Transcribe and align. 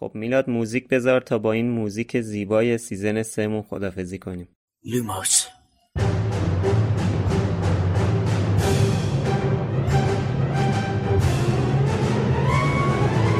خب 0.00 0.10
میلاد 0.14 0.50
موزیک 0.50 0.88
بذار 0.88 1.20
تا 1.20 1.38
با 1.38 1.52
این 1.52 1.70
موزیک 1.70 2.20
زیبای 2.20 2.78
سیزن 2.78 3.22
سمون 3.22 3.62
خدافزی 3.62 4.18
کنیم. 4.18 4.48
لوموس 4.84 5.46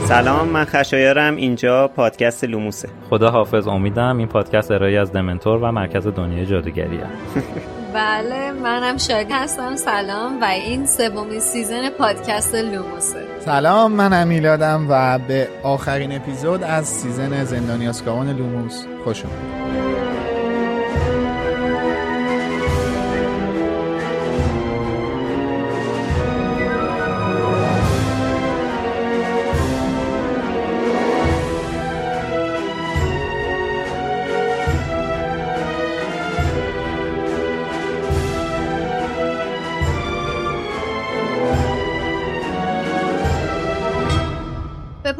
سلام 0.08 0.48
من 0.48 0.64
خشایارم. 0.64 1.36
اینجا 1.36 1.88
پادکست 1.88 2.44
لوموسه. 2.44 2.88
خدا 3.10 3.30
حافظ 3.30 3.68
امیدم 3.68 4.18
این 4.18 4.28
پادکست 4.28 4.70
ارائه 4.70 4.98
از 5.00 5.12
دمنتور 5.12 5.58
و 5.58 5.72
مرکز 5.72 6.06
دنیای 6.06 6.46
جادوگریه. 6.46 7.06
بله 7.94 8.52
منم 8.52 8.96
شاید 8.96 9.28
هستم. 9.30 9.76
سلام. 9.76 10.42
و 10.42 10.44
این 10.44 10.86
سومین 10.86 11.40
سیزن 11.40 11.90
پادکست 11.90 12.54
لوموسه. 12.54 13.29
سلام 13.44 13.92
من 13.92 14.12
میلادم 14.12 14.86
و 14.88 15.18
به 15.18 15.48
آخرین 15.62 16.16
اپیزود 16.16 16.62
از 16.62 16.86
season 16.86 17.44
زندانی 17.44 17.86
آزکابان 17.88 18.36
لوموس 18.36 18.84
خوش 19.04 19.24
اومدید. 19.24 20.09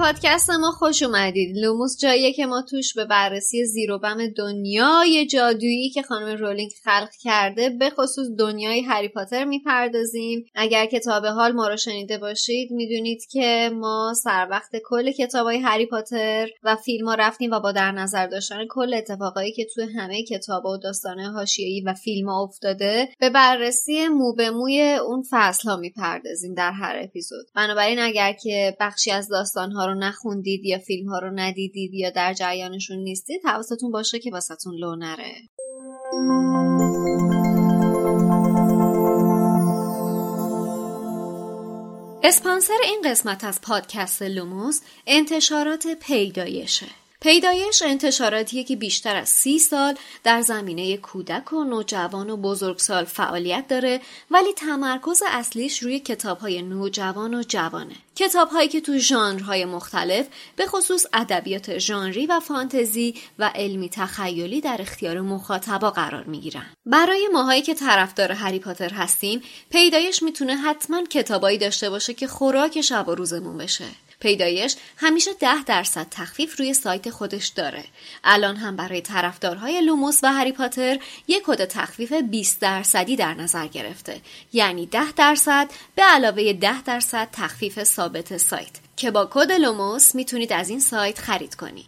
پادکست 0.00 0.50
ما 0.50 0.70
خوش 0.70 1.02
اومدید. 1.02 1.56
لوموس 1.56 1.98
جاییه 2.00 2.32
که 2.32 2.46
ما 2.46 2.62
توش 2.62 2.94
به 2.94 3.04
بررسی 3.04 3.64
زیر 3.64 3.92
و 3.92 3.98
بم 3.98 4.26
دنیای 4.36 5.26
جادویی 5.26 5.90
که 5.90 6.02
خانم 6.02 6.36
رولینگ 6.36 6.70
خلق 6.84 7.10
کرده 7.22 7.70
به 7.70 7.90
خصوص 7.90 8.28
دنیای 8.38 8.80
هری 8.80 9.08
پاتر 9.08 9.44
می‌پردازیم. 9.44 10.44
اگر 10.54 10.86
تا 10.86 10.99
به 10.99 11.26
حال 11.26 11.52
ما 11.52 11.68
رو 11.68 11.76
شنیده 11.76 12.18
باشید 12.18 12.70
می‌دونید 12.70 13.26
که 13.30 13.70
ما 13.74 14.14
سر 14.22 14.46
وقت 14.50 14.70
کل 14.84 15.12
کتابای 15.12 15.58
هری 15.58 15.86
پاتر 15.86 16.48
و 16.62 16.76
فیلم 16.76 17.08
ها 17.08 17.14
رفتیم 17.14 17.50
و 17.50 17.60
با 17.60 17.72
در 17.72 17.92
نظر 17.92 18.26
داشتن 18.26 18.66
کل 18.70 18.94
اتفاقایی 18.94 19.52
که 19.52 19.66
توی 19.74 19.84
همه 19.84 20.22
کتاب 20.22 20.64
و 20.64 20.76
داستانه 20.76 21.30
حاشیه‌ای 21.32 21.80
و 21.80 21.94
فیلم 21.94 22.28
ها 22.28 22.42
افتاده 22.42 23.08
به 23.18 23.30
بررسی 23.30 24.08
مو 24.08 24.34
به 24.34 24.50
موی 24.50 24.98
اون 25.06 25.24
فصل 25.30 25.68
ها 25.68 25.76
می‌پردازیم 25.76 26.54
در 26.54 26.72
هر 26.72 27.00
اپیزود. 27.02 27.46
بنابراین 27.54 27.98
اگر 27.98 28.32
که 28.32 28.76
بخشی 28.80 29.10
از 29.10 29.28
داستان 29.28 29.72
ها 29.72 29.89
رو 29.92 29.98
نخوندید 29.98 30.64
یا 30.64 30.78
فیلم 30.78 31.08
ها 31.08 31.18
رو 31.18 31.30
ندیدید 31.34 31.94
یا 31.94 32.10
در 32.10 32.34
جریانشون 32.34 32.98
نیستید 32.98 33.40
حواستون 33.44 33.90
باشه 33.90 34.18
که 34.18 34.30
واسه‌تون 34.30 34.74
لو 34.74 34.96
نره. 34.96 35.34
اسپانسر 42.22 42.78
این 42.84 43.02
قسمت 43.04 43.44
از 43.44 43.60
پادکست 43.60 44.22
لوموس 44.22 44.80
انتشارات 45.06 45.86
پیدایشه. 45.86 46.86
پیدایش 47.22 47.82
انتشاراتیه 47.82 48.64
که 48.64 48.76
بیشتر 48.76 49.16
از 49.16 49.28
سی 49.28 49.58
سال 49.58 49.94
در 50.24 50.40
زمینه 50.40 50.96
کودک 50.96 51.52
و 51.52 51.64
نوجوان 51.64 52.30
و 52.30 52.36
بزرگسال 52.36 53.04
فعالیت 53.04 53.68
داره 53.68 54.00
ولی 54.30 54.52
تمرکز 54.52 55.22
اصلیش 55.26 55.82
روی 55.82 56.00
کتابهای 56.00 56.62
نوجوان 56.62 57.34
و 57.34 57.42
جوانه. 57.48 57.94
کتابهایی 58.14 58.68
که 58.68 58.80
تو 58.80 58.98
ژانرهای 58.98 59.64
مختلف 59.64 60.26
به 60.56 60.66
خصوص 60.66 61.06
ادبیات 61.12 61.78
ژانری 61.78 62.26
و 62.26 62.40
فانتزی 62.40 63.14
و 63.38 63.50
علمی 63.54 63.88
تخیلی 63.88 64.60
در 64.60 64.76
اختیار 64.80 65.20
مخاطبا 65.20 65.90
قرار 65.90 66.24
می‌گیرن. 66.24 66.66
برای 66.86 67.28
ماهایی 67.32 67.62
که 67.62 67.74
طرفدار 67.74 68.32
هری 68.32 68.58
پاتر 68.58 68.90
هستیم 68.90 69.42
پیدایش 69.70 70.22
می‌تونه 70.22 70.56
حتما 70.56 71.04
کتابایی 71.04 71.58
داشته 71.58 71.90
باشه 71.90 72.14
که 72.14 72.26
خوراک 72.26 72.80
شب 72.80 73.08
و 73.08 73.14
روزمون 73.14 73.58
بشه. 73.58 73.84
پیدایش 74.20 74.76
همیشه 74.96 75.30
ده 75.40 75.64
درصد 75.64 76.06
تخفیف 76.10 76.58
روی 76.58 76.74
سایت 76.74 77.10
خودش 77.10 77.46
داره. 77.46 77.84
الان 78.24 78.56
هم 78.56 78.76
برای 78.76 79.00
طرفدارهای 79.00 79.80
لوموس 79.80 80.20
و 80.22 80.32
هری 80.32 80.52
پاتر 80.52 80.98
یک 81.28 81.42
کد 81.46 81.64
تخفیف 81.64 82.12
20 82.12 82.60
درصدی 82.60 83.16
در 83.16 83.34
نظر 83.34 83.66
گرفته. 83.66 84.20
یعنی 84.52 84.86
10 84.86 85.12
درصد 85.12 85.70
به 85.94 86.02
علاوه 86.02 86.52
10 86.52 86.82
درصد 86.82 87.28
تخفیف 87.32 87.84
ثابت 87.84 88.36
سایت. 88.36 88.90
که 89.00 89.10
با 89.10 89.28
کد 89.30 89.52
لوموس 89.52 90.14
می‌تونید 90.14 90.52
از 90.52 90.68
این 90.68 90.80
سایت 90.80 91.18
خرید 91.18 91.54
کنید 91.54 91.86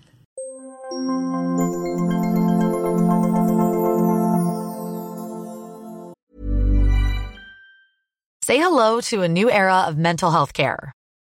Say 8.49 8.59
hello 8.59 9.00
to 9.10 9.22
a 9.22 9.28
new 9.28 9.49
era 9.62 9.78
of 9.88 9.97
mental 9.97 10.31
health 10.37 10.53
care. 10.53 10.82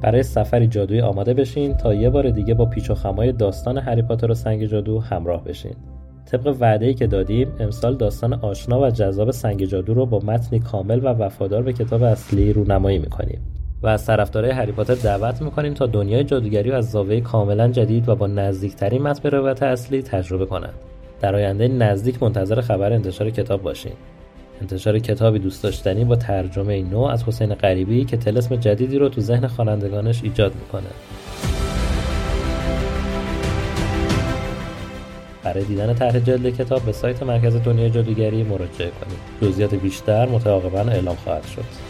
برای 0.00 0.22
سفری 0.22 0.66
جادویی 0.66 1.00
آماده 1.00 1.34
بشین 1.34 1.74
تا 1.74 1.94
یه 1.94 2.10
بار 2.10 2.30
دیگه 2.30 2.54
با 2.54 2.64
پیچ 2.64 2.90
و 2.90 2.94
خمای 2.94 3.32
داستان 3.32 3.78
هری 3.78 4.02
پاتر 4.02 4.30
و 4.30 4.34
سنگ 4.34 4.64
جادو 4.64 5.00
همراه 5.00 5.44
بشین. 5.44 5.74
طبق 6.26 6.56
وعده 6.60 6.94
که 6.94 7.06
دادیم 7.06 7.48
امسال 7.60 7.96
داستان 7.96 8.34
آشنا 8.34 8.80
و 8.80 8.90
جذاب 8.90 9.30
سنگ 9.30 9.64
جادو 9.64 9.94
رو 9.94 10.06
با 10.06 10.18
متنی 10.18 10.58
کامل 10.58 10.98
و 10.98 11.08
وفادار 11.08 11.62
به 11.62 11.72
کتاب 11.72 12.02
اصلی 12.02 12.52
رونمایی 12.52 12.98
می‌کنیم. 12.98 13.40
و 13.82 13.86
از 13.86 14.06
طرفدارای 14.06 14.50
هری 14.50 14.72
پاتر 14.72 14.94
دعوت 14.94 15.42
می‌کنیم 15.42 15.74
تا 15.74 15.86
دنیای 15.86 16.24
جادوگری 16.24 16.70
رو 16.70 16.76
از 16.76 16.90
زاویه 16.90 17.20
کاملا 17.20 17.68
جدید 17.68 18.08
و 18.08 18.16
با 18.16 18.26
نزدیکترین 18.26 19.02
متن 19.02 19.20
به 19.22 19.30
روایت 19.30 19.62
اصلی 19.62 20.02
تجربه 20.02 20.46
کنند. 20.46 20.74
در 21.20 21.34
آینده 21.34 21.68
نزدیک 21.68 22.22
منتظر 22.22 22.60
خبر 22.60 22.92
انتشار 22.92 23.30
کتاب 23.30 23.62
باشین. 23.62 23.92
انتشار 24.60 24.98
کتابی 24.98 25.38
دوست 25.38 25.62
داشتنی 25.62 26.04
با 26.04 26.16
ترجمه 26.16 26.82
نو 26.82 27.00
از 27.00 27.24
حسین 27.24 27.54
غریبی 27.54 28.04
که 28.04 28.16
تلسم 28.16 28.56
جدیدی 28.56 28.98
رو 28.98 29.08
تو 29.08 29.20
ذهن 29.20 29.46
خوانندگانش 29.46 30.20
ایجاد 30.22 30.54
می‌کنه. 30.54 30.90
برای 35.44 35.64
دیدن 35.64 35.94
طرح 35.94 36.18
جلد 36.18 36.56
کتاب 36.56 36.82
به 36.82 36.92
سایت 36.92 37.22
مرکز 37.22 37.56
دنیای 37.56 37.90
جادوگری 37.90 38.42
مراجعه 38.42 38.90
کنید. 38.90 39.18
جزئیات 39.42 39.74
بیشتر 39.74 40.28
متعاقبا 40.28 40.80
اعلام 40.80 41.16
خواهد 41.16 41.46
شد. 41.46 41.87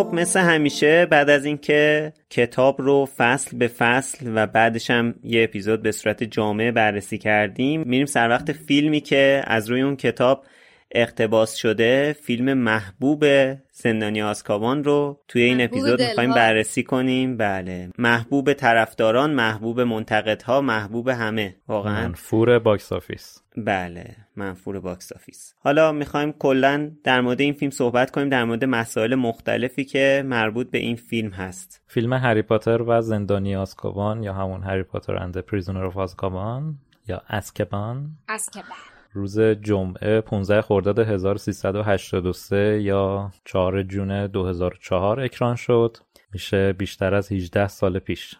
خب 0.00 0.14
مثل 0.14 0.40
همیشه 0.40 1.06
بعد 1.06 1.30
از 1.30 1.44
اینکه 1.44 2.12
کتاب 2.30 2.82
رو 2.82 3.08
فصل 3.16 3.58
به 3.58 3.68
فصل 3.68 4.32
و 4.34 4.46
بعدش 4.46 4.90
هم 4.90 5.14
یه 5.24 5.44
اپیزود 5.44 5.82
به 5.82 5.92
صورت 5.92 6.24
جامعه 6.24 6.72
بررسی 6.72 7.18
کردیم 7.18 7.82
میریم 7.86 8.06
سر 8.06 8.28
وقت 8.28 8.52
فیلمی 8.52 9.00
که 9.00 9.42
از 9.46 9.70
روی 9.70 9.80
اون 9.80 9.96
کتاب 9.96 10.44
اقتباس 10.92 11.54
شده 11.54 12.16
فیلم 12.22 12.52
محبوب 12.52 13.24
زندانی 13.72 14.22
آزکابان 14.22 14.84
رو 14.84 15.20
توی 15.28 15.42
این 15.42 15.60
اپیزود 15.60 16.02
می‌خوایم 16.02 16.30
بررسی 16.30 16.82
کنیم. 16.82 17.36
بله. 17.36 17.90
محبوب 17.98 18.52
طرفداران 18.52 19.30
محبوب 19.30 19.80
منتقدها 19.80 20.60
محبوب 20.60 21.08
همه. 21.08 21.56
واقعا. 21.68 22.02
منفور 22.02 22.58
box 22.58 22.92
office. 22.92 23.42
بله. 23.56 24.04
منفور 24.40 24.80
box 24.80 25.12
office. 25.12 25.54
حالا 25.58 25.92
می‌خوایم 25.92 26.32
کلا 26.32 26.90
در 27.04 27.20
مورد 27.20 27.40
این 27.40 27.52
فیلم 27.52 27.70
صحبت 27.70 28.10
کنیم 28.10 28.28
در 28.28 28.44
مورد 28.44 28.64
مسائل 28.64 29.14
مختلفی 29.14 29.84
که 29.84 30.22
مربوط 30.26 30.70
به 30.70 30.78
این 30.78 30.96
فیلم 30.96 31.30
هست. 31.30 31.82
فیلم 31.86 32.12
هری 32.12 32.42
پاتر 32.42 32.82
و 32.82 33.00
زندانی 33.00 33.56
آزکابان 33.56 34.22
یا 34.22 34.32
همون 34.34 34.62
Harry 34.62 34.82
Potter 34.82 35.16
and 35.16 35.38
Prisoner 35.38 35.84
of 35.84 35.96
Azkaban 35.96 36.78
یا 37.08 37.22
اسکبان 37.28 38.10
اسکبان 38.28 38.78
روز 39.12 39.40
جمعه 39.40 40.20
15 40.20 40.62
خرداد 40.62 40.98
1383 40.98 42.82
یا 42.82 43.30
4 43.44 43.82
جون 43.82 44.26
2004 44.26 45.20
اکران 45.20 45.56
شد. 45.56 45.96
میشه 46.32 46.72
بیشتر 46.72 47.14
از 47.14 47.32
18 47.32 47.68
سال 47.68 47.98
پیش. 47.98 48.36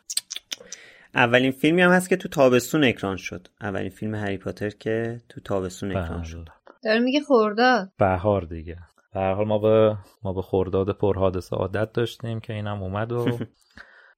اولین 1.14 1.50
فیلمی 1.50 1.82
هم 1.82 1.90
هست 1.90 2.08
که 2.08 2.16
تو 2.16 2.28
تابستون 2.28 2.84
اکران 2.84 3.16
شد. 3.16 3.48
اولین 3.60 3.90
فیلم 3.90 4.14
هری 4.14 4.38
پاتر 4.38 4.70
که 4.70 5.20
تو 5.28 5.40
تابستون 5.40 5.96
اکران. 5.96 6.22
شد. 6.22 6.48
داره 6.84 6.98
میگه 6.98 7.20
خورداد 7.20 7.92
بهار 7.98 8.42
دیگه. 8.42 8.76
به 9.14 9.20
هر 9.20 9.34
حال 9.34 9.46
ما 9.46 9.58
به 9.58 9.96
ما 10.22 10.32
به 10.32 10.42
خرداد 10.42 10.90
پرحادثه 10.90 11.56
عادت 11.56 11.92
داشتیم 11.92 12.40
که 12.40 12.52
اینم 12.52 12.82
اومد 12.82 13.12
و 13.12 13.26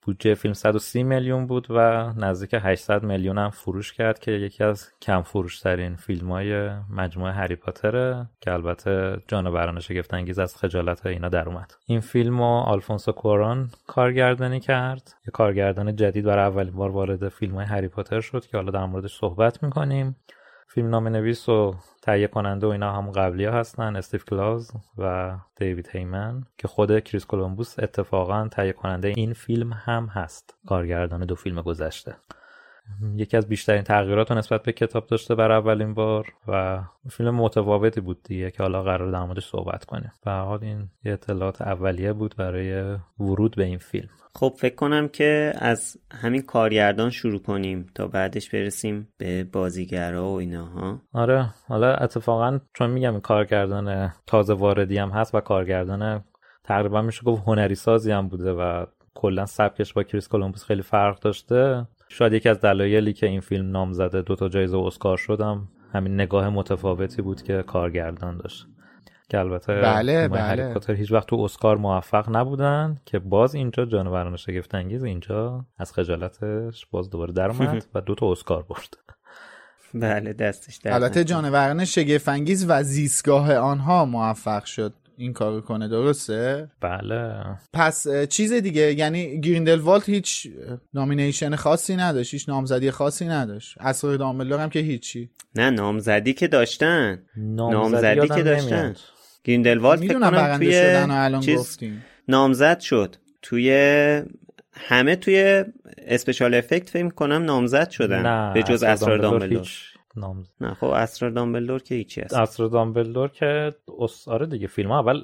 بودجه 0.03 0.35
فیلم 0.35 0.55
130 0.55 1.03
میلیون 1.03 1.47
بود 1.47 1.67
و 1.71 2.13
نزدیک 2.17 2.55
800 2.55 3.03
میلیون 3.03 3.39
هم 3.39 3.51
فروش 3.51 3.93
کرد 3.93 4.19
که 4.19 4.31
یکی 4.31 4.65
از 4.65 4.89
کم 5.03 5.23
فروش 5.23 5.61
ترین 5.61 5.97
فیلم 5.97 6.33
های 6.33 6.69
مجموعه 6.91 7.33
هری 7.33 7.57
پاتره 7.57 8.27
که 8.41 8.53
البته 8.53 9.23
جانوران 9.29 9.81
شگفت 9.81 10.15
انگیز 10.15 10.39
از 10.39 10.57
خجالت 10.57 11.07
اینا 11.07 11.29
در 11.29 11.49
اومد. 11.49 11.75
این 11.87 12.01
فیلم 12.01 12.39
رو 12.39 12.45
آلفونسو 12.45 13.13
کوارون 13.12 13.71
کارگردانی 13.87 14.61
کرد. 14.61 15.15
یه 15.27 15.31
کارگردان 15.33 15.97
جدید 15.97 16.25
برای 16.25 16.45
اولین 16.45 16.75
بار 16.75 16.91
وارد 16.91 17.29
فیلم 17.29 17.55
های 17.55 17.65
هری 17.65 17.89
پاتر 17.89 18.21
شد 18.21 18.47
که 18.47 18.57
حالا 18.57 18.71
در 18.71 18.87
موردش 18.87 19.19
صحبت 19.19 19.63
می‌کنیم. 19.63 20.17
فیلم‌نامه 20.75 21.09
نویس 21.09 21.49
و 21.49 21.75
تهیه 22.03 22.27
کننده 22.27 22.67
و 22.67 22.71
اینا 22.71 22.93
هم 22.93 23.11
قبلی 23.11 23.45
ها 23.45 23.53
هستن 23.59 23.97
استیو 23.97 24.21
کلوز 24.21 24.71
و 24.99 25.35
دیوید 25.57 25.89
هیمن 25.93 26.45
که 26.59 26.69
خود 26.69 27.01
کریس 27.01 27.27
کلمبوس 27.27 27.79
اتفاقا 27.79 28.49
تهیه 28.49 28.73
کننده 28.73 29.09
این 29.09 29.33
فیلم 29.33 29.73
هم 29.73 30.07
هست. 30.07 30.55
کارگردان 30.67 31.27
دو 31.27 31.35
فیلم 31.35 31.63
گذشته. 31.63 32.17
یکی 33.17 33.37
از 33.37 33.49
بیشترین 33.49 33.82
تغییرات 33.82 34.31
رو 34.31 34.38
نسبت 34.38 34.62
به 34.62 34.73
کتاب 34.73 35.06
داشته 35.06 35.34
برای 35.34 35.58
اولین 35.58 35.94
بار 35.94 36.32
و 36.49 36.81
فیلم 37.11 37.34
متفاوتی 37.34 38.00
بود 38.00 38.23
دیگه 38.23 38.50
که 38.50 38.62
حالا 38.62 38.82
قرار 38.82 39.11
در 39.11 39.25
موردش 39.25 39.46
صحبت 39.46 39.84
کنیم. 39.84 40.12
به 40.25 40.31
حال 40.31 40.58
این 40.62 40.88
یه 41.05 41.12
اطلاعات 41.12 41.62
اولیه 41.62 42.12
بود 42.12 42.34
برای 42.38 42.96
ورود 43.19 43.56
به 43.56 43.64
این 43.64 43.79
فیلم. 43.79 44.08
خب 44.34 44.55
فکر 44.58 44.75
کنم 44.75 45.08
که 45.08 45.52
از 45.56 45.96
همین 46.12 46.43
کارگردان 46.43 47.11
شروع 47.11 47.43
کنیم 47.43 47.87
تا 47.94 48.06
بعدش 48.06 48.50
برسیم 48.50 49.08
به 49.19 49.44
بازیگرا 49.44 50.29
و 50.29 50.38
ایناها. 50.38 51.00
آره 51.12 51.50
حالا 51.69 51.94
اتفاقا 51.94 52.61
چون 52.75 52.90
میگم 52.90 53.12
این 53.12 53.20
کارگردان 53.20 54.12
تازه 54.26 54.55
واردی 54.55 54.99
هم 54.99 55.11
هست 55.11 55.34
و 55.34 55.40
کارگردان 55.40 56.25
تقریبا 56.64 57.02
میشه 57.02 57.23
گفت 57.23 57.43
هنری 57.46 57.75
سازی 57.75 58.12
هم 58.12 58.29
بوده 58.29 58.52
و 58.52 58.87
کلا 59.14 59.46
سبکش 59.46 59.93
با 59.93 60.02
کریس 60.02 60.29
کولومبوس 60.29 60.64
خیلی 60.64 60.82
فرق 60.82 61.20
داشته 61.20 61.87
شاید 62.12 62.32
یکی 62.32 62.49
از 62.49 62.61
دلایلی 62.61 63.12
که 63.12 63.26
این 63.26 63.41
فیلم 63.41 63.70
نام 63.70 63.93
زده 63.93 64.23
دو 64.23 64.37
تا 64.37 64.49
جایزه 64.49 64.79
اسکار 64.79 65.17
شدم 65.17 65.69
همین 65.93 66.14
نگاه 66.14 66.49
متفاوتی 66.49 67.23
بود 67.23 67.43
که 67.43 67.62
کارگردان 67.67 68.37
داشت. 68.37 68.67
که 69.29 69.38
البته 69.38 69.73
بله، 69.75 70.29
بله. 70.29 70.75
هیچ 70.88 71.12
وقت 71.12 71.26
تو 71.26 71.37
اسکار 71.37 71.76
موفق 71.76 72.37
نبودن 72.37 73.00
که 73.05 73.19
باز 73.19 73.55
اینجا 73.55 73.85
جانوران 73.85 74.37
شگفت 74.37 74.75
انگیز 74.75 75.05
اینجا 75.05 75.67
از 75.79 75.93
خجالتش 75.93 76.87
باز 76.87 77.11
دوباره 77.11 77.32
در 77.32 77.50
اومد 77.50 77.87
و 77.94 78.00
دو 78.00 78.15
تا 78.15 78.32
اسکار 78.32 78.62
برد. 78.62 78.94
بله 79.94 80.32
دستش 80.32 80.76
در 80.76 80.94
البته 80.94 81.25
جانوران 81.25 81.85
شگفنگیز 81.85 82.67
و 82.69 82.82
زیستگاه 82.82 83.55
آنها 83.55 84.05
موفق 84.05 84.65
شد. 84.65 84.94
این 85.23 85.33
کارو 85.33 85.61
کنه 85.61 85.89
درسته؟ 85.89 86.71
بله. 86.81 87.45
پس 87.73 88.07
چیز 88.29 88.53
دیگه 88.53 88.95
یعنی 88.95 89.41
گریندلوالد 89.41 90.05
هیچ 90.05 90.49
nomination 90.94 91.56
خاصی 91.57 91.97
نداشت 91.97 92.35
هیچ 92.35 92.49
نامزدی 92.49 92.91
خاصی 92.91 93.25
نداشت. 93.25 93.75
اسرار 93.81 94.17
دامبلدور 94.17 94.61
هم 94.61 94.71
که 94.71 94.79
هیچی. 94.79 95.31
نه 95.55 95.71
نامزدی 95.71 96.33
که 96.33 96.49
داشتن. 96.49 97.23
نامزدی 97.37 98.17
یادم 98.17 98.37
که 98.37 98.43
داشتن. 98.43 98.77
نمیاد. 98.77 98.97
گریندلوالد 99.45 100.01
فکر 100.01 100.09
می‌دونم 100.09 100.31
کنم 100.31 100.57
توی 100.57 100.73
شدن 100.73 101.11
و 101.11 101.15
الان 101.15 101.41
چیز 101.41 101.59
گفتیم. 101.59 102.05
نامزد 102.29 102.81
شد. 102.81 103.17
توی 103.43 104.23
همه 104.73 105.17
توی 105.17 105.65
special 106.06 106.55
effect 106.55 106.91
فکر 106.91 107.09
کنم 107.09 107.43
نامزد 107.43 107.91
شدن. 107.91 108.27
نه 108.27 108.55
به 108.55 108.63
جز 108.63 108.83
اسرار 108.83 109.19
دامبلدور 109.19 109.69
نام 110.17 110.44
نه 110.61 110.75
خب 110.75 110.87
اسرار 110.87 111.31
دامبلدور 111.31 111.82
که 111.82 111.94
هیچی 111.94 112.20
هست. 112.20 112.35
اسرار 112.35 112.69
دامبلدور 112.69 113.29
که 113.29 113.73
اس... 113.99 114.29
آره 114.29 114.47
دیگه 114.47 114.67
فیلم 114.67 114.93
ها 114.93 114.99
اول 115.00 115.23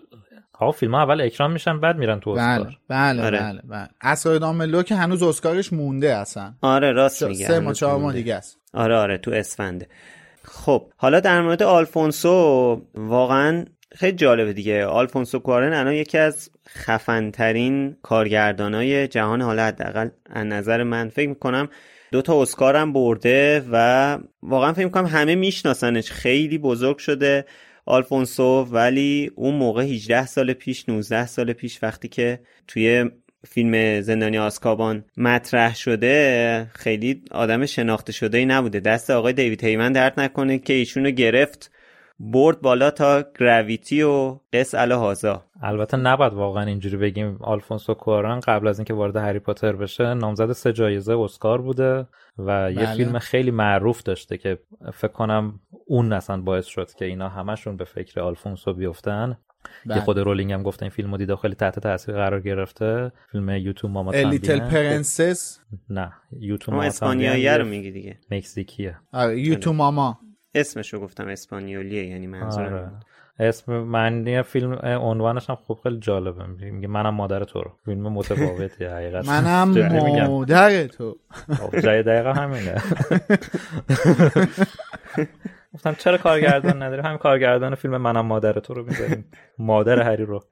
ها 0.55 0.73
فیلم 0.73 0.95
ها 0.95 1.03
اول 1.03 1.21
اکران 1.21 1.53
میشن 1.53 1.81
بعد 1.81 1.97
میرن 1.99 2.21
تو 2.21 2.33
بله 2.35 2.43
اسکار. 2.43 2.77
بله 2.89 3.23
آره. 3.23 3.39
بله 3.41 3.63
بله. 3.65 3.89
اسرار 4.01 4.39
دامبلدور 4.39 4.83
که 4.83 4.95
هنوز 4.95 5.23
اسکارش 5.23 5.73
مونده 5.73 6.15
اصلا. 6.15 6.55
آره 6.63 6.93
راست 6.93 7.23
میگه 7.23 7.47
سه 7.47 7.53
ماه 7.53 7.63
هنوز 7.63 7.79
چهار 7.79 7.93
ماه 7.93 8.03
مونده. 8.03 8.19
دیگه 8.19 8.35
است. 8.35 8.59
آره 8.75 8.97
آره 8.97 9.19
تو 9.19 9.31
اسفنده 9.31 9.89
خب 10.45 10.93
حالا 10.97 11.21
در 11.21 11.41
مورد 11.43 11.63
آلفونسو 11.63 12.31
واقعا 12.95 13.65
خیلی 13.93 14.17
جالبه 14.17 14.53
دیگه. 14.53 14.87
آلفونسو 14.87 15.39
کوارون 15.39 15.73
الان 15.73 15.93
یکی 15.93 16.19
از 16.19 16.51
خفنترین 16.69 17.97
کارگردانای 18.03 19.09
جهان 19.09 19.43
حالا 19.43 19.63
حداقل 19.67 20.09
از 20.31 20.47
نظر 20.47 20.83
من 20.83 21.09
فکر 21.09 21.29
می‌کنم 21.29 21.69
دو 22.13 22.23
تا 22.23 22.45
هم 22.61 22.93
برده 22.93 23.65
و 23.73 24.19
واقعا 24.43 24.73
فکر 24.73 24.85
می‌کنم 24.85 25.07
همه 25.07 25.35
میشناسنش. 25.35 26.11
خیلی 26.11 26.59
بزرگ 26.59 26.99
شده 26.99 27.45
آلفونسو 27.87 28.65
ولی 28.65 29.31
اون 29.35 29.55
موقع 29.55 29.83
18 29.83 30.27
سال 30.27 30.53
پیش 30.53 30.89
19 30.89 31.27
سال 31.27 31.53
پیش 31.53 31.83
وقتی 31.83 32.09
که 32.09 32.41
توی 32.67 33.11
فیلم 33.47 34.01
زندانی 34.01 34.39
آسکابان 34.39 35.05
مطرح 35.17 35.75
شده 35.77 36.67
خیلی 36.75 37.23
آدم 37.31 37.67
شناخته 37.67 38.13
شده 38.13 38.39
ای 38.39 38.47
نبوده. 38.47 38.81
دست 38.81 39.11
آقای 39.11 39.33
دیوید 39.33 39.65
هیمن 39.65 39.93
درد 39.93 40.21
نکنه 40.21 40.59
که 40.59 40.73
ایشونو 40.73 41.11
گرفت. 41.11 41.71
برد 42.21 42.61
بالا 42.61 42.91
تا 42.91 43.25
گراویتی 43.41 44.03
و 44.03 44.39
قس 44.53 44.75
الهازا. 44.75 45.45
البته 45.63 45.97
نباید 45.97 46.33
واقعا 46.33 46.65
اینجوری 46.65 46.97
بگیم 46.97 47.39
آلفونسو 47.41 47.95
کواران 47.95 48.41
قبل 48.41 48.69
از 48.69 48.79
اینکه 48.79 48.95
وارد 48.95 49.17
هری 49.17 49.39
پاتر 49.39 49.73
بشه 49.73 50.15
نامزد 50.15 50.53
سه 50.53 50.73
جایزه 50.73 51.19
اسکار 51.19 51.63
بوده 51.63 52.07
و 52.39 52.73
یه 52.73 52.79
بله. 52.79 52.95
فیلم 52.95 53.19
خیلی 53.19 53.51
معروف 53.51 54.03
داشته 54.03 54.39
که 54.39 54.59
فکر 54.95 55.13
کنم 55.13 55.61
اون 55.87 56.13
اصلا 56.13 56.41
باعث 56.41 56.67
شد 56.67 56.91
که 56.99 57.05
اینا 57.05 57.29
همشون 57.29 57.77
به 57.77 57.85
فکر 57.85 58.21
آلفونسو 58.21 58.75
بیفتن. 58.75 59.39
بله. 59.87 59.95
که 59.95 60.01
خود 60.01 60.19
رولینگ 60.19 60.53
هم 60.53 60.63
گفته 60.63 60.83
این 60.83 60.91
فیلم 60.91 61.17
دیده 61.17 61.33
و 61.33 61.37
خیلی 61.37 61.55
تحت 61.55 61.79
تاثیر 61.79 62.15
قرار 62.15 62.41
گرفته. 62.41 63.13
فیلم 63.33 63.49
یوتو 63.49 63.89
ماما 63.89 64.11
لیتل. 64.11 64.61
پرنسس 64.61 65.61
نه 65.91 66.13
Y 66.41 66.52
tu 66.52 66.73
اما 66.73 66.81
mamá 66.81 66.89
اسپانیایی 66.89 67.49
رو 67.49 67.65
میگی 67.65 67.91
دیگه 67.91 68.19
مکزیکیه. 68.31 68.97
آره 69.13 69.41
Y 69.41 69.52
tu 69.52 69.73
mamá. 69.73 70.19
اسمشو 70.55 71.01
گفتم 71.01 71.29
اسپانیولیه 71.29 72.07
یعنی 72.07 72.27
منظورم 72.27 72.75
آره. 72.75 72.91
اسم 73.41 73.73
معنی 73.73 74.43
فیلم 74.43 74.73
عنوانش 74.83 75.51
هم 75.51 75.57
خوب 75.57 75.81
خیلی 75.83 75.99
جالبه. 75.99 76.47
میگه 76.47 76.89
منم 76.89 77.15
مادر 77.15 77.45
تو 77.45 77.63
رو. 77.63 77.73
فیلم 77.85 78.13
متفاوتی 78.13 78.85
حقیقت. 78.85 79.29
منم. 79.29 79.69
مادر 80.27 80.87
تو. 80.87 81.17
خب، 81.59 81.81
جای 81.81 82.03
دقیقا 82.03 82.33
همینه. 82.33 82.83
گفتم 85.75 85.95
چرا 85.95 86.19
کارگردان 86.19 86.83
نداریم 86.83 87.05
همین 87.05 87.19
کارگردان 87.19 87.75
فیلم 87.75 87.97
منم 87.97 88.27
مادر 88.27 88.53
تو 88.53 88.75
رو 88.75 88.85
می‌ذاریم. 88.85 89.31
مادر 89.59 90.03
هری 90.03 90.25
رو. 90.25 90.45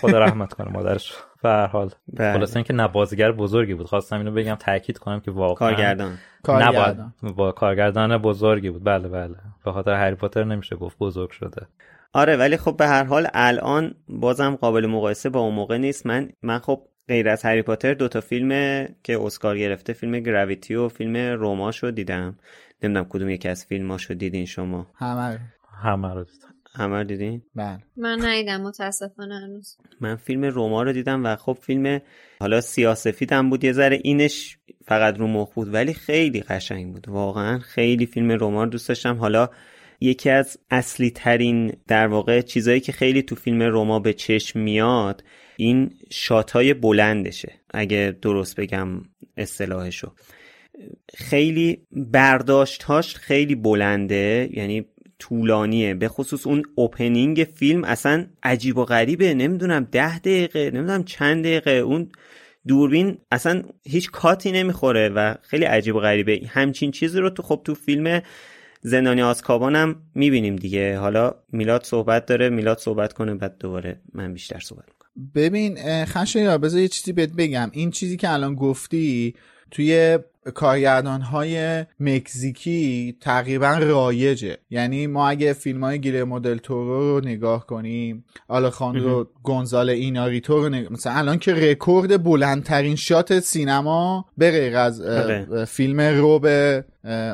خدا 0.00 0.18
رحمت 0.18 0.52
کنه 0.52 0.72
مادرش 0.72 1.12
به 1.42 1.48
هر 1.48 1.66
حال. 1.66 1.90
بله. 2.12 2.32
خلاصه 2.32 2.56
اینکه 2.56 2.72
نه 2.72 2.88
بازیگر 2.88 3.32
بزرگی 3.32 3.74
بود. 3.74 3.86
خواستم 3.86 4.18
اینو 4.18 4.32
بگم 4.32 4.54
تاکید 4.54 4.98
کنم 4.98 5.20
که 5.20 5.30
واقعا 5.30 5.54
کارگردان. 5.54 6.18
کارگردان. 6.42 7.14
نباید 7.22 7.36
با 7.36 7.52
کارگردان 7.52 8.18
بزرگی 8.18 8.70
بود. 8.70 8.84
بله 8.84 9.08
بله. 9.08 9.34
به 9.64 9.72
خاطر 9.72 9.94
هری 9.94 10.14
پاتر 10.14 10.44
نمیشه 10.44 10.76
گفت 10.76 10.98
بزرگ 10.98 11.30
شده. 11.30 11.66
آره 12.12 12.36
ولی 12.36 12.56
خب 12.56 12.76
به 12.76 12.86
هر 12.86 13.04
حال 13.04 13.28
الان 13.34 13.94
بازم 14.08 14.54
قابل 14.54 14.86
مقایسه 14.86 15.30
با 15.30 15.40
اون 15.40 15.54
موقع 15.54 15.78
نیست. 15.78 16.06
من 16.06 16.28
من 16.42 16.58
خب 16.58 16.82
غیر 17.08 17.28
از 17.28 17.44
هری 17.44 17.62
پاتر 17.62 17.94
دو 17.94 18.08
تا 18.08 18.20
فیلم 18.20 18.48
که 19.02 19.18
اسکار 19.22 19.58
گرفته 19.58 19.92
فیلم 19.92 20.20
گراویتی 20.20 20.74
و 20.74 20.88
فیلم 20.88 21.16
روماشو 21.16 21.90
دیدم. 21.90 22.38
نمی‌دونم 22.82 23.06
کدوم 23.08 23.30
یکی 23.30 23.48
از 23.48 23.64
فیلماشو 23.64 24.14
دیدین 24.14 24.46
شما. 24.46 24.86
همه 24.94 25.40
همه 25.82 26.14
رو 26.14 26.24
دیدم. 26.24 26.47
همه 26.74 27.04
دیدین؟ 27.04 27.42
بله. 27.54 27.78
من 27.96 28.18
ندیدم 28.24 28.60
متاسفانه 28.60 29.34
هنوز. 29.34 29.76
من 30.00 30.16
فیلم 30.16 30.44
روما 30.44 30.82
رو 30.82 30.92
دیدم 30.92 31.26
و 31.26 31.36
خب 31.36 31.58
فیلم 31.60 32.00
حالا 32.40 32.60
سیاسفیدم 32.60 33.50
بود 33.50 33.64
یه 33.64 33.72
ذره 33.72 34.00
اینش 34.04 34.58
فقط 34.84 35.18
رو 35.18 35.26
مخ 35.26 35.54
بود 35.54 35.74
ولی 35.74 35.94
خیلی 35.94 36.40
قشنگ 36.40 36.92
بود. 36.92 37.08
واقعا 37.08 37.58
خیلی 37.58 38.06
فیلم 38.06 38.32
روما 38.32 38.64
رو 38.64 38.70
دوست 38.70 38.88
داشتم. 38.88 39.16
حالا 39.16 39.50
یکی 40.00 40.30
از 40.30 40.58
اصلی 40.70 41.10
ترین 41.10 41.72
در 41.86 42.06
واقع 42.06 42.40
چیزایی 42.40 42.80
که 42.80 42.92
خیلی 42.92 43.22
تو 43.22 43.34
فیلم 43.34 43.62
روما 43.62 43.98
به 43.98 44.12
چشم 44.12 44.60
میاد 44.60 45.24
این 45.56 45.90
شات 46.10 46.50
های 46.50 46.74
بلندشه 46.74 47.52
اگه 47.74 48.16
درست 48.22 48.56
بگم 48.56 49.02
اصطلاحشو. 49.36 50.12
خیلی 51.14 51.86
برداشتهاش 51.92 53.14
خیلی 53.14 53.54
بلنده 53.54 54.48
یعنی 54.52 54.86
طولانیه. 55.18 55.94
به 55.94 56.08
خصوص 56.08 56.46
اون 56.46 56.62
اوپنینگ 56.74 57.48
فیلم 57.54 57.84
اصلا 57.84 58.26
عجیب 58.42 58.76
و 58.76 58.84
غریبه. 58.84 59.34
نمی‌دونم 59.34 59.88
ده 59.92 60.18
دقیقه 60.18 60.70
نمی‌دونم 60.70 61.04
چند 61.04 61.44
دقیقه. 61.44 61.70
اون 61.70 62.08
دوربین 62.68 63.18
اصلا 63.32 63.62
هیچ 63.84 64.10
کاتی 64.10 64.52
نمی‌خوره 64.52 65.08
و 65.08 65.34
خیلی 65.42 65.64
عجیب 65.64 65.96
و 65.96 66.00
غریبه. 66.00 66.40
همچین 66.48 66.90
چیزی 66.90 67.18
رو 67.18 67.30
تو 67.30 67.42
خب 67.42 67.60
تو 67.64 67.74
فیلم 67.74 68.22
زندانی 68.80 69.22
آسکابان 69.22 69.76
هم 69.76 69.96
می‌بینیم 70.14 70.56
دیگه. 70.56 70.98
حالا 70.98 71.34
میلاد 71.52 71.84
صحبت 71.84 72.26
داره 72.26 72.48
میلاد 72.48 72.78
صحبت 72.78 73.12
کنه 73.12 73.34
بعد 73.34 73.58
دوباره 73.60 74.00
من 74.14 74.32
بیشتر 74.32 74.58
صحبت 74.58 74.84
می‌کنم. 74.88 75.30
ببین 75.34 76.04
خشه 76.04 76.40
یا 76.40 76.58
بذار 76.58 76.80
یه 76.80 76.88
چیزی 76.88 77.12
بهت 77.12 77.32
بگم. 77.32 77.70
این 77.72 77.90
چیزی 77.90 78.16
که 78.16 78.32
الان 78.32 78.54
گفتی 78.54 79.34
توی 79.70 80.18
کارگردان 80.54 81.20
های 81.20 81.84
مکزیکی 82.00 83.16
تقریبا 83.20 83.78
رایجه 83.78 84.56
یعنی 84.70 85.06
ما 85.06 85.28
اگه 85.28 85.52
فیلم 85.52 85.84
های 85.84 85.98
گیره 85.98 86.24
مدل 86.24 86.56
تورو 86.56 87.18
رو 87.18 87.26
نگاه 87.26 87.66
کنیم 87.66 88.24
آلخاندرو 88.48 89.26
گونزال 89.42 89.90
ایناریتو 89.90 90.62
رو 90.62 90.68
نگاه 90.68 90.92
مثلا 90.92 91.12
الان 91.12 91.38
که 91.38 91.54
رکورد 91.54 92.24
بلندترین 92.24 92.96
شات 92.96 93.40
سینما 93.40 94.24
به 94.38 94.76
از 94.76 95.02
بله. 95.02 95.64
فیلم 95.64 96.00
روب 96.00 96.46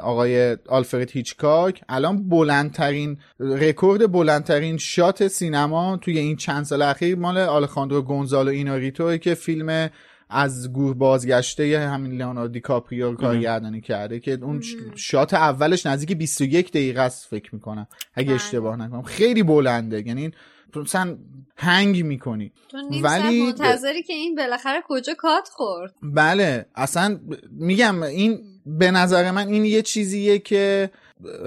آقای 0.02 0.56
آلفرد 0.68 1.10
هیچکاک 1.10 1.82
الان 1.88 2.28
بلندترین 2.28 3.18
رکورد 3.40 4.12
بلندترین 4.12 4.76
شات 4.76 5.28
سینما 5.28 5.96
توی 5.96 6.18
این 6.18 6.36
چند 6.36 6.64
سال 6.64 6.82
اخیر 6.82 7.16
مال 7.18 7.38
آلخاندرو 7.38 8.02
گونزالو 8.02 8.50
ایناریتو 8.50 9.16
که 9.16 9.34
فیلم 9.34 9.90
از 10.30 10.72
گور 10.72 10.94
بازگشته 10.94 11.78
همین 11.78 12.12
لیوناردو 12.12 12.52
دیکاپریو 12.52 13.14
کارگردانی 13.14 13.80
کرده 13.80 14.20
که 14.20 14.38
اون 14.42 14.62
شات 14.94 15.34
اولش 15.34 15.86
نزدیک 15.86 16.18
21 16.18 16.70
دقیقه 16.70 17.00
است 17.00 17.26
فکر 17.26 17.54
می‌کنم. 17.54 17.86
اگه 18.14 18.26
بله. 18.26 18.36
اشتباه 18.36 18.76
نکنم. 18.76 19.02
خیلی 19.02 19.42
بلنده. 19.42 20.06
یعنی 20.06 20.30
مثلا 20.76 21.16
هنگ 21.56 22.04
می‌کنی. 22.04 22.52
ولی 23.02 23.42
منتظری 23.42 24.02
که 24.02 24.12
این 24.12 24.34
بالاخره 24.34 24.82
کجا 24.88 25.14
کات 25.14 25.48
خورد. 25.52 25.94
بله. 26.02 26.66
اصلا 26.74 27.20
میگم 27.50 28.02
این 28.02 28.38
به 28.66 28.90
نظر 28.90 29.30
من 29.30 29.48
این 29.48 29.64
یه 29.64 29.82
چیزیه 29.82 30.38
که 30.38 30.90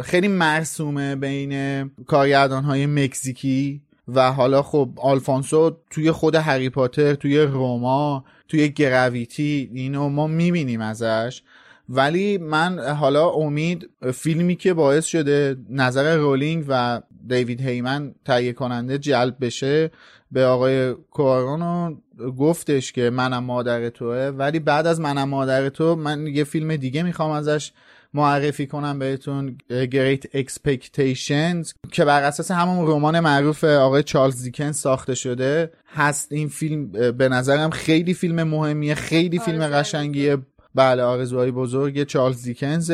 خیلی 0.03 0.27
مرسومه 0.27 1.15
بین 1.15 1.83
کارگردان 2.07 2.63
های 2.63 2.85
مکزیکی 2.85 3.81
و 4.07 4.31
حالا 4.31 4.61
خب 4.61 4.89
آلفونسو 4.97 5.77
توی 5.89 6.11
خود 6.11 6.35
هری 6.35 6.69
پاتر 6.69 7.13
توی 7.13 7.39
روما 7.39 8.25
توی 8.47 8.69
گراویتی 8.69 9.69
اینو 9.73 10.09
ما 10.09 10.27
می‌بینیم 10.27 10.81
ازش. 10.81 11.41
ولی 11.89 12.37
من 12.37 12.79
حالا 12.79 13.29
امید 13.29 13.89
فیلمی 14.13 14.55
که 14.55 14.73
باعث 14.73 15.05
شده 15.05 15.55
نظر 15.69 16.15
رولینگ 16.15 16.65
و 16.67 17.01
دیوید 17.27 17.61
هیمن 17.61 18.15
تهیه 18.25 18.53
کننده 18.53 18.97
جلب 18.97 19.35
بشه 19.41 19.91
به 20.31 20.45
آقای 20.45 20.93
کوارونو 20.93 21.95
گفتش 22.37 22.91
که 22.91 23.09
منم 23.09 23.43
مادر 23.43 23.89
توه. 23.89 24.17
ولی 24.37 24.59
بعد 24.59 24.87
از 24.87 24.99
منم 24.99 25.29
مادر 25.29 25.69
تو 25.69 25.95
من 25.95 26.27
یه 26.27 26.43
فیلم 26.43 26.75
دیگه 26.75 27.03
می‌خوام 27.03 27.31
ازش 27.31 27.71
معرفی 28.13 28.67
کنم 28.67 28.99
بهتون 28.99 29.57
Great 29.71 30.37
Expectations 30.37 31.73
که 31.91 32.05
بر 32.05 32.23
اساس 32.23 32.51
همون 32.51 32.87
رمان 32.87 33.19
معروف 33.19 33.63
آقای 33.63 34.03
چارلز 34.03 34.43
دیکنز 34.43 34.77
ساخته 34.77 35.15
شده. 35.15 35.71
هست 35.87 36.31
این 36.31 36.47
فیلم 36.47 36.87
به 37.11 37.29
نظرم 37.29 37.69
خیلی 37.69 38.13
فیلم 38.13 38.43
مهمیه 38.43 38.95
خیلی 38.95 39.39
فیلم 39.39 39.67
قشنگیه. 39.67 40.37
بله 40.75 41.03
آرزوهای 41.03 41.51
بزرگ 41.51 42.03
چارلز 42.03 42.43
دیکنز 42.43 42.91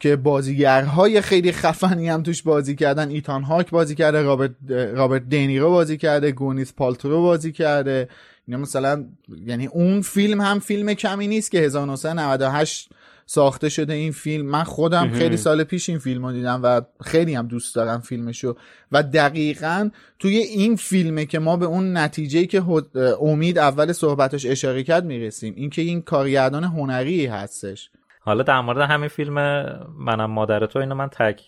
که 0.00 0.16
بازیگرهای 0.16 1.20
خیلی 1.20 1.52
خفنی 1.52 2.08
هم 2.08 2.22
توش 2.22 2.42
بازی 2.42 2.74
کردن. 2.74 3.08
ایتان 3.08 3.42
هاک 3.42 3.70
بازی 3.70 3.94
کرده 3.94 4.22
رابرت 4.22 4.50
رابرت 4.70 5.28
دنیرو 5.28 5.70
بازی 5.70 5.96
کرده 5.96 6.32
گونیس 6.32 6.72
پالترو 6.72 7.22
بازی 7.22 7.52
کرده. 7.52 8.08
اینا 8.48 8.60
مثلا 8.60 9.04
یعنی 9.46 9.66
اون 9.66 10.00
فیلم 10.00 10.40
هم 10.40 10.58
فیلم 10.58 10.94
کمی 10.94 11.28
نیست 11.28 11.50
که 11.50 11.58
1998 11.58 12.90
ساخته 13.30 13.68
شده 13.68 13.92
این 13.92 14.12
فیلم. 14.12 14.46
من 14.46 14.64
خودم 14.64 15.10
خیلی 15.10 15.36
سال 15.36 15.64
پیش 15.64 15.88
این 15.88 15.98
فیلم 15.98 16.26
رو 16.26 16.32
دیدم 16.32 16.60
و 16.62 16.80
خیلی 17.00 17.34
هم 17.34 17.46
دوست 17.46 17.74
دارم 17.74 18.00
فیلمشو. 18.00 18.56
و 18.92 19.02
دقیقا 19.02 19.90
توی 20.18 20.36
این 20.36 20.76
فیلمه 20.76 21.26
که 21.26 21.38
ما 21.38 21.56
به 21.56 21.66
اون 21.66 21.96
نتیجه 21.96 22.46
که 22.46 22.62
امید 23.20 23.58
اول 23.58 23.92
صحبتش 23.92 24.46
اشاره 24.46 24.82
کرد 24.82 25.04
می‌رسیم. 25.04 25.54
اینکه 25.56 25.82
این 25.82 26.02
کارگردان 26.02 26.64
هنری 26.64 27.26
هستش. 27.26 27.90
حالا 28.28 28.42
در 28.42 28.60
مورد 28.60 28.90
همین 28.90 29.08
فیلم 29.08 29.34
منم 29.98 30.30
مادر 30.30 30.66
تو 30.66 30.78
اینو 30.78 30.94
من 30.94 31.08
تک 31.08 31.42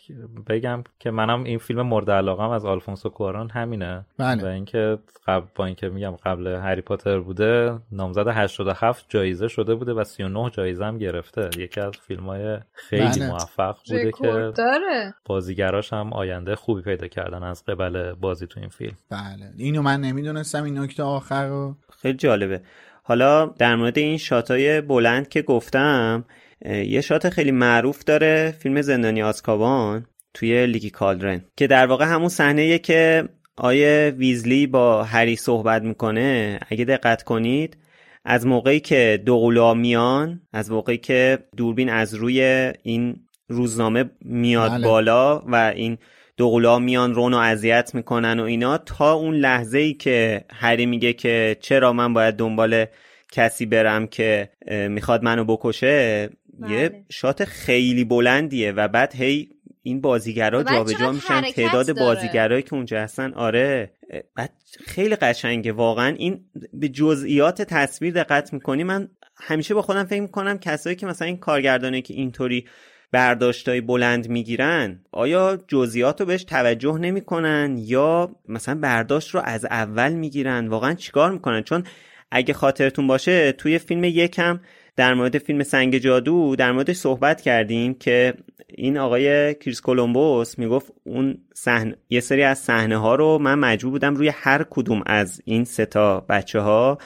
بگم 0.49 0.85
که 0.99 1.11
منم 1.11 1.45
این 1.45 1.59
فیلم 1.59 1.83
مورد 1.83 2.11
علاقم 2.11 2.51
از 2.51 2.65
آلفونسو 2.65 3.09
کوارون 3.09 3.51
همینه 3.51 4.07
بله. 4.19 4.43
و 4.43 4.47
اینکه 4.47 4.99
قبل 5.27 5.47
با 5.55 5.67
اینکه 5.67 5.89
میگم 5.89 6.11
قبل 6.11 6.47
هری 6.47 6.81
پاتر 6.81 7.21
بوده 7.21 7.79
نامزد 7.93 8.29
87 8.29 9.07
جایزه 9.09 9.49
شده 9.49 9.75
بوده 9.75 9.93
و 9.93 10.05
39 10.05 10.51
جایزه 10.51 10.85
هم 10.85 10.99
گرفته 10.99 11.51
یکی 11.59 11.81
از 11.81 11.93
فیلم 12.07 12.27
های 12.27 12.59
خیلی 12.73 13.05
بله. 13.05 13.29
موفق 13.31 13.77
بوده 13.89 14.13
که 14.13 14.53
داره. 14.57 15.15
بازیگراش 15.25 15.93
هم 15.93 16.13
آینده 16.13 16.57
خوبی 16.57 16.83
پیدا 16.83 17.07
کردن 17.07 17.43
از 17.43 17.65
قبل 17.65 18.13
بازی 18.13 18.47
تو 18.47 18.61
این 18.61 18.69
فیلم 18.69 18.97
بله 19.11 19.53
اینو 19.57 19.83
من 19.83 20.01
نمی‌دونستم 20.01 20.65
این 20.65 20.79
نکته 20.79 21.03
آخر 21.03 21.49
رو 21.49 21.77
خیلی 22.03 22.17
جالبه 22.17 22.61
حالا 23.03 23.47
در 23.47 23.77
مورد 23.77 23.99
این 23.99 24.19
شاتای 24.19 24.81
بلند 24.81 25.29
که 25.29 25.43
گفتم 25.43 26.25
یه 26.65 27.01
شات 27.01 27.29
خیلی 27.31 27.51
معروف 27.51 28.05
داره 28.05 28.55
فیلم 28.59 28.83
زندانی 28.83 29.23
آسکابان 29.23 30.07
توی 30.35 30.67
لیگی 30.67 30.91
کالدرن 30.91 31.45
که 31.57 31.67
در 31.67 31.87
واقع 31.87 32.05
همون 32.05 32.29
صحنه 32.29 32.79
که 32.79 33.29
آیه 33.57 34.15
ویزلی 34.17 34.67
با 34.67 35.05
هری 35.05 35.37
صحبت 35.37 35.83
می‌کنه 35.83 36.61
اگه 36.69 36.85
دقت 36.85 37.23
کنید 37.23 37.77
از 38.25 38.47
موقعی 38.47 38.81
که 38.81 39.23
دوقلا 39.27 39.75
میان 39.75 40.41
از 40.53 40.71
موقعی 40.71 40.99
که 40.99 41.39
دوربین 41.57 41.89
از 41.89 42.15
روی 42.15 42.73
این 42.83 43.17
روزنامه 43.49 44.05
میاد 44.21 44.71
بله. 44.71 44.85
بالا 44.85 45.39
و 45.39 45.73
این 45.77 45.99
دوقلا 46.37 46.79
میان 46.79 47.15
رونو 47.15 47.37
اذیت 47.37 47.95
می‌کنن 47.95 48.41
و 48.41 48.45
اینا 48.45 48.79
تا 48.79 49.13
اون 49.13 49.35
لحظه 49.35 49.79
ای 49.79 49.95
که 49.95 50.45
هری 50.51 50.87
میگه 50.87 51.13
که 51.13 51.57
چرا 51.61 51.93
من 51.93 52.13
باید 52.13 52.35
دنبال 52.37 52.87
کسی 53.33 53.67
برم 53.67 54.07
که 54.07 54.51
می‌خواد 54.89 55.25
منو 55.25 55.45
بکشه 55.45 56.31
یه 56.69 56.89
بله. 56.89 57.05
شات 57.11 57.45
خیلی 57.45 58.05
بلندیه 58.05 58.73
و 58.73 58.89
بعد 58.89 59.15
هی 59.15 59.49
این 59.83 60.01
بازیگرا 60.01 60.63
جابجا 60.63 61.13
میشن 61.13 61.41
تعداد 61.41 61.99
بازیگرایی 61.99 62.63
که 62.63 62.75
اونجا 62.75 63.01
هستن 63.01 63.33
آره. 63.33 63.93
بعد 64.35 64.53
خیلی 64.87 65.17
قشنگه 65.17 65.73
واقعا 65.73 66.15
این 66.17 66.45
به 66.73 66.89
جزئیات 66.89 67.63
تصویر 67.63 68.15
دقت 68.15 68.53
می‌کنی. 68.53 68.85
من 68.85 69.09
همیشه 69.37 69.75
با 69.75 69.83
خودم 69.83 70.05
فکر 70.05 70.21
می‌کنم 70.21 70.59
کسایی 70.59 70.97
که 70.97 71.07
مثلا 71.07 71.27
این 71.27 71.37
کارگردانه 71.37 72.03
که 72.03 72.15
اینطوری 72.15 72.65
برداشتای 73.13 73.81
بلند 73.81 74.29
می‌گیرن 74.29 75.05
آیا 75.13 75.59
جزئیات 75.69 76.21
رو 76.21 76.27
بهش 76.27 76.45
توجه 76.45 76.99
نمی‌کنن 76.99 77.77
یا 77.79 78.37
مثلا 78.49 78.75
برداشت 78.75 79.31
رو 79.31 79.41
از 79.45 79.65
اول 79.65 80.13
می‌گیرن؟ 80.13 80.69
واقعا 80.69 80.95
چیکار 80.95 81.31
می‌کنن؟ 81.31 81.63
چون 81.63 81.85
اگه 82.31 82.55
خاطرتون 82.55 83.07
باشه 83.07 83.53
توی 83.53 83.79
فیلم 83.79 84.05
یکم 84.05 84.61
در 85.01 85.15
مورد 85.15 85.39
فیلم 85.39 85.63
سنگ 85.63 85.99
جادو 85.99 86.57
در 86.57 86.73
مورد 86.73 86.93
صحبت 86.93 87.41
کردیم 87.41 87.95
که 87.95 88.35
این 88.69 88.99
آقای 88.99 89.55
کریس 89.55 89.81
کولومبوس 89.81 90.59
می‌گفت 90.59 90.93
اون 91.05 91.39
سحن... 91.55 91.95
یه 92.11 92.21
سری 92.21 92.43
از 92.43 92.59
صحنه 92.59 92.97
ها 92.97 93.15
رو 93.15 93.39
من 93.39 93.55
مجبور 93.55 93.93
بودم 93.93 94.15
روی 94.15 94.29
هر 94.29 94.67
کدوم 94.71 95.03
از 95.07 95.43
این 95.45 95.65
ستا 95.65 96.21
بچه 96.29 96.61
ها 96.61 96.99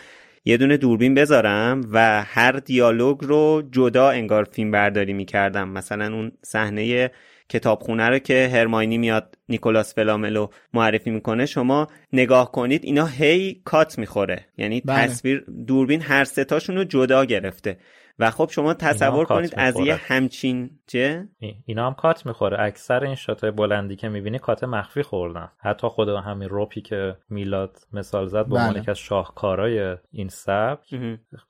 یه 0.44 0.56
دونه 0.56 0.76
دوربین 0.76 1.14
بذارم 1.14 1.80
و 1.92 2.22
هر 2.22 2.52
دیالوگ 2.52 3.18
رو 3.22 3.62
جدا 3.70 4.10
انگار 4.10 4.44
فیلم 4.44 4.70
برداری 4.70 5.12
می‌کردم. 5.12 5.68
مثلا 5.68 6.14
اون 6.14 6.32
صحنه 6.42 7.10
کتابخونه 7.48 8.08
رو 8.08 8.18
که 8.18 8.50
هرماینی 8.52 8.98
میاد 8.98 9.38
نیکولاس 9.48 9.94
فلاملو 9.94 10.46
معرفی 10.72 11.10
می‌کنه 11.10 11.46
شما 11.46 11.88
نگاه 12.12 12.52
کنید 12.52 12.84
اینا 12.84 13.06
هی 13.06 13.62
کات 13.64 13.98
می‌خوره. 13.98 14.46
یعنی 14.56 14.80
بله. 14.80 15.06
تصویر 15.06 15.44
دوربین 15.66 16.02
هر 16.02 16.24
ستاشون 16.24 16.76
رو 16.76 16.84
جدا 16.84 17.24
گرفته. 17.24 17.78
و 18.18 18.30
خب 18.30 18.48
شما 18.50 18.74
تصور 18.74 19.24
کنید 19.24 19.54
از 19.56 19.80
یه 19.80 19.94
همچین 19.94 20.70
چه؟ 20.86 21.28
اینا 21.66 21.86
هم 21.86 21.94
کات 21.94 22.26
می‌خوره. 22.26 22.60
اکثر 22.60 23.04
این 23.04 23.14
شاتای 23.14 23.50
بلندی 23.50 23.96
که 23.96 24.08
می‌بینی 24.08 24.38
کات 24.38 24.64
مخفی 24.64 25.02
خوردن. 25.02 25.48
حتی 25.58 25.88
خود 25.88 26.08
همین 26.08 26.48
روپی 26.48 26.80
که 26.80 27.16
میلاد 27.30 27.76
مثال 27.92 28.26
زد 28.26 28.46
به 28.46 28.56
عنوان 28.56 28.72
بله. 28.72 28.90
از 28.90 28.98
شاهکارای 28.98 29.96
این 30.12 30.28
سبک 30.28 30.94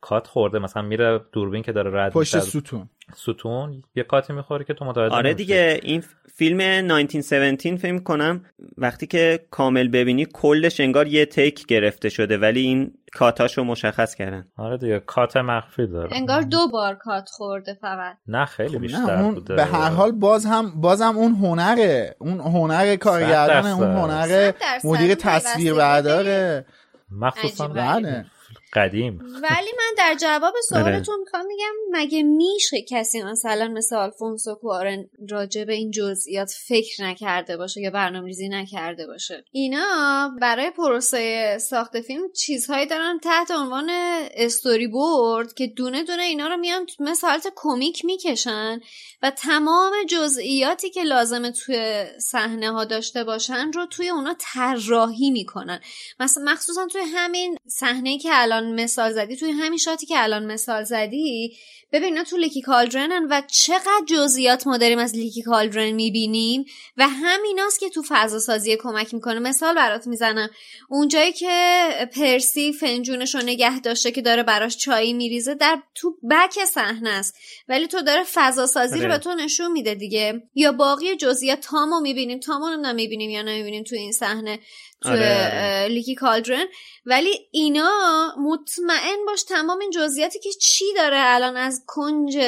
کات 0.01 0.27
خورده. 0.27 0.59
مثلا 0.59 0.83
میره 0.83 1.21
دوربین 1.33 1.63
که 1.63 1.73
داره 1.73 1.91
رد 2.05 2.13
پشت 2.13 2.39
ستون. 2.39 2.89
ستون 3.17 3.83
یه 3.95 4.03
کاتی 4.03 4.33
می‌خوره 4.33 4.65
که 4.65 4.75
تو 4.75 4.85
متوجه 4.85 5.15
آره 5.15 5.35
دیگه 5.35 5.81
این 5.83 6.05
فیلم 6.35 6.61
1917 6.61 7.77
فکر 7.77 7.99
کنم 7.99 8.45
وقتی 8.79 9.07
که 9.07 9.41
کامل 9.51 9.89
ببینی 9.89 10.27
کلش 10.33 10.81
انگار 10.81 11.07
یه 11.07 11.27
تیک 11.27 11.67
گرفته 11.67 12.09
شده 12.09 12.39
ولی 12.39 12.61
این 12.61 12.93
کاتاشو 13.13 13.65
مشخص 13.65 14.15
کردن. 14.15 14.47
آره 14.57 14.79
دیگه 14.79 14.99
کات 14.99 15.37
مخفی 15.37 15.87
داره. 15.87 16.09
انگار 16.13 16.43
دو 16.43 16.69
بار 16.73 16.95
کات 16.95 17.29
خورده 17.29 17.75
فقط. 17.75 18.17
نه 18.27 18.45
خیلی 18.45 18.79
بیشتر 18.79 19.23
اون 19.23 19.35
بوده. 19.35 19.55
به 19.55 19.65
هر 19.65 19.91
حال 19.91 20.13
باز 20.13 20.47
هم 20.47 20.81
بازم 20.81 21.17
اون 21.17 21.33
هنره 21.33 22.17
اون 22.19 22.41
هنر 22.41 22.97
کارگردان 22.97 23.67
اون 23.67 23.97
هنر. 23.97 24.53
مدیر 24.85 25.15
تصویر 25.15 25.75
برداره. 25.75 26.67
مخصوصا. 27.11 27.69
بله. 27.69 28.25
قدیم. 28.75 29.19
ولی 29.43 29.71
من 29.78 29.95
در 29.99 30.14
جواب. 30.21 30.54
سوالتون 30.69 31.21
می‌خوام 31.21 31.47
میگم 31.47 31.73
مگه 31.93 32.23
میشه 32.23 32.83
کسی 32.88 33.23
مثلا 33.23 33.69
مثل 33.69 33.97
آلفونسو 33.97 34.54
کوارن 34.54 35.11
راجع 35.31 35.64
به 35.64 35.75
این 35.75 35.90
جزئیات 35.90 36.52
فکر 36.69 37.04
نکرده 37.04 37.57
باشه 37.57 37.81
یا 37.81 37.90
برنامه 37.90 38.26
ریزی 38.26 38.49
نکرده 38.49 39.07
باشه؟ 39.07 39.45
اینا 39.52 40.31
برای 40.40 40.71
پروسه 40.71 41.59
ساخت 41.59 42.00
فیلم 42.00 42.33
چیزهایی 42.33 42.87
دارن 42.87 43.19
تحت 43.19 43.50
عنوان 43.50 43.90
استوری 44.35 44.87
بورد 44.87 45.54
که 45.54 45.66
دونه 45.66 46.04
دونه 46.04 46.23
اینا 46.23 46.49
رو 46.49 46.57
میان 46.57 46.87
مثل 47.00 47.26
حالت 47.26 47.52
کمیک 47.57 48.04
می‌کشن 48.04 48.81
و 49.23 49.31
تمام 49.31 49.93
جزئیاتی 50.09 50.90
که 50.90 51.02
لازمه 51.02 51.50
توی 51.50 52.04
صحنه 52.19 52.73
ها 52.73 52.85
داشته 52.85 53.25
باشن 53.25 53.73
رو 53.73 53.87
توی 53.87 54.09
اونا 54.09 54.37
طراحی 54.38 55.31
می‌کنن. 55.31 55.81
مثلا 56.21 56.45
مخصوصا 56.52 56.87
توی 56.87 57.02
همین 57.14 57.57
صحنه 57.66 58.19
که 58.19 58.28
الان 58.33 58.63
مثال 58.66 59.12
زدی. 59.12 59.37
توی 59.37 59.50
همین 59.50 59.78
شاتی 59.78 60.06
که 60.06 60.14
الان 60.23 60.47
مثال 60.47 60.85
زدی 60.85 61.56
ببین 61.95 62.05
اینا 62.05 62.25
تو 62.25 62.37
لیکی 62.37 62.61
کالدرنن 62.61 63.27
و 63.31 63.43
چقدر 63.47 64.05
جزئیات 64.09 64.67
ما 64.67 64.77
داریم 64.77 64.99
از 64.99 65.15
لیکی 65.15 65.43
کالدرن 65.43 65.91
می‌بینیم 65.91 66.65
و 66.97 67.09
همیناست 67.09 67.81
که 67.81 67.89
تو 67.89 68.03
فضا 68.09 68.39
سازی 68.39 68.77
کمک 68.77 69.15
می‌کنه. 69.15 69.39
مثال 69.39 69.75
برات 69.75 70.07
می‌زنم. 70.07 70.51
اونجایی 70.89 71.33
که 71.33 71.89
پرسی 72.17 72.73
فنجونش 72.73 73.35
رو 73.35 73.41
نگه 73.41 73.81
داشته 73.81 74.11
که 74.13 74.23
داره 74.23 74.43
براش 74.43 74.77
چایی 74.77 75.13
میریزه 75.13 75.55
در 75.55 75.79
تو 75.95 76.17
بک 76.31 76.65
صحنه 76.65 77.11
است. 77.11 77.35
ولی 77.69 77.87
تو 77.87 78.01
داره 78.01 78.25
فضا 78.35 78.67
سازی 78.67 78.99
رو 78.99 79.05
آره. 79.05 79.13
به 79.13 79.19
تو 79.19 79.35
نشون 79.35 79.73
میده 79.73 79.95
دیگه. 79.95 80.43
یا 80.55 80.73
باقی 80.73 81.17
جزئیات 81.17 81.61
تامو 81.61 82.01
می‌بینیم. 82.01 82.41
تامو 82.41 82.67
رو 82.67 82.77
نمی‌بینیم 82.77 83.31
یا 83.31 83.43
نمی‌بینیم 83.43 83.85
تو 83.85 83.97
این 83.97 84.13
صحنه 84.13 84.59
تو 85.03 85.11
آره، 85.11 85.19
آره. 85.19 85.89
لیکی 85.89 86.15
کالدرن. 86.15 86.67
ولی 87.07 87.49
اینا 87.53 87.91
مطمئن 88.39 89.17
باش 89.27 89.43
تمام 89.43 89.79
این 89.81 89.91
جزئیاتی 89.91 90.39
که 90.39 90.51
چی 90.61 90.85
داره 90.97 91.17
الان 91.21 91.57
از 91.57 91.84
کنج 91.87 92.38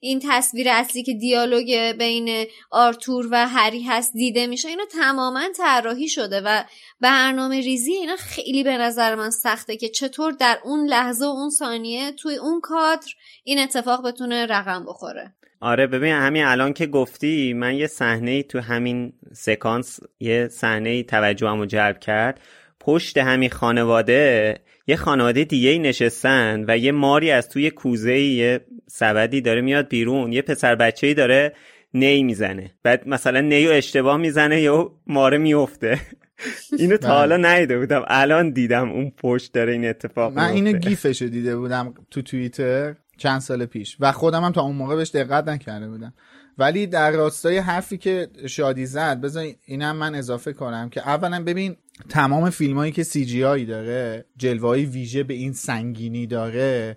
این 0.00 0.22
تصویر 0.28 0.68
اصلی 0.70 1.02
که 1.02 1.14
دیالوگ 1.14 1.92
بین 1.98 2.46
آرتور 2.70 3.28
و 3.30 3.48
هری 3.48 3.82
هست 3.82 4.12
دیده 4.12 4.46
میشه 4.46 4.68
اینا 4.68 4.84
تماما 4.84 5.42
طراحی 5.56 6.08
شده 6.08 6.40
و 6.44 6.64
برنامه 7.00 7.60
ریزی 7.60 7.92
اینا 7.92 8.16
خیلی 8.16 8.62
به 8.64 8.76
نظر 8.76 9.14
من 9.14 9.30
سخته 9.30 9.76
که 9.76 9.88
چطور 9.88 10.32
در 10.32 10.58
اون 10.64 10.86
لحظه 10.86 11.24
و 11.24 11.28
اون 11.28 11.50
ثانیه 11.50 12.12
توی 12.12 12.36
اون 12.36 12.60
کادر 12.60 13.08
این 13.44 13.58
اتفاق 13.58 14.06
بتونه 14.06 14.46
رقم 14.46 14.84
بخوره. 14.84 15.32
آره 15.60 15.86
ببین 15.86 16.12
همین 16.12 16.44
الان 16.44 16.72
که 16.72 16.86
گفتی 16.86 17.52
من 17.52 17.74
یه 17.74 17.86
صحنه 17.86 18.42
تو 18.42 18.60
همین 18.60 19.12
سکانس 19.32 20.00
یه 20.20 20.48
صحنه 20.48 21.02
توجهمو 21.02 21.66
جلب 21.66 21.98
کرد. 21.98 22.40
پشت 22.80 23.18
همین 23.18 23.50
خانواده 23.50 24.54
یه 24.86 24.96
خانواده 24.96 25.44
دیگه 25.44 25.70
ای 25.70 25.78
نشستن 25.78 26.64
و 26.68 26.78
یه 26.78 26.92
ماری 26.92 27.30
از 27.30 27.48
توی 27.48 27.70
کوزه 27.70 28.18
یه 28.18 28.60
سبدی 28.86 29.40
داره 29.40 29.60
میاد 29.60 29.88
بیرون 29.88 30.32
یه 30.32 30.42
پسر 30.42 30.74
بچه 30.74 31.06
ای 31.06 31.14
داره 31.14 31.52
نی 31.94 32.22
می‌زنه 32.22 32.70
بعد 32.82 33.08
مثلا 33.08 33.40
نیو 33.40 33.70
اشتباه 33.70 34.16
می‌زنه 34.16 34.60
یا 34.60 34.92
ماره 35.06 35.38
میفته 35.38 36.00
اینو 36.78 36.96
تا 36.96 37.08
بله. 37.08 37.16
حالا 37.16 37.36
ندیده 37.36 37.78
بودم 37.78 38.04
الان 38.06 38.50
دیدم 38.50 38.90
اون 38.90 39.12
پشت 39.16 39.52
داره 39.52 39.72
این 39.72 39.88
اتفاق 39.88 40.32
من 40.32 40.50
اینو. 40.50 40.72
گیفشو 40.72 41.26
دیده 41.26 41.56
بودم 41.56 41.94
تو 42.10 42.22
توییتر 42.22 42.94
چند 43.16 43.40
سال 43.40 43.66
پیش 43.66 43.96
و 44.00 44.12
خودم 44.12 44.44
هم 44.44 44.52
تا 44.52 44.62
اون 44.62 44.76
موقع 44.76 44.96
بهش 44.96 45.10
دقت 45.10 45.48
نکرده 45.48 45.88
بودم 45.88 46.14
ولی 46.58 46.86
در 46.86 47.10
راستای 47.10 47.58
حرفی 47.58 47.98
که 47.98 48.28
شادی 48.46 48.86
زد 48.86 49.20
بذار 49.20 49.46
اینم 49.64 49.96
من 49.96 50.14
اضافه 50.14 50.52
کنم 50.52 50.88
که 50.88 51.08
اولا 51.08 51.44
ببین 51.44 51.76
تمام 52.08 52.50
فیلم 52.50 52.76
هایی 52.76 52.92
که 52.92 53.02
CGI 53.02 53.64
داره 53.64 54.24
جلوه 54.36 54.68
های 54.68 54.84
ویژه 54.84 55.22
به 55.22 55.34
این 55.34 55.52
سنگینی 55.52 56.26
داره 56.26 56.96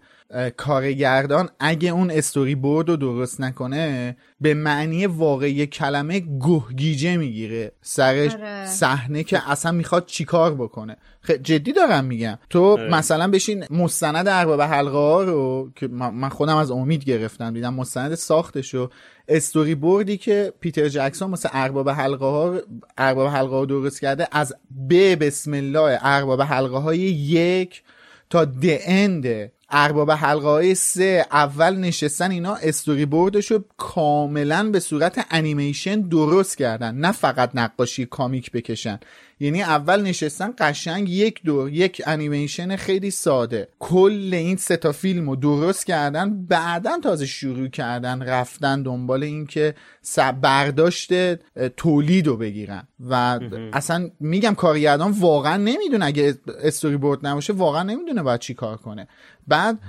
کارگردان 0.58 1.50
اگه 1.60 1.90
اون 1.90 2.12
استوری 2.12 2.56
بورد 2.56 2.90
رو 2.90 2.96
درست 2.96 3.42
نکنه 3.42 4.18
به 4.42 4.54
معنی 4.54 5.06
واقعی 5.06 5.68
کلمه 5.68 6.20
گه‌گیجه 6.20 7.18
می‌گیره 7.18 7.72
سرش 7.82 8.34
آره. 8.34 8.66
صحنه 8.66 9.24
که 9.24 9.52
اصلا 9.52 9.72
می‌خواد 9.72 10.06
چیکار 10.06 10.56
بکنه 10.56 10.98
خ... 11.22 11.32
جدی 11.32 11.74
دارم 11.74 12.06
میگم 12.06 12.38
تو 12.50 12.64
آره. 12.64 12.90
مثلا 12.90 13.28
بشین 13.28 13.66
مستند 13.70 14.28
ارباب 14.28 14.62
حلقه 14.62 14.98
ها 14.98 15.24
رو 15.24 15.72
که 15.76 15.88
من 15.88 16.14
من 16.14 16.30
خودم 16.30 16.58
از 16.58 16.72
امید 16.72 17.04
گرفتم 17.04 17.54
دیدم 17.54 17.74
مستند 17.74 18.16
ساختش 18.16 18.74
رو 18.74 18.90
استوری 19.28 19.76
بوردی 19.76 20.18
که 20.18 20.54
پیتر 20.60 20.88
جکسون 20.88 21.30
مثل 21.30 21.50
ارباب 21.52 21.90
حلقه 21.90 22.26
ها 22.26 22.62
ارباب 22.98 23.28
حلقه 23.28 23.56
ها 23.56 23.66
درست 23.66 24.02
کرده 24.02 24.28
از 24.32 24.54
ب 24.90 25.16
بسم 25.26 25.54
الله 25.54 26.00
ارباب 26.02 26.42
حلقه 26.42 26.78
های 26.78 27.00
یک 27.00 27.84
تا 28.30 28.46
د 28.46 28.66
اند 28.86 29.52
ارباب 29.78 30.12
حلقه 30.12 30.48
های 30.48 30.76
سه 30.76 31.26
اول 31.32 31.76
نشستن 31.76 32.32
اینا 32.32 32.56
استوری 32.56 33.06
بوردش 33.06 33.52
رو 33.52 33.64
کاملا 33.78 34.70
به 34.72 34.80
صورت 34.80 35.26
انیمیشن 35.32 36.02
درست 36.02 36.58
کردن. 36.58 36.96
نه 36.96 37.12
فقط 37.12 37.52
نقاشی 37.54 38.06
کامیک 38.06 38.52
بکشن. 38.52 39.00
یعنی 39.40 39.62
اول 39.62 40.02
نشستن 40.02 40.54
قشنگ 40.58 41.10
یک 41.10 41.44
دور 41.44 41.70
یک 41.70 42.02
انیمیشن 42.06 42.76
خیلی 42.76 43.12
ساده. 43.12 43.68
کل 43.80 44.30
این 44.34 44.58
سه 44.58 44.78
تا 44.78 44.92
فیلم 44.92 45.30
رو 45.30 45.36
درست 45.36 45.86
کردن 45.86 46.46
بعدا 46.46 47.00
تازه 47.04 47.26
شروع 47.26 47.68
کردن 47.68 48.22
رفتن 48.22 48.82
دنبال 48.84 49.24
این 49.24 49.46
که 49.46 49.76
س- 50.02 50.20
برداشت 50.20 51.36
تولید 51.78 52.28
رو 52.28 52.38
بگیرن. 52.38 52.88
و 53.00 53.40
اصلا 53.74 54.10
میگم 54.20 54.54
کارگردان 54.56 55.12
واقعا 55.12 55.58
نمی‌دونه 55.58 56.06
اگه 56.06 56.36
استوری 56.64 56.98
بورد 56.98 57.28
نباشه 57.28 57.54
واقعا 57.54 57.84
نمی‌دونه 57.84 58.24
باید 58.24 58.40
چی 58.40 58.54
کار 58.54 58.78
کنه. 58.78 59.08
بعد 59.48 59.80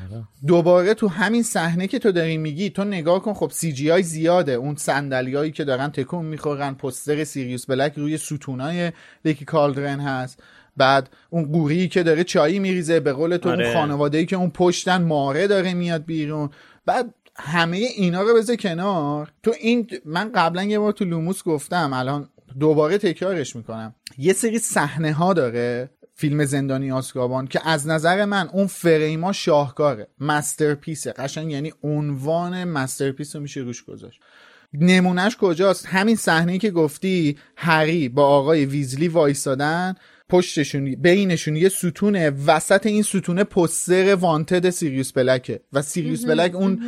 دوباره 0.47 0.95
تو 0.95 1.09
همین 1.09 1.43
صحنه 1.43 1.87
که 1.87 1.99
تو 1.99 2.13
داری 2.13 2.37
میگی 2.37 2.71
تو 2.71 2.85
نگاه 2.85 3.23
کن 3.23 3.35
خب 3.35 3.51
CGI 3.55 4.03
زیاده. 4.03 4.53
اون 4.53 4.77
صندلیایی 4.77 5.51
که 5.53 5.65
دارن 5.65 5.89
تکون 5.89 6.25
می‌خورن 6.25 6.75
پستر 6.75 7.25
سیریوس 7.25 7.67
بلک 7.67 7.93
روی 7.97 8.19
ستونای 8.19 8.93
Leaky 9.37 9.45
Cauldron 9.45 10.01
هست. 10.01 10.43
بعد 10.77 11.11
اون 11.31 11.53
قوری 11.53 11.89
که 11.89 12.03
داره 12.03 12.25
چایی 12.25 12.59
میریزه 12.59 13.01
به 13.01 13.13
قول 13.13 13.37
تو 13.37 13.51
آره. 13.51 13.65
اون 13.65 13.75
خانواده 13.75 14.25
که 14.25 14.37
اون 14.37 14.51
پشتن 14.51 15.03
ماره 15.03 15.47
داره 15.47 15.75
میاد 15.75 16.05
بیرون. 16.05 16.51
بعد 16.87 17.15
همه 17.37 17.77
اینا 17.77 18.23
رو 18.23 18.35
بذار 18.35 18.57
کنار. 18.57 19.33
تو 19.43 19.53
این 19.61 19.89
من 20.05 20.33
قبلا 20.35 20.63
یه 20.63 20.79
بار 20.79 20.93
تو 20.93 21.05
لوموس 21.05 21.43
گفتم 21.43 21.93
الان 21.93 22.29
دوباره 22.61 22.99
تکرارش 22.99 23.57
می‌کنم. 23.57 23.95
یه 24.19 24.33
سری 24.33 24.59
صحنه 24.59 25.13
ها 25.13 25.33
داره 25.33 25.91
فیلم 26.15 26.45
زندانی 26.45 26.93
آزکابان 26.93 27.47
که 27.47 27.69
از 27.69 27.87
نظر 27.87 28.25
من 28.25 28.49
اون 28.53 28.67
فریم‌ها 28.67 29.33
شاهکاره 29.33 30.09
masterpiece 30.21 30.99
ه. 30.99 31.13
قشنگ 31.13 31.51
یعنی 31.51 31.73
عنوان 31.83 32.65
masterpiece 32.65 33.37
رو 33.37 33.43
میشه 33.43 33.61
روش 33.61 33.85
گذاشت. 33.85 34.21
نمونه‌ش 34.81 35.37
کجاست؟ 35.37 35.87
همین 35.87 36.17
صحنه 36.17 36.59
که 36.59 36.71
گفتی 36.71 37.37
هری 37.57 38.09
با 38.09 38.27
آقای 38.27 38.67
ویزلی 38.67 39.09
وایسادن 39.09 39.95
پشتشون 40.29 40.95
بینشون 40.95 41.57
یه 41.57 41.69
ستونه 41.69 42.31
وسط 42.47 42.87
این 42.87 43.03
ستونه 43.03 43.45
پستر 43.45 44.15
wanted 44.15 44.71
سیریوس 44.71 45.13
بلکه. 45.13 45.61
و 45.73 45.83
سیریوس 45.83 46.25
بلک 46.25 46.55
اون 46.55 46.81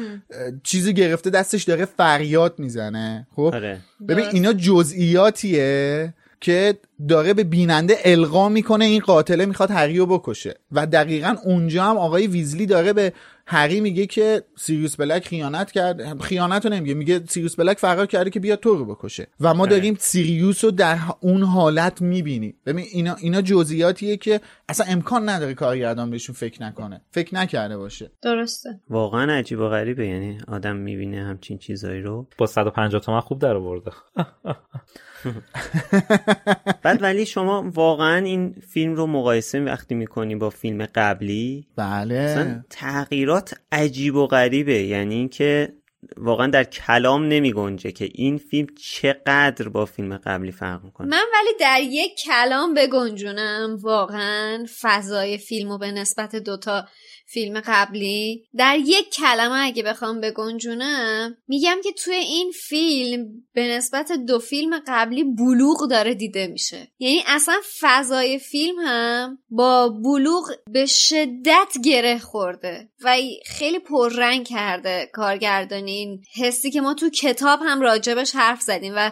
چیزی 0.63 0.95
گرفته 0.95 1.31
دستش 1.31 1.63
داره 1.63 1.85
فریاد 1.85 2.55
می‌زنه. 2.59 3.27
خب؟ 3.37 3.51
آره. 3.55 3.81
ببین. 4.09 4.25
اینا 4.33 4.53
جزئیاتیه 4.53 6.15
که 6.41 6.75
داره 7.09 7.35
به 7.35 7.45
بیننده 7.45 7.97
القا 8.05 8.49
می‌کنه 8.49 8.85
این 8.85 9.01
قاتله 9.01 9.47
می‌خواد 9.47 9.71
هری 9.71 9.99
رو 9.99 10.07
بکشه. 10.07 10.55
و 10.73 10.87
دقیقا 10.87 11.37
اونجا 11.45 11.85
هم 11.85 11.97
آقای 11.99 12.27
ویزلی 12.27 12.67
داره 12.67 12.93
به 12.93 13.13
هری 13.51 13.81
میگه 13.81 14.07
که 14.07 14.43
سیریوس 14.57 14.97
بلک 14.97 15.29
خیانت 15.29 15.71
کرد. 15.71 16.21
خیانت 16.21 16.67
رو 16.67 16.73
نمیگه 16.73 16.95
میگه 16.95 17.21
سیریوس 17.27 17.57
بلک 17.57 17.79
فرار 17.79 18.07
کرده 18.07 18.31
که 18.31 18.41
بیا 18.41 18.57
تو 18.57 18.75
رو 18.75 18.95
بکشه. 18.95 19.27
و 19.41 19.55
ما 19.55 19.67
داریم 19.67 19.97
سیریوس 19.99 20.65
رو 20.65 20.71
در 20.71 20.99
اون 21.21 21.43
حالت 21.43 22.03
می‌بینیم. 22.03 22.55
ببین 22.67 22.85
اینا 22.93 23.15
اینا 23.15 23.41
جزئیاتیه 23.43 24.17
که 24.17 24.41
اصلا 24.69 24.87
امکان 24.89 25.29
نداره 25.29 25.55
کارگردان 25.55 26.11
بهشون 26.11 26.35
فکر 26.35 26.63
نکنه. 26.63 27.01
فکر 27.11 27.35
نکرده 27.35 27.77
باشه. 27.77 28.11
درسته. 28.23 28.81
واقعا 28.91 29.33
عجیب 29.33 29.61
و 29.61 29.69
غریبه. 29.69 30.07
یعنی 30.07 30.39
آدم 30.49 30.77
می‌بینه 30.77 31.25
همچین 31.25 31.59
چیزایی 31.59 32.03
رو. 32.03 32.27
با 32.39 32.47
150 32.47 33.01
تومن 33.01 33.21
خوب 33.21 33.39
در 33.39 33.57
آورده. 33.57 33.91
بعد 36.83 37.03
ولی 37.03 37.27
شما 37.27 37.71
واقعا 37.75 38.25
این 38.25 38.55
فیلم 38.73 38.95
رو 38.95 39.07
مقایسه 39.07 39.61
وقتی 39.61 39.95
می‌کنی 39.95 40.37
با 40.37 40.51
فیلم 40.51 40.87
قبلی 40.95 41.67
بله. 41.77 42.15
اصلا 42.15 42.65
تغییرات 42.71 43.55
عجیب 43.73 44.15
و 44.15 44.27
غریبه. 44.27 44.83
یعنی 44.83 45.15
اینکه 45.15 45.73
واقعا 46.17 46.47
در 46.47 46.65
کلام 46.65 47.25
نمی 47.25 47.53
گنجه 47.53 47.93
که 47.93 48.09
این 48.15 48.39
فیلم 48.39 48.67
چقدر 48.83 49.69
با 49.69 49.85
فیلم 49.85 50.17
قبلی 50.17 50.53
فرق 50.53 50.85
می‌کنه. 50.85 51.09
من 51.09 51.25
ولی 51.35 51.51
در 51.61 51.81
یک 51.83 52.13
کلام 52.25 52.75
بگنجونم. 52.75 53.79
واقعا 53.81 54.67
فضای 54.81 55.39
فیلمو 55.39 55.79
به 55.79 55.91
نسبت 55.91 56.37
دوتا 56.37 56.85
فیلم 57.31 57.63
قبلی. 57.67 58.45
در 58.57 58.79
یک 58.79 59.11
کلمه 59.11 59.65
اگه 59.65 59.83
بخوام 59.83 60.21
بگنجونم 60.21 61.37
میگم 61.49 61.77
که 61.85 61.93
توی 61.93 62.15
این 62.15 62.51
فیلم 62.51 63.27
به 63.53 63.69
نسبت 63.77 64.13
دو 64.13 64.39
فیلم 64.39 64.83
قبلی 64.87 65.25
بلوغ 65.25 65.89
داره 65.91 66.15
دیده 66.15 66.47
میشه. 66.47 66.89
یعنی 66.99 67.23
اصلا 67.27 67.55
فضای 67.81 68.39
فیلم 68.39 68.77
هم 68.79 69.39
با 69.51 69.89
بلوغ 69.89 70.51
به 70.73 70.87
شدت 70.87 71.73
گره 71.85 72.19
خورده 72.19 72.89
و 73.05 73.17
خیلی 73.47 73.79
پررنگ 73.79 74.47
کرده 74.47 75.11
کارگردانی 75.13 75.93
این 75.93 76.23
حسی 76.35 76.71
که 76.71 76.81
ما 76.81 76.95
تو 76.95 77.11
کتاب 77.11 77.61
هم 77.63 77.81
راجبش 77.81 78.35
حرف 78.35 78.61
زدیم 78.61 78.93
و 78.97 79.11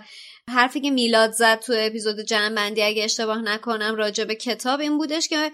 حرفی 0.51 0.81
که 0.81 0.91
میلاد 0.91 1.33
زد 1.33 1.59
تو 1.59 1.73
اپیزود 1.77 2.21
جنبندی 2.21 2.83
اگه 2.83 3.05
اشتباه 3.05 3.43
نکنم 3.43 3.95
راجع 3.95 4.25
به 4.25 4.35
کتاب 4.35 4.81
این 4.81 4.99
بودش 4.99 5.29
که 5.29 5.53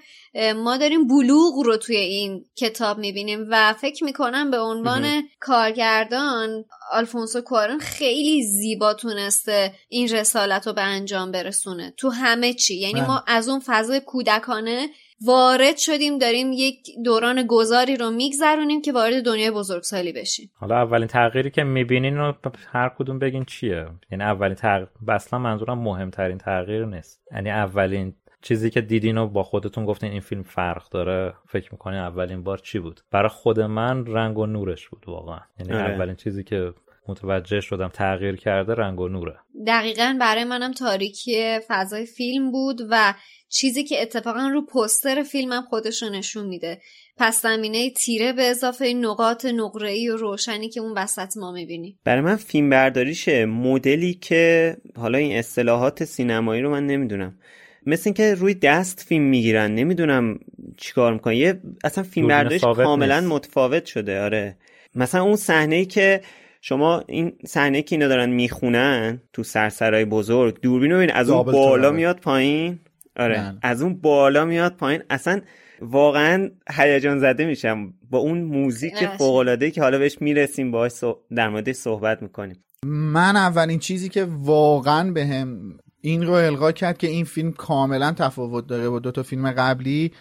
ما 0.56 0.76
داریم 0.76 1.06
بلوغ 1.06 1.54
رو 1.64 1.76
توی 1.76 1.96
این 1.96 2.44
کتاب 2.56 2.98
می‌بینیم 2.98 3.46
و 3.50 3.72
فکر 3.72 4.04
می‌کنم 4.04 4.50
به 4.50 4.58
عنوان 4.58 5.28
کارگردان 5.40 6.64
آلفونسو 6.92 7.40
کوارون 7.40 7.78
خیلی 7.78 8.42
زیبا 8.42 8.94
تونسته 8.94 9.74
این 9.88 10.08
رسالت 10.08 10.66
رو 10.66 10.72
به 10.72 10.82
انجام 10.82 11.32
برسونه 11.32 11.94
تو 11.96 12.10
همه 12.10 12.54
چی 12.54 12.74
یعنی 12.74 13.00
ما 13.00 13.24
بله. 13.26 13.36
از 13.36 13.48
اون 13.48 13.62
فضای 13.66 14.00
کودکانه 14.00 14.88
وارد 15.26 15.76
شدیم 15.76 16.18
داریم 16.18 16.52
یک 16.52 16.76
دوران 17.04 17.46
گذاری 17.46 17.96
رو 17.96 18.10
میگذرونیم 18.10 18.82
که 18.82 18.92
وارد 18.92 19.24
دنیای 19.24 19.50
بزرگسالی 19.50 20.12
بشیم. 20.12 20.50
حالا 20.54 20.76
اولین 20.76 21.08
تغییری 21.08 21.50
که 21.50 21.62
می‌بینین 21.64 22.16
رو 22.16 22.34
هر 22.72 22.88
کدوم 22.88 23.18
بگین 23.18 23.44
چیه؟ 23.44 23.86
یعنی 24.10 24.24
اولین 24.24 24.54
تغییر 24.54 24.88
اصلا 25.08 25.38
منظورم 25.38 25.78
مهمترین 25.78 26.38
تغییر 26.38 26.86
نیست. 26.86 27.22
یعنی 27.32 27.50
اولین 27.50 28.14
چیزی 28.42 28.70
که 28.70 28.80
دیدین 28.80 29.18
و 29.18 29.26
با 29.26 29.42
خودتون 29.42 29.84
گفتین 29.84 30.10
این 30.10 30.20
فیلم 30.20 30.42
فرق 30.42 30.88
داره 30.88 31.34
فکر 31.48 31.72
می‌کنین 31.72 31.98
اولین 31.98 32.42
بار 32.42 32.58
چی 32.58 32.78
بود؟ 32.78 33.00
برای 33.10 33.28
خود 33.28 33.60
من 33.60 34.06
رنگ 34.06 34.38
و 34.38 34.46
نورش 34.46 34.88
بود 34.88 35.04
واقعا. 35.06 35.40
یعنی 35.58 35.72
آره. 35.72 35.94
اولین 35.94 36.16
چیزی 36.16 36.44
که 36.44 36.74
متوجه 37.08 37.60
شدم 37.60 37.88
تغییر 37.88 38.36
کرده 38.36 38.74
رنگ 38.74 39.00
و 39.00 39.08
نوره. 39.08 39.36
دقیقا 39.66 40.16
برای 40.20 40.44
منم 40.44 40.72
تاریکی 40.72 41.58
فضای 41.68 42.06
فیلم 42.06 42.52
بود 42.52 42.80
و 42.90 43.14
چیزی 43.52 43.84
که 43.84 44.02
اتفاقا 44.02 44.48
رو 44.48 44.66
پستر 44.66 45.22
فیلمم 45.22 45.62
خودش 45.62 46.02
رو 46.02 46.08
نشون 46.08 46.46
میده. 46.46 46.80
پس 47.16 47.42
زمینه 47.42 47.90
تیره 47.90 48.32
به 48.32 48.42
اضافه 48.42 48.92
نقاط 48.92 49.46
نقره‌ای 49.46 50.08
و 50.08 50.16
روشنی 50.16 50.68
که 50.68 50.80
اون 50.80 50.98
وسط 50.98 51.36
ما 51.36 51.52
می‌بینیم. 51.52 51.98
برای 52.04 52.20
من 52.20 52.36
فیلم 52.36 52.70
برداریشه 52.70 53.46
مدلی 53.46 54.14
که 54.14 54.76
حالا 54.96 55.18
این 55.18 55.36
اصطلاحات 55.38 56.04
سینمایی 56.04 56.62
رو 56.62 56.70
من 56.70 56.86
نمی‌دونم. 56.86 57.38
مثل 57.86 58.02
اینکه 58.04 58.34
روی 58.34 58.54
دست 58.54 59.00
فیلم 59.08 59.24
می‌گیرن 59.24 59.74
نمی‌دونم 59.74 60.38
چیکار 60.76 61.12
می‌کنن. 61.12 61.34
یه 61.34 61.60
اصلا 61.84 62.04
فیلم 62.04 62.28
برداریش 62.28 62.64
کاملا 62.64 63.20
متفاوت 63.20 63.86
شده 63.86 64.22
آره. 64.22 64.56
مثلا 64.94 65.22
اون 65.22 65.36
صحنه 65.36 65.76
ای 65.76 65.86
که 65.86 66.20
شما 66.60 67.04
این 67.08 67.32
صحنه 67.46 67.82
که 67.82 67.96
اینا 67.96 68.08
دارن 68.08 68.30
می‌خونن 68.30 69.22
تو 69.32 69.42
سرسرای 69.42 70.04
بزرگ 70.04 70.60
دوربین 70.60 70.92
رو 70.92 71.10
از 71.14 71.30
اون 71.30 71.42
بالا 71.42 71.90
میاد 71.90 72.20
پایین. 72.20 72.80
آره. 73.16 73.42
من. 73.42 73.58
از 73.62 73.82
اون 73.82 73.94
بالا 73.94 74.44
میاد 74.44 74.76
پایین. 74.76 75.02
اصلا 75.10 75.40
واقعا 75.80 76.50
هیجان 76.70 77.18
زده 77.18 77.44
میشم 77.44 77.94
با 78.10 78.18
اون 78.18 78.40
موزیک 78.42 79.06
فوق 79.06 79.36
العاده 79.36 79.70
که 79.70 79.82
حالا 79.82 79.98
بهش 79.98 80.16
می‌رسیم 80.20 80.70
باهاش 80.70 80.92
در 81.36 81.48
موردش 81.48 81.74
صحبت 81.74 82.22
می‌کنیم. 82.22 82.64
من 82.86 83.36
اولین 83.36 83.78
چیزی 83.78 84.08
که 84.08 84.26
واقعا 84.30 85.10
بهم 85.10 85.78
این 86.00 86.26
رو 86.26 86.32
القا 86.32 86.72
کرد 86.72 86.98
که 86.98 87.06
این 87.06 87.24
فیلم 87.24 87.52
کاملا 87.52 88.12
تفاوت 88.12 88.66
داره 88.66 88.88
با 88.88 88.98
دو 88.98 89.10
تا 89.10 89.22
فیلم 89.22 89.50
قبلی. 89.50 90.12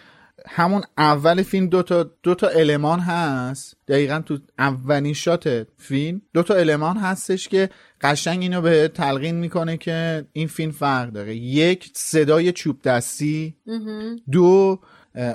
همون 0.48 0.82
اول 0.98 1.42
فیلم 1.42 1.66
دو 1.66 1.82
تا 1.82 2.10
دو 2.22 2.34
تا 2.34 2.48
element 2.48 3.00
هست. 3.00 3.76
دقیقا 3.88 4.22
تو 4.26 4.38
اولین 4.58 5.14
شات 5.14 5.66
فیلم 5.78 6.22
دو 6.34 6.42
تا 6.42 6.54
element 6.54 6.96
هستش 6.96 7.48
که 7.48 7.70
قشنگ 8.00 8.42
اینو 8.42 8.60
به 8.60 8.88
تلقین 8.88 9.34
می‌کنه 9.34 9.76
که 9.76 10.24
این 10.32 10.48
فیلم 10.48 10.70
فرق 10.70 11.08
داره. 11.08 11.36
یک 11.36 11.90
صدای 11.94 12.52
چوب 12.52 12.82
دستی. 12.82 13.54
دو 14.30 14.78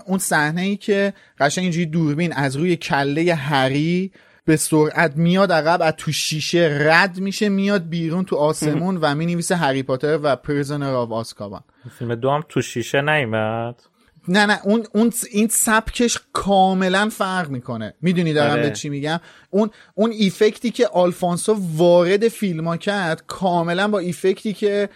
اون 0.05 0.17
صحنه 0.19 0.61
ای 0.61 0.75
که 0.75 1.13
قشنگ 1.39 1.63
اینجوری 1.63 1.85
دوربین 1.85 2.33
از 2.33 2.55
روی 2.55 2.75
کله 2.75 3.35
هری 3.35 4.11
به 4.45 4.55
سرعت 4.55 5.15
میاد 5.15 5.51
عقب 5.51 5.81
از 5.81 5.93
تو 5.97 6.11
شیشه 6.11 6.77
رد 6.81 7.19
میشه 7.19 7.49
میاد 7.49 7.89
بیرون 7.89 8.25
تو 8.25 8.35
آسمون 8.35 8.97
و 9.01 9.15
می 9.15 9.25
نویسه 9.25 9.55
Harry 9.55 9.83
Potter 9.83 10.19
and 10.23 10.35
Prisoner 10.35 10.93
of 10.93 11.11
Azkaban 11.11 11.61
فیلم 11.99 12.15
دو 12.15 12.29
هم 12.29 12.43
تو 12.49 12.61
شیشه 12.61 13.01
نیمد 13.01 13.81
نه 14.27 14.45
نه 14.45 14.59
اون 14.63 14.85
اون 14.93 15.13
این 15.31 15.47
سبکش 15.47 16.19
کاملا 16.33 17.09
فرق 17.09 17.49
می‌کنه. 17.49 17.93
می‌دونی 18.01 18.33
دارم 18.33 18.55
به 18.55 18.61
آره. 18.61 18.71
چی 18.71 18.89
میگم؟ 18.89 19.19
اون 19.49 19.69
اون 19.95 20.11
effect 20.11 20.63
ی 20.63 20.71
که 20.71 20.87
آلفونسو 20.87 21.57
وارد 21.75 22.27
فیلم 22.27 22.67
ها 22.67 22.77
کرد 22.77 23.23
کاملا 23.27 23.87
با 23.87 23.99
effect 23.99 24.46
ی 24.46 24.53
که 24.53 24.89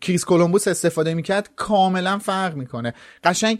کریس 0.00 0.24
کولومبوس 0.24 0.68
استفاده 0.68 1.14
می‌کرد 1.14 1.50
کاملا 1.56 2.18
فرق 2.18 2.54
می‌کنه. 2.54 2.94
قشنگ 3.24 3.58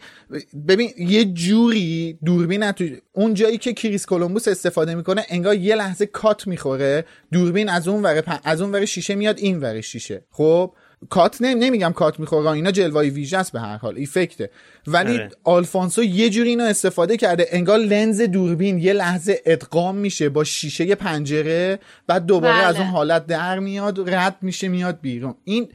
ببین 0.69 0.91
یه 0.99 1.25
جوری 1.25 2.19
دوربین 2.25 2.73
تو 2.73 2.85
اون 3.13 3.35
جایی 3.35 3.59
که 3.59 3.73
کریس 3.73 4.07
کولومبوس 4.07 4.49
استفاده 4.49 4.95
می‌کنه 4.95 5.27
انگار 5.29 5.55
یه 5.55 5.75
لحظه 5.75 6.07
کات 6.07 6.47
می‌خوره 6.47 7.05
دوربین 7.33 7.69
از 7.69 7.89
اون 7.89 8.03
ور 8.03 8.41
از 8.45 8.61
اون 8.61 8.73
ور 8.73 8.85
شیشه 8.85 9.15
میاد 9.15 9.39
این 9.39 9.61
ور 9.61 9.81
شیشه. 9.81 10.25
خب؟ 10.31 10.75
کات 11.11 11.43
نمی 11.43 11.61
نمیگم 11.61 11.93
کات 11.93 12.21
می‌خوره 12.21 12.51
اینا 12.51 12.71
جلوه 12.71 12.97
های 12.97 13.11
ویژه 13.11 13.39
است 13.39 13.53
به 13.53 13.61
هر 13.61 13.77
حال 13.77 13.97
effect 13.97 14.43
ه 14.43 14.51
ولی 14.87 15.15
اره. 15.15 15.31
آلفونسو 15.45 16.03
یه 16.03 16.31
جوری 16.31 16.49
اینو 16.49 16.65
استفاده 16.65 17.17
کرده 17.17 17.47
انگار 17.51 17.79
لنز 17.79 18.21
دوربین 18.21 18.79
یه 18.79 18.93
لحظه 18.93 19.41
ادغام 19.47 19.97
میشه 19.97 20.29
با 20.29 20.45
شیشه 20.45 20.95
پنجره 20.95 21.79
بعد 22.07 22.27
دوباره 22.27 22.55
بله. 22.55 22.67
از 22.67 22.77
اون 22.77 22.87
حالت 22.87 23.27
در 23.27 23.59
میاد 23.59 24.15
رد 24.15 24.37
میشه 24.43 24.69
میاد 24.69 25.01
بیرون 25.01 25.35
این 25.45 25.69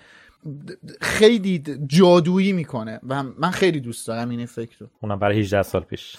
خیلی 1.02 1.64
جادویی 1.88 2.54
می‌کنه 2.54 3.00
و 3.08 3.24
من 3.24 3.52
خیلی 3.52 3.80
دوست 3.80 4.08
دارم 4.08 4.30
این 4.30 4.42
effect 4.42 4.82
رو 4.82 4.88
اونم 5.02 5.20
برای 5.20 5.40
18 5.40 5.64
سال 5.64 5.82
پیش 5.82 6.18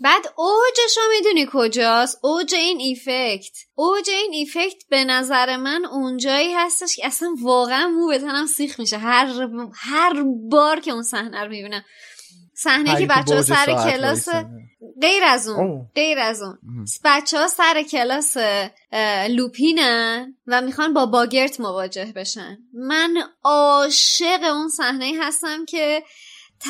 بعد 0.00 0.26
اوجش 0.36 0.96
رو 0.96 1.02
می‌دونی 1.16 1.46
کجاست؟ 1.52 2.18
اوج 2.22 2.54
این 2.54 2.80
effect. 2.80 3.56
اوج 3.74 4.10
این 4.10 4.32
effect 4.32 4.82
به 4.88 5.04
نظر 5.04 5.56
من 5.56 5.84
اونجایی 5.84 6.52
هستش 6.54 6.96
که 6.96 7.06
اصلا 7.06 7.28
واقعا 7.42 7.88
مو 7.88 8.08
به 8.08 8.18
تنم 8.18 8.46
سیخ 8.46 8.80
میشه. 8.80 8.98
هر 8.98 9.48
هر 9.74 10.24
بار 10.50 10.80
که 10.80 10.90
اون 10.90 11.02
صحنه 11.02 11.44
رو 11.44 11.50
می‌بینم. 11.50 11.84
صحنه 12.58 12.98
که 12.98 13.06
بچه 13.06 13.34
ها 13.34 13.42
سر 13.42 13.90
کلاس 13.90 14.28
غیر 15.02 15.24
از 15.24 15.48
اون 15.48 15.90
غیر 15.94 16.18
از 16.18 16.42
اون. 16.42 16.58
بچه 17.04 17.38
ها 17.38 17.48
سر 17.48 17.82
کلاس 17.82 18.36
لوپینن 19.28 20.34
و 20.46 20.62
می‌خوان 20.62 20.94
با 20.94 21.06
boggart 21.06 21.60
مواجه 21.60 22.12
بشن. 22.16 22.58
من 22.72 23.16
عاشق 23.44 24.42
اون 24.42 24.68
صحنه 24.68 25.12
هستم 25.20 25.64
که 25.64 26.02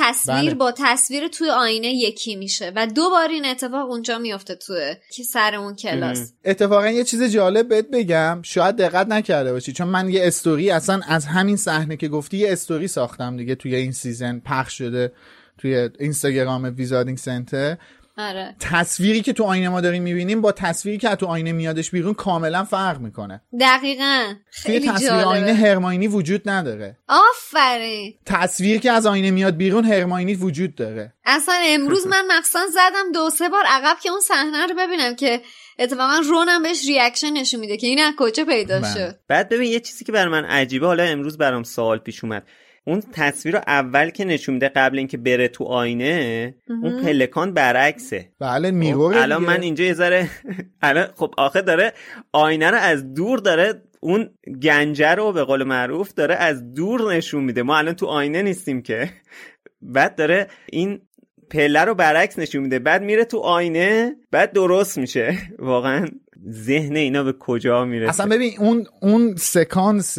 تصویر 0.00 0.36
بله. 0.36 0.54
با 0.54 0.72
تصویر 0.78 1.28
توی 1.28 1.50
آینه 1.50 1.88
یکی 1.88 2.36
میشه 2.36 2.72
و 2.76 2.86
دو 2.86 3.10
بار 3.10 3.28
این 3.28 3.46
اتفاق 3.46 3.90
اونجا 3.90 4.18
میفته 4.18 4.54
توی 4.54 4.94
که 5.12 5.22
سر 5.22 5.54
اون 5.54 5.74
کلاس. 5.74 6.32
اتفاقا 6.44 6.88
یه 6.88 7.04
چیز 7.04 7.22
جالب 7.22 7.68
بهت 7.68 7.90
بگم 7.90 8.40
شاید 8.42 8.76
دقت 8.76 9.06
نکرده 9.06 9.52
باشی 9.52 9.72
چون 9.72 9.88
من 9.88 10.10
یه 10.10 10.26
استوری 10.26 10.70
اصلا 10.70 11.00
از 11.08 11.26
همین 11.26 11.56
صحنه 11.56 11.96
که 11.96 12.08
گفتی 12.08 12.36
یه 12.36 12.52
استوری 12.52 12.88
ساختم 12.88 13.36
دیگه 13.36 13.54
توی 13.54 13.74
این 13.74 13.92
season 13.92 14.38
پخش 14.44 14.78
شده 14.78 15.12
توی 15.58 15.88
اینستاگرام 15.98 16.74
Wizarding 16.76 17.18
Center. 17.18 17.76
آره. 18.18 18.56
تصویری 18.60 19.22
که 19.22 19.32
تو 19.32 19.44
آینه 19.44 19.68
ما 19.68 19.80
داریم 19.80 20.02
می‌بینیم 20.02 20.40
با 20.40 20.52
تصویری 20.52 20.98
که 20.98 21.14
تو 21.14 21.26
آینه 21.26 21.52
میادش 21.52 21.90
بیرون 21.90 22.14
کاملا 22.14 22.64
فرق 22.64 23.00
می‌کنه. 23.00 23.42
دقیقا. 23.60 24.34
خیلی 24.50 24.86
توی 24.86 24.94
تصویر 24.94 25.10
آینه 25.12 25.54
هرماینی 25.54 26.08
وجود 26.08 26.48
نداره. 26.48 26.98
آفرین. 27.08 28.14
تصویر 28.26 28.80
که 28.80 28.92
از 28.92 29.06
آینه 29.06 29.30
میاد 29.30 29.56
بیرون 29.56 29.84
هرماینی 29.84 30.34
وجود 30.34 30.74
داره. 30.74 31.12
اصلا 31.24 31.54
امروز 31.66 32.06
من 32.12 32.24
مخصوصا 32.38 32.66
زدم 32.70 33.12
دو 33.14 33.30
سه 33.30 33.48
بار 33.48 33.64
عقب 33.66 33.96
که 34.02 34.10
اون 34.10 34.20
صحنه 34.20 34.66
رو 34.66 34.74
ببینم 34.78 35.16
که 35.16 35.40
اتفاقا 35.78 36.20
رونم 36.28 36.62
بهش 36.62 36.86
reaction 36.86 37.30
نشون 37.30 37.60
میده 37.60 37.76
که 37.76 37.86
این 37.86 38.00
از 38.00 38.12
کجا 38.18 38.44
پیدا 38.44 38.80
بله. 38.80 38.94
شد. 38.94 39.18
بعد 39.28 39.48
ببین 39.48 39.72
یه 39.72 39.80
چیزی 39.80 40.04
که 40.04 40.12
بر 40.12 40.28
من 40.28 40.44
عجیبه 40.44 40.86
حالا 40.86 41.02
امروز 41.02 41.38
برام 41.38 41.62
سوال 41.62 41.98
پیش 41.98 42.24
اومد. 42.24 42.46
اون 42.86 43.02
تصویر 43.12 43.54
رو 43.54 43.60
اول 43.66 44.10
که 44.10 44.24
نشون 44.24 44.54
میده 44.54 44.68
قبل 44.68 44.98
اینکه 44.98 45.16
بره 45.16 45.48
تو 45.48 45.64
آینه 45.64 46.54
اون 46.68 47.02
پلکان 47.02 47.54
برعکسه. 47.54 48.28
بله 48.40 48.92
خب، 48.92 49.00
الان 49.00 49.42
من 49.42 49.62
اینجا 49.62 49.84
یه 49.84 49.94
ذره 49.94 50.28
الان 50.82 51.08
خب 51.16 51.34
آخه 51.36 51.62
داره 51.62 51.92
آینه 52.32 52.70
رو 52.70 52.76
از 52.76 53.14
دور 53.14 53.38
داره 53.38 53.82
اون 54.00 54.30
گنجه 54.62 55.14
رو 55.14 55.32
به 55.32 55.44
قول 55.44 55.64
معروف 55.64 56.14
داره 56.14 56.34
از 56.34 56.74
دور 56.74 57.14
نشون 57.14 57.44
میده. 57.44 57.62
ما 57.62 57.76
الان 57.76 57.94
تو 57.94 58.06
آینه 58.06 58.42
نیستیم 58.42 58.82
که. 58.82 59.10
بعد 59.94 60.14
داره 60.14 60.46
این 60.66 61.00
پله 61.50 61.80
رو 61.80 61.94
برعکس 61.94 62.38
نشون 62.38 62.62
میده. 62.62 62.78
بعد 62.78 63.02
میره 63.02 63.24
تو 63.24 63.38
آینه 63.38 64.16
بعد 64.30 64.52
درست 64.52 64.98
میشه. 64.98 65.38
واقعا 65.58 66.06
ذهن 66.50 66.96
اینا 66.96 67.22
به 67.22 67.32
کجا 67.32 67.84
می‌رسه؟ 67.84 68.08
اصلا 68.08 68.26
ببین 68.26 68.52
اون 68.58 68.86
اون 69.02 69.36
سکانس 69.36 70.18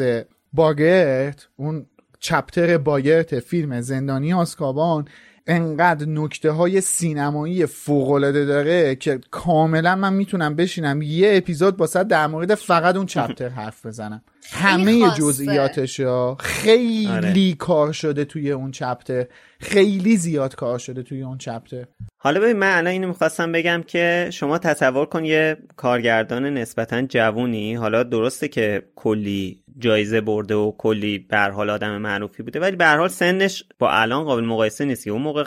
باگرت 0.53 1.47
اون 1.55 1.85
چپتر 2.19 2.77
باگرت 2.77 3.39
فیلم 3.39 3.81
زندانی 3.81 4.33
آسکابان 4.33 5.05
انقدر 5.47 6.05
نکته 6.05 6.51
های 6.51 6.81
سینمایی 6.81 7.65
فوقالعاده 7.65 8.45
داره 8.45 8.95
که 8.95 9.19
کاملا 9.31 9.95
من 9.95 10.13
می‌تونم 10.13 10.55
بشینم 10.55 11.01
یه 11.01 11.37
اپیزود 11.37 11.77
با 11.77 11.85
در 11.87 12.27
مورد 12.27 12.55
فقط 12.55 12.95
اون 12.95 13.05
چپتر 13.05 13.49
حرف 13.49 13.85
بزنم. 13.85 14.21
همه 14.51 15.11
جزئیاتش 15.17 16.01
خیلی 16.39 17.07
آره. 17.07 17.53
کار 17.53 17.91
شده 17.91 18.25
توی 18.25 18.51
اون 18.51 18.71
چپتر. 18.71 19.25
خیلی 19.59 20.17
زیاد 20.17 20.55
کار 20.55 20.79
شده 20.79 21.03
توی 21.03 21.23
اون 21.23 21.37
چپتر. 21.37 21.85
حالا 22.17 22.39
ببین 22.39 22.57
من 22.57 22.77
الان 22.77 22.87
اینو 22.87 23.07
می‌خواستم 23.07 23.51
بگم 23.51 23.83
که 23.87 24.29
شما 24.33 24.57
تصور 24.57 25.05
کن 25.05 25.25
یه 25.25 25.57
کارگردان 25.75 26.45
نسبتا 26.45 27.01
جوونی. 27.01 27.75
حالا 27.75 28.03
درسته 28.03 28.47
که 28.47 28.83
کلی 28.95 29.63
جایزه 29.77 30.21
برده 30.21 30.55
و 30.55 30.71
کلی 30.77 31.17
به 31.17 31.37
حال 31.37 31.69
آدم 31.69 31.97
معروفی 31.97 32.43
بوده. 32.43 32.59
ولی 32.59 32.75
به 32.75 32.87
حال 32.87 33.07
سنش 33.07 33.63
با 33.79 33.91
الان 33.91 34.23
قابل 34.23 34.43
مقایسه 34.43 34.85
نیست 34.85 35.07
اون 35.07 35.21
موقع 35.21 35.43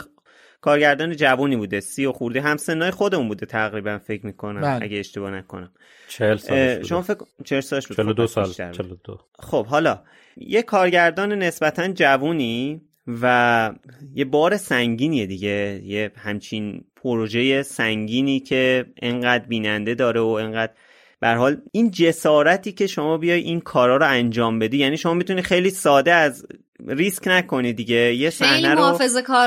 کارگردان 0.61 1.15
جوونی 1.15 1.55
بوده 1.55 1.79
سی 1.79 2.05
و 2.05 2.11
خورده 2.11 2.41
هم 2.41 2.57
سنای 2.57 2.91
خودمون 2.91 3.27
بوده 3.27 3.45
تقریبا 3.45 3.97
فکر 3.97 4.25
می‌کنم 4.25 4.61
بله. 4.61 4.83
اگه 4.83 4.99
اشتباه 4.99 5.31
نکنم. 5.31 5.71
40 6.07 6.37
سال 6.37 6.83
شما 6.83 7.01
فکر 7.01 7.17
40 7.45 7.61
سالش 7.61 7.87
بود 7.87 7.97
42 7.97 8.27
خب، 8.27 8.33
سال 8.33 8.71
42 8.71 9.19
خب 9.39 9.65
حالا 9.65 10.03
یه 10.37 10.61
کارگردان 10.61 11.33
نسبتا 11.33 11.87
جوونی 11.87 12.81
و 13.21 13.71
یه 14.13 14.25
بار 14.25 14.57
سنگینیه 14.57 15.25
دیگه. 15.25 15.81
یه 15.83 16.11
همچین 16.15 16.83
پروژه 16.95 17.63
سنگینی 17.63 18.39
که 18.39 18.85
انقدر 19.01 19.45
بیننده 19.45 19.95
داره 19.95 20.19
و 20.19 20.25
انقدر 20.27 20.73
به 21.21 21.29
حال 21.29 21.57
این 21.71 21.91
جسارتی 21.91 22.71
که 22.71 22.87
شما 22.87 23.17
بیای 23.17 23.41
این 23.41 23.59
کارا 23.59 23.97
رو 23.97 24.05
انجام 24.07 24.59
بدی 24.59 24.77
یعنی 24.77 24.97
شما 24.97 25.13
می‌تونی 25.13 25.41
خیلی 25.41 25.69
ساده 25.69 26.13
از 26.13 26.45
ریسک 26.87 27.27
نکنی 27.27 27.73
دیگه 27.73 28.15
یه 28.15 28.29
صحنه 28.29 28.75
رو 28.75 28.97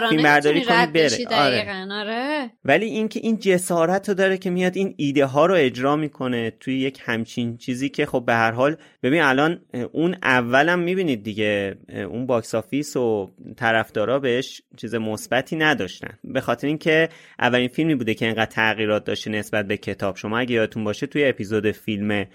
فیلم 0.08 0.22
برداری 0.22 0.64
کنی 0.64 0.86
بره 0.86 1.26
آره. 1.30 1.86
آره. 1.92 2.50
ولی 2.64 2.86
اینکه 2.86 3.20
این 3.22 3.38
جسارت 3.38 4.08
رو 4.08 4.14
داره 4.14 4.38
که 4.38 4.50
میاد 4.50 4.76
این 4.76 4.94
ایده 4.96 5.26
ها 5.26 5.46
رو 5.46 5.54
اجرا 5.54 5.96
می‌کنه 5.96 6.50
توی 6.60 6.78
یک 6.78 7.00
همچین 7.04 7.56
چیزی 7.56 7.88
که 7.88 8.06
خب 8.06 8.24
به 8.26 8.34
هر 8.34 8.50
حال 8.50 8.76
ببین 9.02 9.22
الان 9.22 9.60
اون 9.92 10.16
اولم 10.22 10.78
می‌بینید 10.78 11.22
دیگه 11.22 11.76
اون 11.88 12.26
box 12.26 12.54
office 12.54 12.96
و 12.96 13.30
طرفدارا 13.56 14.18
بهش 14.18 14.62
چیز 14.76 14.94
مثبتی 14.94 15.56
نداشتن 15.56 16.18
به 16.24 16.40
خاطر 16.40 16.66
اینکه 16.66 17.08
اولین 17.38 17.68
فیلمی 17.68 17.94
بوده 17.94 18.14
که 18.14 18.26
اینقدر 18.26 18.50
تغییرات 18.50 19.04
داشته 19.04 19.30
نسبت 19.30 19.66
به 19.66 19.76
کتاب 19.76 20.16
شما 20.16 20.38
اگه 20.38 20.54
یادتون 20.54 20.84
باشه 20.84 21.06
توی 21.06 21.24
اپیزود 21.24 21.70
فیلم 21.70 22.26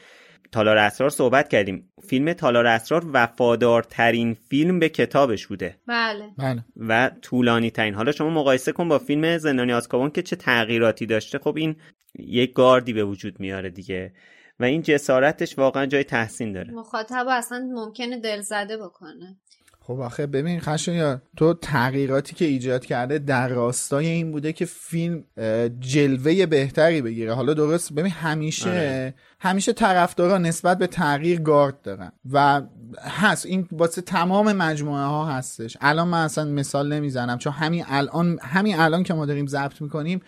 تالار 0.52 0.78
اسرار 0.78 1.10
صحبت 1.10 1.48
کردیم. 1.48 1.92
فیلم 2.08 2.34
تالار 2.34 2.68
اسرار 2.68 3.06
وفادارترین 3.14 4.34
فیلم 4.34 4.80
به 4.80 4.90
کتابش 4.90 5.48
بوده. 5.48 5.76
بله. 5.88 6.30
بله. 6.38 6.66
و 6.76 7.12
طولانی 7.22 7.72
ترین 7.72 7.94
حالا 7.94 8.12
شما 8.12 8.30
مقایسه 8.30 8.72
کن 8.72 8.88
با 8.88 9.00
فیلم 9.00 9.38
زندانی 9.38 9.74
آزکابان 9.74 10.12
که 10.12 10.22
چه 10.22 10.36
تغییراتی 10.36 11.06
داشته. 11.06 11.40
خب 11.40 11.56
این 11.58 11.76
یک 12.20 12.54
گاردی 12.54 12.94
به 12.94 13.04
وجود 13.04 13.40
میاره 13.40 13.70
دیگه. 13.70 14.14
و 14.60 14.64
این 14.64 14.82
جسارتش 14.82 15.58
واقعا 15.58 15.86
جای 15.86 16.04
تحسین 16.04 16.54
داره. 16.54 16.72
مخاطب 16.74 17.26
اصلا 17.30 17.70
ممکنه 17.74 18.20
دلزده 18.20 18.78
بکنه. 18.78 19.38
خب 19.90 20.00
آخه 20.00 20.28
ببین 20.28 20.60
خشن 20.60 21.22
تو 21.38 21.54
تغییراتی 21.54 22.36
که 22.36 22.46
ایجاد 22.46 22.86
کرده 22.86 23.20
در 23.20 23.48
راستای 23.48 24.08
این 24.08 24.32
بوده 24.32 24.54
که 24.54 24.66
فیلم 24.66 25.24
جلوه 25.80 26.46
بهتری 26.46 27.02
بگیره. 27.02 27.34
حالا 27.34 27.54
درست 27.54 27.94
ببین 27.94 28.12
همیشه 28.12 28.70
آره. 28.70 29.14
همیشه 29.40 29.74
طرفدارا 29.74 30.38
نسبت 30.38 30.78
به 30.78 30.88
تغییر 30.88 31.42
گارد 31.42 31.82
دارن 31.82 32.12
و 32.32 32.62
هست. 33.02 33.46
این 33.46 33.68
واسه 33.72 34.02
تمام 34.02 34.54
مجموعه 34.54 35.04
ها 35.04 35.26
هستش. 35.26 35.78
الان 35.82 36.08
من 36.08 36.24
اصلا 36.24 36.46
مثال 36.46 36.94
نمی‌زنم 36.94 37.38
چون 37.38 37.54
همین 37.54 37.84
الان 37.88 38.40
همین 38.42 38.80
الان 38.80 39.04
که 39.04 39.14
ما 39.14 39.26
داریم 39.26 39.48
ضبط 39.48 39.82
می‌کنیم 39.82 40.22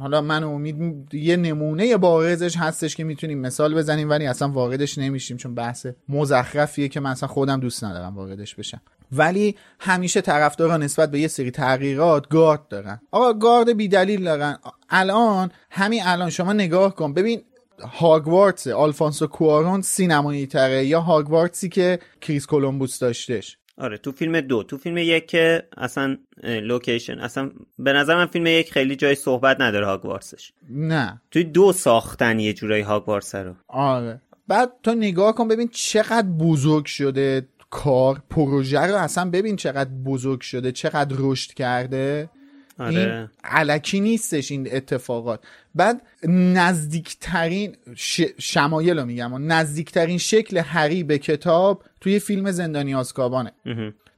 حالا 0.00 0.20
من 0.20 0.44
امید 0.44 1.14
یه 1.14 1.36
نمونه 1.36 1.96
بارزش 1.96 2.56
هستش 2.56 2.96
که 2.96 3.04
می‌تونیم 3.04 3.38
مثال 3.38 3.74
بزنیم 3.74 4.10
ولی 4.10 4.26
اصلا 4.26 4.48
واردش 4.48 4.98
نمیشیم 4.98 5.36
چون 5.36 5.54
بحث 5.54 5.86
مزخرفیه 6.08 6.88
که 6.88 7.00
من 7.00 7.10
اصلا 7.10 7.28
خودم 7.28 7.60
دوست 7.60 7.84
ندارم 7.84 8.16
واردش 8.16 8.54
بشم. 8.54 8.80
ولی 9.12 9.56
همیشه 9.80 10.20
طرفدارا 10.20 10.76
نسبت 10.76 11.10
به 11.10 11.20
یه 11.20 11.28
سری 11.28 11.50
تغییرات 11.50 12.28
گارد 12.28 12.68
دارن. 12.68 13.00
آقا 13.10 13.32
گارد 13.32 13.76
بیدلیل 13.76 14.24
دارن. 14.24 14.58
الان 14.90 15.50
همین 15.70 16.02
الان 16.04 16.30
شما 16.30 16.52
نگاه 16.52 16.94
کن. 16.94 17.14
ببین 17.14 17.42
هاگوارتس 17.82 18.66
آلفونسو 18.66 19.26
کوارون 19.26 19.82
سینمایی 19.82 20.46
تره 20.46 20.86
یا 20.86 21.00
هاگوارتسی 21.00 21.68
که 21.68 21.98
کریس 22.20 22.46
کولومبوس 22.46 22.98
داشتش. 22.98 23.58
آره 23.78 23.98
تو 23.98 24.12
فیلم 24.12 24.40
دو. 24.40 24.62
تو 24.62 24.78
فیلم 24.78 24.98
یک 24.98 25.26
که 25.26 25.68
اصلا 25.76 26.16
لوکیشن 26.42 27.18
اصلا 27.18 27.50
به 27.78 27.92
نظر 27.92 28.14
من 28.14 28.26
فیلم 28.26 28.46
یک 28.46 28.72
خیلی 28.72 28.96
جای 28.96 29.14
صحبت 29.14 29.60
نداره 29.60 29.86
هاگوارتسش 29.86 30.52
نه. 30.70 31.20
توی 31.30 31.44
دو 31.44 31.72
ساختن 31.72 32.38
یه 32.38 32.52
جورایی 32.52 32.82
هاگوارتس 32.82 33.34
رو. 33.34 33.54
آره. 33.68 34.20
بعد 34.48 34.72
تو 34.82 34.94
نگاه 34.94 35.34
کن 35.34 35.48
ببین 35.48 35.68
چقدر 35.72 36.28
بزرگ 36.28 36.84
شده 36.86 37.48
کار 37.70 38.22
پروژه 38.30 38.80
رو 38.80 38.94
اصلا 38.96 39.30
ببین 39.30 39.56
چقدر 39.56 39.90
بزرگ 39.90 40.40
شده 40.40 40.72
چقدر 40.72 41.16
رشد 41.18 41.52
کرده. 41.52 42.30
آره. 42.78 42.96
این 42.96 43.28
علکی 43.44 44.00
نیستش 44.00 44.50
این 44.50 44.68
اتفاقات. 44.72 45.40
بعد 45.74 46.02
نزدیکترین 46.28 47.76
ش... 47.94 48.20
شمایل 48.38 48.98
رو 48.98 49.06
میگم. 49.06 49.52
نزدیکترین 49.52 50.18
شکل 50.18 50.58
هری 50.58 51.02
به 51.02 51.18
کتاب 51.18 51.84
توی 52.00 52.18
فیلم 52.18 52.50
زندانی 52.50 52.94
آسکابانه 52.94 53.52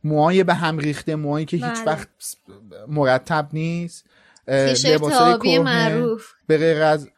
موهای 0.05 0.45
به 0.45 0.55
هم 0.55 0.79
ریخته 0.79 1.17
موهایی 1.17 1.47
که 1.47 1.57
هیچ 1.57 1.67
بله. 1.67 1.85
وقت 1.85 2.09
مرتب 2.89 3.49
نیست. 3.53 4.05
تیشرت 4.47 5.03
آبی 5.03 5.59
معروف. 5.59 6.33
به 6.47 6.59
غیر 6.59 6.83
از 6.83 7.09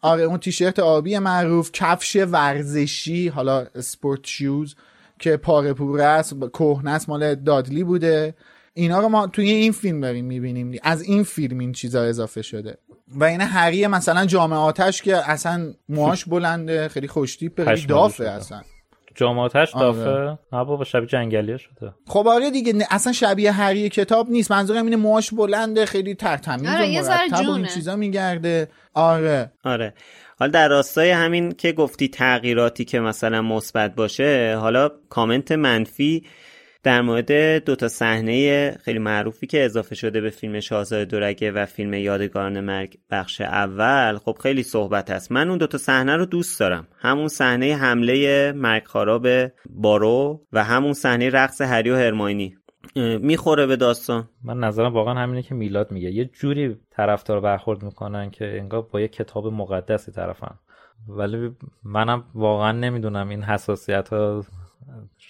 آره 0.00 0.22
اون 0.22 0.38
تیشرت 0.38 0.78
آبی 0.78 1.18
معروف. 1.18 1.70
کفش 1.72 2.16
ورزشی 2.16 3.28
حالا 3.28 3.66
سپورت 3.80 4.26
شوز 4.26 4.74
که 5.18 5.36
پاره 5.36 5.72
پوره 5.72 6.04
است 6.04 6.34
کهنه 6.52 6.90
است 6.90 7.08
مال 7.08 7.34
دادلی 7.34 7.84
بوده. 7.84 8.34
اینا 8.74 9.00
رو 9.00 9.08
ما 9.08 9.26
توی 9.26 9.50
این 9.50 9.72
فیلم 9.72 10.00
داریم 10.00 10.24
می‌بینیم. 10.24 10.78
از 10.82 11.02
این 11.02 11.22
فیلم 11.22 11.58
این 11.58 11.72
چیزا 11.72 12.02
اضافه 12.02 12.42
شده. 12.42 12.78
و 13.08 13.24
این 13.24 13.40
هری 13.40 13.86
مثلا 13.86 14.26
جامعه 14.26 14.58
آتش 14.58 15.02
که 15.02 15.30
اصلا 15.30 15.74
موهاش 15.88 16.24
بلنده 16.24 16.88
خیلی 16.88 17.08
خوشتیپه 17.08 17.64
خیلی 17.64 17.86
دافه 17.86 18.24
اصلا. 18.24 18.60
جامعاتش 19.14 19.74
آره. 19.74 19.86
دافه؟ 19.86 20.38
نه 20.52 20.64
بابا 20.64 20.84
شبیه 20.84 21.06
جنگلیه 21.06 21.56
شده. 21.56 21.92
خب 22.06 22.28
آره 22.28 22.50
دیگه 22.50 22.86
اصلا 22.90 23.12
شبیه 23.12 23.52
هری 23.52 23.88
کتاب 23.88 24.30
نیست. 24.30 24.50
منظورم 24.52 24.84
اینه 24.84 24.96
موهاش 24.96 25.30
بلنده 25.30 25.86
خیلی 25.86 26.14
ترتمیز 26.14 26.68
آره 26.68 27.02
و 27.02 27.08
مرتب 27.08 27.48
و 27.48 27.52
این 27.52 27.66
چیزا 27.66 27.96
میگرده. 27.96 28.68
آره. 28.94 29.52
آره. 29.64 29.94
حالا 30.38 30.52
در 30.52 30.68
راستای 30.68 31.10
همین 31.10 31.52
که 31.52 31.72
گفتی 31.72 32.08
تغییراتی 32.08 32.84
که 32.84 33.00
مثلا 33.00 33.42
مثبت 33.42 33.94
باشه 33.94 34.56
حالا 34.60 34.90
کامنت 35.08 35.52
منفی 35.52 36.24
در 36.84 37.00
مورد 37.00 37.32
دو 37.64 37.76
تا 37.76 37.88
صحنه 37.88 38.70
خیلی 38.70 38.98
معروفی 38.98 39.46
که 39.46 39.64
اضافه 39.64 39.94
شده 39.94 40.20
به 40.20 40.30
فیلم 40.30 40.60
شاهزاده 40.60 41.04
دورگه 41.04 41.50
و 41.52 41.66
فیلم 41.66 41.94
یادگاران 41.94 42.60
مرگ 42.60 42.98
بخش 43.10 43.40
اول 43.40 44.18
خب 44.18 44.38
خیلی 44.42 44.62
صحبت 44.62 45.10
هست. 45.10 45.32
من 45.32 45.48
اون 45.48 45.58
دو 45.58 45.66
تا 45.66 45.78
صحنه 45.78 46.16
رو 46.16 46.26
دوست 46.26 46.60
دارم. 46.60 46.88
همون 46.98 47.28
صحنه 47.28 47.74
حمله 47.74 48.52
مرگ 48.52 48.84
خراب 48.84 49.26
بارو 49.70 50.46
و 50.52 50.64
همون 50.64 50.92
صحنه 50.92 51.30
رقص 51.30 51.60
هری 51.60 51.90
و 51.90 51.96
هرماینی. 51.96 52.54
می‌خوره 53.20 53.66
به 53.66 53.76
داستان. 53.76 54.28
من 54.44 54.58
نظرم 54.58 54.92
واقعا 54.92 55.14
همینه 55.14 55.42
که 55.42 55.54
میلاد 55.54 55.92
میگه. 55.92 56.10
یه 56.10 56.24
جوری 56.24 56.76
طرفدار 56.90 57.40
برخورد 57.40 57.82
می‌کنن 57.82 58.30
که 58.30 58.58
انگار 58.58 58.82
با 58.82 59.00
یه 59.00 59.08
کتاب 59.08 59.46
مقدسی 59.46 60.12
طرفن. 60.12 60.54
ولی 61.08 61.50
منم 61.84 62.24
واقعا 62.34 62.72
نمی‌دونم 62.72 63.28
این 63.28 63.42
حساسیت 63.42 64.08
ها 64.08 64.44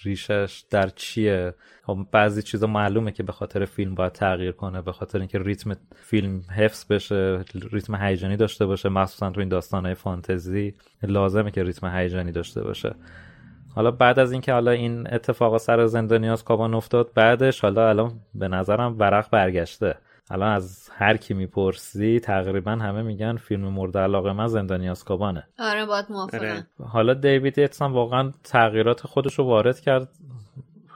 ریشش 0.05 0.63
در 0.69 0.89
چیه؟ 0.89 1.53
خب 1.83 1.97
بعضی 2.11 2.41
چیزا 2.41 2.67
معلومه 2.67 3.11
که 3.11 3.23
به 3.23 3.31
خاطر 3.31 3.65
فیلم 3.65 3.95
باید 3.95 4.11
تغییر 4.11 4.51
کنه 4.51 4.81
به 4.81 4.91
خاطر 4.91 5.19
اینکه 5.19 5.39
ریتم 5.39 5.75
فیلم 5.95 6.41
حفظ 6.57 6.85
بشه 6.85 7.43
ریتم 7.71 7.95
هیجانی 7.95 8.37
داشته 8.37 8.65
باشه 8.65 8.89
مخصوصا 8.89 9.29
تو 9.29 9.39
این 9.39 9.49
داستانهای 9.49 9.95
فانتزی 9.95 10.73
لازمه 11.03 11.51
که 11.51 11.63
ریتم 11.63 11.97
هیجانی 11.97 12.31
داشته 12.31 12.63
باشه. 12.63 12.95
حالا 13.75 13.91
بعد 13.91 14.19
از 14.19 14.31
اینکه 14.31 14.53
حالا 14.53 14.71
این 14.71 15.13
اتفاق 15.13 15.57
سر 15.57 15.85
زندانیاز 15.85 16.43
کابان 16.43 16.73
افتاد 16.73 17.11
بعدش 17.15 17.61
حالا 17.61 17.89
الان 17.89 18.11
به 18.35 18.47
نظرم 18.47 18.99
ورق 18.99 19.29
برگشته. 19.29 19.95
الان 20.29 20.51
از 20.51 20.89
هر 20.93 21.17
کی 21.17 21.33
می‌پرسی 21.33 22.19
تقریبا 22.19 22.71
همه 22.71 23.01
میگن 23.01 23.37
فیلم 23.37 23.67
مورد 23.67 23.97
علاقه 23.97 24.33
من 24.33 24.47
زندانی 24.47 24.89
آسکابانه 24.89 25.47
آره 25.59 25.85
باید 25.85 26.05
موافقم. 26.09 26.37
آره. 26.37 26.65
حالا 26.87 27.13
دیوید 27.13 27.57
یتسن 27.57 27.91
واقعا 27.91 28.33
تغییرات 28.43 29.07
خودش 29.07 29.39
رو 29.39 29.45
وارد 29.45 29.79
کرد. 29.79 30.09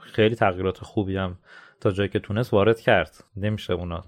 خیلی 0.02 0.34
تغییرات 0.34 0.78
خوبی 0.78 1.16
هم 1.16 1.36
تا 1.80 1.90
جایی 1.90 2.08
که 2.08 2.18
تونست 2.18 2.54
وارد 2.54 2.80
کرد. 2.80 3.24
نمیشه 3.36 3.72
اونا 3.72 4.04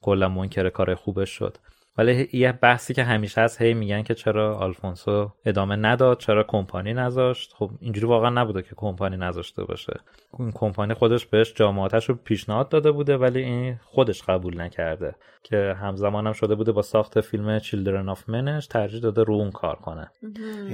کلا 0.00 0.28
منکر 0.28 0.68
کار 0.68 0.94
خوبش 0.94 1.30
شد. 1.30 1.58
ولی 1.98 2.28
یه 2.32 2.52
بحثی 2.52 2.94
که 2.94 3.04
همیشه 3.04 3.40
هست 3.40 3.62
هی 3.62 3.74
میگن 3.74 4.02
که 4.02 4.14
چرا 4.14 4.56
آلفونسو 4.56 5.32
ادامه 5.44 5.76
نداد 5.76 6.18
چرا 6.18 6.44
کمپانی 6.48 6.94
نذاشت؟ 6.94 7.52
خب 7.58 7.70
اینجوری 7.80 8.06
واقعا 8.06 8.30
نبوده 8.30 8.62
که 8.62 8.74
کمپانی 8.76 9.16
نذاشته 9.16 9.64
باشه. 9.64 10.00
این 10.38 10.52
کمپانی 10.52 10.94
خودش 10.94 11.26
بهش 11.26 11.54
جامعاتش 11.54 12.08
رو 12.08 12.14
پیشنهاد 12.14 12.68
داده 12.68 12.90
بوده 12.90 13.16
ولی 13.16 13.42
این 13.42 13.80
خودش 13.84 14.22
قبول 14.22 14.60
نکرده. 14.60 15.14
که 15.42 15.76
همزمان 15.80 16.26
هم 16.26 16.32
شده 16.32 16.54
بوده 16.54 16.72
با 16.72 16.82
ساخت 16.82 17.20
فیلم 17.20 17.58
چیلدرن 17.58 18.08
آف 18.08 18.28
منش 18.28 18.66
ترجیح 18.66 19.00
داده 19.00 19.22
رو 19.22 19.34
اون 19.34 19.50
کار 19.50 19.76
کنه. 19.76 20.10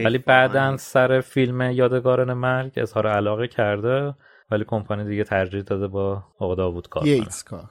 ولی 0.04 0.18
بعدا 0.18 0.76
سر 0.76 1.20
فیلم 1.20 1.60
یادگاران 1.60 2.32
مرگ 2.32 2.72
اظهار 2.76 3.06
علاقه 3.06 3.48
کرده 3.48 4.14
ولی 4.50 4.64
کمپانی 4.64 5.04
دیگه 5.04 5.24
ترجیح 5.24 5.62
داده 5.62 5.86
با 5.88 6.22
آقا 6.38 6.54
داوود 6.54 6.88
کار 6.88 7.02
کنه. 7.02 7.26
کار 7.44 7.64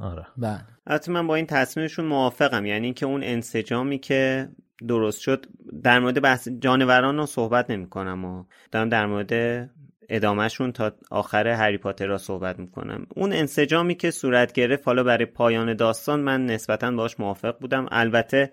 آره. 0.00 0.26
بله. 0.36 0.60
البته 0.86 1.12
من 1.12 1.26
با 1.26 1.34
این 1.34 1.46
تصمیمشون 1.46 2.04
موافقم. 2.04 2.66
یعنی 2.66 2.86
اینکه 2.86 3.06
اون 3.06 3.22
انسجامی 3.22 3.98
که 3.98 4.48
درست 4.88 5.20
شد 5.20 5.46
در 5.82 5.98
مورد 5.98 6.22
بحث 6.22 6.48
جانوران 6.48 7.16
رو 7.16 7.26
صحبت 7.26 7.70
نمی 7.70 7.88
کنم 7.88 8.24
و 8.24 8.44
دارم 8.70 8.88
در 8.88 9.06
مورد 9.06 9.70
ادامهشون 10.08 10.72
تا 10.72 10.92
آخر 11.10 11.46
هری 11.46 11.78
پاتر 11.78 12.06
را 12.06 12.18
صحبت 12.18 12.58
می‌کنم. 12.58 13.06
اون 13.16 13.32
انسجامی 13.32 13.94
که 13.94 14.10
صورت 14.10 14.52
گرفت 14.52 14.86
حالا 14.86 15.02
برای 15.04 15.26
پایان 15.26 15.74
داستان 15.74 16.20
من 16.20 16.46
نسبتا 16.46 16.90
باش 16.90 17.20
موافق 17.20 17.58
بودم. 17.58 17.86
البته 17.90 18.52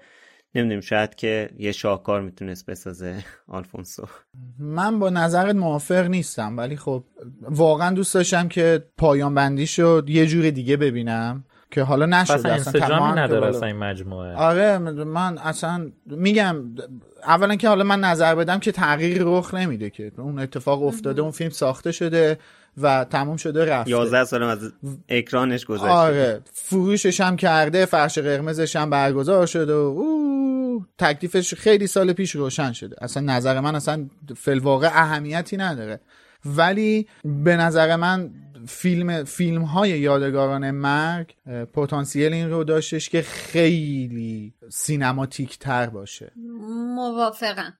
نمی‌دونیم 0.55 0.81
شاید 0.81 1.15
که 1.15 1.49
یه 1.59 1.71
شاهکار 1.71 2.21
می‌تونست 2.21 2.65
بسازه 2.65 3.25
آلفونسو. 3.47 4.07
من 4.59 4.99
با 4.99 5.09
نظرت 5.09 5.55
موافق 5.55 6.05
نیستم 6.07 6.57
ولی 6.57 6.77
خب 6.77 7.03
واقعا 7.41 7.95
دوست 7.95 8.13
داشتم 8.13 8.47
که 8.47 8.83
پایان 8.97 9.35
بندی 9.35 9.67
شد 9.67 10.05
یه 10.07 10.27
جور 10.27 10.49
دیگه 10.49 10.77
ببینم 10.77 11.43
که 11.71 11.83
حالا 11.83 12.05
نشد 12.05 12.33
اصلا 12.33 12.51
انسجامی 12.53 13.21
نداره 13.21 13.47
اصلا 13.47 13.67
این 13.67 13.77
مجموعه. 13.77 14.35
آره 14.35 14.77
من 14.77 15.37
اصلا 15.37 15.91
میگم 16.05 16.55
اولا 17.23 17.55
که 17.55 17.67
حالا 17.67 17.83
من 17.83 17.99
نظر 17.99 18.35
بدم 18.35 18.59
که 18.59 18.71
تغییری 18.71 19.19
رخ 19.21 19.53
نمیده 19.53 19.89
که. 19.89 20.11
اون 20.17 20.39
اتفاق 20.39 20.83
افتاده 20.83 21.21
اون 21.21 21.31
فیلم 21.31 21.49
ساخته 21.49 21.91
شده. 21.91 22.37
و 22.77 23.05
تموم 23.09 23.37
شده 23.37 23.65
رفته. 23.65 23.91
11 23.91 24.25
سال 24.25 24.43
از 24.43 24.71
اکرانش 25.09 25.65
گذشته. 25.65 25.87
آره 25.87 26.41
فروشش 26.53 27.21
هم 27.21 27.35
کرده 27.35 27.85
فرش 27.85 28.17
قرمزش 28.17 28.75
هم 28.75 28.89
برگزار 28.89 29.45
شده 29.45 29.73
و 29.73 29.77
او 29.77 30.85
تکلیفش 30.97 31.53
خیلی 31.53 31.87
سال 31.87 32.13
پیش 32.13 32.31
روشن 32.31 32.71
شده. 32.71 32.95
اصلا 33.01 33.23
نظر 33.23 33.59
من 33.59 33.75
اصلا 33.75 34.09
فلواقع 34.37 34.87
اهمیتی 34.87 35.57
نداره. 35.57 35.99
ولی 36.45 37.07
به 37.25 37.55
نظر 37.55 37.95
من 37.95 38.31
فیلم 38.67 39.23
فیلم 39.23 39.61
های 39.61 39.89
یادگاران 39.89 40.71
مرگ 40.71 41.35
پتانسیل 41.73 42.33
این 42.33 42.49
رو 42.49 42.63
داشتش 42.63 43.09
که 43.09 43.21
خیلی 43.21 44.53
سینماتیک 44.69 45.59
تر 45.59 45.85
باشه. 45.85 46.31
موافقم. 46.95 47.73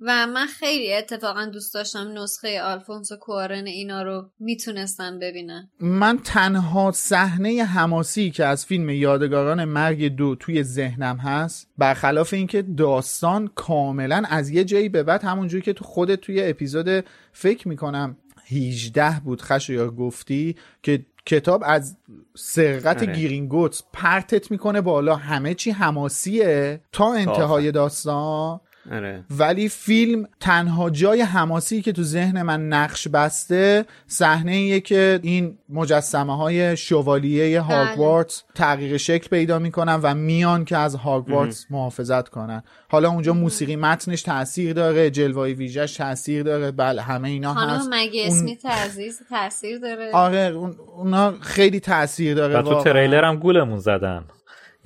و 0.00 0.26
من 0.26 0.46
خیلی 0.46 0.94
اتفاقا 0.94 1.46
دوست 1.46 1.74
داشتم 1.74 2.12
نسخه 2.18 2.62
آلفونسو 2.62 3.16
کوارن 3.16 3.66
اینا 3.66 4.02
رو 4.02 4.30
می‌تونستم 4.40 5.18
ببینم. 5.18 5.70
من 5.80 6.18
تنها 6.18 6.92
صحنه 6.92 7.64
حماسی 7.64 8.30
که 8.30 8.44
از 8.44 8.66
فیلم 8.66 8.90
یادگاران 8.90 9.64
مرگ 9.64 10.16
دو 10.16 10.34
توی 10.34 10.62
ذهنم 10.62 11.16
هست 11.16 11.68
برخلاف 11.78 12.34
اینکه 12.34 12.62
داستان 12.62 13.50
کاملا 13.54 14.22
از 14.30 14.50
یه 14.50 14.64
جایی 14.64 14.88
به 14.88 15.02
بعد 15.02 15.24
همونجوری 15.24 15.62
که 15.62 15.72
تو 15.72 15.84
خودت 15.84 16.20
توی 16.20 16.42
اپیزود 16.42 17.04
فکر 17.32 17.68
می‌کنم 17.68 18.16
18 18.50 19.20
بود 19.20 19.42
خشایار 19.42 19.90
گفتی 19.90 20.56
که 20.82 21.06
کتاب 21.26 21.62
از 21.66 21.96
سرقت 22.36 23.02
آره. 23.02 23.12
گیرینگوتس 23.12 23.82
پرتت 23.92 24.50
می‌کنه 24.50 24.80
بالا. 24.80 25.16
همه 25.16 25.54
چی 25.54 25.70
حماسیه 25.70 26.80
تا 26.92 27.12
انتهای 27.12 27.72
داستان. 27.72 28.60
آره. 28.92 29.24
ولی 29.30 29.68
فیلم 29.68 30.28
تنها 30.40 30.90
جای 30.90 31.20
حماسی 31.20 31.82
که 31.82 31.92
تو 31.92 32.02
ذهن 32.02 32.42
من 32.42 32.68
نقش 32.68 33.08
بسته 33.08 33.84
صحنه 34.06 34.52
ایه 34.52 34.80
که 34.80 35.20
این 35.22 35.58
مجسمه 35.68 36.36
های 36.36 36.76
شوالیه 36.76 37.60
هاگوارتس 37.60 38.42
تغییر 38.54 38.96
شکل 38.96 39.28
پیدا 39.28 39.58
می‌کنن 39.58 39.94
و 40.02 40.14
میان 40.14 40.64
که 40.64 40.76
از 40.76 40.94
هاگوارتس 40.94 41.66
محافظت 41.70 42.28
کنن. 42.28 42.62
حالا 42.88 43.08
اونجا 43.10 43.32
موسیقی 43.32 43.76
متنش 43.76 44.22
تاثیر 44.22 44.72
داره 44.72 45.10
جلوه 45.10 45.48
ویژش 45.48 45.96
تاثیر 45.96 46.42
داره 46.42 46.70
بله 46.70 47.02
همه 47.02 47.28
اینا 47.28 47.54
خانم 47.54 47.70
هست. 47.70 47.88
مگه 47.92 48.28
اون- 48.28 48.56
عزیز 48.64 49.20
تاثیر 49.30 49.78
داره؟ 49.78 50.10
آره 50.12 50.38
اون- 50.38 50.76
اونا 50.96 51.34
خیلی 51.40 51.80
تاثیر 51.80 52.34
داره 52.34 52.58
و 52.58 52.62
تو. 52.62 52.84
تریلر 52.84 53.24
هم 53.24 53.36
گولمون 53.36 53.78
زدن. 53.78 54.24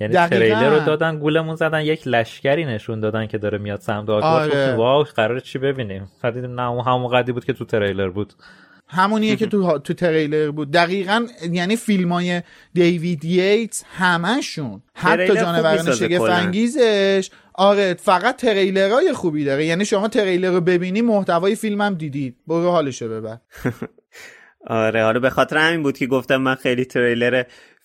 یعنی 0.03 0.13
دقیقاً. 0.13 0.55
تریلر 0.55 0.79
رو 0.79 0.85
دادن 0.85 1.19
گولمون 1.19 1.55
زدن 1.55 1.81
یک 1.81 2.07
لشکری 2.07 2.65
نشون 2.65 2.99
دادن 2.99 3.27
که 3.27 3.37
داره 3.37 3.57
میاد 3.57 3.79
سمت 3.79 4.09
آگوارد 4.09 4.51
آره. 4.51 4.75
واو 4.75 5.03
قرار 5.03 5.39
چی 5.39 5.59
ببینیم؟ 5.59 6.11
بعد 6.23 6.33
دیدیم 6.33 6.59
نه 6.59 6.69
اون 6.69 6.85
همون 6.85 7.07
قدی 7.07 7.31
بود 7.31 7.45
که 7.45 7.53
تو 7.53 7.65
تریلر 7.65 8.09
بود. 8.09 8.33
همونیه 8.87 9.35
که 9.35 9.45
تو 9.45 9.77
تو 9.85 9.93
تریلر 9.93 10.51
بود. 10.51 10.71
دقیقا 10.71 11.25
یعنی 11.51 11.75
فیلم 11.75 12.11
های 12.11 12.41
دیوید 12.73 13.25
ییتس 13.25 13.83
همشون 13.97 14.81
حتی 14.93 15.35
جانوران 15.35 15.91
شگفت. 15.91 16.31
انگیزش 16.31 17.29
آره 17.53 17.93
فقط 17.93 18.35
تریلرهای 18.35 19.13
خوبی 19.13 19.45
داره. 19.45 19.65
یعنی 19.65 19.85
شما 19.85 20.07
تریلر 20.07 20.51
رو 20.51 20.61
ببینی 20.61 21.01
محتوای 21.01 21.55
فیلم 21.55 21.81
هم 21.81 21.93
دیدید. 21.93 22.35
برو 22.47 22.71
حالشو 22.71 23.09
ببر. 23.09 23.37
آره 24.67 25.03
حالا 25.03 25.19
به 25.19 25.29
خاطر 25.29 25.57
همین 25.57 25.83
بود 25.83 25.97
که 25.97 26.07
گفتم 26.07 26.37
من 26.37 26.55
خیلی 26.55 26.85
تریلر 26.85 27.43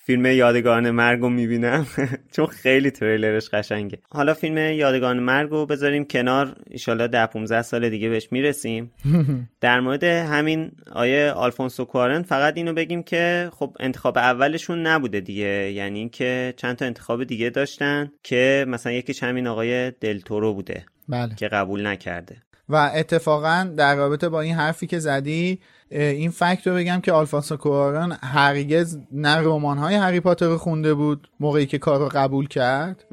فیلم 0.09 0.27
یادگاران 0.27 0.91
مرگ 0.91 1.21
رو 1.21 1.29
می‌بینم. 1.29 1.87
چون 2.37 2.47
خیلی 2.47 2.91
تریلرش 2.91 3.49
قشنگه. 3.49 3.99
حالا 4.11 4.35
فیلم 4.35 4.57
یادگاران 4.57 5.19
مرگ 5.19 5.51
رو 5.51 5.67
بذاریم 5.67 6.05
کنار. 6.05 6.57
ایشالا 6.71 7.07
ده 7.07 7.27
15 7.27 7.63
سال 7.63 7.89
دیگه 7.89 8.09
بهش 8.09 8.29
می‌رسیم. 8.31 8.91
در 9.61 9.81
مورد 9.81 10.05
همین 10.05 10.73
آیه 10.93 11.31
آلفونسو 11.31 11.85
کوارن 11.85 12.23
فقط 12.23 12.57
اینو 12.57 12.73
بگیم 12.73 13.03
که 13.03 13.51
خب 13.53 13.77
انتخاب 13.81 14.19
اولشون 14.19 14.87
نبوده 14.87 15.21
دیگه. 15.21 15.73
یعنی 15.73 15.99
اینکه 15.99 16.55
چند 16.57 16.77
تا 16.77 16.85
انتخاب 16.85 17.25
دیگه 17.25 17.51
داشتن 17.51 18.13
که 18.23 18.65
مثلا 18.69 18.93
یکیش 18.93 19.23
همین 19.23 19.47
آقای 19.47 19.91
دلتورو 19.91 20.55
بوده 20.55 20.85
بله. 21.09 21.35
که 21.35 21.49
قبول 21.49 21.87
نکرده. 21.87 22.37
و 22.69 22.91
اتفاقا 22.95 23.71
در 23.77 23.97
رابطه 23.97 24.29
با 24.29 24.41
این 24.41 24.55
حرفی 24.55 24.87
که 24.87 24.99
زدی 24.99 25.59
این 25.91 26.31
فکت 26.31 26.67
رو 26.67 26.75
بگم 26.75 27.01
که 27.01 27.13
آلفونسو 27.13 27.57
کوارن 27.57 28.19
هرگز 28.23 28.99
نه 29.13 29.37
رمان 29.37 29.79
های 29.79 29.95
هری 29.95 30.21
پاتر 30.21 30.47
رو 30.47 30.59
خونده 30.59 30.95
بود 30.95 31.29
موقعی 31.41 31.67
که 31.67 31.79
کار 31.79 32.01
رو 32.01 32.09
قبول 32.13 32.49
کرد. 32.49 33.05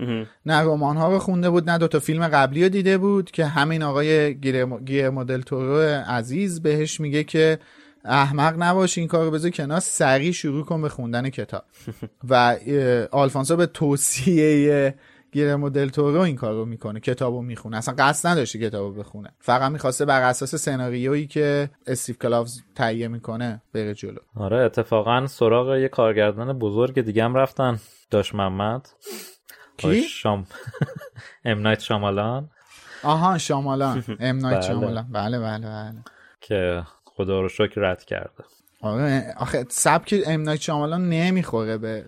نه 0.46 0.60
رمان 0.62 0.98
ها 0.98 1.12
رو 1.12 1.20
خونده 1.20 1.50
بود 1.50 1.70
نه 1.70 1.78
دوتا 1.78 2.00
فیلم 2.00 2.28
قبلی 2.28 2.64
رو 2.64 2.70
دیده 2.70 2.98
بود 2.98 3.32
که 3.32 3.46
همین 3.46 3.84
آقای 3.84 4.36
گیرمو 4.36 4.80
گیرمو 4.80 5.24
دل 5.24 5.42
تورو 5.42 6.04
عزیز 6.08 6.62
بهش 6.62 7.00
میگه 7.00 7.24
که 7.24 7.60
احمق 8.06 8.56
نباش 8.64 8.98
این 8.98 9.08
کار 9.08 9.26
رو 9.26 9.32
بذار 9.32 9.52
کنار 9.52 9.80
سریع 9.80 10.32
شروع 10.32 10.66
کن 10.66 10.82
به 10.82 10.90
خوندن 10.90 11.30
کتاب 11.30 11.64
و 12.30 12.34
اه، 12.68 13.04
آلفونسو 13.12 13.56
به 13.56 13.66
توصیه 13.66 14.96
گیرمو 15.36 15.70
دل 15.70 15.90
تورو 15.90 16.20
این 16.20 16.36
کار 16.36 16.54
رو 16.54 16.66
می‌کنه 16.66 17.00
کتابو 17.00 17.42
می‌خونه. 17.42 17.78
اصلا 17.78 17.96
قصد 17.98 18.30
نداشته 18.30 18.60
کتابو 18.60 18.94
بخونه. 19.00 19.32
فقط 19.40 19.72
می‌خواسته 19.72 20.06
بر 20.06 20.22
اساس 20.22 20.56
سناریویی 20.56 21.28
که 21.28 21.70
استیو 21.88 22.16
کلاوز 22.16 22.64
تهیه 22.76 23.08
می‌کنه 23.08 23.62
بره 23.74 23.94
جلو. 23.94 24.20
آره 24.36 24.58
اتفاقا 24.58 25.28
سراغ 25.28 25.76
یه 25.76 25.88
کارگردان 25.88 26.60
بزرگ 26.60 27.02
دیگه 27.02 27.24
هم 27.24 27.36
رفتن. 27.36 27.80
داش 28.12 28.36
محمد. 28.36 28.90
کی؟ 29.78 30.02
شام 30.02 30.48
ام 31.46 31.60
نایت 31.60 31.80
شامالان 31.80 32.50
آها 33.04 33.38
شامالان. 33.38 34.04
ام 34.20 34.38
نایت 34.38 34.58
بله. 34.58 34.68
شامالان 34.68 35.08
بله 35.12 35.40
بله 35.40 35.68
بله. 35.68 36.04
که 36.42 36.84
خدا 37.06 37.42
رو 37.42 37.50
شکر 37.50 37.82
رد 37.82 38.04
کرده. 38.04 38.44
آره 38.82 39.34
آخه 39.38 39.66
سبک 39.70 40.16
ام 40.28 40.42
نایت 40.42 40.62
شامالان 40.62 41.10
نمی‌خوره 41.10 41.78
به 41.78 42.06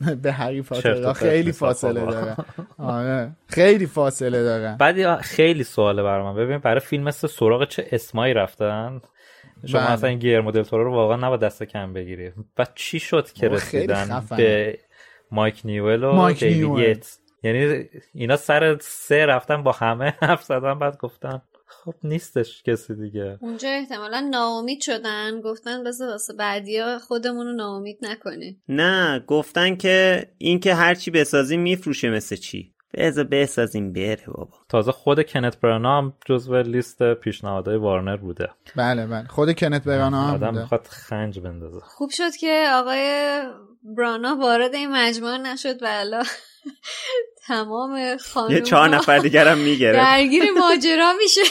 به 0.22 0.32
هری 0.32 0.60
و 0.60 0.62
پاتر 0.62 1.12
خیلی 1.12 1.52
فاصله. 1.52 2.00
داره 2.00 2.36
آره 2.78 3.32
خیلی 3.46 3.86
فاصله 3.86 4.42
داره 4.42 4.76
بعد 4.78 5.16
خیلی 5.20 5.64
سواله 5.64 6.02
برای 6.02 6.24
من 6.24 6.34
ببین 6.34 6.58
برای 6.58 6.80
فیلم 6.80 7.04
مثل 7.04 7.28
سراغ 7.28 7.68
چه 7.68 7.86
اسمایی 7.92 8.34
رفتن 8.34 9.00
شما 9.66 9.80
بله. 9.80 9.90
اصلا 9.90 10.08
این 10.08 10.18
گیر 10.18 10.40
مدل 10.40 10.64
رو 10.70 10.92
واقعا 10.92 11.16
نباید 11.16 11.40
دست 11.40 11.62
کم 11.62 11.92
بگیری 11.92 12.32
بعد 12.56 12.72
چی 12.74 12.98
شد 13.00 13.32
که 13.32 13.48
رسیدن. 13.48 14.26
به 14.36 14.78
مایک 15.30 15.60
نیول 15.64 16.04
و 16.04 16.12
مایک 16.12 16.42
نیول. 16.42 16.96
یعنی 17.42 17.88
اینا 18.14 18.36
سر 18.36 18.78
سه 18.80 19.26
رفتن 19.26 19.62
با 19.62 19.72
همه 19.72 20.14
حرف 20.22 20.42
زدن 20.42 20.78
بعد 20.78 20.98
گفتن 20.98 21.42
خب 21.70 21.94
نیستش 22.04 22.62
کسی 22.62 22.94
دیگه. 22.94 23.38
اونجا 23.40 23.68
احتمالا 23.68 24.28
ناامید 24.30 24.80
شدن. 24.80 25.40
گفتن 25.40 25.84
بذار 25.84 26.08
واسه 26.08 26.34
بعدیا 26.34 26.98
خودمون 26.98 27.46
رو 27.46 27.52
ناامید 27.52 27.98
نکنیم. 28.02 28.62
نه 28.68 29.24
گفتن 29.26 29.76
که 29.76 30.26
این 30.38 30.60
که 30.60 30.74
هرچی 30.74 31.10
بسازیم 31.10 31.60
میفروشه 31.60 32.10
مثل 32.10 32.36
چی. 32.36 32.74
بذار 32.94 33.24
بسازیم 33.24 33.92
بره 33.92 34.24
بابا. 34.26 34.56
تازه 34.68 34.92
خود 34.92 35.30
کنت 35.30 35.60
برانا 35.60 35.98
هم 35.98 36.12
جزو 36.26 36.56
لیست 36.56 37.14
پیشنهادهای 37.14 37.76
وارنر 37.76 38.16
بوده. 38.16 38.48
بله 38.76 39.06
بله. 39.06 39.28
خود 39.28 39.58
کنت 39.58 39.84
برانا 39.84 40.22
هم 40.22 40.34
آدم. 40.34 40.58
می‌خواد 40.58 40.86
خنج 40.86 41.40
بندازه. 41.40 41.80
خوب 41.80 42.10
شد 42.10 42.36
که 42.40 42.66
آقای 42.72 43.40
برانا 43.96 44.36
وارد 44.36 44.74
این 44.74 44.90
مجموعه 44.92 45.38
نشد 45.38 45.82
و 45.82 45.86
الا 45.90 46.22
تمام 47.46 48.16
خانم 48.16 48.54
یه 48.54 48.60
چهار 48.60 48.88
نفر 48.88 49.18
دیگرم 49.18 49.58
می‌گرفت. 49.58 49.98
درگیر 49.98 50.42
ماجرا 50.58 51.12
میشه. 51.12 51.40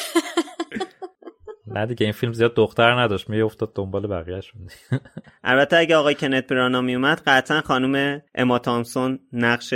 نه 1.76 1.86
دیگه 1.86 2.04
این 2.04 2.14
فیلم 2.14 2.34
زیاد 2.34 2.56
دختر 2.56 3.00
نداشت. 3.00 3.30
میافتاد 3.30 3.74
دنبال 3.76 4.08
بقیه‌شون. 4.08 4.62
البته 5.44 5.78
اگه 5.78 5.96
آقای 5.96 6.16
کنت 6.16 6.48
برانا 6.48 6.82
میومد 6.82 7.22
قطعا 7.28 7.62
خانم 7.62 8.22
اما 8.36 8.60
تامسون 8.60 9.20
نقش 9.34 9.74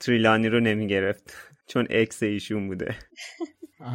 تریلانی 0.00 0.48
رو 0.48 0.60
نمی‌گرفت. 0.60 1.34
چون 1.66 1.86
ex 1.90 2.22
ایشون 2.22 2.68
بوده. 2.68 2.94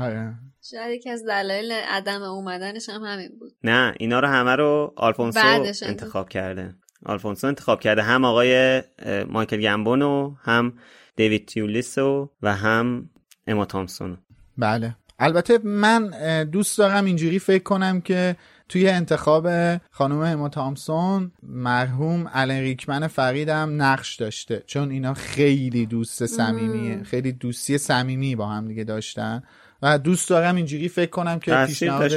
آره. 0.02 0.34
شاید 0.72 0.94
یکی 0.96 1.10
از 1.10 1.26
دلایل 1.26 1.72
عدم 1.72 2.24
اومدنش 2.24 2.90
هم 2.90 3.04
همین 3.04 3.30
بود. 3.40 3.52
نه 3.64 3.94
اینا 4.00 4.20
رو 4.20 4.28
همه 4.28 4.56
رو 4.56 4.94
آلفونسو 4.98 5.40
انتخاب 5.82 6.30
کرده. 6.30 6.76
آلفونسو 7.06 7.48
انتخاب 7.48 7.80
کرده. 7.80 8.02
هم 8.02 8.26
آقای 8.26 8.84
مایکل 9.30 9.62
گمبون 9.62 10.02
و 10.02 10.36
هم 10.42 10.74
دیوید 11.16 11.46
تیولیس 11.46 12.18
و 12.18 12.30
و 12.42 12.56
هم 12.56 13.10
اما 13.48 13.66
تامسون. 13.66 14.18
بله. 14.58 14.96
البته 15.20 15.60
من 15.64 16.10
دوست 16.44 16.78
دارم 16.78 17.06
اینجوری 17.06 17.40
فکر 17.40 17.64
کنم 17.64 18.02
که 18.02 18.36
توی 18.70 18.90
انتخاب 18.90 19.48
خانم 19.92 20.20
اما 20.20 20.50
تامسون 20.50 21.32
مرحوم 21.44 22.30
الن 22.34 22.60
ریکمن 22.60 23.08
فریدم 23.08 23.82
نقش 23.82 24.16
داشته. 24.16 24.64
چون 24.68 24.92
اینا 24.92 25.14
خیلی 25.14 25.86
دوست 25.86 26.26
صمیمیه. 26.26 27.04
خیلی 27.04 27.32
دوستی 27.32 27.78
صمیمی 27.78 28.36
با 28.36 28.48
هم 28.48 28.68
دیگه 28.68 28.84
داشتن. 28.84 29.44
و 29.86 29.98
دوست 29.98 30.30
دارم 30.30 30.56
اینجوری 30.56 30.88
فکر 30.90 31.10
کنم 31.10 31.40
که 31.40 31.66
پیشنهاد 31.68 32.12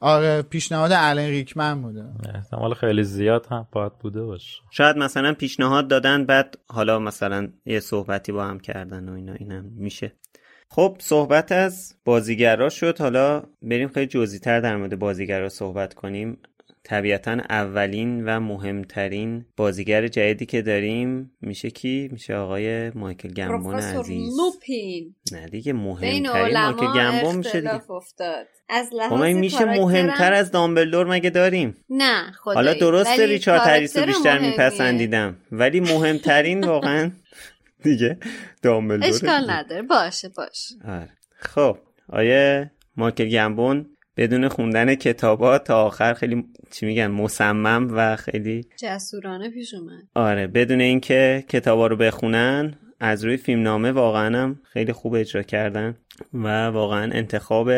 آره 0.00 0.42
پیشنهاد 0.42 0.90
الن 0.94 1.28
ریکمن 1.28 1.82
بوده. 1.82 2.04
احتمال 2.34 2.74
خیلی 2.74 3.04
زیاد 3.04 3.46
هم 3.50 3.66
باید 3.72 3.92
بوده 3.98 4.22
باشه. 4.22 4.62
شاید 4.70 4.96
مثلا 4.96 5.32
پیشنهاد 5.32 5.88
دادن 5.88 6.26
بعد 6.26 6.58
حالا 6.68 6.98
مثلا 6.98 7.48
یه 7.66 7.80
صحبتی 7.80 8.32
با 8.32 8.44
هم 8.44 8.60
کردن 8.60 9.08
و 9.08 9.12
اینا 9.12 9.32
اینم 9.32 9.64
میشه. 9.76 10.12
خب 10.68 10.96
صحبت 11.00 11.52
از 11.52 11.94
بازیگرا 12.04 12.68
شد. 12.68 12.98
حالا 13.00 13.42
بریم 13.62 13.88
خیلی 13.88 14.06
جزئی‌تر 14.06 14.60
در 14.60 14.76
مورد 14.76 14.98
بازیگرا 14.98 15.48
صحبت 15.48 15.94
کنیم. 15.94 16.38
طبیعتا 16.84 17.32
اولین 17.32 18.24
و 18.24 18.40
مهمترین 18.40 19.44
بازیگر 19.56 20.08
جدیدی 20.08 20.46
که 20.46 20.62
داریم 20.62 21.32
میشه 21.40 21.70
کی؟ 21.70 22.08
میشه 22.12 22.34
آقای 22.34 22.90
مایکل 22.90 23.28
گمبون 23.28 23.74
عزیز. 23.74 24.38
لوپین. 24.38 25.14
نه 25.32 25.46
دیگه 25.48 25.72
مهمترین 25.72 26.28
مایکل 26.30 26.86
گمبون 26.86 27.36
میشه 27.36 27.60
دیگه. 27.60 27.90
افتاد. 27.90 28.46
از 28.68 28.86
خب 28.88 28.94
لحاظ 28.96 29.20
مگه 29.22 29.34
میشه 29.34 29.64
مهمتر 29.64 30.32
از 30.32 30.50
دامبلدور 30.50 31.06
مگه 31.06 31.30
داریم؟ 31.30 31.76
نه 31.90 32.32
خدایی. 32.32 32.54
حالا 32.56 32.74
درسته 32.74 33.26
ریچارد 33.26 33.60
هریس 33.60 33.96
رو 33.96 34.06
بیشتر 34.06 34.32
مهمیه. 34.38 34.50
میپسندیدم 34.50 35.36
ولی 35.52 35.80
مهمترین 35.80 36.64
واقعا 36.72 37.10
دیگه 37.82 38.18
دامبلدور 38.62 39.08
اشکال 39.08 39.50
نداره. 39.50 39.82
باشه 39.82 40.28
باشه. 40.28 40.74
آره. 40.88 41.08
خب 41.38 41.78
آیه 42.08 42.70
مایکل 42.96 43.28
گمبون 43.28 43.86
بدون 44.16 44.48
خوندن 44.48 44.94
کتابات 44.94 45.64
تا 45.64 45.84
آخر 45.84 46.14
خیلی 46.14 46.44
چی 46.70 46.86
میگن 46.86 47.06
مصمم 47.06 47.88
و 47.92 48.16
خیلی 48.16 48.66
جسورانه 48.76 49.50
پیش 49.50 49.74
اومد. 49.74 50.02
آره 50.14 50.46
بدون 50.46 50.80
اینکه 50.80 51.44
کتابا 51.48 51.86
رو 51.86 51.96
بخونن 51.96 52.74
از 53.00 53.24
روی 53.24 53.36
فیلمنامه 53.36 53.92
واقعا 53.92 54.38
هم 54.38 54.60
خیلی 54.64 54.92
خوب 54.92 55.14
اجرا 55.14 55.42
کردن 55.42 55.96
و 56.34 56.66
واقعا 56.66 57.12
انتخاب 57.12 57.70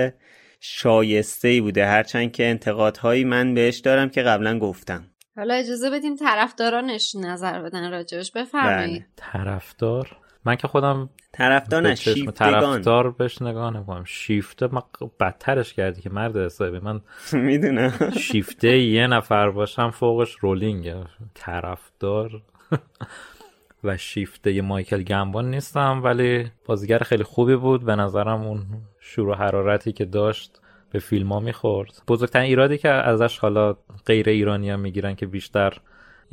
شایسته 0.61 1.49
ای 1.49 1.61
بوده. 1.61 1.87
هرچند 1.87 2.32
که 2.32 2.47
انتقادهایی 2.47 3.24
من 3.24 3.55
بهش 3.55 3.78
دارم 3.78 4.09
که 4.09 4.22
قبلا 4.22 4.59
گفتم. 4.59 5.05
حالا 5.37 5.55
اجازه 5.55 5.91
بدیم 5.91 6.16
طرفدارانش 6.16 7.14
نظر 7.14 7.62
بدن 7.62 7.91
راجبش 7.91 8.32
بله. 8.32 8.45
بفرمایید 8.45 9.07
طرفدار؟ 9.16 10.16
من 10.45 10.57
که 10.57 10.68
خودم 10.68 11.11
طرفدار 11.32 11.82
نه 11.82 11.95
طرفدار 12.34 13.11
بهش 13.11 13.42
نگاه 13.42 13.76
نکنم 13.76 14.05
شیفته 14.05 14.68
من 14.72 14.82
بدترش 15.20 15.74
کردی 15.74 16.03
که 16.03 16.11
مرد 16.11 16.36
حسابی. 16.36 16.78
من 16.78 17.01
می‌دونم. 17.32 18.11
شیفته 18.18 18.78
یه 18.78 19.07
نفر 19.07 19.51
باشم 19.51 19.90
فوقش 19.90 20.36
رولینگه 20.40 21.05
طرفدار. 21.34 22.42
و 23.84 23.97
شیفته 23.97 24.53
یه 24.53 24.62
مایکل 24.62 25.03
گمبون 25.03 25.51
نیستم 25.51 26.01
ولی 26.05 26.51
بازیگر 26.64 26.99
خیلی 26.99 27.22
خوبی 27.22 27.57
بود. 27.57 27.84
به 27.84 27.97
نظرم 27.97 28.42
اون 28.42 28.66
شور 29.01 29.28
و 29.28 29.34
حرارتی 29.34 29.92
که 29.92 30.05
داشت 30.05 30.61
به 30.90 30.99
فیلم 30.99 31.32
ها 31.32 31.40
می‌خورد. 31.40 32.03
بزرگترین 32.09 32.47
ایرادی 32.47 32.78
که 32.78 32.88
ازش 32.88 33.38
حالا 33.38 33.76
غیر 34.07 34.28
ایرانی 34.28 34.70
ها 34.70 34.76
می‌گیرن 34.76 35.14
که 35.14 35.26
بیشتر 35.26 35.78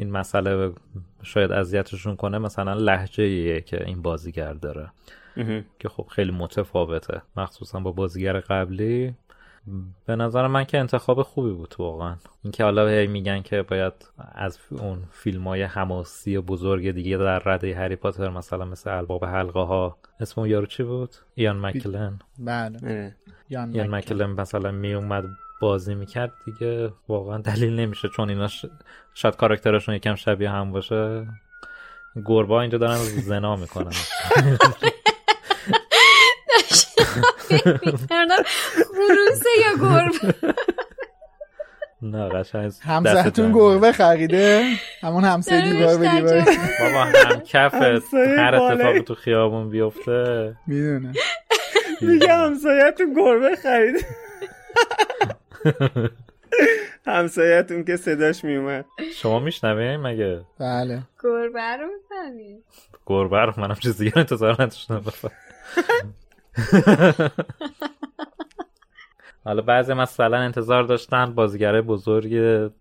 این 0.01 0.11
مسئله 0.11 0.73
شاید 1.23 1.51
اذیتشون 1.51 2.15
کنه 2.15 2.37
مثلا 2.37 2.73
لحجه 2.73 3.61
که 3.61 3.85
این 3.85 4.01
بازیگر 4.01 4.53
داره. 4.53 4.91
که 5.79 5.89
خب 5.89 6.05
خیلی 6.09 6.31
متفاوته. 6.31 7.21
مخصوصا 7.37 7.79
با 7.79 7.91
بازیگر 7.91 8.39
قبلی. 8.39 9.15
به 10.05 10.15
نظر 10.15 10.47
من 10.47 10.63
که 10.63 10.79
انتخاب 10.79 11.21
خوبی 11.21 11.51
بود 11.51 11.75
واقعا. 11.79 12.15
اینکه 12.43 12.63
حالا 12.63 12.87
هی 12.87 13.07
میگن 13.07 13.41
که 13.41 13.61
باید 13.61 13.93
از 14.17 14.59
اون 14.69 15.03
فیلم 15.11 15.47
های 15.47 15.63
حماسی 15.63 16.39
بزرگ 16.39 16.91
دیگه 16.91 17.17
در 17.17 17.39
رده 17.39 17.75
هری 17.75 17.95
پاتر 17.95 18.29
مثلا 18.29 18.65
مثل 18.65 18.97
الباب 18.97 19.25
حلقه 19.25 19.59
ها 19.59 19.97
اسم 20.19 20.41
اون 20.41 20.49
یارو 20.49 20.65
چی 20.65 20.83
بود؟ 20.83 21.15
ایان 21.35 21.59
مکلن. 21.59 22.19
بله. 22.39 23.15
یان 23.49 23.73
ایان 23.73 23.87
مکلن. 23.87 24.25
مکلن 24.25 24.41
مثلا 24.41 24.71
می 24.71 24.93
اومد 24.93 25.23
بازی 25.61 25.95
می‌کرد 25.95 26.31
دیگه 26.45 26.93
واقعا 27.07 27.37
دلیل 27.37 27.79
نمیشه 27.79 28.09
چون 28.15 28.29
اینا 28.29 28.47
ش... 28.47 28.65
شاید 29.13 29.35
کاراکترشون 29.35 29.95
یکم 29.95 30.15
شبیه 30.15 30.49
هم 30.49 30.71
باشه. 30.71 31.27
گربه 32.25 32.53
اینجا 32.53 32.77
دارن 32.77 32.97
زنا 32.97 33.55
می‌کنن. 33.55 33.91
خروسه 38.73 39.49
یا 39.59 39.77
گربه؟ 39.81 40.53
نه 42.01 42.29
قشنگ 42.29 42.71
همسرتون 42.81 43.51
گربه 43.51 43.91
خریده؟ 43.91 44.63
همون 45.01 45.23
همسایه 45.23 45.71
دیوار 45.71 45.97
به 45.97 46.09
دیوار 46.09 46.43
بابا 46.79 47.03
هم 47.03 47.39
کفت 47.39 47.75
همسایه 47.75 48.39
هر. 48.39 48.55
اتفاقی 48.55 49.01
تو 49.01 49.15
خیابون 49.15 49.69
بیفته. 49.69 50.55
می‌دونه 50.67 51.13
میگه 52.01 52.33
همسایتون 52.33 53.13
گربه 53.13 53.55
خرید 53.55 54.05
همسایتون 57.05 57.83
که 57.83 57.95
صداش 57.95 58.43
میومد. 58.43 58.85
شما 59.13 59.39
میشنوین 59.39 59.97
مگه؟ 59.97 60.41
بله. 60.59 61.03
گربه 61.23 61.77
رو 61.77 61.87
می‌فهمی 61.87 62.59
گربه 63.05 63.39
رو 63.39 63.53
منم 63.57 63.75
چیز 63.75 63.97
دیگه 63.97 64.17
انتظار 64.17 64.53
نداشتم. 64.53 65.01
حالا 69.45 69.61
بعضی 69.61 69.93
مثلا 69.93 70.37
انتظار 70.37 70.83
داشتن 70.83 71.33
بازیگره 71.33 71.81
بزرگ 71.81 72.31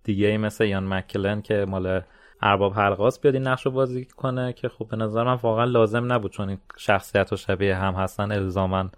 دیگه 0.05 0.27
ای 0.27 0.37
مثل 0.37 0.65
یان 0.65 0.95
مکلن 0.95 1.43
که 1.43 1.65
مال 1.69 2.01
ارباب 2.43 2.73
حلقاس 2.73 3.21
بیاد 3.21 3.35
این 3.35 3.47
نقش 3.47 3.67
رو 3.67 3.73
بازی 3.73 4.05
کنه 4.05 4.53
که 4.53 4.69
خب 4.69 4.89
به 4.89 4.97
نظر 4.97 5.25
من 5.25 5.35
واقعا 5.35 5.65
لازم 5.65 6.13
نبود 6.13 6.33
چون 6.33 6.49
این 6.49 6.59
شخصیت 6.77 7.33
و 7.33 7.37
شبیه 7.37 7.77
هم 7.77 7.95
هستن 7.95 8.33
الزامن 8.33 8.91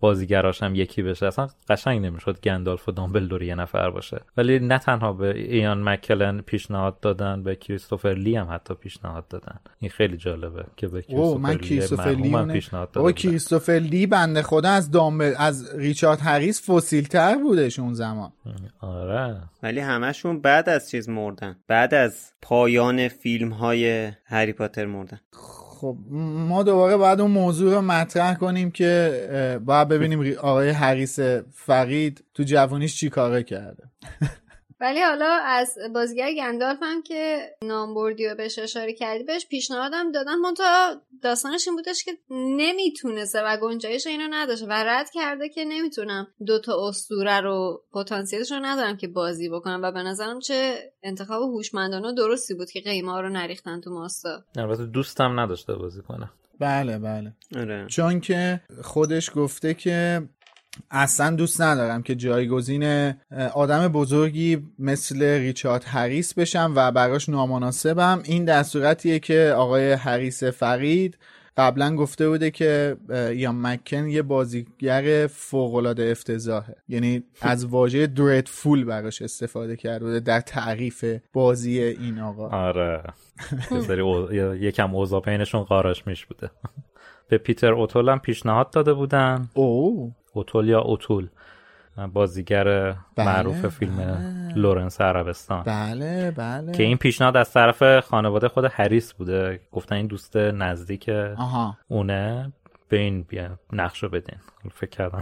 بازیگراش 0.00 0.62
هم 0.62 0.74
یکی 0.74 1.02
بشه. 1.02 1.26
اصلا 1.26 1.48
قشنگ 1.68 2.06
نمی‌شد 2.06 2.40
گندالف 2.40 2.88
و 2.88 2.92
دامبلدور 2.92 3.42
یه 3.42 3.54
نفر 3.54 3.90
باشه. 3.90 4.20
ولی 4.36 4.58
نه 4.58 4.78
تنها 4.78 5.12
به 5.12 5.38
ایان 5.38 5.88
مکلن 5.88 6.40
پیشنهاد 6.40 7.00
دادن 7.00 7.42
به 7.42 7.56
کریستوفر 7.56 8.14
لی 8.14 8.36
هم 8.36 8.48
حتی 8.50 8.74
پیشنهاد 8.74 9.28
دادن. 9.28 9.60
این 9.80 9.90
خیلی 9.90 10.16
جالبه 10.16 10.64
که 10.76 10.88
به 10.88 11.04
او 11.08 11.38
من 11.38 11.56
کریستوفر 11.56 12.10
لی 12.10 12.34
اونه- 12.34 12.52
پیشنهاد 12.52 12.90
بودن. 12.94 13.12
کریستوفر 13.12 13.72
لی 13.72 14.06
بنده 14.06 14.42
خدا 14.42 14.68
از 14.70 14.90
دامبل 14.90 15.34
از 15.38 15.74
ریچارد 15.78 16.20
هریس 16.20 16.70
فسیل 16.70 17.04
تر 17.04 17.36
بودش 17.36 17.78
اون 17.78 17.94
زمان. 17.94 18.32
آره. 18.80 19.36
ولی 19.62 19.80
همشون 19.80 20.40
بعد 20.40 20.68
از 20.68 20.90
چیز 20.90 21.08
مردن. 21.08 21.56
بعد 21.68 21.94
از 21.94 22.32
پایان 22.42 23.08
فیلم 23.08 23.50
های 23.52 24.12
هری 24.24 24.52
پاتر 24.52 24.86
مردن. 24.86 25.20
خب 25.80 25.96
ما 26.10 26.62
دوباره 26.62 26.96
باید 26.96 27.20
اون 27.20 27.30
موضوع 27.30 27.74
رو 27.74 27.80
مطرح 27.80 28.34
کنیم 28.34 28.70
که 28.70 29.60
باید 29.64 29.88
ببینیم 29.88 30.36
آقای 30.38 30.68
هریس 30.68 31.18
فقید 31.52 32.24
تو 32.34 32.42
جوانیش 32.42 32.96
چی 32.96 33.10
کاره 33.10 33.42
کرده. 33.42 33.82
ولی 34.80 35.00
حالا 35.00 35.40
از 35.44 35.78
بازیگر 35.94 36.34
گندالف 36.34 36.78
هم 36.82 37.02
که 37.02 37.50
نام 37.64 37.94
بردی 37.94 38.26
و 38.26 38.34
بهش 38.34 38.58
اشاره 38.58 38.92
کردی 38.92 39.24
بهش 39.24 39.46
پیشنهادم 39.46 40.12
دادن 40.12 40.34
منتها 40.34 41.02
داستانش 41.22 41.68
این 41.68 41.76
بودش 41.76 42.04
که 42.04 42.12
نمی‌تونسته 42.30 43.42
و 43.42 43.56
گنجایش 43.56 44.06
اینو 44.06 44.28
نداشته 44.30 44.66
و 44.66 44.72
رد 44.72 45.10
کرده 45.10 45.48
که 45.48 45.64
نمی‌تونم 45.64 46.26
دوتا 46.46 46.88
اسطوره 46.88 47.40
رو 47.40 47.82
پتانسیلش 47.92 48.52
رو 48.52 48.58
ندارم 48.62 48.96
که 48.96 49.08
بازی 49.08 49.48
بکنم 49.48 49.80
و 49.82 49.92
به 49.92 50.02
نظرم 50.02 50.40
چه 50.40 50.92
انتخاب 51.02 51.42
هوشمندانه 51.42 52.08
و 52.08 52.12
درستی 52.12 52.54
بود 52.54 52.70
که 52.70 52.80
قیمه 52.80 53.12
ها 53.12 53.20
رو 53.20 53.28
نریختن 53.28 53.80
تو 53.80 53.90
ماستا. 53.90 54.42
البته 54.56 54.86
دوستم 54.86 55.40
نداشته 55.40 55.74
بازی 55.74 56.02
کنه. 56.02 56.30
بله 56.60 56.98
بله. 56.98 57.32
آره. 57.56 57.86
چون 57.86 58.20
که 58.20 58.60
خودش 58.82 59.30
گفته 59.34 59.74
که 59.74 60.22
اصلا 60.90 61.36
دوست 61.36 61.60
ندارم 61.60 62.02
که 62.02 62.14
جایگزین 62.14 63.14
آدم 63.54 63.88
بزرگی 63.88 64.62
مثل 64.78 65.22
ریچارد 65.22 65.84
هریس 65.86 66.34
بشم 66.34 66.72
و 66.76 66.92
براش 66.92 67.28
نامناسبم. 67.28 68.22
این 68.24 68.44
در 68.44 68.62
صورتیه 68.62 69.18
که 69.18 69.54
آقای 69.56 69.92
هریس 69.92 70.44
فرید 70.44 71.18
قبلا 71.56 71.96
گفته 71.96 72.28
بوده 72.28 72.50
که 72.50 72.96
یا 73.34 73.52
مکن 73.52 74.08
یه 74.08 74.22
بازیگر 74.22 75.26
فوقالعاده 75.26 76.10
افتضاحه. 76.10 76.76
یعنی 76.88 77.22
از 77.40 77.64
واژه 77.64 78.42
فول 78.46 78.84
براش 78.84 79.22
استفاده 79.22 79.76
کرده 79.76 80.04
بوده 80.04 80.20
در 80.20 80.40
تعریف 80.40 81.04
بازی 81.32 81.80
این 81.82 82.18
آقا. 82.18 82.48
آره. 82.48 83.02
یکم 84.60 84.94
اوضاع 84.94 85.22
بینشون 85.22 85.62
قاراش 85.62 86.06
میش 86.06 86.26
بوده. 86.26 86.50
به 87.28 87.38
پیتر 87.38 87.72
اوتول 87.72 88.08
هم 88.08 88.18
پیشنهاد 88.18 88.70
داده 88.70 88.92
بودن. 88.92 89.48
او 89.54 90.12
اوتول 90.32 90.68
یا 90.68 90.80
اوتول؟ 90.80 91.28
بازیگر 92.12 92.64
بله، 92.64 92.96
معروف 93.18 93.66
فیلم 93.66 93.96
بله. 93.96 94.54
لورنس 94.58 95.00
عربستان. 95.00 95.62
بله 95.62 96.30
بله. 96.30 96.72
که 96.72 96.82
این 96.82 96.96
پیشنهاد 96.96 97.36
از 97.36 97.52
طرف 97.52 98.00
خانواده 98.00 98.48
خود 98.48 98.64
هریس 98.64 99.12
بوده. 99.12 99.60
گفتن 99.72 99.94
این 99.96 100.06
دوست 100.06 100.36
نزدیک 100.36 101.08
آها. 101.08 101.78
اونه. 101.88 102.52
به 102.88 102.98
این 102.98 103.22
بیا 103.22 103.58
نقشو 103.72 104.08
بدین. 104.08 104.38
فکر 104.72 104.90
کردم 104.90 105.20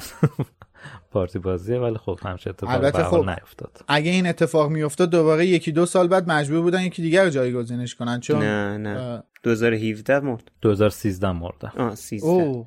پارتی 1.13 1.39
بازیه 1.39 1.79
ولی 1.79 1.99
خب 1.99 2.19
همچه 2.23 2.51
اتفاق 2.51 3.05
خب 3.11 3.29
نیفتاد. 3.29 3.81
اگه 3.89 4.11
این 4.11 4.27
اتفاق 4.27 4.71
میافتاد 4.71 5.11
دوباره 5.11 5.47
یکی 5.47 5.73
دو 5.73 5.87
سال 5.87 6.09
بعد 6.09 6.31
مجبور 6.31 6.61
بودن 6.61 6.83
یکی 6.83 7.03
دیگر 7.03 7.25
رو 7.25 7.31
جایگزینش 7.31 7.95
کنن 7.95 8.21
چون 8.21 8.39
نه 8.39 8.79
نه. 8.79 9.23
2017 9.43 10.21
مرد. 10.21 10.51
2013 10.63 11.33
مرد 11.33 11.73
آه 11.79 11.95
13 11.95 12.65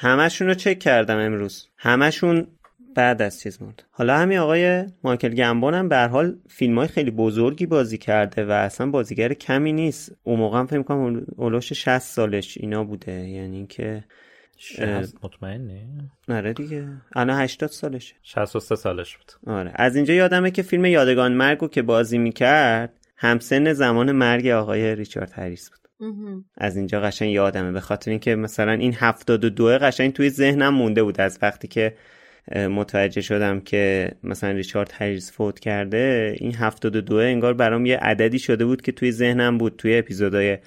همشون 0.00 0.48
رو 0.48 0.54
چک 0.54 0.78
کردم 0.78 1.18
امروز. 1.18 1.68
همشون 1.76 2.46
بعد 2.94 3.22
از 3.22 3.40
چیز 3.40 3.62
مرد 3.62 3.84
حالا 3.90 4.18
همین 4.18 4.38
آقای 4.38 4.84
مایکل 5.04 5.28
گمبون 5.28 5.74
هم 5.74 5.88
به 5.88 5.96
حال 5.98 6.36
فیلم 6.48 6.78
های 6.78 6.88
خیلی 6.88 7.10
بزرگی 7.10 7.66
بازی 7.66 7.98
کرده 7.98 8.44
و 8.44 8.50
اصلا 8.50 8.90
بازیگر 8.90 9.34
کمی 9.34 9.72
نیست. 9.72 10.12
اون 10.22 10.38
موقع 10.38 10.58
هم 10.58 10.66
فکر 10.66 10.82
کنم 10.82 11.26
اولوش 11.36 11.72
60 11.72 11.98
سالش 11.98 12.58
اینا 12.58 12.84
بوده. 12.84 13.12
یعنی 13.12 13.66
که 13.66 14.04
مطمئنی؟ 15.22 15.88
آره 16.28 16.52
دیگه. 16.52 16.88
الان 17.16 17.40
80 17.40 17.70
سالشه. 17.70 18.14
63 18.22 18.76
سالش 18.76 19.16
بود. 19.16 19.32
آره. 19.46 19.72
از 19.74 19.96
اینجا 19.96 20.14
یادمه 20.14 20.50
که 20.50 20.62
فیلم 20.62 20.84
یادگان 20.84 21.32
مرگو 21.32 21.68
که 21.68 21.82
بازی 21.82 22.18
می‌کرد 22.18 22.92
همسن 23.16 23.72
زمان 23.72 24.12
مرگ 24.12 24.46
آقای 24.46 24.94
ریچارد 24.94 25.32
هریس 25.32 25.70
بود. 25.70 25.87
از 26.56 26.76
اینجا 26.76 27.00
قشنگ 27.00 27.30
یادمه 27.30 27.72
به 27.72 27.80
خاطر 27.80 28.10
اینکه 28.10 28.34
مثلا 28.34 28.72
این 28.72 28.94
72 28.94 29.66
قشنگ 29.66 30.12
توی 30.12 30.30
ذهنم 30.30 30.74
مونده 30.74 31.02
بود. 31.02 31.20
از 31.20 31.38
وقتی 31.42 31.68
که 31.68 31.96
متوجه 32.56 33.20
شدم 33.20 33.60
که 33.60 34.12
مثلا 34.22 34.50
ریچارد 34.50 34.92
هریس 34.94 35.32
فوت 35.32 35.58
کرده 35.58 36.34
این 36.38 36.54
72 36.54 37.16
انگار 37.16 37.54
برام 37.54 37.86
یه 37.86 37.96
عددی 37.96 38.38
شده 38.38 38.64
بود 38.64 38.82
که 38.82 38.92
توی 38.92 39.12
ذهنم 39.12 39.58
بود. 39.58 39.76
توی 39.76 39.98
اپیزودهای 39.98 40.58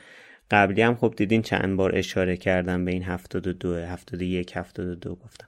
قبلی 0.51 0.81
هم 0.81 0.95
خب 0.95 1.13
دیدین 1.17 1.41
چند 1.41 1.77
بار 1.77 1.95
اشاره 1.95 2.37
کردم 2.37 2.85
به 2.85 2.91
این 2.91 3.03
72 3.03 3.75
71 3.75 4.57
72 4.57 5.15
گفتم. 5.15 5.47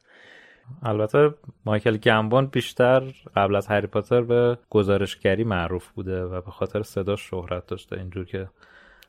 البته 0.83 1.33
مایکل 1.65 1.97
گمبون 1.97 2.45
بیشتر 2.45 3.03
قبل 3.35 3.55
از 3.55 3.67
هری 3.67 3.87
پاتر 3.87 4.21
به 4.21 4.57
گزارشگری 4.69 5.43
معروف 5.43 5.89
بوده 5.89 6.21
و 6.21 6.41
به 6.41 6.51
خاطر 6.51 6.83
صدا 6.83 7.15
شهرت 7.15 7.67
داشته. 7.67 7.97
اینجور 7.97 8.25
که 8.25 8.47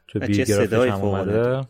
تو 0.09 0.19
بیوگرافیش 0.19 0.93
هم 0.93 1.01
اومده. 1.01 1.67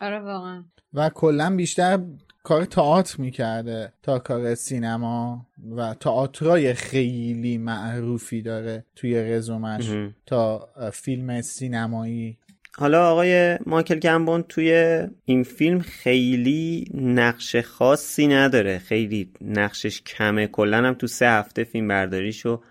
آره 0.00 0.20
واقعا. 0.20 0.64
و 0.94 1.08
کلا 1.08 1.56
بیشتر 1.56 1.98
کار 2.42 2.64
تئاتر 2.64 3.20
می‌کرده 3.20 3.92
تا 4.02 4.18
کار 4.18 4.54
سینما 4.54 5.46
و 5.76 5.94
تئاترای 5.94 6.74
خیلی 6.74 7.58
معروفی 7.58 8.42
داره 8.42 8.84
توی 8.96 9.14
رزومش 9.14 9.90
تا 10.26 10.68
فیلم 10.92 11.40
سینمایی. 11.40 12.38
حالا 12.78 13.10
آقای 13.10 13.58
مایکل 13.66 13.98
گمبون 13.98 14.42
توی 14.42 15.02
این 15.24 15.42
فیلم 15.42 15.80
خیلی 15.80 16.90
نقش 16.94 17.56
خاصی 17.56 18.26
نداره. 18.26 18.78
خیلی 18.78 19.32
نقشش 19.40 20.02
کمه. 20.02 20.46
کلا 20.46 20.76
هم 20.76 20.94
تو 20.94 21.06
سه 21.06 21.26
هفته 21.28 21.64
فیلم 21.64 21.88
برداریشو 21.88 22.62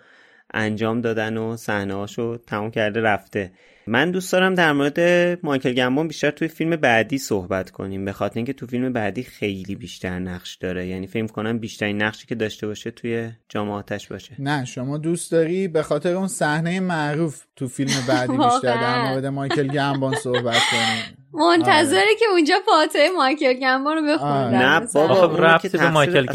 انجام 0.54 1.02
دادن 1.02 1.38
و 1.38 1.58
صحنه 1.58 2.06
تموم 2.48 2.72
کرده 2.72 3.02
رفته. 3.02 3.52
من 3.88 4.12
دوست 4.12 4.32
دارم 4.32 4.54
در 4.54 4.74
مورد 4.74 5.00
مایکل 5.44 5.74
گمبون 5.74 6.08
بیشتر 6.08 6.32
توی 6.32 6.48
فیلم 6.48 6.76
بعدی 6.76 7.18
صحبت 7.18 7.72
کنیم. 7.72 8.06
به 8.06 8.12
خاطر 8.12 8.36
اینکه 8.36 8.54
تو 8.54 8.68
فیلم 8.68 8.94
بعدی 8.94 9.24
خیلی 9.24 9.76
بیشتر 9.76 10.20
نقش 10.20 10.56
داره. 10.56 10.88
یعنی 10.88 11.08
فکر 11.08 11.28
کنم 11.28 11.60
بیشترین 11.60 12.02
نقشی 12.02 12.28
که 12.28 12.36
داشته 12.36 12.68
باشه 12.68 12.92
توی 12.92 13.32
جامعاتش 13.50 14.08
باشه. 14.08 14.36
نه 14.40 14.66
شما 14.66 14.98
دوست 14.98 15.32
داری 15.32 15.68
به 15.68 15.84
خاطر 15.84 16.14
اون 16.14 16.28
صحنه 16.28 16.80
معروف 16.80 17.44
تو 17.56 17.68
فیلم 17.68 17.94
بعدی 18.08 18.38
بیشتر 18.46 18.82
در 18.82 19.12
مورد 19.12 19.26
مایکل 19.26 19.68
گمبون 19.68 20.16
صحبت 20.16 20.62
کنیم. 20.72 21.26
منتظره 21.34 22.00
آره. 22.00 22.16
که 22.20 22.26
اونجا 22.32 22.56
فاتحه 22.66 23.10
مایکل 23.18 23.54
گمبون 23.54 23.98
رو 23.98 24.14
بخونن 24.14 24.56
نه 24.56 24.88
بابا 24.94 25.36
رفتی 25.36 25.78
به 25.78 25.90
مایکل 25.90 26.26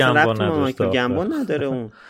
گمبون 0.90 1.32
نداره 1.32 1.66
اون. 1.66 1.92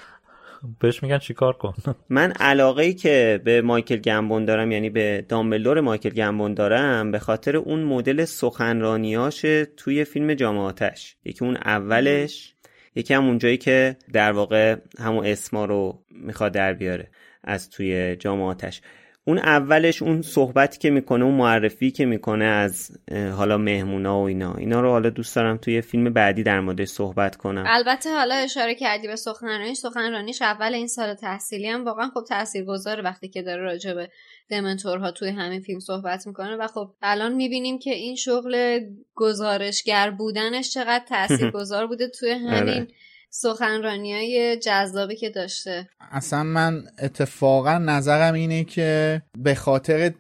بهش 0.81 1.03
میگن 1.03 1.19
چیکار 1.19 1.53
کن. 1.53 1.75
من 2.09 2.33
علاقه 2.33 2.83
ای 2.83 2.95
که 2.95 3.41
به 3.45 3.63
مایکل 3.63 3.97
گمبون 3.97 4.45
دارم 4.45 4.73
یعنی 4.73 4.91
به 4.91 5.25
دامبلور 5.29 5.81
مایکل 5.81 6.11
گمبون 6.11 6.55
دارم 6.55 7.11
به 7.11 7.19
خاطر 7.19 7.57
اون 7.57 7.83
مدل 7.83 8.25
سخنرانیاش 8.25 9.41
توی 9.77 10.05
فیلم 10.05 10.35
جامعاتش 10.35 11.17
یکی 11.25 11.45
اون 11.45 11.57
اولش 11.57 12.55
یکی 12.95 13.15
هم 13.15 13.27
اونجایی 13.27 13.57
که 13.57 13.97
در 14.13 14.33
واقع 14.33 14.77
همون 14.99 15.27
اسما 15.27 15.65
رو 15.65 16.05
می‌خواد 16.11 16.53
در 16.53 16.73
بیاره 16.73 17.11
از 17.45 17.71
توی 17.71 18.17
جامعاتش 18.17 18.81
اون 19.25 19.39
اولش 19.39 20.03
اون 20.03 20.23
صحبتی 20.23 20.79
که 20.79 20.91
می‌کنه 20.91 21.25
اون 21.25 21.35
معرفی 21.35 21.91
که 21.91 22.05
می‌کنه 22.05 22.45
از 22.45 22.91
حالا 23.13 23.59
مهمونا 23.59 24.21
و 24.21 24.27
اینا. 24.27 24.55
اینا 24.55 24.81
رو 24.81 24.91
حالا 24.91 25.11
دوست 25.11 25.37
دارم 25.37 25.57
توی 25.57 25.81
فیلم 25.81 26.13
بعدی 26.13 26.43
در 26.43 26.61
موردش 26.61 26.89
صحبت 26.89 27.37
کنم. 27.37 27.65
البته 27.67 28.11
حالا 28.11 28.35
اشاره 28.35 28.75
کردی 28.75 29.07
به 29.07 29.17
سخنرانیش 29.17 29.79
سخنرانیش 29.79 30.43
اول 30.43 30.75
این 30.75 30.87
سال 30.87 31.15
تحصیلی 31.15 31.69
هم 31.69 31.85
واقعا 31.85 32.11
خب 32.15 32.25
تاثیرگذاره 32.29 33.03
وقتی 33.03 33.29
که 33.29 33.43
داره 33.43 33.63
راجع 33.63 33.95
به 33.95 34.11
دمنتورها 34.51 35.11
توی 35.11 35.29
همین 35.29 35.61
فیلم 35.61 35.81
صحبت 35.81 36.27
می‌کنه 36.27 36.57
و 36.57 36.67
خب 36.67 36.91
الان 37.03 37.35
می‌بینیم 37.35 37.79
که 37.79 37.91
این 37.91 38.17
شغل 38.17 38.81
گزارشگر 39.15 40.11
بودنش 40.11 40.71
چقدر 40.71 41.05
تاثیرگذار 41.29 41.87
بوده 41.87 42.09
توی 42.09 42.31
آره. 42.31 42.41
همین 42.41 42.89
سخنرانی 43.31 44.15
های 44.15 44.57
جذابی 44.57 45.17
که 45.17 45.31
داشته. 45.31 45.89
اصلا 46.13 46.43
من 46.43 46.85
اتفاقا 47.03 47.79
نظرم 47.79 48.35
اینه 48.35 48.65
که 48.65 49.23
به 49.39 49.55
خاطر 49.55 50.13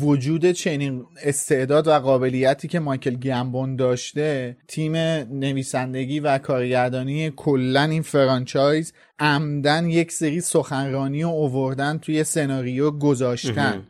وجود 0.00 0.50
چنین 0.50 1.04
استعداد 1.22 1.86
و 1.86 1.90
قابلیتی 1.90 2.68
که 2.68 2.80
مایکل 2.80 3.14
گمبون 3.14 3.76
داشته 3.76 4.56
تیم 4.68 4.96
نویسندگی 5.30 6.20
و 6.20 6.38
کارگردانی 6.38 7.30
کلا 7.30 7.82
این 7.82 8.02
فرانچایز 8.02 8.92
عمدن 9.22 9.88
یک 9.88 10.12
سری 10.12 10.40
سخنرانی 10.40 11.24
و 11.24 11.28
اووردن 11.28 11.98
توی 11.98 12.24
سناریو 12.24 12.90
گذاشتن. 12.90 13.82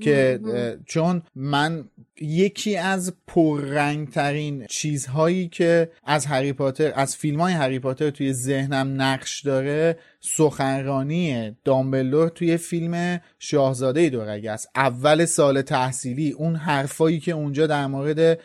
که 0.00 0.40
چون 0.86 1.22
من 1.34 1.84
یکی 2.20 2.76
از 2.76 3.12
پررنگترین 3.26 4.66
چیزهایی 4.66 5.48
که 5.48 5.90
از 6.04 6.26
هری 6.26 6.52
پاتر 6.52 6.92
از 6.94 7.16
فیلم 7.16 7.40
های 7.40 7.52
هری 7.52 7.78
پاتر 7.78 8.10
توی 8.10 8.32
ذهنم 8.32 9.02
نقش 9.02 9.40
داره 9.40 9.98
سخنرانی 10.20 11.56
دامبلور 11.64 12.28
توی 12.28 12.56
فیلم 12.56 13.20
شاهزاده 13.38 14.08
دورگه 14.08 14.50
است. 14.50 14.68
اول 14.74 15.24
سال 15.24 15.62
تحصیلی 15.62 16.30
اون 16.30 16.56
حرفایی 16.56 17.20
که 17.20 17.32
اونجا 17.32 17.66
در 17.66 17.86
مورد 17.86 18.38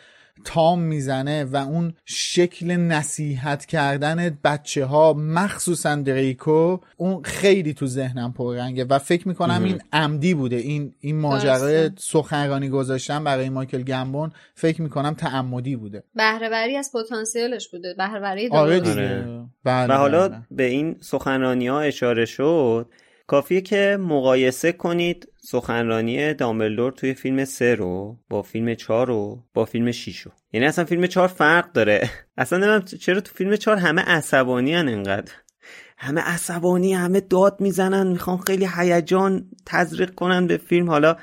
تام 0.44 0.80
می‌زنه 0.80 1.44
و 1.44 1.56
اون 1.56 1.94
شکل 2.04 2.70
نصیحت 2.70 3.66
کردن 3.66 4.38
بچه 4.44 4.84
ها 4.84 5.12
مخصوصا 5.12 5.94
دریکو 5.94 6.78
اون 6.96 7.22
خیلی 7.22 7.74
تو 7.74 7.86
ذهنم 7.86 8.32
پررنگه 8.32 8.84
و 8.84 8.98
فکر 8.98 9.28
می‌کنم 9.28 9.64
این 9.64 9.80
عمدی 9.92 10.34
بوده. 10.34 10.56
این 10.56 10.94
این 11.00 11.16
ماجرای 11.16 11.90
سخنرانی 11.98 12.68
گذاشتن 12.68 13.24
برای 13.24 13.48
مایکل 13.48 13.82
گمبون 13.82 14.32
فکر 14.54 14.82
می‌کنم 14.82 15.14
تعمدی 15.14 15.76
بوده. 15.76 16.04
بهرهوری 16.14 16.76
از 16.76 16.90
پتانسیلش 16.94 17.68
بوده. 17.68 17.94
بهرهوری 17.94 18.48
آره 18.48 18.80
دیگه. 18.80 19.24
بله 19.64 19.94
و 19.94 19.96
حالا 19.96 20.28
بله. 20.28 20.38
به 20.50 20.64
این 20.64 20.96
سخنرانی 21.00 21.68
ها 21.68 21.80
اشاره 21.80 22.24
شد. 22.24 22.88
کافیه 23.26 23.60
که 23.60 23.98
مقایسه 24.00 24.72
کنید 24.72 25.29
سخنرانی 25.42 26.34
دامبلدور 26.34 26.92
توی 26.92 27.14
فیلم 27.14 27.44
سه 27.44 27.74
رو 27.74 28.18
با 28.28 28.42
فیلم 28.42 28.74
چهار 28.74 29.06
رو 29.06 29.44
با 29.54 29.64
فیلم 29.64 29.92
6 29.92 30.20
رو. 30.20 30.32
یعنی 30.52 30.66
اصلا 30.66 30.84
فیلم 30.84 31.06
چهار 31.06 31.28
فرق 31.28 31.72
داره. 31.72 32.10
اصلا 32.38 32.58
نمیم 32.58 32.80
چرا 32.80 33.20
تو 33.20 33.32
فیلم 33.34 33.56
چهار 33.56 33.76
همه 33.76 34.02
عصبانی 34.02 34.74
هن 34.74 34.88
انقدر. 34.88 35.32
همه 35.98 36.20
عصبانی 36.20 36.94
همه 36.94 37.20
داد 37.20 37.60
می‌زنن 37.60 38.06
می‌خوان 38.06 38.38
خیلی 38.38 38.68
هیجان 38.76 39.50
تزریق 39.66 40.14
کنن 40.14 40.46
به 40.46 40.56
فیلم. 40.56 40.90
حالا 40.90 41.16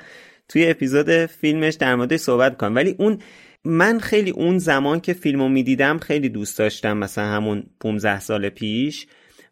توی 0.48 0.70
اپیزود 0.70 1.26
فیلمش 1.26 1.74
در 1.74 1.94
مورد 1.94 2.16
صحبت 2.16 2.56
کنم 2.56 2.74
ولی 2.74 2.94
اون 2.98 3.18
من 3.64 3.98
خیلی 3.98 4.30
اون 4.30 4.58
زمان 4.58 5.00
که 5.00 5.12
فیلمو 5.12 5.48
می‌دیدم 5.48 5.98
خیلی 5.98 6.28
دوست 6.28 6.58
داشتم 6.58 6.96
مثلا 6.96 7.24
همون 7.24 7.62
15 7.80 8.20
سال 8.20 8.48
پیش. 8.48 9.06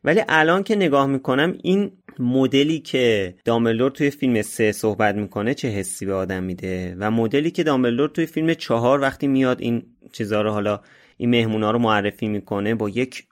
ولی 0.04 0.22
الان 0.28 0.62
که 0.62 0.76
نگاه 0.76 1.06
می‌کنم 1.06 1.58
این 1.62 1.92
مدلی 2.20 2.78
که 2.78 3.34
دامبلدور 3.44 3.90
توی 3.90 4.10
فیلم 4.10 4.42
سه 4.42 4.72
صحبت 4.72 5.14
می‌کنه 5.14 5.54
چه 5.54 5.68
حسی 5.68 6.06
به 6.06 6.14
آدم 6.14 6.42
میده 6.42 6.96
و 6.98 7.10
مدلی 7.10 7.50
که 7.50 7.62
دامبلدور 7.62 8.08
توی 8.08 8.26
فیلم 8.26 8.54
چهار 8.54 9.00
وقتی 9.00 9.26
میاد 9.26 9.60
این 9.60 9.82
چیزها 10.12 10.40
رو 10.40 10.50
حالا 10.50 10.80
این 11.16 11.30
مهمونا 11.30 11.70
رو 11.70 11.78
معرفی 11.78 12.28
می‌کنه 12.28 12.74
با 12.74 12.88
یک 12.88 13.24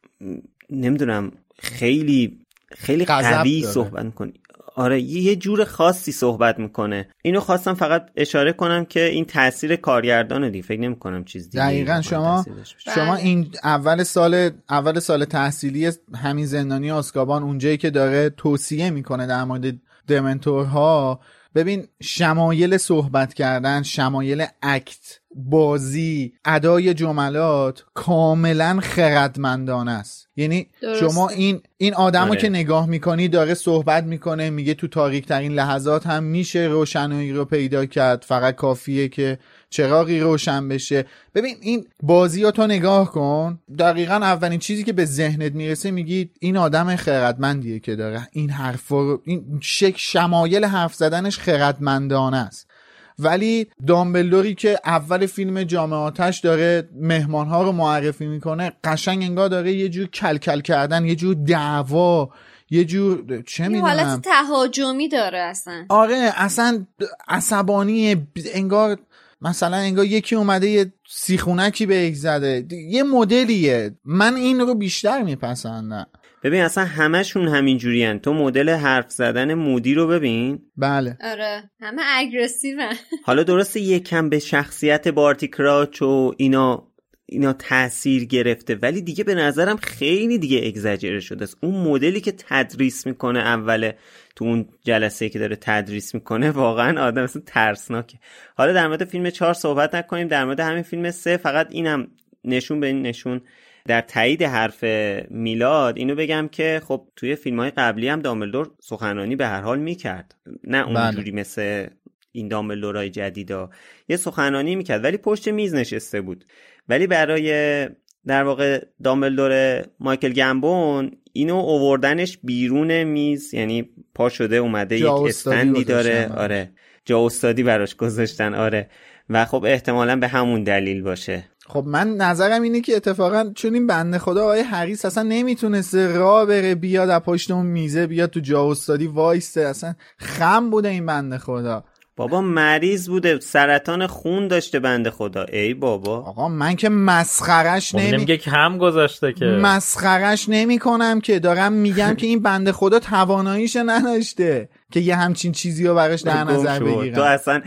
نمی‌دونم 0.70 1.32
خیلی 1.58 2.38
خیلی 2.76 3.04
قوی 3.04 3.62
صحبت 3.62 4.04
می‌کنه. 4.04 4.32
آره 4.76 5.00
یه 5.00 5.36
جور 5.36 5.64
خاصی 5.64 6.12
صحبت 6.12 6.58
می‌کنه 6.58 7.08
اینو 7.22 7.40
خواستم 7.40 7.74
فقط 7.74 8.10
اشاره 8.16 8.52
کنم 8.52 8.84
که 8.84 9.04
این 9.04 9.24
تاثیر 9.24 9.76
کارگردان 9.76 10.50
دی 10.50 10.62
فکر 10.62 10.80
نمی 10.80 10.96
کنم 10.96 11.24
چیز 11.24 11.50
دیگه 11.50 11.64
دقیقا 11.64 12.00
شما 12.02 12.44
شما 12.76 13.12
بله. 13.12 13.24
این 13.24 13.50
اول 13.64 14.02
سال 14.02 14.50
اول 14.70 15.00
سال 15.00 15.24
تحصیلی 15.24 15.90
همین 16.14 16.46
زندانی 16.46 16.90
آسکابان 16.90 17.42
اونجایی 17.42 17.76
که 17.76 17.90
داره 17.90 18.30
توصیه 18.30 18.90
می‌کنه 18.90 19.26
در 19.26 19.44
مورد 19.44 19.74
دمنتورها 20.06 21.20
ببین 21.54 21.88
شمایل 22.02 22.76
صحبت 22.76 23.34
کردن 23.34 23.82
شمایل 23.82 24.46
اکت 24.62 25.20
بازی 25.34 26.32
ادای 26.44 26.94
جملات 26.94 27.84
کاملا 27.94 28.78
خردمندانه 28.82 29.92
است 29.92 30.28
یعنی 30.36 30.68
شما 31.00 31.28
این 31.28 31.62
این 31.76 31.94
آدمو 31.94 32.30
آره. 32.30 32.40
که 32.40 32.48
نگاه 32.48 32.86
می‌کنی 32.86 33.28
داره 33.28 33.54
صحبت 33.54 34.04
می‌کنه 34.04 34.50
میگه 34.50 34.74
تو 34.74 34.88
تاریک 34.88 35.26
ترین 35.26 35.52
لحظات 35.52 36.06
هم 36.06 36.22
میشه 36.22 36.58
روشنایی 36.58 37.32
رو 37.32 37.44
پیدا 37.44 37.86
کرد 37.86 38.24
فقط 38.28 38.54
کافیه 38.54 39.08
که 39.08 39.38
چراغی 39.74 40.20
روشن 40.20 40.68
بشه. 40.68 41.04
ببین 41.34 41.56
این 41.60 41.86
بازی 42.02 42.42
رو 42.42 42.50
تو 42.50 42.66
نگاه 42.66 43.12
کن. 43.12 43.58
دقیقا 43.78 44.14
اولین 44.14 44.58
چیزی 44.58 44.84
که 44.84 44.92
به 44.92 45.04
ذهنت 45.04 45.52
می‌رسه 45.52 45.90
میگی 45.90 46.30
این 46.40 46.56
آدم 46.56 46.96
خردمندیه 46.96 47.80
که 47.80 47.96
داره. 47.96 48.28
این 48.32 48.50
حرف 48.50 48.92
این 48.92 49.58
شک 49.60 49.94
شمایل 49.96 50.64
حرف 50.64 50.94
زدنش 50.94 51.38
خردمندانه 51.38 52.36
است. 52.36 52.70
ولی 53.18 53.66
دامبلدوری 53.86 54.54
که 54.54 54.80
اول 54.84 55.26
فیلم 55.26 55.62
جامعاتش 55.62 56.40
داره 56.40 56.88
مهمانها 57.00 57.62
رو 57.62 57.72
معرفی 57.72 58.26
می‌کنه 58.26 58.72
قشنگ 58.84 59.22
انگار 59.22 59.48
داره 59.48 59.72
یه 59.72 59.88
جور 59.88 60.06
کلکل 60.06 60.60
کردن 60.60 61.04
یه 61.04 61.14
جور 61.14 61.34
دعوا 61.34 62.30
یه 62.70 62.84
جور 62.84 63.42
چه 63.42 63.68
می‌دونم. 63.68 63.86
حالت 63.86 64.22
تهاجمی 64.22 65.08
داره 65.08 65.38
اصلا. 65.38 65.84
آره 65.88 66.32
اصلا 66.36 66.86
عصبانی 67.28 68.26
انگار 68.54 68.98
مثلا 69.44 69.76
انگار 69.76 70.04
یکی 70.04 70.34
اومده 70.36 70.68
یه 70.68 70.92
سیخونکی 71.08 71.86
به 71.86 72.12
زده. 72.14 72.66
یه 72.90 73.02
مدلیه. 73.02 73.90
من 74.04 74.34
این 74.34 74.60
رو 74.60 74.74
بیشتر 74.74 75.22
میپسندم. 75.22 76.06
ببین 76.42 76.60
اصلا 76.60 76.84
همشون 76.84 77.48
همین 77.48 77.78
جوری 77.78 78.18
تو 78.18 78.32
مدل 78.32 78.68
حرف 78.68 79.10
زدن 79.10 79.54
مودی 79.54 79.94
رو 79.94 80.06
ببین. 80.06 80.62
بله. 80.76 81.18
آره. 81.20 81.70
همه 81.80 82.02
اگرسیو 82.06 82.78
حالا 83.24 83.42
درسته 83.42 83.80
یکم 83.80 84.28
به 84.28 84.38
شخصیت 84.38 85.08
بارتی 85.08 85.48
کراچ 85.48 86.02
و 86.02 86.32
اینا 86.36 86.93
اینا 87.26 87.52
تاثیر 87.52 88.24
گرفته. 88.24 88.74
ولی 88.74 89.02
دیگه 89.02 89.24
به 89.24 89.34
نظرم 89.34 89.76
خیلی 89.76 90.38
دیگه 90.38 90.66
اگزاجره 90.66 91.20
شده 91.20 91.44
است. 91.44 91.56
اون 91.62 91.74
مدلی 91.74 92.20
که 92.20 92.32
تدریس 92.32 93.06
می‌کنه 93.06 93.38
اول 93.38 93.92
تو 94.36 94.44
اون 94.44 94.68
جلسه 94.82 95.28
که 95.28 95.38
داره 95.38 95.56
تدریس 95.60 96.14
می‌کنه 96.14 96.50
واقعا 96.50 97.06
آدم 97.06 97.22
اصلا 97.22 97.42
ترسناکه. 97.46 98.18
حالا 98.54 98.72
در 98.72 98.86
مورد 98.86 99.04
فیلم 99.04 99.30
چهار 99.30 99.54
صحبت 99.54 99.94
نکنیم. 99.94 100.28
در 100.28 100.44
مورد 100.44 100.60
همین 100.60 100.82
فیلم 100.82 101.10
سه 101.10 101.36
فقط 101.36 101.68
اینم 101.70 102.08
نشون 102.44 102.80
به 102.80 102.86
این 102.86 103.02
نشون. 103.02 103.40
در 103.86 104.00
تایید 104.00 104.42
حرف 104.42 104.84
میلاد 105.30 105.98
اینو 105.98 106.14
بگم 106.14 106.48
که 106.52 106.82
خب 106.84 107.08
توی 107.16 107.36
فیلم 107.36 107.60
های 107.60 107.70
قبلی 107.70 108.08
هم 108.08 108.20
دامبلدور 108.20 108.70
سخنرانی 108.80 109.36
به 109.36 109.46
هر 109.46 109.60
حال 109.60 109.78
می‌کرد. 109.78 110.34
نه 110.64 110.88
اونجوری 110.88 111.30
بله. 111.30 111.40
مثل 111.40 111.86
این 112.32 112.48
دامبلدورای 112.48 113.10
جدیدا. 113.10 113.70
یه 114.08 114.16
سخنرانی 114.16 114.76
می‌کرد. 114.76 115.04
ولی 115.04 115.16
پشت 115.16 115.48
میز 115.48 115.74
نشسته 115.74 116.20
بود. 116.20 116.44
ولی 116.88 117.06
برای 117.06 117.88
در 118.26 118.44
واقع 118.44 118.84
دامبلدور 119.02 119.84
مایکل 120.00 120.32
گمبون 120.32 121.10
اینو 121.32 121.56
اووردنش 121.56 122.38
بیرون 122.42 123.02
میز 123.02 123.54
یعنی 123.54 123.88
پا 124.14 124.28
شده 124.28 124.56
اومده 124.56 124.98
یک 124.98 125.06
استندی 125.06 125.84
داره. 125.84 126.30
آره. 126.36 126.70
جا 127.04 127.26
استادی 127.26 127.62
براش 127.62 127.96
گذاشتن 127.96 128.54
آره. 128.54 128.90
و 129.30 129.44
خب 129.44 129.64
احتمالا 129.64 130.16
به 130.16 130.28
همون 130.28 130.62
دلیل 130.62 131.02
باشه. 131.02 131.44
خب 131.66 131.84
من 131.86 132.08
نظرم 132.08 132.62
اینه 132.62 132.80
که 132.80 132.96
اتفاقا 132.96 133.52
چون 133.54 133.74
این 133.74 133.86
بنده 133.86 134.18
خدا 134.18 134.42
آقای 134.42 134.60
حریس 134.60 135.04
اصلا 135.04 135.22
نمی‌تونسته 135.22 136.16
را 136.16 136.46
بره 136.46 136.74
بیاد 136.74 137.10
از 137.10 137.20
پشت 137.20 137.50
اون 137.50 137.66
میزه 137.66 138.06
بیاد 138.06 138.30
تو 138.30 138.40
جا 138.40 138.70
استادی 138.70 139.06
وایسته 139.06 139.60
اصلا 139.60 139.94
خم 140.18 140.70
بوده 140.70 140.88
این 140.88 141.06
بنده 141.06 141.38
خدا. 141.38 141.84
بابا 142.16 142.40
مریض 142.40 143.08
بوده 143.08 143.40
سرطان 143.40 144.06
خون 144.06 144.48
داشته 144.48 144.80
بنده 144.80 145.10
خدا. 145.10 145.44
ای 145.44 145.74
بابا. 145.74 146.16
آقا 146.16 146.48
من 146.48 146.76
که 146.76 146.88
مسخرش 146.88 147.92
خب 147.92 147.98
نمی 147.98 148.24
که 148.24 148.36
کم 148.36 148.78
گذاشته 148.78 149.32
که. 149.32 149.44
مسخرش 149.44 150.48
نمی 150.48 150.78
کنم 150.78 151.20
که 151.20 151.38
دارم 151.38 151.72
میگم 151.72 152.14
که 152.14 152.26
این 152.26 152.42
بنده 152.42 152.72
خدا 152.72 152.98
تواناییش 152.98 153.76
نداشته 153.86 154.68
که 154.92 155.00
یه 155.00 155.16
همچین 155.16 155.52
چیزی 155.52 155.86
رو 155.86 155.94
براش 155.94 156.20
در 156.20 156.44
نظر 156.44 156.82
بگیرم. 156.82 157.14
تو 157.14 157.22
اصلا 157.22 157.62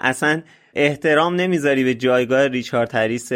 اصلا 0.00 0.42
احترام 0.74 1.34
نمی‌ذاری 1.34 1.84
به 1.84 1.94
جایگاه 1.94 2.46
ریچارد 2.46 2.94
هریس 2.94 3.32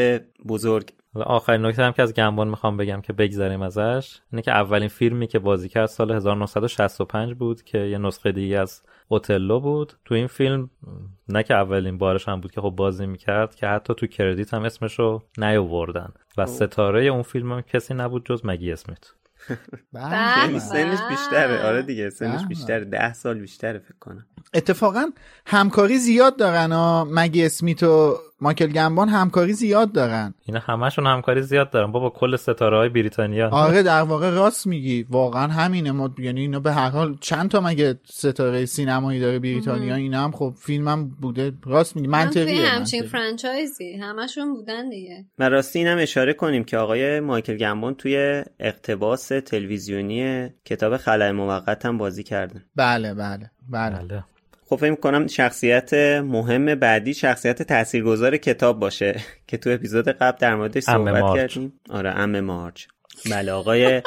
بزرگ. 0.49 0.91
آخرین 1.15 1.67
نکته 1.67 1.83
هم 1.83 1.93
که 1.93 2.03
از 2.03 2.15
گنبان 2.15 2.49
می‌خوام 2.49 2.77
بگم 2.77 3.01
که 3.01 3.13
بگذریم 3.13 3.63
ازش 3.63 4.19
اینه 4.33 4.43
که 4.43 4.51
اولین 4.51 4.89
فیلمی 4.89 5.27
که 5.27 5.39
بازی 5.39 5.69
کرد 5.69 5.87
سال 5.87 6.13
1965 6.13 7.35
بود 7.35 7.63
که 7.63 7.79
یه 7.79 7.99
نسخه 7.99 8.33
دیگه 8.33 8.59
از 8.59 8.83
اوتلو 9.09 9.61
بود. 9.61 9.93
تو 10.05 10.15
این 10.15 10.27
فیلم 10.27 10.71
نه 11.29 11.43
که 11.43 11.55
اولین 11.55 11.99
بارش 11.99 12.29
هم 12.29 12.41
بود 12.41 12.51
که 12.51 12.61
خب 12.61 12.71
بازی 12.71 13.07
می‌کرد 13.07 13.55
که 13.55 13.67
حتی 13.67 13.95
تو 13.95 14.07
کردیت 14.07 14.55
هم 14.55 14.63
اسمش 14.63 14.99
رو 14.99 15.23
نیاوردن. 15.39 16.13
و 16.39 16.47
ستاره 16.47 17.05
اون 17.05 17.23
فیلم 17.23 17.53
هم 17.53 17.61
کسی 17.61 17.95
نبود 17.95 18.27
جز 18.27 18.41
مگی 18.45 18.73
اسمیت. 18.73 19.05
بله. 19.93 20.59
سنش 20.59 20.99
بیشتره. 21.11 21.67
آره 21.67 21.83
دیگه 21.83 22.11
سنش 22.11 22.47
بیشتره. 22.47 22.85
ده 22.85 23.13
سال 23.13 23.39
بیشتره 23.39 23.79
فکر 23.79 23.99
کنم. 24.01 24.27
اتفاقا 24.55 25.11
همکاری 25.47 25.99
زیاد 25.99 26.37
دارن 26.37 26.73
ها 26.73 27.09
مگی 27.11 27.47
اسمیت 27.47 27.83
و 27.83 28.19
مایکل 28.41 28.67
گنبان 28.67 29.09
همکاری 29.09 29.53
زیاد 29.53 29.93
دارن. 29.93 30.35
اینا 30.45 30.61
همشون 30.61 31.07
همکاری 31.07 31.43
زیاد 31.43 31.71
دارن. 31.71 31.93
بابا 31.93 32.11
کل 32.11 32.37
ستاره 32.37 32.77
های 32.77 32.89
بریتانیا. 32.89 33.49
آره 33.49 33.83
در 33.83 34.03
واقع 34.03 34.31
راست 34.31 34.67
میگی. 34.67 35.07
واقعا 35.11 35.47
همینه. 35.47 35.93
ما 35.93 36.15
یعنی 36.19 36.41
اینا 36.41 36.61
به 36.61 36.73
هر 36.73 36.91
حال 36.91 37.17
چند 37.21 37.51
تا 37.51 37.61
مگه 37.61 37.95
ستاره 38.05 38.65
سینمایی 38.65 39.21
داره 39.21 39.39
بریتانیا؟ 39.39 39.95
اینا 39.95 40.25
هم 40.25 40.33
خب 40.33 40.55
فیلم 40.59 40.89
هم 40.89 41.09
بوده. 41.09 41.53
راست 41.65 41.97
میگی. 41.97 42.09
منطقیه 42.09 42.67
همچین 42.69 43.03
فرانچایزی. 43.03 43.97
همشون 43.97 44.55
بودن 44.55 44.89
دیگه. 44.89 45.25
و 45.39 45.49
راستی 45.49 45.79
اینم 45.79 45.99
اشاره 45.99 46.33
کنیم 46.33 46.65
که 46.65 46.79
آقای 46.79 47.21
مایکل 47.21 47.57
گنبان 47.57 47.95
توی 47.95 48.45
اقتباس 48.61 49.29
تلویزیونی 49.29 50.49
کتاب 50.65 50.97
خلای 50.97 51.33
موقت 51.33 51.87
هم 51.87 51.99
بازی 51.99 52.23
کردن. 52.23 52.65
بله 52.77 53.15
بله 53.15 53.51
بله, 53.69 53.99
بله. 53.99 54.25
خب 54.69 54.77
فکر 54.77 54.95
کنم 54.95 55.27
شخصیت 55.27 55.95
مهم 56.25 56.75
بعدی 56.75 57.15
شخصیت 57.15 57.63
تاثیرگذار 57.63 58.37
کتاب 58.37 58.79
باشه 58.79 59.21
که 59.49 59.57
تو 59.57 59.71
اپیزود 59.71 60.09
قبل 60.09 60.39
در 60.39 60.55
موردش 60.55 60.83
صحبت 60.83 61.37
کردیم. 61.37 61.81
آره 61.91 62.11
ام 62.11 62.41
مارچ. 62.41 62.87
بله 63.31 63.53
آقای 63.53 64.03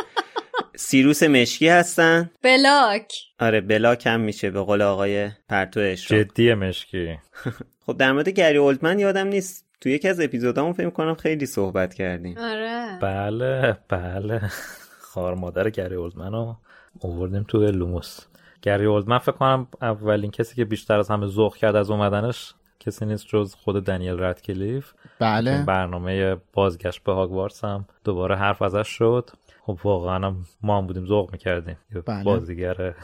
سیروس 0.75 1.23
مشکی 1.23 1.67
هستن. 1.67 2.31
بلاک. 2.43 3.13
آره 3.39 3.61
بلاک 3.61 4.07
هم 4.07 4.19
میشه 4.19 4.49
به 4.49 4.61
قول 4.61 4.81
آقای 4.81 5.29
پرتوش 5.49 6.07
جدی 6.07 6.53
مشکی. 6.53 7.17
خب 7.85 7.97
در 7.97 8.11
مورد 8.11 8.29
گری 8.29 8.57
اولدمن 8.57 8.99
یادم 8.99 9.27
نیست. 9.27 9.65
تو 9.81 9.89
یکی 9.89 10.07
از 10.07 10.19
اپیزودامون 10.19 10.73
فکر 10.73 10.89
کنم 10.89 11.15
خیلی 11.15 11.45
صحبت 11.45 11.93
کردیم. 11.93 12.37
آره. 12.37 12.99
بله 13.01 13.77
بله. 13.89 14.41
خار 15.11 15.35
مادر 15.35 15.69
گری 15.69 15.95
اولدمن 15.95 16.31
رو 16.31 16.55
آوردیم 17.01 17.45
تو 17.47 17.57
لوموس. 17.57 18.19
گری 18.61 18.85
اولدمن 18.85 19.17
فکر 19.17 19.31
کنم 19.31 19.67
اولین 19.81 20.31
کسی 20.31 20.55
که 20.55 20.65
بیشتر 20.65 20.99
از 20.99 21.11
همه 21.11 21.27
ذوق 21.27 21.55
کرد 21.55 21.75
از 21.75 21.91
اومدنش 21.91 22.53
کسی 22.79 23.05
نیست 23.05 23.27
جز 23.27 23.55
خود 23.55 23.85
دنیل 23.85 24.19
ردکلیف 24.19 24.93
بله. 25.19 25.63
برنامه 25.63 26.37
بازگشت 26.53 27.03
به 27.03 27.13
هاگوارتس 27.13 27.63
هم 27.63 27.85
دوباره 28.03 28.35
حرف 28.35 28.61
ازش 28.61 28.87
شد. 28.87 29.29
خب 29.61 29.79
واقعا 29.83 30.35
ما 30.61 30.77
هم 30.77 30.87
بودیم 30.87 31.05
ذوق 31.05 31.31
می‌کردیم. 31.31 31.77
بله. 32.05 32.23
بازیگر 32.23 32.95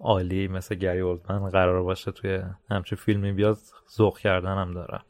عالی 0.00 0.48
مثل 0.48 0.74
گری 0.74 1.00
اولدمن 1.00 1.48
قرار 1.50 1.82
باشه 1.82 2.12
توی 2.12 2.42
همچین 2.70 2.98
فیلمی 2.98 3.32
بیاد 3.32 3.58
ذوق 3.96 4.18
کردن 4.18 4.58
هم 4.58 4.74
داره 4.74 5.00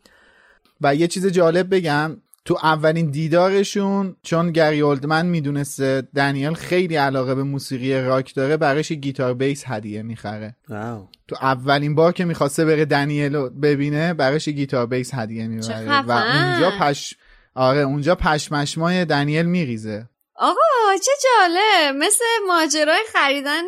و 0.80 0.94
یه 0.94 1.08
چیز 1.08 1.26
جالب 1.26 1.74
بگم. 1.74 2.16
تو 2.46 2.58
اولین 2.62 3.10
دیدارشون 3.10 4.16
چون 4.22 4.50
گری 4.50 4.80
اولدمن 4.80 5.26
می‌دونسته 5.26 6.02
دنیل 6.14 6.52
خیلی 6.54 6.96
علاقه 6.96 7.34
به 7.34 7.42
موسیقی 7.42 8.00
راک 8.00 8.34
داره 8.34 8.56
براش 8.56 8.92
گیتار 8.92 9.34
بیس 9.34 9.64
هدیه 9.66 10.02
می‌خره. 10.02 10.56
واو. 10.68 11.08
تو 11.28 11.36
اولین 11.42 11.94
بار 11.94 12.12
که 12.12 12.24
می‌خواسته 12.24 12.64
بره 12.64 12.84
دنیل 12.84 13.34
رو 13.34 13.50
ببینه 13.50 14.14
براش 14.14 14.48
گیتار 14.48 14.86
بیس 14.86 15.14
هدیه 15.14 15.46
می‌بره. 15.46 16.02
و. 16.02 16.12
اونجا 16.12 16.72
پش 16.80 17.14
آره 17.54 17.80
اونجا 17.80 18.14
پشمشمای 18.14 19.04
دنیل 19.04 19.46
میریزه. 19.46 20.08
آقا 20.38 20.96
چه 21.04 21.10
جالب. 21.24 21.96
مثل 21.96 22.24
ماجرای 22.48 23.00
خریدن 23.12 23.62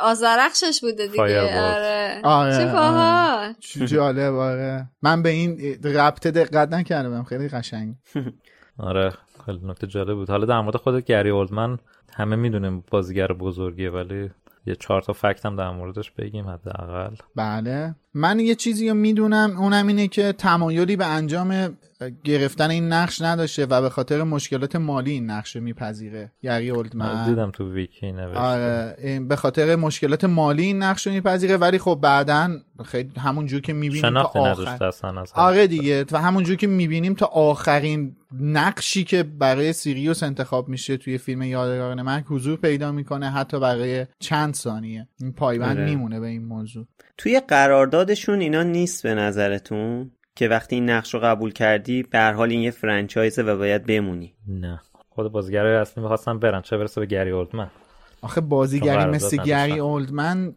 آزرخشش 0.00 0.80
بوده 0.82 1.06
دیگه. 1.06 1.22
آره. 1.22 2.20
آره، 2.24 2.56
چه 2.56 2.72
باحال 2.72 3.54
چه 3.60 3.86
جالب 3.86 4.34
آره. 4.34 4.88
من 5.02 5.22
به 5.22 5.28
این 5.28 5.78
ربطه 5.84 6.30
دقت 6.30 6.72
نکردم. 6.72 7.24
خیلی 7.24 7.48
قشنگ. 7.48 7.94
آره 8.78 9.12
خیلی 9.46 9.60
نکته 9.62 9.86
جالب 9.86 10.14
بود. 10.14 10.30
حالا 10.30 10.46
در 10.46 10.60
مورد 10.60 10.76
خود 10.76 11.04
گری 11.04 11.30
اولدمن 11.30 11.78
همه 12.16 12.36
می‌دونیم 12.36 12.84
بازیگر 12.90 13.26
بزرگیه 13.26 13.90
ولی 13.90 14.30
یه 14.66 14.74
چهار 14.74 15.02
تا 15.02 15.12
فکت 15.12 15.46
هم 15.46 15.56
در 15.56 15.70
موردش 15.70 16.10
بگیم 16.10 16.48
حداقل. 16.48 17.14
بله. 17.36 17.94
من 18.14 18.40
یه 18.40 18.54
چیزی 18.54 18.88
رو 18.88 18.94
می‌دونم 18.94 19.56
اونم 19.58 19.86
اینه 19.86 20.08
که 20.08 20.32
تمایلی 20.32 20.96
به 20.96 21.06
انجام 21.06 21.78
گرفتن 22.24 22.70
این 22.70 22.92
نقش 22.92 23.22
نداشته 23.22 23.66
و 23.66 23.82
به 23.82 23.90
خاطر 23.90 24.22
مشکلات 24.22 24.76
مالی 24.76 25.10
این 25.10 25.30
نقش 25.30 25.56
رو 25.56 25.62
میپذیره. 25.62 26.32
گری 26.42 26.70
من 26.70 26.76
اولدمن. 26.76 27.28
دیدم 27.28 27.50
تو 27.50 27.72
ویکی 27.72 28.12
نوشته. 28.12 28.38
آره 28.38 28.96
این 28.98 29.28
به 29.28 29.36
خاطر 29.36 29.76
مشکلات 29.76 30.24
مالی 30.24 30.62
این 30.62 30.82
نقش 30.82 31.06
رو 31.06 31.12
میپذیره 31.12 31.56
ولی 31.56 31.78
خب 31.78 31.98
بعدا 32.02 32.50
خیلی 32.84 33.10
همون 33.18 33.46
جور 33.46 33.60
که 33.60 33.72
می‌بینیم 33.72 34.12
تا 34.12 34.30
آخر 34.34 34.90
آره 35.34 35.66
دیگه 35.66 36.04
و 36.12 36.20
همون 36.20 36.44
جور 36.44 36.56
که 36.56 36.66
می‌بینیم 36.66 37.14
تا 37.14 37.26
آخرین 37.26 38.16
نقشی 38.40 39.04
که 39.04 39.22
برای 39.22 39.72
سیریوس 39.72 40.22
انتخاب 40.22 40.68
میشه 40.68 40.96
توی 40.96 41.18
فیلم 41.18 41.42
یادگاران 41.42 42.02
من 42.02 42.24
حضور 42.28 42.56
پیدا 42.56 42.92
می‌کنه 42.92 43.30
حتی 43.30 43.60
برای 43.60 44.06
چند 44.18 44.54
ثانیه. 44.54 45.08
این 45.20 45.32
پایبند 45.32 45.76
آره. 45.76 45.84
میمونه 45.84 46.20
به 46.20 46.26
این 46.26 46.44
موضوع. 46.44 46.86
توی 47.18 47.40
قراردادشون 48.04 48.40
اینا 48.40 48.62
نیست 48.62 49.02
به 49.02 49.14
نظرتون 49.14 50.10
که 50.36 50.48
وقتی 50.48 50.74
این 50.76 50.90
نقش 50.90 51.14
رو 51.14 51.20
قبول 51.20 51.52
کردی 51.52 52.02
به 52.02 52.18
هر 52.18 52.32
حال 52.32 52.50
این 52.50 52.60
یه 52.60 52.70
فرانچایزه 52.70 53.42
و 53.42 53.56
باید 53.58 53.86
بمونی؟ 53.86 54.34
نه. 54.48 54.80
خود 55.08 55.32
بازیگرای 55.32 55.76
اصلی 55.76 56.02
می‌خواستن 56.02 56.38
برن. 56.38 56.62
چه 56.62 56.76
برسه 56.76 57.00
به 57.00 57.06
گری 57.06 57.30
اولدمن؟ 57.30 57.70
آخه 58.22 58.40
بازیگری 58.40 59.04
مثل. 59.04 59.36
گری 59.36 59.78
اولدمن 59.78 60.54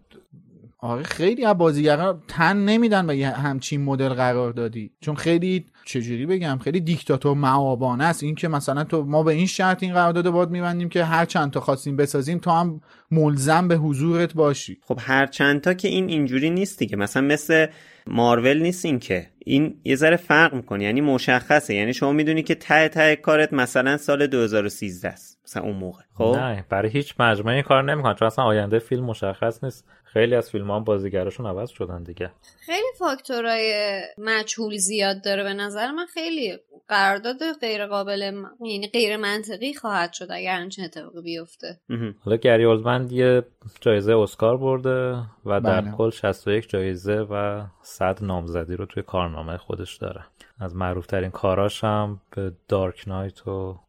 آره 0.80 1.04
خیلی 1.04 1.46
از 1.46 1.58
بازیگرا 1.58 2.22
تن 2.28 2.58
نمیدن 2.58 3.08
به 3.08 3.28
همچین 3.28 3.84
مدل 3.84 4.10
قرار 4.10 4.52
دادی. 4.52 4.92
چون 5.02 5.16
خیلی 5.16 5.66
چجوری 5.88 6.26
بگم؟ 6.26 6.60
خیلی 6.64 6.80
دیکتاتور 6.80 7.38
معابانه 7.38 8.04
است. 8.04 8.24
این 8.24 8.36
که 8.36 8.48
مثلا 8.48 8.84
تو 8.84 9.04
ما 9.04 9.24
به 9.24 9.34
این 9.34 9.48
شرط 9.48 9.84
این 9.84 9.94
قرارداد 9.94 10.30
باد 10.30 10.52
میبندیم 10.52 10.90
که 10.90 11.04
هر 11.04 11.26
چند 11.26 11.52
تا 11.52 11.60
خواستیم 11.60 11.96
بسازیم 11.96 12.38
تو 12.38 12.52
هم 12.52 12.82
ملزم 13.12 13.68
به 13.68 13.76
حضورت 13.76 14.34
باشی. 14.34 14.78
خب 14.82 15.00
هر 15.02 15.26
چند 15.26 15.62
تا 15.62 15.74
که 15.74 15.88
این 15.88 16.10
اینجوری 16.10 16.50
نیست 16.50 16.80
دیگه 16.80 16.96
مثلا 16.96 17.24
مثل 17.24 17.68
مارول 18.08 18.62
نیست 18.62 18.86
این 18.86 19.00
که. 19.00 19.28
این 19.46 19.76
یه 19.84 19.96
ذره 19.96 20.16
فرق 20.16 20.54
می‌کنه 20.54 20.84
یعنی 20.84 21.02
مشخصه. 21.02 21.76
یعنی 21.76 21.94
شما 21.94 22.12
می‌دونی 22.12 22.44
که 22.44 22.56
ته 22.56 22.88
ته 22.90 23.16
کارت 23.16 23.54
مثلا 23.54 23.98
سال 23.98 24.28
2013 24.28 25.10
است 25.10 25.40
مثلا 25.46 25.64
اون 25.64 25.76
موقع. 25.76 26.04
خب؟ 26.14 26.36
نه 26.40 26.66
برای 26.70 26.90
هیچ 26.90 27.16
مجموعه 27.20 27.54
این 27.54 27.64
کار 27.64 27.84
نمی‌کنن 27.84 28.14
چون 28.14 28.26
اصلا 28.26 28.46
آینده 28.46 28.80
فیلم 28.80 29.06
مشخص 29.06 29.64
نیست. 29.64 29.86
خیلی 30.14 30.36
از 30.36 30.50
فیلم 30.50 30.72
هم 30.72 30.84
بازیگراشون 30.84 31.46
عوض 31.46 31.70
شدن 31.70 32.04
دیگه 32.04 32.32
خیلی 32.60 32.88
فاکتورهای 33.00 34.02
مجهول 34.18 34.78
زیاد 34.78 35.24
داره 35.24 35.44
به 35.44 35.54
نظر 35.54 35.92
من 35.92 36.06
خیلی 36.06 36.58
قرارداد 36.88 37.38
غیر 37.62 37.86
قابل 37.88 38.32
م- 38.32 38.66
یعنی 38.66 38.88
غیر 38.88 39.18
منطقی 39.18 39.74
خواهد 39.74 40.14
شد 40.14 40.28
اگر 40.30 40.56
همچین 40.56 40.86
اتفاقی 40.86 41.22
بیفته. 41.22 41.80
حالا 42.26 42.38
گری 42.38 42.66
اولدمن 42.66 43.08
یه 43.12 43.44
جایزه 43.82 44.18
اسکار 44.18 44.58
برده 44.58 45.24
و 45.46 45.62
در 45.62 45.82
بله. 45.82 45.92
کل 45.92 46.10
61 46.10 46.70
جایزه 46.70 47.16
و 47.16 47.64
100 47.82 48.24
نامزدی 48.24 48.76
رو 48.76 48.86
توی 48.86 49.04
کارنامه 49.04 49.58
خودش 49.58 49.98
داره 49.98 50.22
از 50.60 50.76
معروفترین 50.76 51.32
کاراش 51.32 51.84
هم 51.84 52.22
به 52.36 52.52
دارک 52.68 53.08
نایت 53.08 53.48
و 53.48 53.80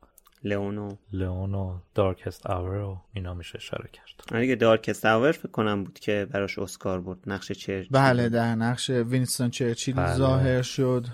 لئونو 0.45 0.97
لئون 1.13 1.55
و 1.55 1.79
دارکست 1.95 2.47
آور 2.47 2.77
و 2.77 3.01
اینا 3.13 3.35
میشه 3.35 3.57
اشاره 3.57 3.91
کرد. 3.93 4.33
آره 4.33 4.41
دیگه 4.41 4.55
دارک 4.55 4.87
استاور 4.89 5.33
فکر 5.33 5.49
کنم 5.49 5.85
بود 5.85 5.99
که 5.99 6.27
براش 6.31 6.59
اسکار 6.59 7.01
برد. 7.01 7.19
نقش 7.27 7.53
چرچ 7.53 7.89
بله 7.91 8.29
در 8.29 8.55
نقش 8.55 8.91
وینستون 8.91 9.51
چرچیل 9.51 9.95
بله. 9.95 10.15
ظاهر 10.15 10.63
شد 10.63 11.07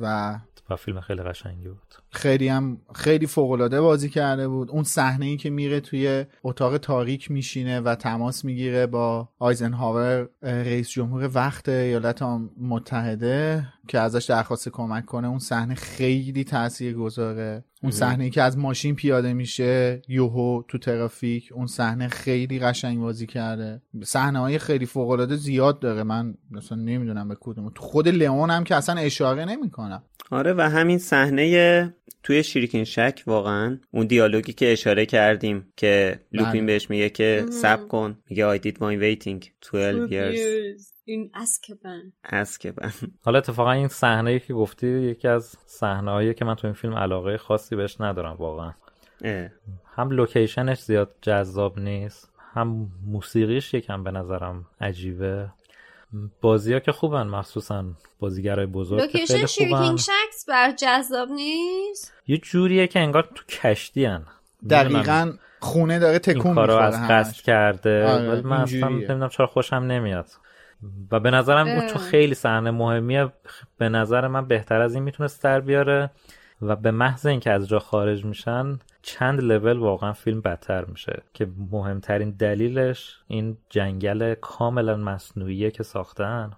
و 0.00 0.38
و 0.70 0.76
فیلم 0.76 1.00
خیلی 1.00 1.22
قشنگی 1.22 1.68
بود. 1.68 1.94
خیلی 2.12 2.48
هم 2.48 2.78
خیلی 2.94 3.26
فوق 3.26 3.50
العاده 3.50 3.80
بازی 3.80 4.08
کرده 4.08 4.48
بود. 4.48 4.70
اون 4.70 4.82
صحنه 4.82 5.26
ای 5.26 5.36
که 5.36 5.50
میره 5.50 5.80
توی 5.80 6.24
اتاق 6.42 6.78
تاریک 6.78 7.30
میشینه 7.30 7.80
و 7.80 7.94
تماس 7.94 8.44
می‌گیره 8.44 8.86
با 8.86 9.28
آیزنهاور 9.38 10.28
رئیس 10.42 10.90
جمهور 10.90 11.30
وقت 11.34 11.68
ایالات 11.68 12.22
متحده 12.60 13.66
که 13.88 13.98
ازش 13.98 14.24
درخواست 14.24 14.68
کمک 14.68 15.04
کنه. 15.04 15.28
اون 15.28 15.38
صحنه 15.38 15.74
خیلی 15.74 16.44
تاثیر 16.44 16.94
گذاره. 16.94 17.64
اون 17.82 17.92
صحنه 17.92 18.30
که 18.30 18.42
از 18.42 18.58
ماشین 18.58 18.94
پیاده 18.94 19.32
میشه 19.32 20.02
یوهو 20.08 20.62
تو 20.68 20.78
ترافیک. 20.78 21.52
اون 21.54 21.66
صحنه 21.66 22.08
خیلی 22.08 22.58
قشنگ 22.58 22.98
بازی 22.98 23.26
کرده. 23.26 23.82
صحنه 24.04 24.38
های 24.38 24.58
خیلی 24.58 24.86
فوق 24.86 25.10
العاده 25.10 25.36
زیاد 25.36 25.80
داره. 25.80 26.02
من 26.02 26.34
مثلا 26.50 26.78
نمی‌دونم 26.78 27.28
به 27.28 27.36
کدوم. 27.40 27.70
تو 27.74 27.82
خود 27.82 28.08
لئون 28.08 28.50
هم 28.50 28.64
که 28.64 28.76
اصلا 28.76 29.00
اشاره 29.00 29.44
نمی‌کنم. 29.44 30.02
آره 30.30 30.52
و 30.52 30.60
همین 30.60 30.98
صحنه 30.98 31.94
توی 32.22 32.42
شیرکین 32.42 32.84
شک 32.84 33.22
واقعا 33.26 33.78
اون 33.90 34.06
دیالوگی 34.06 34.52
که 34.52 34.72
اشاره 34.72 35.06
کردیم 35.06 35.72
که 35.76 36.20
لوپین 36.32 36.52
بله. 36.52 36.72
بهش 36.72 36.90
میگه 36.90 37.10
که 37.10 37.46
سب 37.50 37.88
کن 37.88 38.18
میگه 38.30 38.58
I 38.58 38.60
did 38.60 38.74
my 38.74 39.00
waiting 39.00 39.44
12 39.72 40.08
years. 40.08 41.00
این 41.04 41.30
اسکبن 41.34 42.12
از 42.24 42.58
که 42.58 42.74
من 42.82 42.90
حالا 43.24 43.38
اتفاقا 43.38 43.72
این 43.72 43.88
صحنه 43.88 44.38
که 44.38 44.54
گفتی 44.54 44.86
یکی 44.86 45.28
از 45.28 45.56
صحنه 45.66 46.34
که 46.34 46.44
من 46.44 46.54
تو 46.54 46.66
این 46.66 46.74
فیلم 46.74 46.94
علاقه 46.94 47.36
خاصی 47.36 47.76
بهش 47.76 48.00
ندارم 48.00 48.36
واقعا. 48.38 48.72
اه. 49.24 49.48
هم 49.94 50.10
لوکیشنش 50.10 50.78
زیاد 50.78 51.14
جذاب 51.22 51.78
نیست 51.78 52.30
هم 52.52 52.88
موسیقیش 53.06 53.74
یکم 53.74 54.04
به 54.04 54.10
نظرم 54.10 54.66
عجیبه. 54.80 55.50
بازی 56.40 56.72
ها 56.72 56.80
که 56.80 56.92
خوبن 56.92 57.22
مخصوصا 57.26 57.84
بازیگرای 58.20 58.66
بزرگ 58.66 58.98
که 58.98 59.04
لوکیشن 59.18 59.34
خیلی 59.34 59.46
خوبن 59.46 59.78
شیرکینگ 59.86 59.98
شکس 59.98 60.46
بر 60.48 60.72
جذاب 60.72 61.28
نیست 61.30 62.12
یه 62.26 62.38
جوریه 62.38 62.86
که 62.86 63.00
انگار 63.00 63.28
تو 63.34 63.44
کشتی 63.44 64.04
هن 64.04 64.22
دقیقا 64.70 65.32
خونه 65.60 65.98
داره 65.98 66.12
این 66.12 66.18
تکون 66.18 66.54
کارو 66.54 66.72
می‌خوره 66.72 66.86
از 66.86 66.96
همش. 66.96 67.10
قصد 67.10 67.42
کرده 67.42 68.06
آره، 68.06 68.30
ولی 68.30 68.40
من 68.40 68.56
اصلا. 68.56 68.88
نمی‌دونم 68.88 69.28
چرا 69.28 69.46
خوشم 69.46 69.76
نمیاد 69.76 70.26
و 71.12 71.20
به 71.20 71.30
نظرم 71.30 71.66
اون 71.68 71.78
اه. 71.78 71.86
چون 71.86 71.98
خیلی 72.02 72.34
صحنه 72.34 72.70
مهمیه 72.70 73.32
به 73.78 73.88
نظر 73.88 74.28
من 74.28 74.46
بهتر 74.46 74.80
از 74.80 74.94
این 74.94 75.02
می‌تونست 75.02 75.42
در 75.42 75.60
بیاره 75.60 76.10
و 76.62 76.76
به 76.76 76.90
محض 76.90 77.26
اینکه 77.26 77.50
از 77.50 77.68
جا 77.68 77.78
خارج 77.78 78.24
میشن 78.24 78.78
چند 79.02 79.40
لول 79.40 79.78
واقعا 79.78 80.12
فیلم 80.12 80.40
بدتر 80.40 80.84
میشه 80.84 81.22
که 81.34 81.48
مهمترین 81.70 82.30
دلیلش 82.30 83.16
این 83.28 83.56
جنگل 83.70 84.34
کاملا 84.34 84.96
مصنوعیه 84.96 85.70
که 85.70 85.82
ساختن 85.82 86.50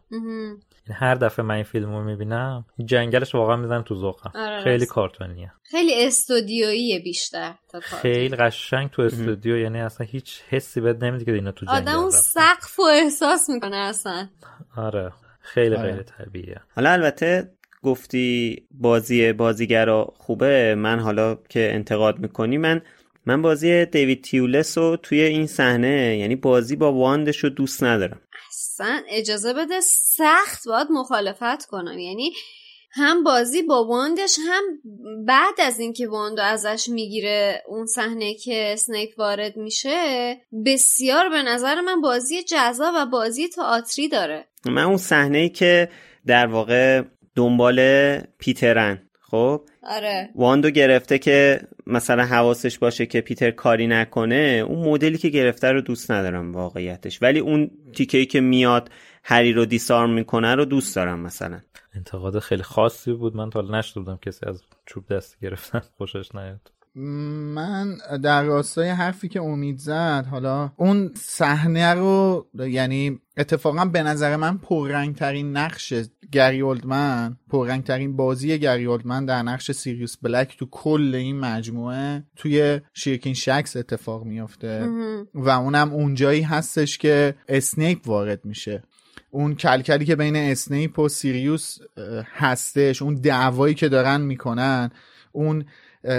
هر 0.90 1.14
دفعه 1.14 1.44
من 1.44 1.54
این 1.54 1.64
فیلم 1.64 1.94
رو 1.94 2.04
می‌بینم 2.04 2.64
جنگلش 2.84 3.34
واقعا 3.34 3.56
میزن 3.56 3.82
تو 3.82 3.94
ذوقم 3.94 4.30
آره، 4.34 4.64
خیلی. 4.64 4.86
کارتونیه 4.86 5.52
خیلی 5.62 6.06
استودیویی 6.06 6.98
بیشتر 6.98 7.54
تا. 7.68 7.80
خیلی 7.80 8.36
قشنگ 8.36 8.90
تو 8.90 9.02
استودیو 9.02 9.56
یعنی 9.56 9.80
اصلا 9.80 10.06
هیچ 10.06 10.42
حسی 10.48 10.80
بهت 10.80 11.02
نمیده 11.02 11.24
که 11.24 11.32
اینا 11.32 11.52
تو 11.52 11.66
جنگل 11.66 11.78
آدم 11.78 11.98
اون. 11.98 12.10
سقف 12.10 12.78
و 12.78 12.82
احساس 12.82 13.50
می‌کنه 13.50 13.76
اصلا 13.76 14.28
آره 14.76 15.12
خیلی 15.40 15.76
آره. 15.76 15.92
غیر 15.92 16.02
طبیعیه 16.02 16.60
حالا 16.76 16.90
البته 16.90 17.50
گفتی 17.82 18.62
بازی 18.70 19.32
بازیگرا 19.32 20.14
خوبه 20.18 20.74
من 20.74 21.00
حالا 21.00 21.38
که 21.48 21.70
انتقاد 21.74 22.18
می‌کنی 22.18 22.58
من 22.58 22.82
من 23.26 23.42
بازی 23.42 23.84
دیوید 23.86 24.22
تیولس 24.22 24.78
رو 24.78 24.96
توی 24.96 25.20
این 25.20 25.46
صحنه 25.46 26.16
یعنی 26.18 26.36
بازی 26.36 26.76
با 26.76 26.92
واندش 26.92 27.36
رو 27.36 27.50
دوست 27.50 27.84
ندارم. 27.84 28.20
اصلا 28.48 29.02
اجازه 29.08 29.54
بده 29.54 29.80
سخت 29.80 30.68
باید 30.68 30.86
مخالفت 30.90 31.66
کنم. 31.66 31.98
یعنی 31.98 32.32
هم 32.94 33.24
بازی 33.24 33.62
با 33.62 33.84
wand 33.84 34.19
ش 34.19 34.36
هم 34.48 34.62
بعد 35.26 35.54
از 35.58 35.80
اینکه 35.80 36.08
wand 36.08 36.36
و 36.36 36.42
ازش 36.42 36.88
می‌گیره 36.88 37.62
اون 37.68 37.86
صحنه 37.86 38.34
که 38.34 38.72
اسنیپ 38.72 39.14
وارد 39.18 39.56
میشه 39.56 40.36
بسیار 40.66 41.28
به 41.28 41.42
نظر 41.42 41.80
من 41.80 42.00
بازی 42.00 42.42
جذاب 42.42 42.94
و 42.96 43.06
بازی 43.06 43.48
تئاتری 43.48 44.08
داره. 44.08 44.44
من 44.66 44.82
اون 44.82 44.96
صحنه 44.96 45.38
ای 45.38 45.48
که 45.48 45.88
در 46.26 46.46
واقع 46.46 47.02
دنبال 47.34 48.18
پیترن 48.38 48.98
خب؟ 49.20 49.62
آره. 49.82 50.30
wand 50.34 50.63
و 50.63 50.70
گرفته 50.70 51.18
که 51.18 51.60
مثلا 51.86 52.24
حواسش 52.24 52.78
باشه 52.78 53.06
که 53.06 53.20
پیتر 53.20 53.50
کاری 53.50 53.86
نکنه 53.86 54.64
اون 54.68 54.88
مدلی 54.88 55.18
که 55.18 55.28
گرفته 55.28 55.72
رو 55.72 55.80
دوست 55.80 56.10
ندارم 56.10 56.52
واقعیتش. 56.52 57.22
ولی 57.22 57.38
اون 57.38 57.70
تیکه 57.94 58.24
که 58.24 58.40
میاد 58.40 58.90
هری 59.24 59.52
رو 59.52 59.64
دیسارم 59.64 60.10
می‌کنه 60.10 60.54
رو 60.54 60.64
دوست 60.64 60.96
دارم 60.96 61.20
مثلا. 61.20 61.60
انتقاد 61.94 62.38
خیلی 62.38 62.62
خاصی 62.62 63.12
بود. 63.12 63.36
من 63.36 63.50
تا 63.50 63.60
حالا 63.60 63.78
نشده 63.78 64.18
کسی 64.22 64.46
از 64.46 64.62
چوب 64.86 65.14
دستی 65.14 65.36
گرفتن. 65.42 65.82
خوشش 65.98 66.34
نیاد. 66.34 66.72
من 66.94 67.98
در 68.22 68.42
راستای 68.42 68.88
حرفی 68.88 69.28
که 69.28 69.40
امید 69.40 69.78
زد 69.78 70.26
حالا 70.30 70.72
اون 70.76 71.10
صحنه 71.14 71.94
رو 71.94 72.46
یعنی 72.58 73.20
اتفاقا 73.36 73.84
به 73.84 74.02
نظر 74.02 74.36
من 74.36 74.58
پررنگ 74.58 75.16
ترین 75.16 75.56
نقش 75.56 75.94
گری 76.32 76.60
اولدمن 76.60 77.36
پررنگ 77.48 77.84
ترین 77.84 78.16
بازی 78.16 78.58
گری 78.58 78.84
اولدمن 78.84 79.24
در 79.24 79.42
نقش 79.42 79.72
سیریوس 79.72 80.16
بلک 80.22 80.56
تو 80.58 80.66
کل 80.70 81.14
این 81.14 81.40
مجموعه 81.40 82.24
توی 82.36 82.80
شیرکین 82.94 83.34
شکس 83.34 83.76
اتفاق 83.76 84.24
میافته. 84.24 84.88
و 85.34 85.48
اونم 85.48 85.92
اونجایی 85.92 86.42
هستش 86.42 86.98
که 86.98 87.34
اسنیپ 87.48 88.08
وارد 88.08 88.44
میشه. 88.44 88.82
اون 89.30 89.54
کلکلی 89.54 90.04
که 90.04 90.16
بین 90.16 90.36
اسنیپ 90.36 90.98
و 90.98 91.08
سیریوس 91.08 91.78
هستش 92.34 93.02
اون 93.02 93.14
دعوایی 93.14 93.74
که 93.74 93.88
دارن 93.88 94.20
می‌کنن 94.20 94.90
اون 95.32 95.64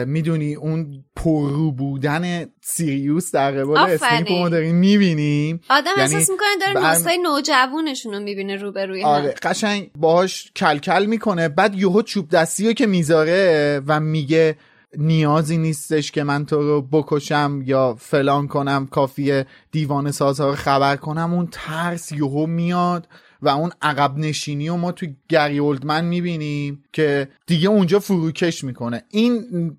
می‌دونی 0.05 0.55
اون 0.55 1.03
پررو 1.15 1.71
بودن 1.71 2.45
سیریوس 2.61 3.31
در 3.31 3.51
قبال 3.51 3.77
اسنیپ 3.77 4.31
ما 4.31 4.49
داریم 4.49 4.75
می‌بینیم. 4.75 5.61
آدم 5.69 5.91
یعنی 5.97 6.15
احساس 6.15 6.29
می‌کنه 6.29 6.47
داره 6.61 6.73
بر... 6.73 6.93
دوستای 6.93 7.17
نوجوانشون 7.17 8.13
رو 8.13 8.19
می‌بینه 8.19 8.55
روبروی 8.55 9.03
آره 9.03 9.35
قشنگ 9.43 9.91
باهاش 9.95 10.51
کلکل 10.55 11.05
می‌کنه. 11.05 11.49
بعد 11.49 11.75
یهو 11.75 12.01
چوب 12.01 12.29
دستی 12.29 12.67
رو 12.67 12.73
که 12.73 12.85
می‌ذاره 12.85 13.81
و 13.87 13.99
میگه 13.99 14.57
نیازی 14.97 15.57
نیستش 15.57 16.11
که 16.11 16.23
من 16.23 16.45
تو 16.45 16.61
رو 16.61 16.81
بکشم 16.81 17.61
یا 17.65 17.95
فلان 17.99 18.47
کنم 18.47 18.87
کافیه 18.91 19.45
دیوانه 19.71 20.11
سازها 20.11 20.49
رو 20.49 20.55
خبر 20.55 20.95
کنم. 20.95 21.33
اون 21.33 21.47
ترس 21.51 22.11
یهو 22.11 22.45
میاد. 22.45 23.07
و 23.43 23.49
اون 23.49 23.71
عقب 23.81 24.17
نشینی 24.17 24.69
و 24.69 24.75
ما 24.75 24.91
تو 24.91 25.05
گری 25.29 25.57
اولدمن 25.57 26.05
می‌بینیم 26.05 26.83
که 26.93 27.27
دیگه 27.45 27.69
اونجا 27.69 27.99
فروکش 27.99 28.63
می‌کنه. 28.63 29.03
این 29.09 29.77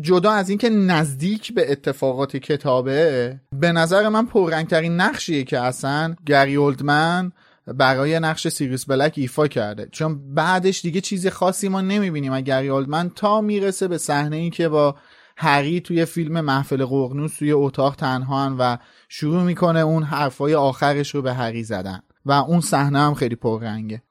جدا 0.00 0.32
از 0.32 0.48
اینکه 0.48 0.70
نزدیک 0.70 1.54
به 1.54 1.72
اتفاقات 1.72 2.36
کتابه 2.36 3.40
به 3.52 3.72
نظر 3.72 4.08
من 4.08 4.26
پررنگترین 4.26 4.96
نقشیه 4.96 5.44
که 5.44 5.58
اصلا 5.58 6.14
گری 6.26 6.54
اولدمن 6.54 7.32
برای 7.66 8.20
نقش 8.20 8.48
سیریس 8.48 8.84
بلک 8.84 9.14
ایفا 9.16 9.48
کرده. 9.48 9.88
چون 9.92 10.34
بعدش 10.34 10.82
دیگه 10.82 11.00
چیز 11.00 11.26
خاصی 11.26 11.68
ما 11.68 11.80
نمی‌بینیم. 11.80 12.32
از 12.32 12.44
گری 12.44 12.68
اولدمن 12.68 13.10
تا 13.14 13.40
می‌رسه 13.40 13.88
به 13.88 13.98
صحنه 13.98 14.36
ای 14.36 14.50
که 14.50 14.68
با 14.68 14.96
هری 15.36 15.80
توی 15.80 16.04
فیلم 16.04 16.40
محفل 16.40 16.84
ققنوس 16.84 17.36
توی 17.36 17.52
اتاق 17.52 17.96
تنها 17.96 18.56
و 18.58 18.78
شروع 19.08 19.42
می‌کنه 19.42 19.80
اون 19.80 20.02
حرفای 20.02 20.54
آخرش 20.54 21.14
رو 21.14 21.22
به 21.22 21.34
هری 21.34 21.64
زدن. 21.64 22.02
و 22.26 22.32
اون 22.32 22.60
صحنه 22.60 22.98
هم 22.98 23.14
خیلی 23.14 23.36
پررنگه. 23.36 24.02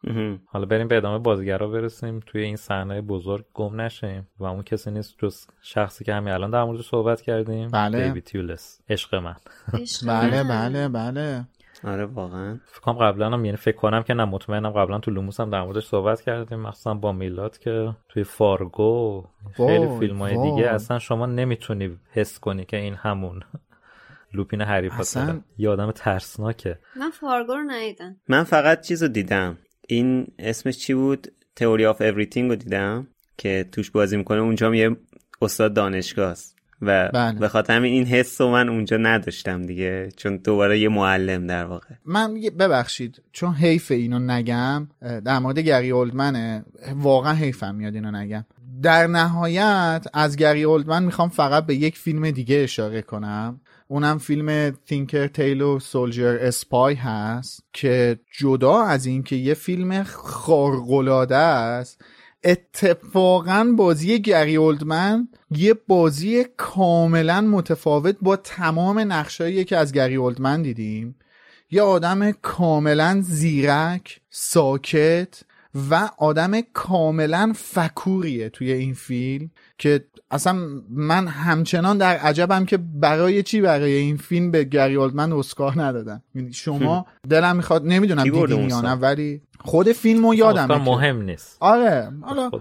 حالا 0.46 0.66
بریم 0.66 0.88
به 0.88 0.98
ادامه 0.98 1.20
بازیگرا 1.20 1.68
برسیم. 1.68 2.20
توی 2.26 2.42
این 2.42 2.56
صحنه 2.56 3.02
بزرگ 3.02 3.46
گم 3.54 3.82
نشیم 3.82 4.28
و 4.40 4.44
اون 4.44 4.64
کسی 4.64 4.92
نیست 4.92 5.16
جز 5.18 5.46
شخصی 5.62 6.06
که 6.06 6.14
همین 6.14 6.34
الان 6.34 6.52
در 6.52 6.64
موردش 6.64 6.90
صحبت 6.90 7.22
کردیم. 7.22 7.68
بله. 7.68 8.04
دیوید 8.04 8.24
تیولس 8.24 8.82
عشق 8.90 9.16
من. 9.16 9.36
بله 10.08 10.44
بله 10.44 10.88
بله. 10.88 11.46
آره 11.84 12.06
واقعا. 12.06 12.60
فکر 12.66 12.82
کنم 12.82 12.94
قبلا 12.96 13.30
هم 13.30 13.46
یعنی 13.46 13.58
فکر 13.58 13.76
کنم 13.76 14.04
که 14.04 14.14
نه 14.14 14.26
مطمئنم 14.26 14.70
قبلا 14.70 15.00
تو 15.00 15.12
لوموس 15.12 15.40
هم 15.40 15.50
در 15.50 15.62
موردش 15.62 15.86
صحبت 15.86 16.22
کردیم. 16.22 16.60
مخصوصا 16.60 16.94
با 16.94 17.12
میلاد 17.12 17.58
که 17.58 17.96
توی 18.10 18.24
فارگو 18.24 19.26
خیلی 19.54 20.00
فیلم 20.00 20.18
های 20.18 20.42
دیگه 20.42 20.70
اصلا 20.70 21.00
شما 21.00 21.26
نمی‌تونی 21.26 21.98
حس 22.12 22.40
کنی 22.40 22.66
که 22.66 22.78
این 22.78 22.94
همون. 22.94 23.40
لوپین 24.34 24.62
هری 24.62 24.90
پاتر. 24.90 25.36
یه 25.58 25.70
آدم 25.70 25.92
ترسناکه. 25.92 26.80
من 26.96 27.10
فارگو 27.10 27.54
رو 27.54 27.64
ندیدم. 27.64 28.16
من 28.28 28.44
فقط 28.44 28.82
چیز 28.82 29.04
رو 29.04 29.10
دیدم. 29.10 29.58
این 29.88 30.28
اسمش 30.40 30.78
چی 30.78 30.94
بود؟ 30.94 31.28
Theory 31.56 31.86
of 31.86 32.02
Everything 32.02 32.50
رو 32.50 32.56
دیدم 32.56 33.08
که 33.38 33.66
توش 33.72 33.92
بازی 33.92 34.18
می‌کنه. 34.18 34.40
اونجا 34.40 34.76
یه 34.76 34.98
استاد 35.42 35.74
دانشگاه 35.74 36.32
است 36.32 36.58
و 36.82 37.10
بله. 37.14 37.40
به 37.40 37.48
خاطر 37.48 37.76
همین 37.76 37.94
این 37.94 38.06
حس 38.06 38.42
رو 38.42 38.52
من 38.52 38.70
اونجا 38.70 38.98
نداشتم 38.98 39.66
دیگه. 39.66 40.10
چون 40.18 40.38
دوباره 40.38 40.80
یه 40.80 40.90
معلم 40.90 41.48
در 41.48 41.66
واقع. 41.66 41.96
من 42.06 42.34
ببخشید. 42.60 43.22
چون 43.32 43.54
حیف 43.54 43.92
اینو 43.92 44.20
نگم 44.20 44.88
در 45.26 45.40
مورد 45.40 45.60
گری 45.60 45.92
اولدمنه 45.92 46.66
واقعا 46.96 47.34
حیفم 47.34 47.76
میاد 47.76 47.96
اینو 47.96 48.12
نگم. 48.12 48.46
در 48.82 49.08
نهایت 49.08 50.06
از 50.14 50.36
گری 50.36 50.64
اولدمن 50.64 51.04
می‌خوام 51.04 51.30
فقط 51.30 51.66
به 51.66 51.76
یک 51.76 51.98
فیلم 51.98 52.32
دیگه 52.32 52.56
اشاره 52.56 53.02
کنم. 53.02 53.62
اونم 53.92 54.18
فیلم 54.18 54.70
تینکر 54.86 55.28
تیلو 55.28 55.80
سولجر 55.80 56.38
اسپای 56.42 56.96
هست 56.96 57.64
که 57.74 58.20
جدا 58.38 58.84
از 58.84 59.06
اینکه 59.06 59.36
یه 59.36 59.54
فیلم 59.54 60.04
خارق‌العاده 60.04 61.36
است 61.36 62.02
اتفاقا 62.44 63.74
بازی 63.78 64.20
گری 64.20 64.56
اولدمن 64.56 65.28
یه 65.50 65.74
بازی 65.74 66.46
کاملا 66.58 67.42
متفاوت 67.42 68.16
با 68.22 68.36
تمام 68.36 69.00
نقشایی 69.00 69.64
که 69.64 69.78
از 69.78 69.92
گری 69.92 70.16
اولدمن 70.16 70.62
دیدیم. 70.62 71.16
یه 71.72 71.82
آدم 71.82 72.32
کاملا 72.32 73.22
زیرک 73.22 74.22
ساکت 74.30 75.44
و 75.90 76.10
آدم 76.18 76.62
کاملا 76.62 77.54
فکوریه 77.56 78.50
توی 78.50 78.72
این 78.72 78.94
فیلم 78.94 79.50
که 79.78 80.06
اصلا 80.32 80.60
من 80.90 81.28
همچنان 81.28 81.98
در 81.98 82.18
عجبم 82.18 82.66
که 82.66 82.78
برای 82.78 83.44
چی 83.44 83.62
برای 83.62 83.94
این 83.94 84.18
فیلم 84.18 84.52
به 84.52 84.64
گری 84.64 84.96
اولدمن 84.96 85.32
اسکار 85.32 85.82
ندادن. 85.82 86.22
یعنی 86.36 86.54
شما 86.54 87.06
دلم 87.30 87.56
می‌خواد 87.56 87.86
نمی‌دونم 87.86 88.24
دیدین 88.24 88.70
یا 88.70 88.82
نه 88.82 88.92
ولی 88.92 89.42
خود 89.60 89.92
فیلمو 89.92 90.34
یادم 90.36 90.82
مهم 90.82 91.22
نیست. 91.22 91.58
آره 91.60 92.12
حالا 92.22 92.52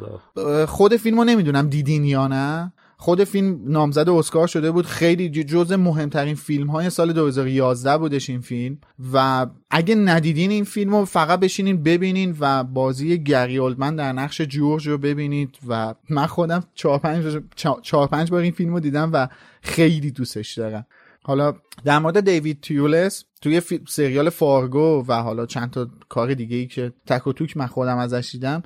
خود 0.67 0.97
فیلمو 0.97 1.25
نمی‌دونم 1.25 1.69
دیدین 1.69 2.05
یا 2.05 2.27
نه. 2.27 2.73
خود 3.01 3.25
فیلم 3.25 3.61
نامزد 3.65 4.09
اسکار 4.09 4.47
شده 4.47 4.71
بود. 4.71 4.87
خیلی 4.87 5.29
جز 5.45 5.73
مهمترین 5.73 6.35
فیلم 6.35 6.67
های 6.67 6.91
سال 6.91 7.13
2011 7.13 7.99
بودش 7.99 8.31
این 8.31 8.41
فیلم. 8.41 8.79
و 9.13 9.47
اگه 9.71 9.95
ندیدین 9.95 10.51
این 10.51 10.65
فیلم 10.65 10.97
رو 10.97 11.05
فقط 11.05 11.41
بشینین 11.41 11.83
ببینین 11.83 12.37
و 12.41 12.65
بازی 12.65 13.23
گری 13.23 13.59
اولدمن 13.59 13.97
در 13.97 14.13
نقش 14.13 14.41
جورج 14.41 14.89
رو 14.89 14.99
ببینید. 14.99 15.59
و 15.69 15.95
من 16.11 16.27
خودم 16.27 16.65
چهار 16.75 16.99
پنج, 16.99 17.43
چهار 17.83 18.07
پنج 18.07 18.31
بار 18.31 18.41
این 18.41 18.53
فیلم 18.53 18.73
رو 18.73 18.81
دیدم 18.81 19.11
و 19.13 19.29
خیلی 19.63 20.11
دوستش 20.11 20.59
دارم. 20.59 20.87
حالا 21.23 21.55
در 21.85 21.99
مورد 21.99 22.21
دیوید 22.21 22.61
تیولس 22.61 23.25
توی 23.43 23.63
سریال 23.89 24.31
فارگو 24.31 25.05
و 25.09 25.23
حالا 25.23 25.47
چند 25.47 25.71
تا 25.71 25.89
کار 26.09 26.35
دیگه 26.35 26.57
ای 26.57 26.67
که 26.67 26.93
تک 27.07 27.27
و 27.27 27.33
توک 27.33 27.57
من 27.57 27.67
خودم 27.67 27.99
ازش 27.99 28.29
دیدم 28.33 28.63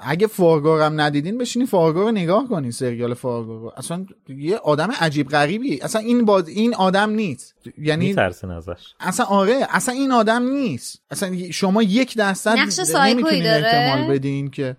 اگه 0.00 0.26
فارگو 0.26 0.78
هم 0.78 1.00
ندیدین 1.00 1.38
بشینین 1.38 1.66
فارگو 1.66 2.00
رو 2.00 2.10
نگاه 2.10 2.48
کنین 2.48 2.70
سریال 2.70 3.14
فارگو 3.14 3.58
رو. 3.58 3.72
اصلا 3.76 4.06
یه 4.28 4.56
آدم 4.56 4.90
عجیب 5.00 5.28
غریبی. 5.28 5.80
اصلا 5.82 6.00
این 6.00 6.24
باز 6.24 6.48
این 6.48 6.74
آدم 6.74 7.10
نیست. 7.10 7.54
یعنی 7.78 8.06
میترسین 8.06 8.50
ازش. 8.50 8.94
اصلا 9.00 9.26
آره 9.26 9.66
اصلا 9.70 9.94
این 9.94 10.12
آدم 10.12 10.42
نیست. 10.42 11.02
اصلا 11.10 11.50
شما 11.50 11.82
یک 11.82 12.16
درصد 12.16 12.56
نمی‌تونین 12.96 13.46
احتمال 13.46 14.10
بدین 14.10 14.50
که 14.50 14.76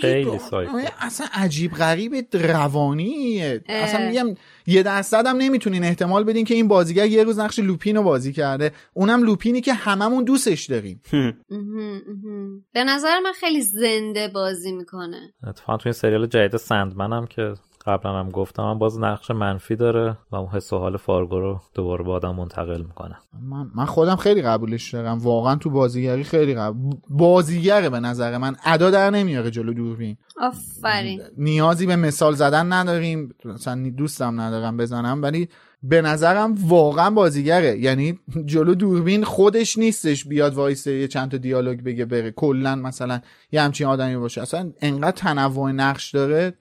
خیلی 0.00 0.38
سایکو. 0.50 0.80
اصلا 1.00 1.26
عجیب 1.32 1.72
غریب 1.72 2.26
روانیه. 2.32 3.60
اصلا 3.68 4.06
میگم 4.06 4.34
یه 4.68 4.82
درصد 4.82 5.26
هم 5.26 5.36
نمی‌تونین 5.36 5.84
احتمال 5.84 6.24
بدین 6.24 6.44
که 6.44 6.54
این 6.54 6.68
بازیگر 6.68 7.06
یه 7.06 7.24
روز 7.24 7.38
نقش 7.38 7.58
لوپین 7.58 7.96
رو 7.96 8.02
بازی 8.02 8.32
کرده. 8.32 8.72
اونم 8.94 9.22
لوپینی 9.22 9.60
که 9.60 9.72
هممون 9.72 10.24
دوستش 10.24 10.66
داریم. 10.66 11.02
به 12.74 12.84
نظر 12.84 13.18
من 13.18 13.32
خیلی 13.32 13.62
زنده 13.62 14.28
بازی 14.28 14.72
می‌کنه. 14.72 15.32
اتفاقا 15.46 15.76
تو 15.76 15.88
این 15.88 15.92
سریال 15.92 16.26
جدید 16.26 16.56
سندمن 16.56 17.26
که 17.26 17.54
قبلا 17.88 18.18
هم 18.18 18.30
گفتم 18.30 18.62
هم 18.62 18.78
باز 18.78 19.00
نقش 19.00 19.30
منفی 19.30 19.76
داره 19.76 20.18
و 20.30 20.36
اون 20.36 20.48
حس 20.48 20.72
و 20.72 20.78
حال 20.78 20.96
فارگو 20.96 21.40
رو 21.40 21.60
دوباره 21.74 22.04
به 22.04 22.12
آدم 22.12 22.34
منتقل 22.34 22.82
می‌کنه. 22.82 23.16
من, 23.42 23.70
من 23.74 23.84
خودم 23.84 24.16
خیلی 24.16 24.42
قبولش 24.42 24.94
دارم. 24.94 25.18
واقعا 25.18 25.56
تو 25.56 25.70
بازیگری 25.70 26.24
خیلی 26.24 26.54
قبول 26.54 26.96
بازیگره 27.10 27.90
به 27.90 28.00
نظر 28.00 28.38
من 28.38 28.56
ادا 28.64 28.90
در 28.90 29.10
نمیاره 29.10 29.50
جلو 29.50 29.72
دوربین. 29.72 30.16
آفرین. 30.36 31.20
نیازی 31.36 31.86
به 31.86 31.96
مثال 31.96 32.34
زدن 32.34 32.72
نداریم. 32.72 33.34
مثلا 33.44 33.92
دوستم 33.96 34.40
ندارم 34.40 34.76
بزنم 34.76 35.22
ولی 35.22 35.48
به 35.82 36.02
نظرم 36.02 36.54
واقعا 36.66 37.10
بازیگره. 37.10 37.78
یعنی 37.78 38.18
جلو 38.44 38.74
دوربین 38.74 39.24
خودش 39.24 39.78
نیستش 39.78 40.24
بیاد 40.24 40.54
وایسه 40.54 40.92
یه 40.92 41.08
چند 41.08 41.30
تا 41.30 41.36
دیالوگ 41.36 41.80
بگه 41.80 42.04
بره. 42.04 42.30
کلا 42.30 42.76
مثلا 42.76 43.20
یه 43.52 43.62
همچین 43.62 43.86
آدمی 43.86 44.16
باشه. 44.16 44.42
اصلا 44.42 44.72
انقدر 44.80 45.16
تنوع 45.16 45.72
نقش 45.72 46.10
داره 46.10 46.52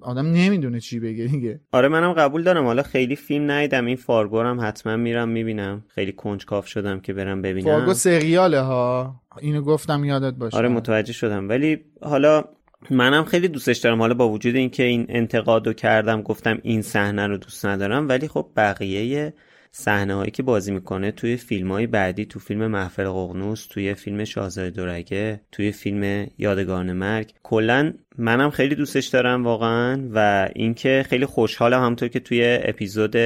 آدم 0.00 0.26
نمی‌دونه 0.26 0.80
چی 0.80 1.00
بگه 1.00 1.24
دیگه. 1.24 1.60
آره 1.72 1.88
منم 1.88 2.12
قبول 2.12 2.42
دارم. 2.42 2.64
حالا 2.64 2.82
خیلی 2.82 3.16
فیلم 3.16 3.50
ندیدم. 3.50 3.86
این 3.86 3.96
فارگو 3.96 4.42
حتما 4.42 4.96
میرم 4.96 5.28
می‌بینم. 5.28 5.84
خیلی 5.88 6.12
کنجکاو 6.12 6.64
شدم 6.64 7.00
که 7.00 7.12
برم 7.12 7.42
ببینم. 7.42 7.70
فارگو 7.70 7.94
سریاله 7.94 8.60
ها. 8.60 9.14
اینو 9.40 9.62
گفتم 9.62 10.04
یادت 10.04 10.34
باشه. 10.34 10.56
آره 10.56 10.68
متوجه 10.68 11.12
شدم. 11.12 11.48
ولی 11.48 11.78
حالا 12.02 12.44
منم 12.90 13.24
خیلی 13.24 13.48
دوستش 13.48 13.78
دارم. 13.78 14.00
حالا 14.00 14.14
با 14.14 14.28
وجود 14.28 14.56
اینکه 14.56 14.82
این 14.82 15.06
انتقادو 15.08 15.72
کردم 15.72 16.22
گفتم 16.22 16.58
این 16.62 16.82
صحنه 16.82 17.26
رو 17.26 17.36
دوست 17.36 17.66
ندارم 17.66 18.08
ولی 18.08 18.28
خب 18.28 18.46
بقیه 18.56 19.32
صحنه 19.72 20.14
هایی 20.14 20.30
که 20.30 20.42
بازی 20.42 20.72
می‌کنه 20.72 21.10
توی 21.10 21.36
فیلم 21.36 21.72
های 21.72 21.86
بعدی 21.86 22.24
تو 22.24 22.38
فیلم 22.38 22.66
محفل 22.66 23.04
ققنوس 23.04 23.66
توی 23.66 23.94
فیلم 23.94 24.24
شاهزاده 24.24 24.70
دورگه 24.70 25.40
توی 25.52 25.72
فیلم 25.72 26.26
یادگاران 26.38 26.92
مرگ 26.92 27.32
کلا 27.42 27.92
منم 28.18 28.50
خیلی 28.50 28.74
دوستش 28.74 29.06
دارم 29.06 29.44
واقعا. 29.44 30.08
و 30.14 30.48
اینکه 30.54 31.04
خیلی 31.08 31.26
خوشحالم 31.26 31.80
همونطور 31.80 32.08
که 32.08 32.20
توی 32.20 32.58
اپیزود 32.62 33.16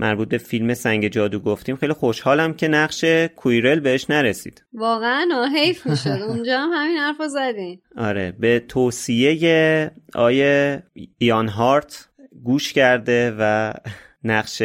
مربوط 0.00 0.28
به 0.28 0.38
فیلم 0.38 0.74
سنگ 0.74 1.08
جادو 1.08 1.38
گفتیم. 1.38 1.76
خیلی 1.76 1.92
خوشحالم 1.92 2.54
که 2.54 2.68
نقش 2.68 3.04
کویرل 3.36 3.80
بهش 3.80 4.10
نرسید. 4.10 4.64
واقعا 4.72 5.48
حیف 5.54 5.86
می‌شد. 5.86 6.08
اونجا 6.28 6.60
هم 6.60 6.70
همین 6.74 6.96
حرف 6.96 7.16
زدین. 7.28 7.80
آره 7.96 8.32
به 8.40 8.60
توصیه 8.68 9.90
آقای 10.14 10.82
ایان 11.18 11.48
هارت 11.48 12.08
گوش 12.44 12.72
کرده 12.72 13.36
و 13.38 13.72
نقش 14.24 14.62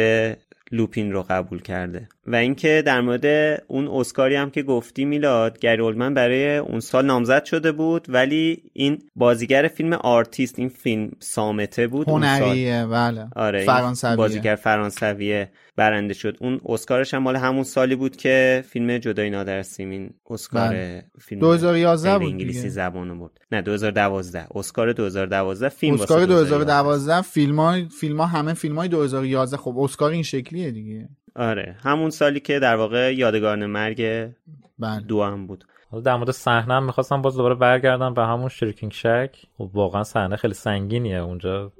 لوپین 0.72 1.12
رو 1.12 1.26
قبول 1.30 1.62
کرده. 1.62 2.08
و 2.26 2.36
اینکه 2.36 2.82
در 2.86 3.00
مورد 3.00 3.26
اون 3.68 3.88
اسکاری 3.88 4.34
هم 4.34 4.50
که 4.50 4.62
گفتی 4.62 5.04
میلاد 5.04 5.58
گری 5.58 5.82
اولدمن 5.82 6.14
برای 6.14 6.56
اون 6.56 6.80
سال 6.80 7.06
نامزد 7.06 7.44
شده 7.44 7.72
بود 7.72 8.06
ولی 8.08 8.62
این 8.72 9.02
بازیگر 9.16 9.68
فیلم 9.68 9.92
آرتیست 9.92 10.58
این 10.58 10.68
فیلم 10.68 11.10
صامته 11.20 11.86
بود 11.86 12.08
هنریه 12.08 12.86
بله. 12.86 13.28
آره 13.36 13.64
فرانسویه. 13.64 14.16
بازیگر 14.16 14.54
فرانسویه 14.54 15.48
برنده 15.76 16.14
شد. 16.14 16.36
اون 16.40 16.60
اسکارش 16.64 17.14
هم 17.14 17.22
مال 17.22 17.36
همون 17.36 17.64
سالی 17.64 17.96
بود 17.96 18.16
که 18.16 18.64
فیلم 18.68 18.98
جدای 18.98 19.30
نادر 19.30 19.62
سیمین 19.62 20.10
اسکار 20.30 20.68
بله. 20.68 21.04
فیلم 21.20 21.40
2011 21.40 22.18
بود 22.18 22.32
انگلیسی 22.32 22.58
دیگه. 22.58 22.70
زبانو 22.70 23.14
بود 23.14 23.40
نه 23.52 23.62
2012 23.62 24.46
اسکار 24.54 24.92
2012 24.92 25.68
فیلم 25.68 25.94
اسکار 25.94 26.18
واسه 26.18 26.26
2012 26.26 27.22
فیلم 27.22 27.60
های 27.60 27.88
فیلم 28.00 28.20
ها 28.20 28.26
همه 28.26 28.54
فیلم 28.54 28.78
های 28.78 28.88
2011 28.88 29.56
خب 29.56 29.78
اسکار 29.78 30.10
این 30.10 30.22
شکلیه 30.22 30.70
دیگه. 30.70 31.08
آره. 31.36 31.76
همون 31.82 32.10
سالی 32.10 32.40
که 32.40 32.58
در 32.58 32.76
واقع 32.76 33.14
یادگاران 33.14 33.66
مرگ 33.66 34.30
بله. 34.78 35.00
دو 35.00 35.22
هم 35.22 35.46
بود. 35.46 35.64
حالا 35.90 36.02
در 36.02 36.16
مورد 36.16 36.30
صحنه 36.30 36.74
هم 36.74 36.84
می‌خواستم 36.86 37.22
باز 37.22 37.36
دوباره 37.36 37.54
برگردم 37.54 38.14
به 38.14 38.22
همون 38.26 38.48
شریکینگ 38.48 38.92
شک. 38.92 39.36
خب 39.58 39.70
واقعا 39.74 40.04
صحنه 40.04 40.36
خیلی 40.36 40.54
سنگینیه. 40.54 41.18
اونجا 41.18 41.72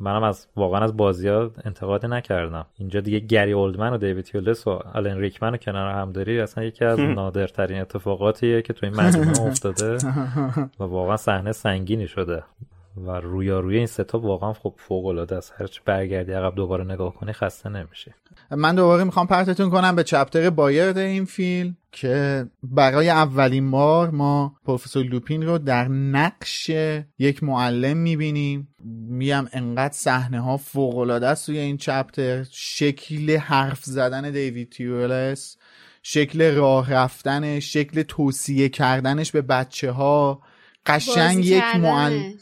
منم 0.00 0.22
از 0.22 0.46
واقعا 0.56 0.80
از 0.80 0.96
بازی 0.96 1.28
ها 1.28 1.50
انتقادی 1.64 2.08
نکردم. 2.08 2.66
اینجا 2.78 3.00
دیگه 3.00 3.18
گری 3.18 3.52
اولدمن 3.52 3.92
و 3.92 3.98
دیوید 3.98 4.30
یولس 4.34 4.66
و 4.66 4.70
آلن 4.70 5.18
ریکمن 5.18 5.50
رو 5.50 5.56
کنار 5.56 5.94
هم 5.94 6.12
داری 6.12 6.40
اصلا 6.40 6.64
یکی 6.64 6.84
از 6.84 7.00
نادرترین 7.18 7.80
اتفاقاتیه 7.80 8.62
که 8.62 8.72
تو 8.72 8.86
این 8.86 8.96
مجموعه 8.96 9.40
افتاده. 9.48 9.96
و 10.80 10.84
واقعا 10.84 11.16
صحنه 11.16 11.52
سنگینی 11.52 12.08
شده. 12.08 12.42
و 12.96 13.10
رویاروی 13.10 13.76
این 13.76 13.86
ستا 13.86 14.18
واقعا 14.18 14.52
خب 14.52 14.74
فوق 14.76 15.06
العاده 15.06 15.36
است 15.36 15.54
هرچی 15.56 15.80
برگردی 15.84 16.32
عقب 16.32 16.54
دوباره 16.54 16.84
نگاه 16.84 17.14
کنی 17.14 17.32
خسته 17.32 17.68
نمیشه 17.68 18.14
من 18.50 18.74
دوباره 18.74 19.04
می‌خوام 19.04 19.26
پرتتون 19.26 19.70
کنم 19.70 19.96
به 19.96 20.04
چپتر 20.04 20.50
بایرد 20.50 20.98
این 20.98 21.24
فیلم 21.24 21.76
که 21.92 22.46
برای 22.62 23.08
اولین 23.08 23.70
بار 23.70 24.10
ما 24.10 24.54
پروفسور 24.64 25.04
لوپین 25.04 25.42
رو 25.42 25.58
در 25.58 25.88
نقش 25.88 26.70
یک 27.18 27.42
معلم 27.42 27.96
می‌بینیم. 27.96 28.68
میم 29.08 29.48
انقدر 29.52 29.94
صحنه 29.94 30.40
ها 30.40 30.56
فوق 30.56 30.98
العاده 30.98 31.26
است 31.26 31.46
توی 31.46 31.58
این 31.58 31.76
چپتر. 31.76 32.44
شکل 32.50 33.36
حرف 33.36 33.84
زدن 33.84 34.30
دیوید 34.30 34.70
تیورلس 34.70 35.56
شکل 36.02 36.54
راه 36.54 36.92
رفتنش 36.92 37.72
شکل 37.72 38.02
توصیه 38.02 38.68
کردنش 38.68 39.32
به 39.32 39.42
بچه 39.42 39.90
ها 39.90 40.42
قشنگ 40.86 41.44
یک. 41.44 41.62
معلم 41.76 42.34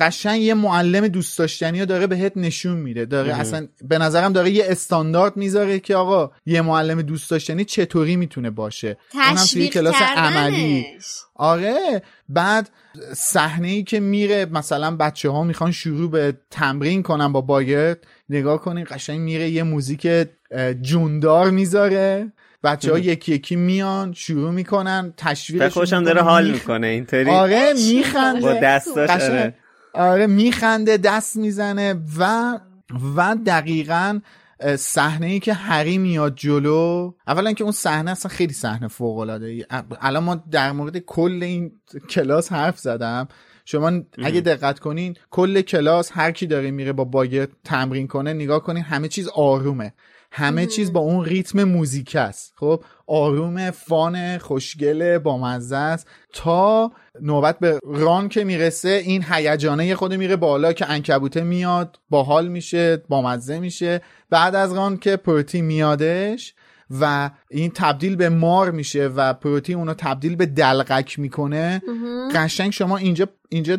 قشنگ 0.00 0.42
یه 0.42 0.54
معلم 0.54 1.08
دوست 1.08 1.38
داشتنی 1.38 1.80
رو 1.80 1.86
داره 1.86 2.06
بهت 2.06 2.32
نشون 2.36 2.76
میده. 2.76 3.04
داره 3.04 3.40
اصلا 3.40 3.68
به 3.88 3.98
نظرم 3.98 4.32
داره 4.32 4.50
یه 4.50 4.64
استاندارد 4.68 5.36
می‌ذاره 5.36 5.78
که 5.80 5.96
آقا 5.96 6.30
یه 6.46 6.62
معلم 6.62 7.02
دوست 7.02 7.30
داشتنی 7.30 7.64
چطوری 7.64 8.16
می‌تونه 8.16 8.50
باشه. 8.50 8.96
اونم 9.14 9.44
توی 9.52 9.68
کلاس 9.68 9.94
کردنش. 9.94 10.36
عملی 10.36 10.86
آره 11.34 12.02
بعد 12.28 12.70
صحنه 13.16 13.68
ای 13.68 13.82
که 13.82 14.00
میره 14.00 14.44
مثلا 14.44 14.96
بچه 14.96 15.30
ها 15.30 15.44
می‌خوان 15.44 15.72
شروع 15.72 16.10
به 16.10 16.36
تمرین 16.50 17.02
کنن 17.02 17.32
با 17.32 17.40
باگرد 17.40 18.06
نگاه 18.28 18.60
کنین 18.60 18.86
قشنگ 18.90 19.20
میره 19.20 19.50
یه 19.50 19.62
موزیک 19.62 20.06
اه، 20.50 20.74
جوندار 20.74 21.50
می‌ذاره. 21.50 22.32
بچه 22.64 22.92
ها 22.92 22.98
یکی 22.98 23.34
یکی 23.34 23.56
میان 23.56 24.12
شروع 24.12 24.50
می‌کنن 24.50 25.14
تشویق 25.16 25.62
و 25.62 25.68
خوشم 25.68 26.02
داره 26.02 26.22
حال 26.22 26.50
می‌کنه 26.50 26.86
اینطوری؟ 26.86 27.30
آره 27.30 27.74
با 27.74 27.80
میخنده. 27.88 28.60
دستاش 28.60 29.10
قشنگ. 29.10 29.30
آره. 29.30 29.54
آره 29.94 30.26
میخنده 30.26 30.96
دست 30.96 31.36
می‌زنه 31.36 31.94
و 32.18 32.58
و 33.16 33.36
دقیقا 33.46 34.20
صحنه 34.76 35.26
ای 35.26 35.40
که 35.40 35.54
هری 35.54 35.98
میاد 35.98 36.34
جلو. 36.36 37.12
اولا 37.26 37.52
که 37.52 37.64
اون 37.64 37.72
صحنه 37.72 38.10
اصلا 38.10 38.30
خیلی 38.30 38.52
صحنه 38.52 38.88
فوق 38.88 39.18
العاده 39.18 39.66
الان 40.00 40.24
ما 40.24 40.44
در 40.50 40.72
مورد 40.72 40.98
کل 40.98 41.42
این 41.42 41.72
کلاس 42.10 42.52
حرف 42.52 42.78
زدم. 42.78 43.28
شما 43.64 43.92
اگه 44.22 44.40
دقت 44.40 44.78
کنین 44.78 45.16
کل 45.30 45.60
کلاس 45.60 46.10
هر 46.14 46.30
کی 46.30 46.46
داره 46.46 46.70
میره 46.70 46.92
با 46.92 47.04
باگت 47.04 47.48
تمرین 47.64 48.06
کنه 48.06 48.32
نگاه 48.32 48.62
کنین 48.62 48.82
همه 48.82 49.08
چیز 49.08 49.28
آرومه. 49.28 49.92
همه 50.34 50.66
چیز 50.66 50.92
با 50.92 51.00
اون 51.00 51.24
ریتم 51.24 51.64
موزیک 51.64 52.16
است. 52.16 52.52
خب 52.56 52.84
آروم 53.06 53.70
فان 53.70 54.38
خوشگله 54.38 55.18
با 55.18 55.38
مزه 55.38 55.76
است. 55.76 56.06
تا 56.32 56.92
نوبت 57.20 57.58
به 57.58 57.78
ران 57.84 58.28
که 58.28 58.44
می‌رسه 58.44 58.88
این 58.88 59.24
هیجانه 59.30 59.94
خود 59.94 60.14
میره 60.14 60.36
بالا 60.36 60.72
که 60.72 60.90
انکبوته 60.90 61.40
میاد 61.40 61.98
باحال 62.10 62.48
میشه 62.48 62.96
با 62.96 63.22
مزه 63.22 63.58
میشه. 63.58 64.00
بعد 64.30 64.54
از 64.54 64.72
ران 64.72 64.96
که 64.96 65.16
پروتی 65.16 65.62
میادش 65.62 66.54
و 67.00 67.30
این 67.50 67.70
تبدیل 67.74 68.16
به 68.16 68.28
مار 68.28 68.70
میشه 68.70 69.06
و 69.08 69.34
پروتی 69.34 69.74
اونو 69.74 69.94
تبدیل 69.94 70.36
به 70.36 70.46
دلقک 70.46 71.18
می‌کنه 71.18 71.82
قشنگ 72.34 72.72
شما 72.72 72.96
اینجا 72.96 73.28
اینجا 73.48 73.78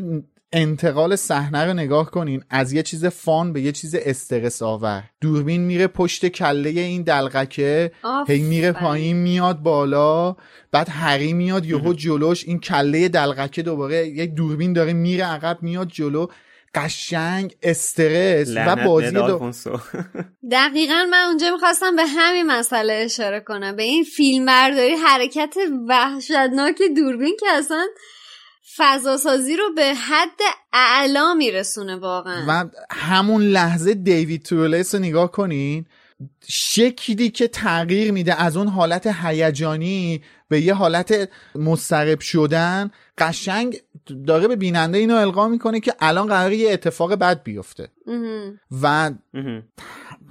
انتقال 0.54 1.16
صحنه 1.16 1.66
رو 1.66 1.74
نگاه 1.74 2.12
کنین 2.12 2.44
از 2.50 2.74
یه 2.74 2.84
چیز 2.84 3.06
فان 3.06 3.54
به 3.54 3.62
یه 3.62 3.72
چیز 3.72 3.96
استرس 3.96 4.62
آور. 4.62 5.04
دوربین 5.22 5.62
میره 5.62 5.88
پشت 5.88 6.28
کله 6.28 6.70
این 6.70 7.02
دلقکه 7.02 7.92
هی 8.28 8.42
میره. 8.42 8.72
پایین 8.72 9.18
میاد 9.18 9.60
بالا 9.60 10.36
بعد 10.72 10.90
هری 10.90 11.34
میاد 11.34 11.66
یهو 11.66 11.94
جلوش 11.94 12.44
این 12.48 12.60
کله 12.60 13.10
دلقکه 13.10 13.62
دوباره 13.62 14.08
یک 14.08 14.34
دوربین 14.34 14.74
داره 14.74 14.94
میره 14.94 15.26
عقب 15.26 15.58
میاد 15.62 15.88
جلو. 15.88 16.28
قشنگ 16.76 17.56
استرس 17.64 18.50
و 18.68 18.76
بازی 18.76 19.12
دو... 19.12 19.52
دقیقا 20.52 21.06
من 21.12 21.26
اونجا 21.28 21.52
می‌خواستم 21.52 21.96
به 21.96 22.06
همین 22.06 22.48
مسئله 22.48 22.94
اشاره 22.94 23.40
کنم. 23.40 23.76
به 23.76 23.84
این 23.84 24.04
فیلم 24.04 24.46
برداری 24.46 24.94
حرکت 24.94 25.56
وحشتناک 25.88 26.82
دوربین 26.96 27.38
که 27.40 27.46
اصلا 27.50 27.86
فضاسازی 28.78 29.58
رو 29.58 29.64
به 29.76 29.94
حد 29.94 30.40
اعلا 30.74 31.34
میرسونه 31.34 31.96
واقعا 31.96 32.46
و 32.48 32.70
همون 32.92 33.42
لحظه 33.42 33.94
دیوید 33.94 34.44
تورلس 34.44 34.96
رو 34.96 35.02
نگاه 35.02 35.32
کنین 35.32 35.86
شکلی 36.48 37.30
که 37.30 37.48
تغییر 37.48 38.12
میده 38.12 38.42
از 38.42 38.58
اون 38.58 38.68
حالت 38.68 39.08
هیجانی 39.08 40.22
به 40.50 40.62
یه 40.62 40.74
حالت 40.74 41.30
مضطرب 41.56 42.20
شدن 42.20 42.92
قشنگ 43.18 43.78
داره 44.28 44.48
به 44.48 44.56
بیننده 44.56 44.98
اینو 44.98 45.16
القا 45.16 45.48
می‌کنه 45.48 45.80
که 45.80 45.94
الان 46.00 46.28
قراره 46.28 46.56
یه 46.56 46.72
اتفاق 46.74 47.16
بد 47.16 47.44
بیفته. 47.44 47.90
و. 48.82 49.12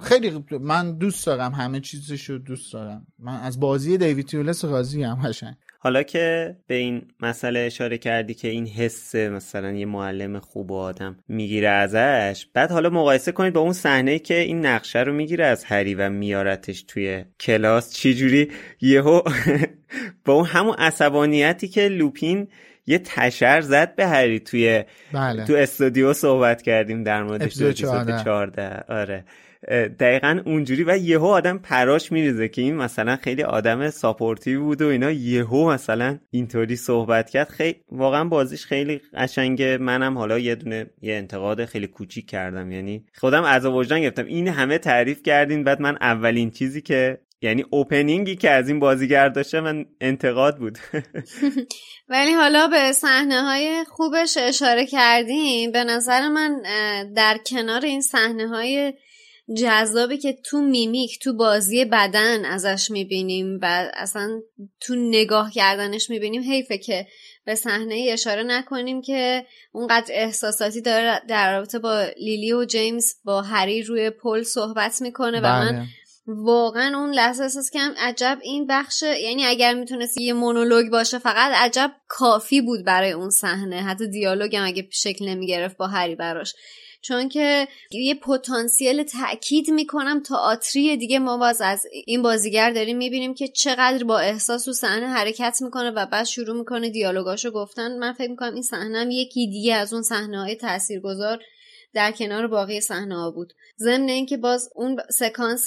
خیلی 0.01 0.43
من 0.59 0.97
دوست 0.97 1.25
دارم 1.25 1.51
همه 1.51 1.79
چیزش 1.79 2.29
رو 2.29 2.37
دوست 2.37 2.73
دارم 2.73 3.07
من 3.19 3.39
از 3.39 3.59
بازی 3.59 3.97
دیوید 3.97 4.27
تورلس 4.27 4.65
راضی 4.65 5.03
هم 5.03 5.15
قشنگ 5.15 5.55
حالا 5.83 6.03
که 6.03 6.55
به 6.67 6.75
این 6.75 7.01
مسئله 7.19 7.59
اشاره 7.59 7.97
کردی 7.97 8.33
که 8.33 8.47
این 8.47 8.67
حس 8.67 9.15
مثلا 9.15 9.71
یه 9.71 9.85
معلم 9.85 10.39
خوب 10.39 10.71
و 10.71 10.75
آدم 10.75 11.19
می‌گیره 11.27 11.69
ازش 11.69 12.45
بعد 12.53 12.71
حالا 12.71 12.89
مقایسه 12.89 13.31
کنید 13.31 13.53
با 13.53 13.61
اون 13.61 13.73
صحنه 13.73 14.19
که 14.19 14.39
این 14.39 14.65
نقشه 14.65 14.99
رو 14.99 15.13
می‌گیره 15.13 15.45
از 15.45 15.63
هری 15.63 15.95
و 15.95 16.09
میارتش 16.09 16.83
توی 16.83 17.25
کلاس 17.39 17.93
چجوری 17.93 18.51
یهو 18.81 19.21
با 20.25 20.33
اون 20.33 20.45
همون 20.45 20.75
عصبانیتی 20.75 21.67
که 21.67 21.87
لوپین 21.87 22.47
یه 22.87 22.97
تشر 22.97 23.61
زد 23.61 23.95
به 23.95 24.07
هری 24.07 24.39
توی 24.39 24.83
بله. 25.13 25.45
تو 25.45 25.53
استودیو 25.53 26.13
صحبت 26.13 26.61
کردیم 26.61 27.03
در 27.03 27.23
موردش 27.23 27.55
تو 27.55 27.65
اپیزود 27.65 27.67
اپیزود 27.67 28.07
14. 28.07 28.23
14 28.23 28.83
آره. 28.87 29.25
دقیقا 29.99 30.41
اونجوری 30.45 30.83
و 30.83 30.97
یهو 30.97 31.25
آدم 31.25 31.57
پراش 31.57 32.11
میریزه 32.11 32.47
که 32.47 32.61
این 32.61 32.75
مثلا 32.75 33.15
خیلی 33.15 33.43
آدم 33.43 33.89
supportive 33.89 34.61
بود 34.61 34.81
و 34.81 34.87
اینا. 34.87 35.11
یهو 35.11 35.71
مثلا 35.71 36.19
اینطوری 36.31 36.75
صحبت 36.75 37.29
کرد. 37.29 37.49
خیلی 37.49 37.75
واقعا 37.91 38.23
بازیش 38.23 38.65
خیلی 38.65 39.01
قشنگه 39.13 39.77
منم 39.77 40.17
حالا 40.17 40.39
یه 40.39 40.55
دونه 40.55 40.89
یه 41.01 41.13
انتقاد 41.13 41.65
خیلی 41.65 41.87
کوچیک 41.87 42.29
کردم. 42.29 42.71
یعنی 42.71 43.05
خودم 43.15 43.43
عذاب 43.43 43.65
وجدان 43.65 44.01
گرفتم. 44.01 44.25
این 44.25 44.47
همه 44.47 44.77
تعریف 44.77 45.23
کردین. 45.23 45.63
بعد 45.63 45.81
من 45.81 45.97
اولین 46.01 46.51
چیزی 46.51 46.81
که 46.81 47.19
یعنی 47.41 47.65
opening 47.69 48.27
ی 48.27 48.35
که 48.35 48.49
از 48.49 48.69
این 48.69 48.79
بازیگر 48.79 49.29
داشته 49.29 49.61
من 49.61 49.85
انتقاد 50.01 50.57
بود. 50.57 50.77
ولی 52.09 52.33
حالا 52.33 52.67
به 52.67 52.91
صحنه 52.91 53.41
های 53.41 53.83
خوبش 53.87 54.37
اشاره 54.37 54.85
کردیم 54.85 55.71
به 55.71 55.83
نظر 55.83 56.27
من 56.27 56.61
در 57.15 57.37
کنار 57.45 57.85
این 57.85 58.01
صحنه 58.01 58.47
های 58.47 58.93
جذابی 59.57 60.17
که 60.17 60.33
تو 60.45 60.61
میمیک 60.61 61.19
تو 61.19 61.33
بازی 61.33 61.85
بدن 61.85 62.45
ازش 62.45 62.91
می‌بینیم 62.91 63.59
و 63.61 63.91
اصلا 63.93 64.41
تو 64.79 64.95
نگاه 64.95 65.51
کردنش 65.51 66.09
می‌بینیم. 66.09 66.41
حیفه 66.41 66.77
که 66.77 67.07
به 67.45 67.55
صحنه 67.55 68.07
اشاره 68.09 68.43
نکنیم 68.43 69.01
که 69.01 69.45
اونقدر 69.71 70.13
احساساتی 70.13 70.81
داره 70.81 71.21
در 71.27 71.53
رابطه 71.53 71.79
با 71.79 72.05
لیلی 72.17 72.53
و 72.53 72.65
جیمز 72.65 73.13
با 73.23 73.41
هری 73.41 73.83
روی 73.83 74.09
پل 74.09 74.43
صحبت 74.43 75.01
می‌کنه 75.01 75.39
و 75.39 75.43
من 75.43 75.71
بله. 75.71 75.85
واقعا 76.27 76.99
اون 76.99 77.13
لحظه 77.13 77.43
احساس 77.43 77.71
کم 77.71 77.93
عجب 77.97 78.39
این 78.41 78.67
بخش 78.67 79.01
یعنی 79.01 79.45
اگر 79.45 79.73
می‌تونست 79.73 80.17
یه 80.17 80.33
مونولوگ 80.33 80.91
باشه 80.91 81.19
فقط 81.19 81.51
عجب 81.55 81.91
کافی 82.07 82.61
بود 82.61 82.85
برای 82.85 83.11
اون 83.11 83.29
صحنه. 83.29 83.81
حتی 83.81 84.07
دیالوگ 84.07 84.55
هم 84.55 84.65
اگه 84.65 84.87
شکل 84.91 85.29
نمی‌گرفت 85.29 85.77
با 85.77 85.87
هری 85.87 86.15
براش. 86.15 86.53
چون 87.03 87.29
که 87.29 87.67
یه 87.91 88.15
پتانسیل 88.15 89.03
تاکید 89.03 89.69
می‌کنم 89.69 90.19
تئاتری 90.19 90.97
دیگه 90.97 91.19
ما 91.19 91.37
باز 91.37 91.61
از 91.61 91.87
این 92.05 92.21
بازیگر 92.21 92.71
داریم 92.71 92.97
می‌بینیم 92.97 93.33
که 93.33 93.47
چقدر 93.47 94.03
با 94.03 94.19
احساس 94.19 94.67
و 94.67 94.73
صحنه 94.73 95.07
حرکت 95.07 95.57
می‌کنه 95.61 95.91
و 95.91 96.05
بعد 96.05 96.25
شروع 96.25 96.57
می‌کنه 96.57 96.89
دیالوگاشو 96.89 97.51
گفتن. 97.51 97.97
من 97.97 98.13
فکر 98.13 98.29
می‌کنم 98.29 98.53
این 98.53 98.63
صحنه 98.63 99.13
یکی 99.13 99.47
دیگه 99.47 99.75
از 99.75 99.93
اون 99.93 100.03
صحنه 100.03 100.41
های 100.41 100.55
تاثیرگذار 100.55 101.39
در 101.93 102.11
کنار 102.11 102.47
باقی 102.47 102.81
صحنه 102.81 103.15
ها 103.15 103.31
بود. 103.31 103.53
ضمن 103.79 104.09
اینکه 104.09 104.37
باز 104.37 104.69
اون 104.75 104.97
سکانس 105.09 105.65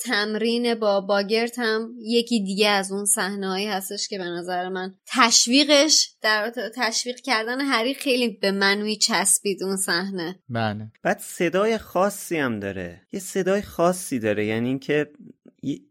تمرین 0.00 0.74
با 0.74 1.00
باگرت 1.00 1.58
هم 1.58 1.94
یکی 2.00 2.44
دیگه 2.44 2.68
از 2.68 2.92
اون 2.92 3.04
صحنههایی 3.04 3.66
هستش 3.66 4.08
که 4.08 4.18
به 4.18 4.24
نظر 4.24 4.68
من 4.68 4.94
تشویقش 5.06 6.14
در 6.22 6.52
تشویق 6.76 7.16
کردن 7.16 7.60
هری 7.60 7.94
خیلی 7.94 8.28
به 8.28 8.50
منوی 8.50 8.96
چسبید 8.96 9.62
اون 9.62 9.76
صحنه. 9.76 10.38
بله. 10.48 10.86
بعد 11.02 11.18
صدای 11.18 11.78
خاصی 11.78 12.36
هم 12.36 12.60
داره. 12.60 13.00
یه 13.12 13.20
صدای 13.20 13.62
خاصی 13.62 14.18
داره. 14.18 14.46
یعنی 14.46 14.68
اینکه 14.68 15.10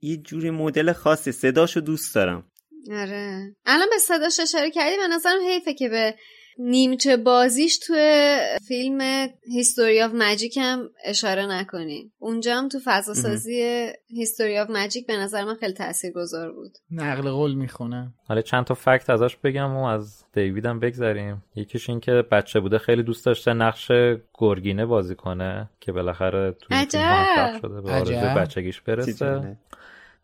یه 0.01 0.18
جوری 0.18 0.49
مدل 0.49 0.93
خاصی. 0.93 1.32
صداشو 1.32 1.80
دوست 1.80 2.16
دارم. 2.16 2.51
آره. 2.91 3.55
الان 3.66 3.88
به 3.89 3.97
صداش 3.97 4.39
اشاره 4.39 4.72
کردی؟ 4.72 4.97
به 4.97 5.07
نظرم 5.07 5.39
حیفه 5.47 5.74
که 5.74 5.89
به 5.89 6.16
نیمچه 6.58 7.18
بازیش 7.18 7.80
توی 7.80 8.38
فیلم 8.68 9.28
History 9.54 10.01
of 10.01 10.12
Magic 10.14 10.58
هم 10.58 10.89
اشاره 11.06 11.45
نکنیم 11.45 12.14
اونجا 12.20 12.58
هم 12.58 12.68
تو 12.68 12.80
فضا 12.86 13.14
سازی 13.14 13.88
History 14.08 14.58
of 14.58 14.70
Magic 14.70 15.08
به 15.08 15.18
نظر 15.18 15.43
من 15.43 15.56
خیلی 15.56 15.74
گذار 16.16 16.51
بود. 16.51 16.72
نقل 16.91 17.32
قول 17.32 17.54
می‌خونه. 17.54 18.14
حالا 18.28 18.41
چند 18.41 18.66
تا 18.66 18.74
fact 18.74 19.10
ازش 19.10 19.36
بگم 19.36 19.76
و 19.76 19.84
از 19.84 20.24
دیوید 20.34 20.66
هم 20.66 20.80
بگذریم 20.80 21.43
یکیش 21.56 21.89
این 21.89 21.99
که 21.99 22.12
بچه 22.12 22.60
بوده 22.60 22.78
خیلی 22.78 23.04
دوست 23.04 23.26
داشته 23.26 23.54
نقش 23.54 23.91
گرگینه 24.34 24.86
بازی 24.86 25.16
کنه 25.16 25.70
که 25.80 25.91
بالاخره 25.91 26.51
توی 26.51 26.78
فیلم 26.78 27.60
شده 27.62 27.82
به 27.82 27.91
آرزوی 27.91 28.16
بچگیش 28.16 28.82
برسه. 28.82 29.58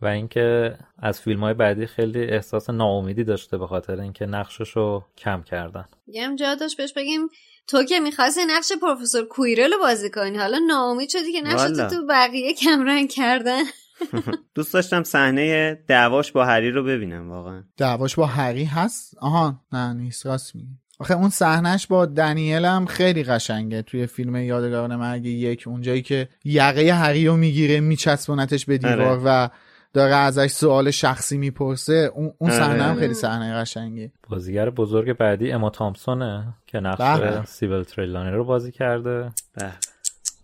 و 0.02 0.08
اینکه 0.08 0.78
از 1.00 1.22
فیلم 1.22 1.40
های 1.40 1.54
بعدی 1.54 1.86
خیلی 1.86 2.24
احساس 2.24 2.70
ناامیدی 2.70 3.24
داشته 3.24 3.58
به 3.58 3.68
خاطر 3.68 4.00
اینکه 4.00 4.26
نقشش 4.26 4.70
رو 4.70 5.04
کم 5.18 5.44
کردن. 5.44 5.86
یه 6.08 6.36
جا 6.36 6.56
داشت 6.56 6.78
بهش 6.78 6.94
بگیم 6.94 7.22
تو 7.68 7.84
که 7.84 8.00
می‌خواستی 8.00 8.42
نقش 8.48 8.72
پروفسور 8.82 9.26
کویرل 9.26 9.72
رو 9.72 9.80
بازی 9.80 10.10
کنی 10.10 10.38
حالا 10.38 10.60
ناامید 10.68 11.10
شدی 11.10 11.32
که 11.32 11.42
نقش 11.42 11.62
تو, 11.62 11.90
تو 11.90 12.06
بقیه 12.10 12.54
کمرنگ 12.54 13.10
کردن. 13.10 13.64
دوست 14.56 14.74
داشتم 14.74 15.04
صحنه 15.04 15.74
دعواش 15.88 16.32
با 16.32 16.46
هری 16.46 16.72
رو 16.72 16.84
ببینم 16.84 17.30
واقعا. 17.32 17.64
دعواش 17.78 18.16
با 18.16 18.26
هری 18.26 18.64
هست؟ 18.64 19.18
آها 19.22 19.62
نه 19.74 19.94
نیست 19.94 20.26
راست 20.26 20.56
میگی. 20.56 20.78
آخه 21.00 21.14
اون 21.14 21.30
صحنهش 21.30 21.88
با 21.88 22.06
دنیل 22.06 22.66
هم 22.66 22.86
خیلی 22.86 23.24
قشنگه. 23.24 23.82
توی 23.82 24.08
فیلم 24.08 24.36
یادگاران 24.36 24.96
مرگ 24.96 25.26
یک 25.26 25.64
اونجایی 25.68 26.02
که 26.02 26.30
یقه 26.44 26.94
هری 26.94 27.28
رو 27.28 27.38
می‌گیره 27.38 27.80
میچسبونتش 27.80 28.66
به 28.66 28.78
دیوار 28.78 29.02
آره. 29.02 29.22
و 29.26 29.50
داره 29.94 30.16
ازش 30.16 30.48
سوال 30.48 30.92
شخصی 30.92 31.38
می‌پرسه 31.38 32.12
اون 32.16 32.34
اون 32.38 32.52
صحنه 32.52 32.84
هم 32.84 32.96
خیلی 32.96 33.14
صحنه 33.14 33.54
قشنگی 33.54 34.12
بازیگر 34.30 34.70
بزرگ 34.70 35.18
بعدی 35.18 35.52
اما 35.52 35.70
تامسونه 35.70 36.54
که 36.68 36.80
نقش 36.80 37.02
بله. 37.02 37.46
سیبل 37.46 37.84
تریلانی 37.84 38.32
رو 38.32 38.44
بازی 38.44 38.72
کرده. 38.72 39.32
بله. 39.56 39.74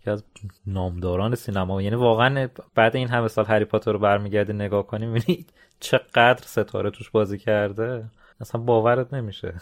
که 0.04 0.10
از 0.10 0.24
نامداران 0.66 1.34
سینما. 1.34 1.82
یعنی 1.82 1.96
واقعا 1.96 2.48
بعد 2.74 2.96
این 2.96 3.08
همه 3.08 3.28
سال 3.28 3.44
هری 3.44 3.64
پاتر 3.64 3.92
رو 3.92 3.98
برمیگردی 3.98 4.52
نگاه 4.52 4.86
کنی 4.86 5.06
می‌بینی 5.06 5.46
چقدر 5.80 6.42
ستاره 6.46 6.90
توش 6.90 7.10
بازی 7.10 7.38
کرده. 7.38 8.04
اصلا 8.40 8.60
باورت 8.60 9.14
نمیشه. 9.14 9.54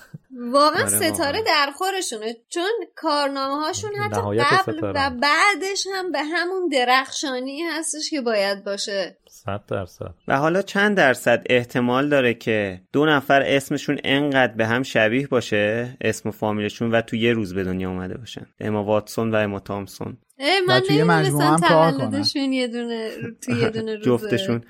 واقعا 0.52 0.82
آره، 0.82 1.12
ستاره 1.12 1.42
در 1.42 1.70
خورشونه 1.76 2.36
چون 2.48 2.70
کارنامه 2.96 3.64
هاشون 3.66 3.90
حتی 3.94 4.20
قبل 4.20 4.80
و 4.82 5.10
بعدش 5.10 5.86
هم 5.94 6.12
به 6.12 6.22
همون 6.22 6.68
درخشانی 6.68 7.62
هستش 7.62 8.10
که 8.10 8.20
باید 8.20 8.64
باشه. 8.64 9.16
صد 9.28 9.60
درصد. 9.68 10.14
و 10.28 10.38
حالا 10.38 10.62
چند 10.62 10.96
درصد 10.96 11.42
احتمال 11.46 12.08
داره 12.08 12.34
که 12.34 12.80
دو 12.92 13.06
نفر 13.06 13.42
اسمشون 13.42 13.98
انقدر 14.04 14.52
به 14.52 14.66
هم 14.66 14.82
شبیه 14.82 15.26
باشه 15.26 15.96
اسم 16.00 16.28
و 16.28 16.32
فامیلشون 16.32 16.90
و 16.90 17.00
تو 17.00 17.16
یه 17.16 17.32
روز 17.32 17.54
به 17.54 17.64
دنیا 17.64 17.90
اومده 17.90 18.18
باشن؟ 18.18 18.46
اما 18.60 18.84
واتسون 18.84 19.30
و 19.30 19.36
اما 19.36 19.60
تامسون. 19.60 20.16
من 20.38 21.04
مجموعه 21.04 21.46
هم 21.46 21.60
کار 21.60 21.92
کنن. 21.92 22.24
یه 22.34 22.68
دونه 22.68 23.10
توی 23.42 23.54
یه 23.54 23.70
دونه 23.70 23.94
روزه. 24.04 24.04
جفتشون. 24.04 24.64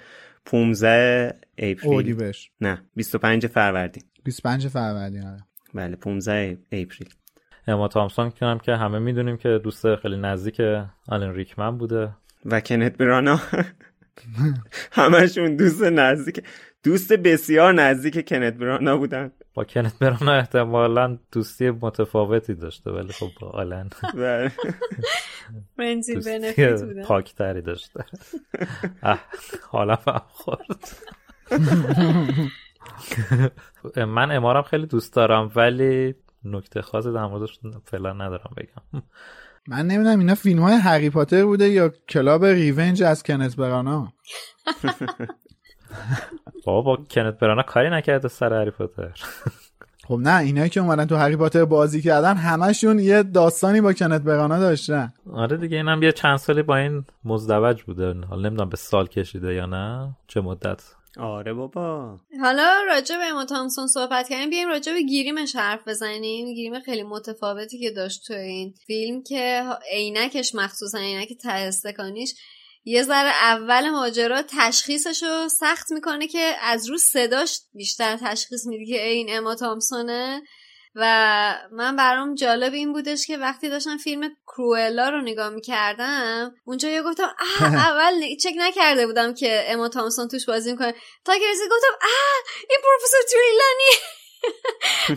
15 0.47 1.35
اپریل. 1.59 2.17
بش. 2.17 2.51
نه 2.61 2.83
25 2.97 3.47
فروردین. 3.47 4.03
25 4.25 4.69
فروردین 4.69 5.23
آره. 5.27 5.45
بله 5.75 5.97
15 5.97 6.59
اپریل. 6.73 7.09
اما 7.67 7.89
تامسون 7.89 8.31
کنم 8.31 8.59
که 8.59 8.73
همه 8.73 8.99
می‌دونیم 8.99 9.37
که 9.37 9.61
دوست 9.65 9.97
خیلی 9.97 10.17
نزدیک 10.17 10.61
آلن 11.09 11.35
ریکمن 11.35 11.79
بوده. 11.79 12.11
و 12.45 12.61
کنت 12.61 12.97
برانا. 12.97 13.41
همشون 14.93 15.57
دوست 15.57 15.83
نزدیک. 15.83 16.43
دوست 16.85 17.13
بسیار 17.13 17.73
نزدیک 17.73 18.29
کنت 18.29 18.55
برانا 18.55 18.97
بودن. 18.97 19.33
با 19.55 19.65
کنت 19.65 19.99
برانا 19.99 20.33
احتمالا 20.33 21.19
دوستی 21.33 21.71
متفاوتی 21.71 22.55
داشته 22.55 22.91
ولی 22.91 23.13
خب 23.13 23.29
با 23.41 23.49
آلن. 23.49 23.91
بله. 24.15 24.53
پاکتری 27.05 27.63
داشته. 27.63 28.05
حالا 29.73 29.97
فهم 29.97 30.23
خورد. 30.29 30.89
من 33.97 34.31
امارم 34.31 34.63
خیلی 34.63 34.87
دوست 34.87 35.15
دارم 35.15 35.53
ولی 35.57 36.15
نکته 36.45 36.83
خاصی 36.83 37.13
در 37.13 37.27
موردش 37.27 37.61
فعلا 37.85 38.13
ندارم 38.13 38.51
بگم. 38.57 39.03
من 39.69 39.87
نمی‌دونم 39.87 40.19
اینا 40.19 40.35
فیلم 40.35 40.63
های 40.63 40.75
هری 40.75 41.11
پاتر 41.11 41.45
بوده 41.45 41.69
یا 41.69 41.89
کلاب 41.89 42.45
ریونج 42.45 43.03
از 43.03 43.23
کنت 43.23 43.57
برانا؟ 43.57 44.13
بابا 46.65 46.83
با 46.83 47.05
کنت 47.11 47.39
برانا 47.39 47.63
کاری 47.63 47.91
نکرده 47.91 48.29
سر 48.29 48.53
هری 48.53 48.71
پاتر. 48.71 49.13
خب 50.09 50.19
نه 50.21 50.41
اینایی 50.41 50.71
که 50.71 50.81
اومدن 50.81 51.07
تو 51.07 51.17
هری 51.17 51.37
پاتر 51.37 51.65
بازی 51.65 52.03
کردن 52.03 52.37
همشون 52.37 52.99
یه 52.99 53.23
داستانی 53.23 53.81
با 53.81 53.93
کنت 53.93 54.23
برانا 54.23 54.59
داشتن. 54.59 55.13
آره 55.33 55.57
دیگه 55.57 55.77
اینم 55.77 56.03
یه 56.03 56.13
چند 56.13 56.37
سالی 56.37 56.63
با 56.63 56.77
این 56.77 57.05
مزدوج 57.25 57.83
بوده. 57.83 58.15
حالا 58.15 58.49
نمی‌دونم 58.49 58.69
به 58.69 58.77
سال 58.77 59.07
کشیده 59.07 59.55
یا 59.55 59.67
نه 59.67 60.17
چه 60.29 60.41
مدت. 60.41 60.83
آره 61.19 61.53
بابا. 61.53 62.19
حالا 62.41 62.73
راجع 62.89 63.17
به 63.17 63.25
اما 63.25 63.45
تامسون 63.45 63.87
صحبت 63.87 64.29
کردیم. 64.29 64.51
بیایم 64.51 64.69
راجع 64.69 64.93
به 64.93 65.03
گیریمش 65.03 65.57
حرف 65.57 65.89
بزنیم. 65.89 66.55
گیریم 66.55 66.81
خیلی 66.81 67.03
متفاوتی 67.03 67.79
که 67.79 67.91
داشت 67.91 68.27
تو 68.27 68.35
این 68.35 68.75
فیلم 68.87 69.23
که 69.23 69.63
عینکش 69.93 70.55
مخصوصا 70.55 70.99
عینک 70.99 71.29
ته 71.43 71.53
استکانیش 71.53 72.35
یه 72.85 73.03
ذره 73.03 73.29
اول 73.29 73.91
ماجرا 73.91 74.43
تشخیصش 74.43 75.23
رو 75.23 75.49
سخت 75.49 75.93
می‌کنه 75.93 76.29
که 76.29 76.57
از 76.61 76.91
رو 76.91 76.99
صداش 76.99 77.61
بیشتر 77.75 78.17
تشخیص 78.17 78.67
میده 78.67 78.87
که 78.87 79.07
این 79.07 79.27
اما 79.31 79.55
تامسونه. 79.55 80.43
و 80.97 81.05
من 81.73 81.97
برام 81.97 82.35
جالب 82.35 82.73
این 82.73 82.93
بودش 82.93 83.27
که 83.27 83.37
وقتی 83.37 83.69
داشتم 83.69 83.97
فیلم 83.97 84.37
کروئلا 84.47 85.09
رو 85.09 85.21
نگاه 85.21 85.51
می‌کردم 85.51 86.55
اونجا 86.65 86.89
یه 86.89 87.03
گفتم 87.03 87.35
اول 87.61 88.37
چک 88.43 88.53
نکرده 88.57 89.07
بودم 89.07 89.35
که 89.35 89.65
اما 89.69 89.89
تامسون 89.89 90.29
توش 90.29 90.47
بازی 90.47 90.73
می‌کنه. 90.73 90.95
تا 91.25 91.39
که 91.39 91.45
رسید 91.51 91.71
گفتم 91.71 91.99
اه 92.03 92.69
این 92.71 92.79
پروفسور 92.83 93.21
تریلانی 93.31 93.93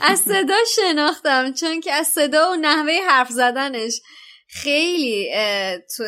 از 0.11 0.19
صدا 0.19 0.57
شناختم 0.76 1.53
چون 1.53 1.81
که 1.81 1.94
از 1.94 2.07
صدا 2.07 2.52
و 2.52 2.56
نحوه 2.56 2.99
حرف 3.07 3.30
زدنش. 3.30 4.02
خیلی 4.48 5.30
تو 5.98 6.03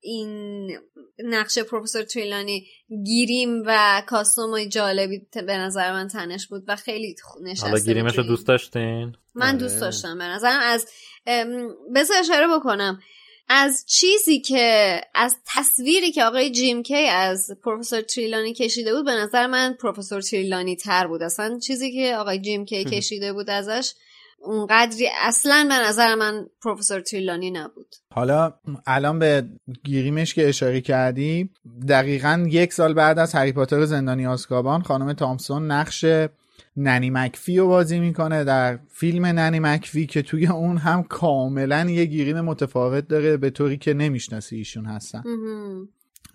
این 0.00 0.78
نقش 1.18 1.58
پروفسور 1.58 2.02
تریلانی 2.02 2.66
گیریم 3.06 3.62
و 3.66 4.02
کاستوم 4.06 4.64
جالبی 4.64 5.26
به 5.32 5.56
نظر 5.56 5.92
من 5.92 6.08
تنش 6.08 6.46
بود 6.46 6.64
و 6.68 6.76
خیلی 6.76 7.14
نشسته 7.42 7.66
حالا 7.66 7.78
گیریمش 7.78 8.18
رو 8.18 8.24
دوست 8.24 8.46
داشتین؟ 8.46 9.16
من 9.34 9.56
دوست 9.56 9.74
آره. 9.74 9.80
داشتم 9.80 10.18
به 10.18 10.24
نظرم 10.24 10.60
از 10.62 10.86
بذار 11.94 12.16
اشاره 12.18 12.48
بکنم 12.58 13.00
از 13.52 13.84
چیزی 13.88 14.40
که 14.40 15.00
از 15.14 15.36
تصویری 15.46 16.12
که 16.12 16.24
آقای 16.24 16.50
جیم 16.50 16.82
کی 16.82 17.06
از 17.06 17.50
پروفسور 17.64 18.00
تریلانی 18.00 18.54
کشیده 18.54 18.94
بود 18.94 19.04
به 19.04 19.12
نظر 19.12 19.46
من 19.46 19.72
پروفسور 19.72 20.20
تریلانی 20.20 20.76
تر 20.76 21.06
بود 21.06 21.22
اصلا 21.22 21.58
چیزی 21.58 21.92
که 21.92 22.16
آقای 22.16 22.38
جیم 22.38 22.64
کی 22.64 22.84
کشیده 22.92 23.32
بود 23.32 23.50
ازش 23.50 23.92
اونقدری 24.42 25.08
اصلا 25.20 25.66
به 25.68 25.88
نظر 25.88 26.14
من 26.14 26.46
پروفسور 26.62 27.00
تریلانی 27.00 27.50
نبود. 27.50 27.94
حالا 28.12 28.54
الان 28.86 29.18
به 29.18 29.44
گیریمش 29.84 30.34
که 30.34 30.48
اشاره 30.48 30.80
کردی 30.80 31.50
دقیقا 31.88 32.46
یک 32.48 32.72
سال 32.72 32.94
بعد 32.94 33.18
از 33.18 33.34
هری 33.34 33.52
پاتر 33.52 33.84
زندانی 33.84 34.26
آسکابان 34.26 34.82
خانم 34.82 35.12
تامسون 35.12 35.70
نقش 35.70 36.04
ننی 36.76 37.10
مکفی 37.10 37.58
رو 37.58 37.66
بازی 37.66 38.00
می‌کنه 38.00 38.44
در 38.44 38.78
فیلم 38.88 39.26
ننی 39.26 39.60
مکفی 39.60 40.06
که 40.06 40.22
توی 40.22 40.46
اون 40.46 40.76
هم 40.76 41.02
کاملا 41.02 41.90
یه 41.90 42.04
گیریم 42.04 42.40
متفاوت 42.40 43.08
داره 43.08 43.36
به 43.36 43.50
طوری 43.50 43.76
که 43.76 43.94
نمی‌شناسی 43.94 44.56
ایشون 44.56 44.86
هستن. 44.86 45.22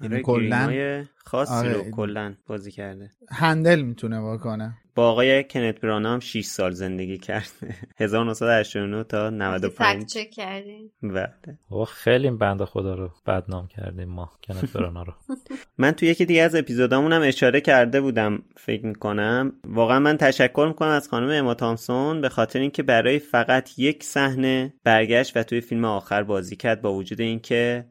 یعنی 0.02 0.22
کلا 0.22 1.06
خاصی 1.26 1.54
آره. 1.54 1.74
رو 1.74 1.92
کلا 1.92 2.36
بازی 2.48 2.72
کرده. 2.72 3.12
هندل 3.30 3.82
می‌تونه 3.82 4.22
بکنه 4.22 4.78
با 4.96 5.10
آقای 5.12 5.44
کنت 5.44 5.82
برانا 5.82 6.14
هم 6.14 6.20
6 6.20 6.46
سال 6.46 6.72
زندگی 6.72 7.18
کرده. 7.18 7.76
1989 7.98 9.04
تا 9.04 9.30
95 9.30 10.14
چک 10.14 10.32
کردیم 10.32 10.92
بله. 11.04 11.86
خیلی 11.88 12.30
بنده 12.30 12.66
خدا 12.66 12.96
رو 12.96 13.12
بدنام 13.28 13.68
کردیم 13.68 14.10
ما 14.10 14.32
کنت 14.48 14.74
برانا 14.74 15.04
رو. 15.04 15.14
من 15.78 15.92
تو 15.92 16.06
یکی 16.06 16.26
دیگه 16.26 16.42
از 16.42 16.56
اپیزودامون 16.56 17.14
هم 17.14 17.22
اشاره 17.22 17.62
کرده 17.62 18.02
بودم 18.02 18.44
فکر 18.58 18.86
می‌کنم. 18.86 19.54
واقعا 19.68 20.00
من 20.00 20.18
تشکر 20.18 20.66
می‌کنم 20.68 20.90
از 20.90 21.10
خانم 21.10 21.30
اما 21.30 21.54
تامسون 21.54 22.22
به 22.22 22.30
خاطر 22.30 22.60
اینکه 22.60 22.84
برای 22.84 23.20
فقط 23.20 23.80
یک 23.80 24.04
صحنه 24.04 24.74
برگشت 24.84 25.38
و 25.38 25.44
توی 25.44 25.62
فیلم 25.62 25.86
آخر 25.86 26.24
بازی 26.24 26.56
کرد 26.56 26.82
با 26.82 26.94
وجود 26.94 27.22
اینکه 27.22 27.86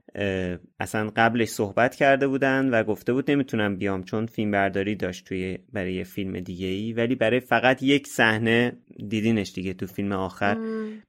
اصلا 0.80 1.10
قبلش 1.16 1.48
صحبت 1.48 1.94
کرده 1.94 2.26
بودن 2.26 2.70
و 2.70 2.82
گفته 2.82 3.12
بود 3.12 3.30
نمی‌تونم 3.30 3.76
بیام 3.76 4.02
چون 4.02 4.26
فیلم 4.26 4.50
برداری 4.50 4.96
داشت 4.96 5.24
توی 5.26 5.58
برای 5.72 6.04
فیلم 6.04 6.40
دیگه 6.40 6.66
ای 6.66 6.93
ولی 6.96 7.14
برای 7.14 7.40
فقط 7.40 7.82
یک 7.82 8.06
صحنه 8.06 8.72
دیدینش 9.08 9.52
دیگه 9.52 9.74
تو 9.74 9.86
فیلم 9.86 10.12
آخر. 10.12 10.56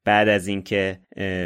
بعد 0.06 0.30
از 0.30 0.48
اینکه 0.48 1.00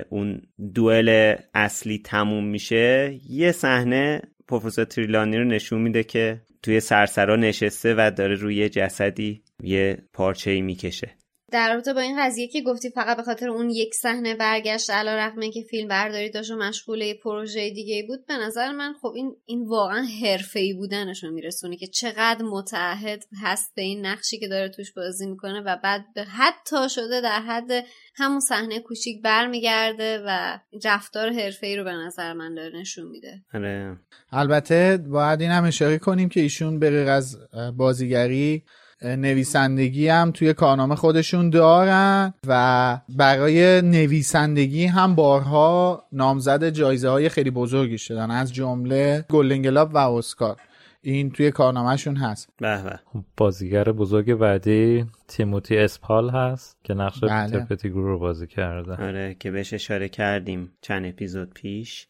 اون 0.09 0.41
دوئل 0.75 1.35
اصلی 1.53 1.97
تموم 1.97 2.45
میشه 2.45 3.19
یه 3.29 3.51
صحنه 3.51 4.21
پروفسور 4.47 4.85
تریلانی 4.85 5.37
رو 5.37 5.43
نشون 5.43 5.81
میده 5.81 6.03
که 6.03 6.41
توی 6.63 6.79
سرسرا 6.79 7.35
نشسته 7.35 7.95
و 7.97 8.11
داره 8.11 8.35
روی 8.35 8.69
جسدی 8.69 9.41
یه 9.63 9.97
پارچه 10.13 10.51
ای 10.51 10.61
می‌کشه. 10.61 11.18
در 11.51 11.73
رابطه 11.73 11.93
با 11.93 12.01
این 12.01 12.25
قضیه 12.25 12.47
که 12.47 12.61
گفتی 12.61 12.89
فقط 12.89 13.17
به 13.17 13.23
خاطر 13.23 13.49
اون 13.49 13.69
یک 13.69 13.93
صحنه 13.93 14.35
برگشت 14.35 14.89
علا 14.89 15.15
رقمه 15.15 15.51
که 15.51 15.61
فیلم 15.69 15.87
برداری 15.87 16.29
داشت 16.29 16.51
و 16.51 16.55
مشغوله 16.55 17.13
پروژه 17.13 17.69
دیگه 17.69 18.03
بود 18.07 18.25
به 18.25 18.33
نظر 18.33 18.71
من 18.71 18.93
خب 19.01 19.11
این 19.15 19.35
این 19.45 19.67
واقعا 19.67 20.07
ای 20.55 20.73
بودنش 20.73 21.23
رو 21.23 21.31
میرسونه 21.31 21.75
که 21.75 21.87
چقدر 21.87 22.41
متعهد 22.41 23.23
هست 23.43 23.75
به 23.75 23.81
این 23.81 24.05
نقشی 24.05 24.39
که 24.39 24.47
داره 24.47 24.69
توش 24.69 24.93
بازی 24.93 25.27
می‌کنه 25.27 25.61
و 25.61 25.77
بعد 25.83 26.05
به 26.15 26.23
حتی 26.23 26.89
شده 26.89 27.21
در 27.21 27.41
حد 27.41 27.85
همون 28.15 28.39
صحنه 28.39 28.79
کوچیک 28.79 29.21
برمیگرده 29.21 30.23
و 30.27 30.59
رفتار 30.85 31.33
ای 31.61 31.75
رو 31.75 31.83
به 31.83 31.93
نظر 31.93 32.33
من 32.33 32.55
داره 32.55 32.79
نشون 32.79 33.07
میده 33.07 33.41
آره. 33.53 33.97
البته 34.31 34.97
باید 34.97 35.41
این 35.41 35.51
هم 35.51 35.63
اشاره 35.63 35.97
کنیم 35.97 36.29
که 36.29 36.41
ایشون 36.41 36.79
به 36.79 36.87
از 36.87 37.37
بازیگری 37.77 38.63
نویسندگی 39.01 40.07
هم 40.07 40.31
توی 40.31 40.53
کارنامه 40.53 40.95
خودشون 40.95 41.49
دارن 41.49 42.33
و 42.47 43.01
برای 43.09 43.81
نویسندگی 43.81 44.85
هم 44.85 45.15
بارها 45.15 46.03
نامزد 46.11 46.69
جایزه 46.69 47.09
های 47.09 47.29
خیلی 47.29 47.51
بزرگی 47.51 47.97
شدن. 47.97 48.31
از 48.31 48.53
جمله 48.53 49.25
گلدن 49.29 49.77
و 49.77 49.97
اسکار. 49.97 50.57
این 51.01 51.31
توی 51.31 51.51
کارنامهشون 51.51 52.15
هست. 52.15 52.49
به 52.57 52.83
به. 52.83 52.99
خب، 53.05 53.23
بازیگر 53.37 53.83
بزرگ 53.83 54.33
بعدی 54.33 55.05
تیموتی 55.27 55.77
اسپال 55.77 56.29
هست 56.29 56.77
که 56.83 56.93
نقش 56.93 57.19
بله. 57.23 57.59
پتیگرو 57.59 58.07
رو 58.07 58.19
بازی 58.19 58.47
کرده. 58.47 58.91
آره 58.91 59.35
که 59.39 59.51
بهش 59.51 59.73
اشاره 59.73 60.09
کردیم 60.09 60.71
چند 60.81 61.05
اپیزود 61.05 61.53
پیش 61.53 62.07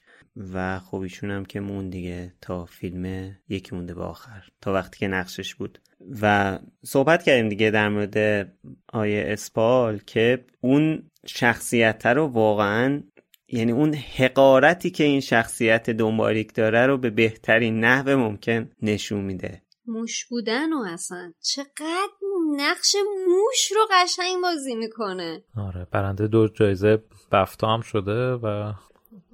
و 0.53 0.79
خب 0.79 0.97
ایشون 0.97 1.31
هم 1.31 1.45
که 1.45 1.59
مون 1.59 1.89
دیگه 1.89 2.33
تا 2.41 2.65
فیلم 2.65 3.35
یکی 3.49 3.75
مونده 3.75 3.93
به 3.93 4.03
آخر. 4.03 4.43
تا 4.61 4.73
وقتی 4.73 4.99
که 4.99 5.07
نقشش 5.07 5.55
بود. 5.55 5.79
و 6.21 6.57
صحبت 6.85 7.23
کردیم 7.23 7.49
دیگه 7.49 7.71
در 7.71 7.89
مورد 7.89 8.47
آیه 8.93 9.23
اسپال 9.27 9.97
که 9.97 10.45
اون 10.61 11.03
شخصیت 11.25 12.05
رو 12.05 12.27
واقعا 12.27 13.03
یعنی 13.47 13.71
اون 13.71 13.93
حقارتی 13.93 14.89
که 14.89 15.03
این 15.03 15.19
شخصیت 15.19 15.89
دنباریک 15.89 16.53
داره 16.53 16.85
رو 16.85 16.97
به 16.97 17.09
بهترین 17.09 17.79
نحو 17.79 18.17
ممکن 18.17 18.69
نشون 18.81 19.21
میده. 19.21 19.61
موش 19.87 20.25
بودن 20.25 20.73
و 20.73 20.83
اصلا. 20.87 21.33
چقدر 21.41 22.09
نقش 22.55 22.95
موش 23.27 23.71
رو 23.75 23.81
قشنگ 23.91 24.41
بازی 24.41 24.75
می‌کنه. 24.75 25.43
آره 25.57 25.87
برنده 25.91 26.27
دو 26.27 26.47
جایزه 26.47 27.03
بفتا 27.31 27.73
هم 27.73 27.81
شده 27.81 28.31
و 28.31 28.73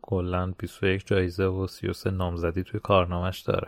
کلا 0.02 0.54
21 0.60 1.08
جایزه 1.08 1.44
و 1.44 1.68
33 1.68 2.12
نامزدی 2.12 2.64
توی 2.64 2.80
کارنامش 2.80 3.40
داره. 3.40 3.68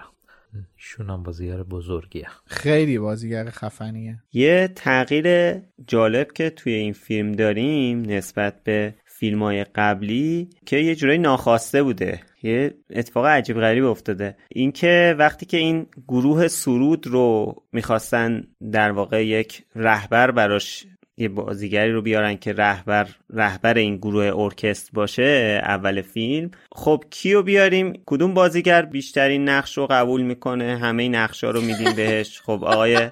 ایشون 0.77 1.09
هم 1.09 1.23
بازیگر 1.23 1.63
بزرگیه. 1.63 2.27
خیلی 2.45 2.99
بازیگر 2.99 3.49
خفنیه. 3.49 4.19
یه 4.33 4.69
تغییر 4.75 5.55
جالب 5.87 6.31
که 6.31 6.49
توی 6.49 6.73
این 6.73 6.93
فیلم 6.93 7.31
داریم 7.31 8.01
نسبت 8.01 8.63
به 8.63 8.93
فیلم 9.05 9.43
های 9.43 9.63
قبلی 9.63 10.49
که 10.65 10.77
یه 10.77 10.95
جورایی 10.95 11.19
ناخواسته 11.19 11.83
بوده. 11.83 12.21
یه 12.43 12.73
اتفاق 12.89 13.25
عجیب 13.25 13.59
غریب 13.59 13.85
افتاده. 13.85 14.37
اینکه 14.49 15.15
وقتی 15.19 15.45
که 15.45 15.57
این 15.57 15.85
گروه 16.07 16.47
سرود 16.47 17.07
رو 17.07 17.55
می‌خواستن 17.71 18.43
در 18.71 18.91
واقع 18.91 19.25
یک 19.25 19.63
رهبر 19.75 20.31
براش 20.31 20.85
یه 21.17 21.29
بازیگری 21.29 21.91
رو 21.91 22.01
بیارن 22.01 22.37
که 22.37 22.53
رهبر 22.53 23.07
رهبر 23.33 23.73
این 23.73 23.97
گروه 23.97 24.31
ارکستر 24.35 24.89
باشه 24.93 25.61
اول 25.63 26.01
فیلم. 26.01 26.51
خب 26.71 27.03
کیو 27.09 27.41
بیاریم؟ 27.41 27.93
کدوم 28.05 28.33
بازیگر 28.33 28.81
بیشترین 28.81 29.49
نقش 29.49 29.77
رو 29.77 29.87
قبول 29.87 30.21
می‌کنه؟ 30.21 30.77
همه 30.77 31.09
نقش 31.09 31.43
ها 31.43 31.51
رو 31.51 31.61
میدیم 31.61 31.93
بهش. 31.95 32.41
خب 32.41 32.63
آقای 32.63 33.09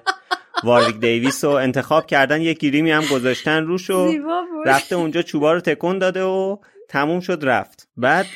واریک 0.64 1.00
دیویس 1.00 1.44
رو 1.44 1.50
انتخاب 1.50 2.06
کردن. 2.06 2.40
یه 2.40 2.52
گیریمی 2.54 2.90
هم 2.90 3.04
گذاشتن 3.12 3.64
روش 3.64 3.90
و 3.90 4.12
رفته 4.66 4.96
اونجا 4.96 5.22
چوبا 5.22 5.52
رو 5.52 5.60
تکون 5.60 5.98
داده 5.98 6.22
و 6.22 6.56
تموم 6.88 7.20
شد 7.20 7.38
رفت. 7.42 7.88
بعد 7.96 8.26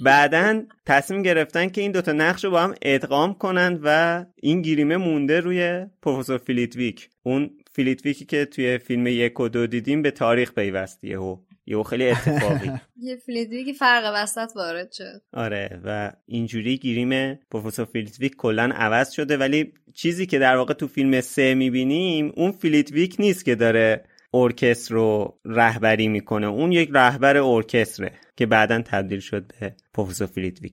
بعدا 0.00 0.62
تصمیم 0.86 1.22
گرفتن 1.22 1.68
که 1.68 1.80
این 1.80 1.92
دوتا 1.92 2.12
نقش 2.12 2.44
رو 2.44 2.50
با 2.50 2.60
هم 2.60 2.74
ادغام 2.82 3.34
کنند 3.34 3.80
و 3.84 4.24
این 4.42 4.62
گیریمه 4.62 4.96
مونده 4.96 5.40
روی 5.40 5.86
پروفسور 6.02 6.38
فیلیتویک. 6.38 7.08
اون 7.22 7.50
فیلیتویکی 7.74 8.24
که 8.24 8.44
توی 8.44 8.78
فیلم 8.78 9.06
یک 9.06 9.40
و 9.40 9.48
دو 9.48 9.66
دیدیم 9.66 10.02
به 10.02 10.10
تاریخ 10.10 10.52
پیوست 10.52 11.04
یهو 11.04 11.38
یهو 11.66 11.82
خیلی 11.82 12.10
اتفاقی. 12.10 12.70
یه 12.96 13.16
فیلیتویکی 13.16 13.74
فرق 13.74 14.12
وسط 14.14 14.50
وارد 14.56 14.92
شد. 14.92 15.22
آره 15.32 15.80
و 15.84 16.12
اینجوری 16.26 16.76
گیریم 16.78 17.34
پروفسور 17.34 17.84
فیلیتویک 17.84 18.36
کلا 18.36 18.70
عوض 18.74 19.10
شده. 19.10 19.36
ولی 19.36 19.72
چیزی 19.94 20.26
که 20.26 20.38
در 20.38 20.56
واقع 20.56 20.74
تو 20.74 20.86
فیلم 20.88 21.20
سه 21.20 21.54
می‌بینیم 21.54 22.32
اون 22.36 22.52
فیلیتویک 22.52 23.16
نیست 23.18 23.44
که 23.44 23.54
داره 23.54 24.04
ارکستر 24.34 24.94
رو 24.94 25.38
رهبری 25.44 26.08
می‌کنه. 26.08 26.46
اون 26.46 26.72
یک 26.72 26.90
رهبر 26.92 27.36
ارکستره 27.36 28.12
که 28.36 28.46
بعدا 28.46 28.82
تبدیل 28.82 29.20
شد 29.20 29.52
به 29.60 29.74
پروفسور 29.94 30.26
فیلیتویک. 30.26 30.72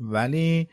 ولی 0.00 0.68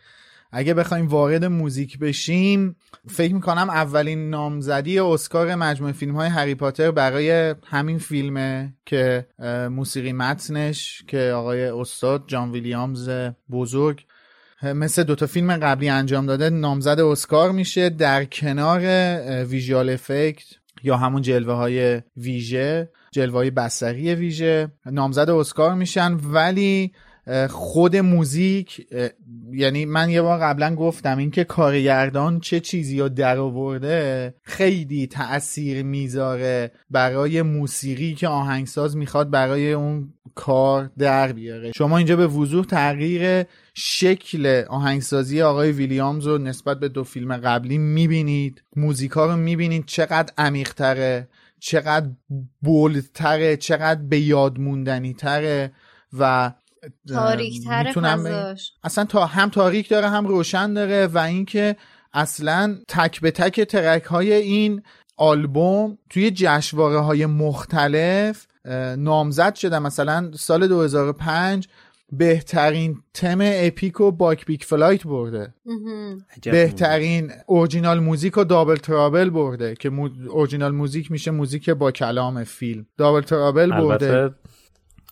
اگه 0.52 0.74
بخوایم 0.74 1.08
وارد 1.08 1.46
موزیک 1.46 2.00
بشیم 2.00 2.76
فکر 3.08 3.34
می‌کنم 3.34 3.70
اولین 3.70 4.30
نامزدی 4.30 5.00
اسکار 5.00 5.56
مجموعه 5.56 5.94
فیلم 5.94 6.16
های 6.16 6.30
هری 6.30 6.56
پاتر 6.56 6.92
برای 6.92 7.56
همین 7.66 7.98
فیلمه 7.98 8.74
که 8.86 9.28
موسیقی 9.72 10.14
متنش 10.14 11.04
که 11.08 11.20
آقای 11.20 11.64
استاد 11.64 12.24
جان 12.28 12.52
ویلیامز 12.52 13.10
بزرگ 13.52 14.06
مثل 14.64 15.04
دوتا 15.04 15.26
فیلم 15.26 15.58
قبلی 15.58 15.90
انجام 15.90 16.26
داده 16.26 16.50
نامزد 16.50 17.00
اسکار 17.00 17.52
میشه 17.52 17.90
در 17.90 18.26
کنار 18.26 18.82
ویژوال 19.44 19.90
افکت 19.90 20.46
یا 20.84 20.98
همون 20.98 21.22
جلوه 21.22 21.54
های 21.54 22.02
ویژه 22.18 22.90
جلوه 23.12 23.36
های 23.36 23.52
بسری 23.52 24.16
ویژه 24.16 24.72
نامزد 24.86 25.30
اسکار 25.30 25.74
میشن. 25.74 26.18
ولی 26.24 26.94
خود 27.50 27.96
موزیک 27.96 28.88
یعنی 29.52 29.86
من 29.86 30.10
یه 30.10 30.22
بار 30.22 30.40
قبلا 30.40 30.76
گفتم 30.76 31.18
اینکه 31.18 31.44
کارگردان 31.44 32.40
چه 32.40 32.60
چیزی 32.60 33.00
رو 33.00 33.10
در 33.10 33.38
آورده 33.38 34.34
خیلی 34.42 35.08
تاثیر 35.08 35.84
می‌ذاره 35.84 36.72
برای 36.90 37.42
موسیقی 37.42 38.14
که 38.14 38.28
آهنگساز 38.28 38.98
می‌خواد 38.98 39.30
برای 39.30 39.74
اون 39.74 40.14
کار 40.36 40.92
در 40.98 41.32
بیاره. 41.32 41.72
شما 41.76 41.98
اینجا 41.98 42.16
به 42.16 42.28
وضوح 42.28 42.66
تغییر 42.66 43.44
شکل 43.74 44.64
آهنگسازی 44.70 45.42
آقای 45.42 45.72
ویلیامز 45.72 46.28
رو 46.28 46.38
نسبت 46.38 46.80
به 46.80 46.90
دو 46.90 47.04
فیلم 47.04 47.38
قبلی 47.38 47.78
می‌بینید. 47.78 48.64
موزیکا 48.76 49.26
رو 49.26 49.36
می‌بینید. 49.36 49.86
چقدر 49.86 50.34
عمیقتره 50.38 51.28
چقدر 51.60 52.10
بولدتره 52.62 53.58
چقدر 53.58 54.02
به 54.02 54.20
یاد 54.20 54.60
موندنی 54.60 55.16
و 56.20 56.52
تاریکتر 57.08 57.92
اصلا 58.84 59.06
تا 59.06 59.26
هم 59.26 59.50
تاریک 59.50 59.90
داره 59.90 60.10
هم 60.10 60.28
روشن 60.28 60.74
داره 60.74 61.08
و 61.08 61.18
اینکه 61.18 61.76
اصلا 62.14 62.78
تک 62.88 63.22
به 63.22 63.32
تک 63.32 63.62
ترک 63.62 64.04
های 64.04 64.34
این 64.34 64.82
آلبوم 65.18 65.98
توی 66.10 66.32
جشنواره 66.32 67.00
های 67.00 67.26
مختلف 67.26 68.48
نامزد 68.98 69.56
شده 69.56 69.80
مثلا 69.80 70.32
سال 70.36 70.68
2005 70.68 71.68
بهترین 72.12 73.04
تم 73.14 73.38
epic 73.42 74.02
و 74.02 74.12
Buckbeak's 74.12 74.66
Flight 74.66 75.04
برده. 75.04 75.54
بهترین 76.52 77.32
original 77.48 78.00
music 78.00 78.38
و 78.38 78.44
Double 78.44 78.76
Trouble 78.76 79.30
برده 79.30 79.76
که 79.76 79.92
original 80.30 80.72
music 80.72 81.12
میشه 81.12 81.32
موزیک 81.32 81.70
با 81.70 81.92
کلام 81.92 82.44
فیلم. 82.44 82.86
Double 82.98 83.22
Trouble 83.22 83.70
برده. 83.70 84.36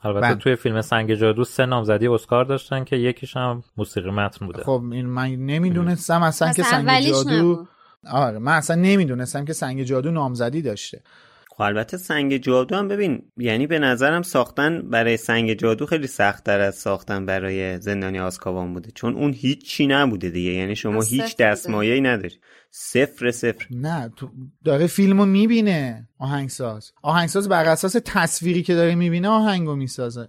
البته 0.03 0.29
من... 0.29 0.37
توی 0.39 0.55
فیلم 0.55 0.81
سنگ 0.81 1.13
جادو 1.13 1.43
سه 1.43 1.65
نامزدی 1.65 2.07
اسکار 2.07 2.45
داشتن 2.45 2.83
که 2.83 2.95
یکیش 2.95 3.37
هم 3.37 3.63
موسیقی 3.77 4.09
متن 4.09 4.45
بوده. 4.45 4.63
خب 4.63 4.83
این 4.91 5.05
من 5.05 5.35
نمی‌دونستم 5.35 6.23
اصلا 6.23 6.53
که 6.53 6.63
سنگ 6.63 6.99
جادو 6.99 7.67
آره 8.11 8.39
من 8.39 8.53
اصلا 8.53 8.75
نمی‌دونستم 8.75 9.45
که 9.45 9.53
سنگ 9.53 9.83
جادو 9.83 10.11
نامزدی 10.11 10.61
داشته. 10.61 11.01
خب 11.49 11.61
البته 11.61 11.97
سنگ 11.97 12.37
جادو 12.37 12.75
هم 12.75 12.87
ببین 12.87 13.23
یعنی 13.37 13.67
به 13.67 13.79
نظرم 13.79 14.21
ساختن 14.21 14.81
برای 14.81 15.17
سنگ 15.17 15.53
جادو 15.53 15.85
خیلی 15.85 16.07
سخت 16.07 16.43
تر 16.43 16.59
از 16.59 16.75
ساختن 16.75 17.25
برای 17.25 17.79
زندانی 17.79 18.19
آسکابان 18.19 18.73
بوده 18.73 18.91
چون 18.91 19.15
اون 19.15 19.33
هیچی 19.33 19.87
نبوده 19.87 20.29
دیگه. 20.29 20.51
یعنی 20.51 20.75
شما 20.75 21.01
هیچ 21.01 21.37
دستمایه‌ای 21.37 22.01
نداری. 22.01 22.35
صفر 22.73 23.31
صفر. 23.31 23.67
نه 23.71 24.11
تو 24.15 24.29
داره 24.63 24.87
فیلمو 24.87 25.25
می‌بینه 25.25 26.07
آهنگساز. 26.19 26.91
آهنگساز 27.01 27.49
بر 27.49 27.65
اساس 27.65 27.95
تصویری 28.05 28.63
که 28.63 28.75
داره 28.75 28.95
می‌بینه 28.95 29.27
آهنگو 29.27 29.75
می‌سازه. 29.75 30.27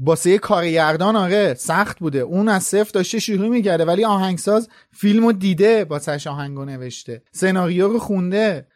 باسه 0.00 0.30
یه 0.30 0.38
کارگردان 0.38 1.16
آره 1.16 1.54
سخت 1.54 1.98
بوده. 1.98 2.18
اون 2.18 2.48
از 2.48 2.62
صفر 2.62 2.90
داشته 2.94 3.18
شروع 3.18 3.48
میگرده 3.48 3.84
ولی 3.84 4.04
آهنگساز 4.04 4.68
فیلمو 4.92 5.32
دیده 5.32 5.84
با 5.84 5.98
سش 5.98 6.26
آهنگو 6.26 6.64
نوشته. 6.64 7.22
سناریو 7.32 7.88
رو 7.88 7.98
خونده. 7.98 8.66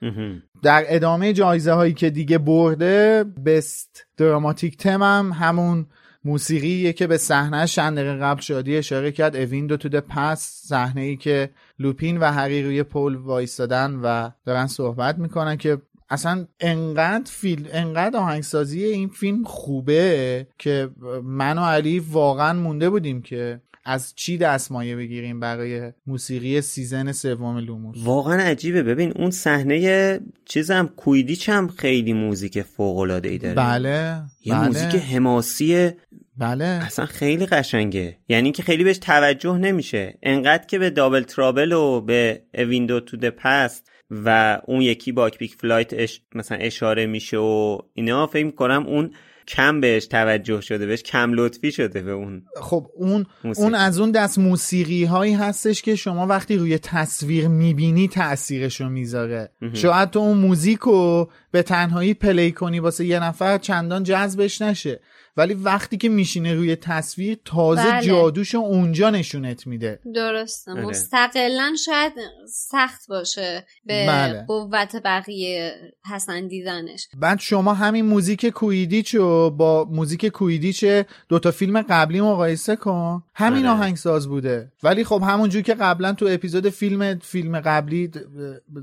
در 0.62 0.84
ادامه 0.88 1.32
جایزه 1.32 1.72
هایی 1.72 1.92
که 1.92 2.10
دیگه 2.10 2.38
برده 2.38 3.24
بست 3.46 4.06
دراماتیک 4.16 4.76
تم 4.76 5.02
هم 5.02 5.32
همون 5.32 5.86
موسیقی 6.24 6.92
که 6.92 7.06
به 7.06 7.16
صحنه 7.16 7.66
چند 7.66 7.98
قبل 7.98 8.40
شادی 8.40 8.76
اشاره 8.76 9.12
کرد 9.12 9.36
اویندو 9.36 9.76
تو 9.76 10.00
پس 10.00 10.40
صحنه 10.40 11.00
ای 11.00 11.16
که 11.16 11.50
لوپین 11.78 12.18
و 12.18 12.32
هری 12.32 12.62
روی 12.62 12.82
پل 12.82 13.14
وایستادن 13.14 14.00
و 14.02 14.30
دارن 14.44 14.66
صحبت 14.66 15.18
می‌کنن 15.18 15.56
که 15.56 15.78
اصلا 16.10 16.46
انقدر 16.60 17.30
فیلم 17.30 17.66
انقدر 17.72 18.18
آهنگسازی 18.18 18.84
این 18.84 19.08
فیلم 19.08 19.44
خوبه 19.44 20.46
که 20.58 20.90
من 21.24 21.58
و 21.58 21.62
علی 21.64 21.98
واقعا 21.98 22.52
مونده 22.52 22.90
بودیم 22.90 23.22
که 23.22 23.60
از 23.84 24.12
چی 24.16 24.38
دستمایه 24.38 24.96
بگیریم 24.96 25.40
برای 25.40 25.92
موسیقی 26.06 26.60
season 26.60 27.12
سوم 27.12 27.58
لوموس. 27.58 27.96
واقعا 28.04 28.42
عجیبه. 28.42 28.82
ببین 28.82 29.12
اون 29.16 29.30
صحنه 29.30 30.20
چیزم 30.44 30.90
Quidditch 30.96 31.48
هم 31.48 31.68
خیلی 31.68 32.12
موزیک 32.12 32.62
فوق 32.62 32.98
العاده 32.98 33.28
ای 33.28 33.38
داره. 33.38 33.54
بله 33.54 34.22
یه 34.44 34.54
بله. 34.54 34.66
موزیک 34.66 34.94
حماسی 34.94 35.90
بله. 36.36 36.64
اصلا 36.64 37.06
خیلی 37.06 37.46
قشنگه. 37.46 38.18
یعنی 38.28 38.52
که 38.52 38.62
خیلی 38.62 38.84
بهش 38.84 38.98
توجه 38.98 39.58
نمیشه. 39.58 40.18
انقدر 40.22 40.66
که 40.66 40.78
به 40.78 40.90
Double 40.90 41.22
Trouble 41.22 41.72
و 41.72 42.00
به 42.00 42.42
Window 42.54 43.00
to 43.00 43.16
the 43.16 43.28
Past 43.28 43.90
و 44.10 44.60
اون 44.66 44.80
یکی 44.80 45.12
Buckbeak's 45.12 45.54
Flight 45.54 45.92
اش... 45.92 46.20
مثلا 46.34 46.58
اشاره 46.58 47.06
میشه 47.06 47.36
و 47.36 47.78
اینا 47.94 48.26
فکر 48.26 48.50
کنم 48.50 48.86
اون 48.86 49.10
کم 49.48 49.80
بهش 49.80 50.06
توجه 50.06 50.60
شده 50.60 50.86
بهش 50.86 51.02
کم 51.02 51.32
لطفی 51.32 51.72
شده 51.72 52.02
به 52.02 52.12
اون 52.12 52.42
خب 52.60 52.86
اون 52.94 53.26
اون 53.56 53.74
از 53.74 54.00
اون 54.00 54.10
دست 54.10 54.38
موسیقی 54.38 55.04
هایی 55.04 55.34
هستش 55.34 55.82
که 55.82 55.96
شما 55.96 56.26
وقتی 56.26 56.56
روی 56.56 56.78
تصویر 56.78 57.48
می‌بینی 57.48 58.08
تاثیرش 58.08 58.80
رو 58.80 58.88
می‌ذاره 58.88 59.50
شاید 59.72 60.10
تو 60.10 60.18
اون 60.18 60.38
موزیک 60.38 60.78
رو 60.78 61.30
به 61.50 61.62
تنهایی 61.62 62.14
پلی 62.14 62.52
کنی 62.52 62.80
واسه 62.80 63.04
یه 63.04 63.22
نفر 63.22 63.58
چندان 63.58 64.02
جذبش 64.02 64.62
نشه. 64.62 65.00
ولی 65.36 65.54
وقتی 65.54 65.96
که 65.96 66.08
میشینه 66.08 66.54
روی 66.54 66.76
تصویر 66.76 67.38
تازه 67.44 67.90
بله. 67.90 68.06
جادوشو 68.06 68.58
اونجا 68.58 69.10
نشونت 69.10 69.66
میده 69.66 70.00
درسته 70.14 70.70
اره. 70.70 70.86
مستقلا 70.86 71.74
شاید 71.84 72.12
سخت 72.48 73.08
باشه 73.08 73.66
به 73.84 74.06
بله. 74.06 74.44
قوت 74.48 74.96
بقیه 75.04 75.72
پسندیدنش 76.10 77.08
بعد 77.18 77.40
شما 77.40 77.74
همین 77.74 78.04
موزیک 78.04 78.46
Quidditch 78.46 79.40
و 79.40 79.50
با 79.50 79.84
موزیک 79.90 80.26
Quidditch 80.26 80.84
دوتا 81.28 81.50
فیلم 81.50 81.82
قبلی 81.82 82.20
مقایسه 82.20 82.76
کن 82.76 83.22
همین 83.34 83.66
آره. 83.66 83.78
آهنگساز 83.78 84.28
بوده 84.28 84.72
ولی 84.82 85.04
خب 85.04 85.22
همونجور 85.26 85.62
که 85.62 85.74
قبلا 85.74 86.12
تو 86.12 86.26
اپیزود 86.30 86.68
فیلم 86.68 87.18
فیلم 87.18 87.60
قبلی 87.60 88.10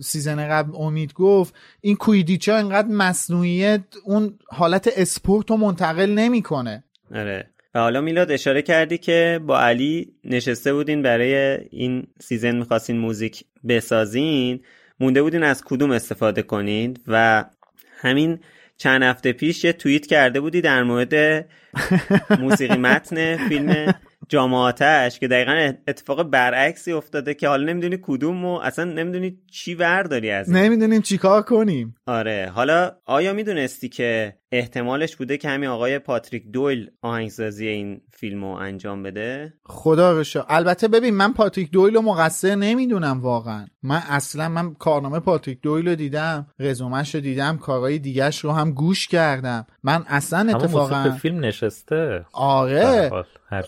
season 0.01 0.49
قبل 0.49 0.75
امید 0.75 1.13
گفت 1.13 1.53
این 1.81 1.95
Quidditch 1.95 2.51
ا 2.51 2.57
اینقدر 2.57 2.87
مصنوعیت 2.87 3.81
اون 4.03 4.39
حالت 4.49 4.89
اسپورت 4.95 5.51
رو 5.51 5.57
منتقل 5.57 6.09
نمی 6.09 6.40
می‌کنه. 6.41 6.83
آره. 7.15 7.49
و 7.75 7.79
حالا 7.79 8.01
میلاد 8.01 8.31
اشاره 8.31 8.61
کردی 8.61 8.97
که 8.97 9.39
با 9.45 9.59
علی 9.59 10.13
نشسته 10.23 10.73
بودین 10.73 11.01
برای 11.01 11.57
این 11.69 12.07
season 12.19 12.55
می‌خواستین 12.55 12.97
موزیک 12.97 13.43
بسازین. 13.67 14.59
مونده 14.99 15.21
بودین 15.21 15.43
از 15.43 15.63
کدوم 15.63 15.91
استفاده 15.91 16.41
کنید؟ 16.41 17.01
و 17.07 17.45
همین 17.99 18.39
چند 18.77 19.03
هفته 19.03 19.33
پیش 19.33 19.63
یه 19.63 19.73
توییت 19.73 20.05
کرده 20.05 20.39
بودی 20.39 20.61
در 20.61 20.83
مورد 20.83 21.45
موسیقی 22.39 22.77
متن 22.77 23.37
فیلم 23.49 23.93
جامعاتش 24.29 25.19
که 25.19 25.27
دقیقا 25.27 25.73
اتفاق 25.87 26.23
برعکسی 26.23 26.91
افتاده 26.91 27.33
که 27.33 27.47
حالا 27.47 27.63
نمی‌دونی 27.63 27.97
کدوم 28.01 28.45
و 28.45 28.59
اصلا 28.59 28.85
نمی‌دونی 28.85 29.37
چی 29.51 29.75
ورداری 29.75 30.29
از 30.29 30.49
نمی‌دونیم 30.49 31.01
چیکار 31.01 31.41
کنیم. 31.41 31.95
آره. 32.05 32.51
حالا 32.55 32.91
آیا 33.05 33.33
می‌دونستی 33.33 33.89
که 33.89 34.40
احتمالش 34.51 35.15
بوده 35.15 35.37
که 35.37 35.49
همین 35.49 35.69
آقای 35.69 35.99
پاتریک 35.99 36.47
دویل 36.51 36.91
آهنگسازی 37.01 37.67
این 37.67 38.01
فیلم 38.13 38.43
رو 38.43 38.49
انجام 38.49 39.03
بده؟ 39.03 39.53
خدا 39.65 40.11
رو 40.11 40.23
البته 40.47 40.87
ببین 40.87 41.13
من 41.13 41.33
پاتریک 41.33 41.71
دویل 41.71 41.95
رو 41.95 42.01
مقصر 42.01 42.55
نمی‌دونم 42.55 43.21
واقعا. 43.21 43.67
من 43.83 44.01
اصلا 44.09 44.49
من 44.49 44.73
کارنامه 44.73 45.19
پاتریک 45.19 45.61
دویل 45.61 45.87
رو 45.87 45.95
دیدم 45.95 46.47
رزومش 46.59 47.15
رو 47.15 47.21
دیدم 47.21 47.57
کارهای 47.57 47.99
دیگهش 47.99 48.39
رو 48.39 48.51
هم 48.51 48.71
گوش 48.71 49.07
کردم. 49.07 49.65
من 49.83 50.03
اصلا 50.07 50.57
اتفاقا 50.57 51.11
فیلم 51.11 51.45
نشسته. 51.45 52.25
آره. 52.33 53.11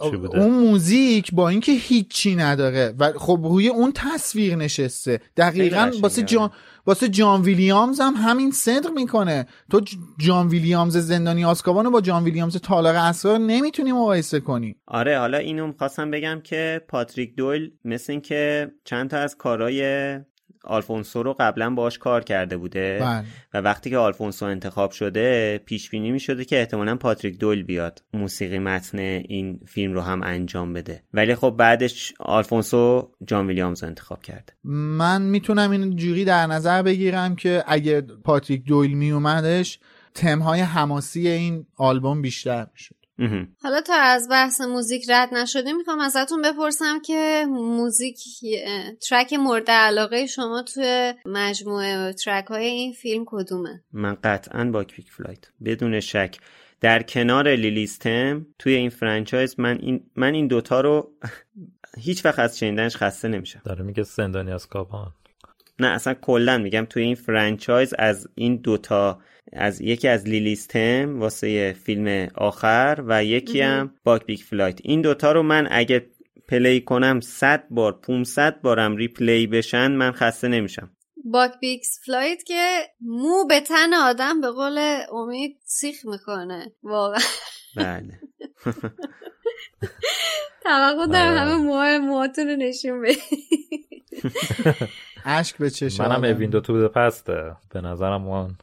بوده. 0.01 0.39
اون 0.39 0.49
موزیک 0.49 1.31
با 1.34 1.49
اینکه 1.49 1.72
هیچی 1.72 2.35
نداره 2.35 2.93
و 2.99 3.11
خب 3.11 3.39
روی 3.43 3.68
اون 3.68 3.91
تصویر 3.95 4.55
نشسته. 4.55 5.19
دقیقا 5.38 5.91
واسه 6.01 6.23
جان 6.23 6.51
واسه 6.85 7.07
جان 7.10 7.41
ویلیامز 7.41 7.99
هم 7.99 8.14
همین 8.14 8.51
صدق 8.51 8.91
می‌کنه. 8.95 9.45
تو 9.72 9.81
جان 10.19 10.47
ویلیامز 10.47 10.97
زندانی 10.97 11.45
آسکابانو 11.45 11.91
با 11.91 12.01
جان 12.01 12.23
ویلیامز 12.23 12.57
تالار 12.57 12.95
اسرار 12.95 13.38
نمی‌تونی 13.38 13.91
مقایسه 13.91 14.39
کنی 14.39 14.76
آره 14.88 15.19
حالا 15.19 15.38
اینو 15.38 15.73
خواستم 15.77 16.11
بگم 16.11 16.41
که 16.43 16.81
پاتریک 16.88 17.35
دویل 17.35 17.72
مثل 17.85 18.14
این 18.14 18.22
که 18.22 18.72
چند 18.84 19.10
تا 19.10 19.18
از 19.18 19.38
کارهای 19.38 19.84
آلفونسو 20.64 21.23
رو 21.23 21.35
قبلا 21.40 21.69
باش 21.69 21.98
کار 21.98 22.23
کرده 22.23 22.57
بوده. 22.57 22.99
بله. 23.02 23.26
و 23.53 23.57
وقتی 23.57 23.90
که 23.90 23.98
آلفونسو 23.98 24.45
انتخاب 24.45 24.91
شده 24.91 25.57
پیش 25.65 25.90
بینی 25.90 26.11
می 26.11 26.19
شده 26.19 26.45
که 26.45 26.60
احتمالا 26.60 26.95
پاتریک 26.95 27.40
دویل 27.40 27.64
بیاد 27.64 28.03
موسیقی 28.14 28.60
متن 28.60 28.99
این 28.99 29.60
فیلم 29.68 29.94
رو 29.94 30.02
هم 30.02 30.23
انجام 30.23 30.73
بده. 30.73 31.03
ولی 31.14 31.35
خب 31.35 31.49
بعدش 31.49 32.14
آلفونسو 32.19 33.11
جان 33.27 33.48
ویلیامز 33.48 33.84
رو 33.84 33.90
انتخاب 33.90 34.22
کرده 34.22 34.53
من 34.64 35.22
می‌تونم 35.22 35.72
این 35.72 35.95
جوری 35.95 36.26
در 36.26 36.48
نظر 36.48 36.81
بگیرم 36.81 37.35
که 37.35 37.64
اگه 37.68 38.02
پاتریک 38.02 38.65
دویل 38.65 38.94
می 38.94 39.11
اومدش 39.11 39.80
تمهای 40.14 40.61
حماسی 40.61 41.27
این 41.27 41.65
آلبوم 41.77 42.22
بیشتر 42.22 42.68
می‌شد. 42.73 42.95
حالا 43.64 43.81
تا 43.81 43.94
از 43.94 44.27
بحث 44.30 44.61
موزیک 44.61 45.06
رد 45.10 45.34
نشدیم 45.34 45.77
می‌خوام 45.77 45.99
ازتون 45.99 46.41
بپرسم 46.41 47.02
که 47.02 47.45
موزیک 47.49 48.18
track 49.10 49.34
مورد 49.34 49.72
علاقه 49.72 50.26
شما 50.26 50.61
توی 50.61 51.14
مجموعه 51.26 52.14
track 52.14 52.45
های 52.45 52.65
این 52.65 52.94
فیلم 52.94 53.23
کدومه؟ 53.27 53.84
من 53.94 54.18
قطعا 54.23 54.65
Buckbeak's 54.65 55.11
Flight. 55.11 55.45
بدون 55.65 55.99
شک. 55.99 56.38
در 56.81 57.03
کنار 57.03 57.56
Lily's 57.55 58.06
Theme 58.06 58.47
توی 58.60 58.73
این 58.73 58.90
franchise 58.89 59.60
من 59.60 59.77
این 59.81 60.03
من 60.15 60.34
این 60.34 60.48
دوتا 60.48 60.81
رو 60.81 61.11
هیچ 61.98 62.26
وقت 62.26 62.40
از 62.40 62.60
شنیدنش 62.60 62.95
خسته 62.95 63.27
نمیشم. 63.27 63.61
داره 63.65 63.84
میگه 63.84 64.03
زندانی 64.03 64.52
آزکابان 64.51 65.14
نه 65.80 65.88
اصلا 65.88 66.14
کلا 66.14 66.57
میگم 66.57 66.85
توی 66.90 67.03
این 67.03 67.15
franchise 67.15 67.93
از 67.99 68.27
این 68.35 68.56
دوتا 68.56 69.19
از 69.55 69.81
یکی 69.81 70.07
از 70.07 70.27
Lily's 70.27 70.78
Theme 70.78 71.19
واسه 71.19 71.75
فیلم 71.84 72.27
آخر 72.35 73.03
و 73.07 73.23
یکی 73.23 73.61
هم 73.61 73.93
Buckbeak's 74.03 74.39
Flight. 74.39 74.80
این 74.84 75.01
دوتا 75.01 75.31
رو 75.31 75.43
من 75.43 75.67
اگه 75.71 76.05
play 76.47 76.81
کنم 76.81 77.19
100 77.19 77.67
بار 77.69 77.99
500 78.01 78.61
بارم 78.61 78.95
replay 78.95 79.47
بشن 79.47 79.91
من 79.91 80.11
خسته 80.11 80.47
نمیشم. 80.47 80.91
Buckbeak's 81.26 81.99
Flight 82.05 82.43
که 82.43 82.77
مو 83.01 83.45
به 83.47 83.59
تن 83.59 83.93
آدم 83.93 84.41
به 84.41 84.51
قول 84.51 84.97
امید 85.11 85.59
سیخ 85.65 86.05
می‌کنه. 86.05 86.71
واقعا. 86.84 87.19
بله. 87.75 88.19
توقع 90.63 91.07
دارم 91.07 91.38
همه 91.38 91.55
موهای 91.55 91.97
موهاتون 91.97 92.47
رو 92.47 92.55
نشون 92.55 93.01
بدید. 93.01 93.19
اشک 95.25 95.57
به 95.57 95.69
چشم 95.69 96.07
منم 96.07 96.23
A 96.23 96.29
Window 96.29 96.60
to 96.61 96.72
the 96.72 96.88
Past 96.88 97.42
ه 97.42 97.55
به 97.69 97.81
نظرم 97.81 98.27
اون 98.27 98.55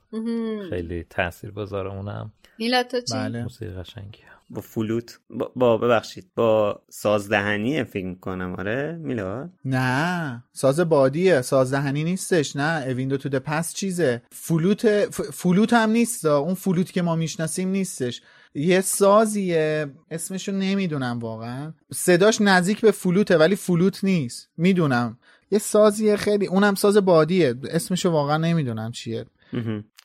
خیلی 0.70 1.04
تاثیر 1.10 1.50
گذاره 1.50 1.94
اونم 1.94 2.32
میلاد 2.58 2.82
تو 2.82 3.00
چی؟ 3.00 3.14
بله. 3.14 3.42
موسیقی 3.42 3.72
قشنگی 3.72 4.18
با 4.50 4.60
فلوت 4.60 5.20
با, 5.30 5.52
با 5.56 5.76
ببخشید 5.76 6.26
با 6.36 6.82
سازدهنی 6.88 7.84
فکر 7.84 8.14
کنم 8.14 8.54
آره 8.54 8.98
میلاد 9.02 9.50
نه. 9.64 10.44
ساز 10.52 10.80
بادیه. 10.80 11.42
سازدهنی 11.42 12.04
نیستش 12.04 12.56
نه. 12.56 12.84
A 12.86 12.91
Window 12.91 13.16
to 13.16 13.26
the 13.26 13.40
Past 13.40 13.74
چیزه. 13.74 14.22
فلوت 14.32 15.10
ف... 15.10 15.20
فلوت 15.20 15.72
هم 15.72 15.90
نیست 15.90 16.24
اون 16.24 16.54
فلوت 16.54 16.92
که 16.92 17.02
ما 17.02 17.16
می‌شناسیم 17.16 17.68
نیستش. 17.68 18.22
یه 18.54 18.80
سازیه. 18.80 19.90
اسمشو 20.10 20.52
نمی‌دونم 20.52 21.18
واقعا. 21.18 21.72
صداش 21.92 22.40
نزدیک 22.40 22.80
به 22.80 22.90
فلوته 22.90 23.36
ولی 23.36 23.56
فلوت 23.56 24.04
نیست. 24.04 24.48
می‌دونم. 24.56 25.18
یه 25.50 25.58
سازیه 25.58 26.16
خیلی 26.16 26.46
اونم 26.46 26.74
ساز 26.74 26.96
بادیه. 26.96 27.54
اسمشو 27.70 28.10
واقعا 28.10 28.36
نمی‌دونم 28.36 28.92
چیه. 28.92 29.24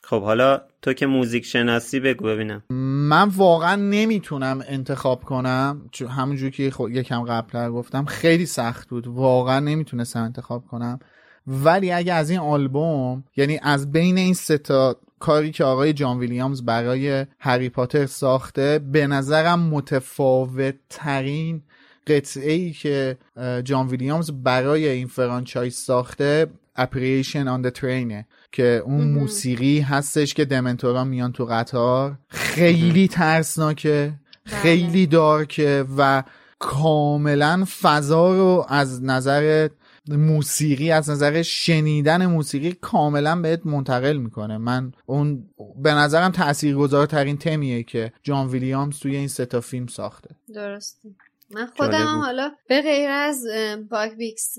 خب 0.02 0.22
حالا 0.22 0.60
تو 0.82 0.92
که 0.92 1.06
موزیک 1.06 1.44
شناسی 1.44 2.00
بگو 2.00 2.24
ببینم. 2.24 2.62
من 3.08 3.28
واقعا 3.28 3.76
نمی‌تونم 3.76 4.62
انتخاب 4.68 5.24
کنم. 5.24 5.88
چون 5.92 6.08
همونجور 6.08 6.50
که 6.50 6.70
خود 6.70 6.90
یکم 6.90 7.22
قبلتر 7.22 7.70
گفتم 7.70 8.04
خیلی 8.04 8.46
سخت 8.46 8.88
بود. 8.88 9.06
واقعا 9.06 9.60
نمی‌تونستم 9.60 10.22
انتخاب 10.22 10.66
کنم. 10.66 10.98
ولی 11.46 11.92
اگه 11.92 12.12
از 12.12 12.30
این 12.30 12.38
آلبوم 12.38 13.24
یعنی 13.36 13.58
از 13.62 13.92
بین 13.92 14.18
این 14.18 14.34
ستا 14.34 14.96
کاری 15.18 15.50
که 15.50 15.64
آقای 15.64 15.92
جان 15.92 16.18
ویلیامز 16.18 16.64
برای 16.64 17.26
هری 17.38 17.68
پاتر 17.68 18.06
ساخته 18.06 18.78
به 18.78 19.06
نظرم 19.06 19.60
متفاوت 19.60 20.74
ترین 20.90 21.62
قطعه 22.06 22.52
ای 22.52 22.72
که 22.72 23.18
جان 23.64 23.88
ویلیامز 23.88 24.30
برای 24.30 24.88
این 24.88 25.06
فرانچایز 25.06 25.74
ساخته 25.74 26.46
اپریشن 26.76 27.48
آن 27.48 27.68
the 27.68 27.72
train 27.72 28.24
که 28.52 28.82
اون 28.84 29.10
موسیقی 29.10 29.80
هستش 29.80 30.34
که 30.34 30.44
دمنتورا 30.44 31.04
میان 31.04 31.32
تو 31.32 31.44
قطار. 31.44 32.18
خیلی 32.28 33.08
ترسناکه 33.08 34.14
خیلی 34.44 35.06
دارکه 35.06 35.84
و 35.98 36.22
کاملا 36.58 37.64
فضا 37.80 38.34
رو 38.34 38.66
از 38.68 39.04
نظر 39.04 39.68
موسیقی 40.08 40.90
از 40.90 41.10
نظر 41.10 41.42
شنیدن 41.42 42.26
موسیقی 42.26 42.72
کاملا 42.72 43.40
بهت 43.40 43.66
منتقل 43.66 44.16
می‌کنه. 44.16 44.58
من 44.58 44.92
اون 45.06 45.48
به 45.82 45.94
نظرم 45.94 46.30
تاثیرگذارترین 46.30 47.36
تمیه 47.36 47.82
که 47.82 48.12
جان 48.22 48.48
ویلیامز 48.48 48.98
توی 48.98 49.16
این 49.16 49.28
ستا 49.28 49.60
فیلم 49.60 49.86
ساخته. 49.86 50.30
درسته. 50.54 51.08
من 51.50 51.66
خودم 51.76 52.06
حالا 52.06 52.52
به 52.68 52.82
غیر 52.82 53.10
از 53.10 53.46
Buckbeak's 53.90 54.58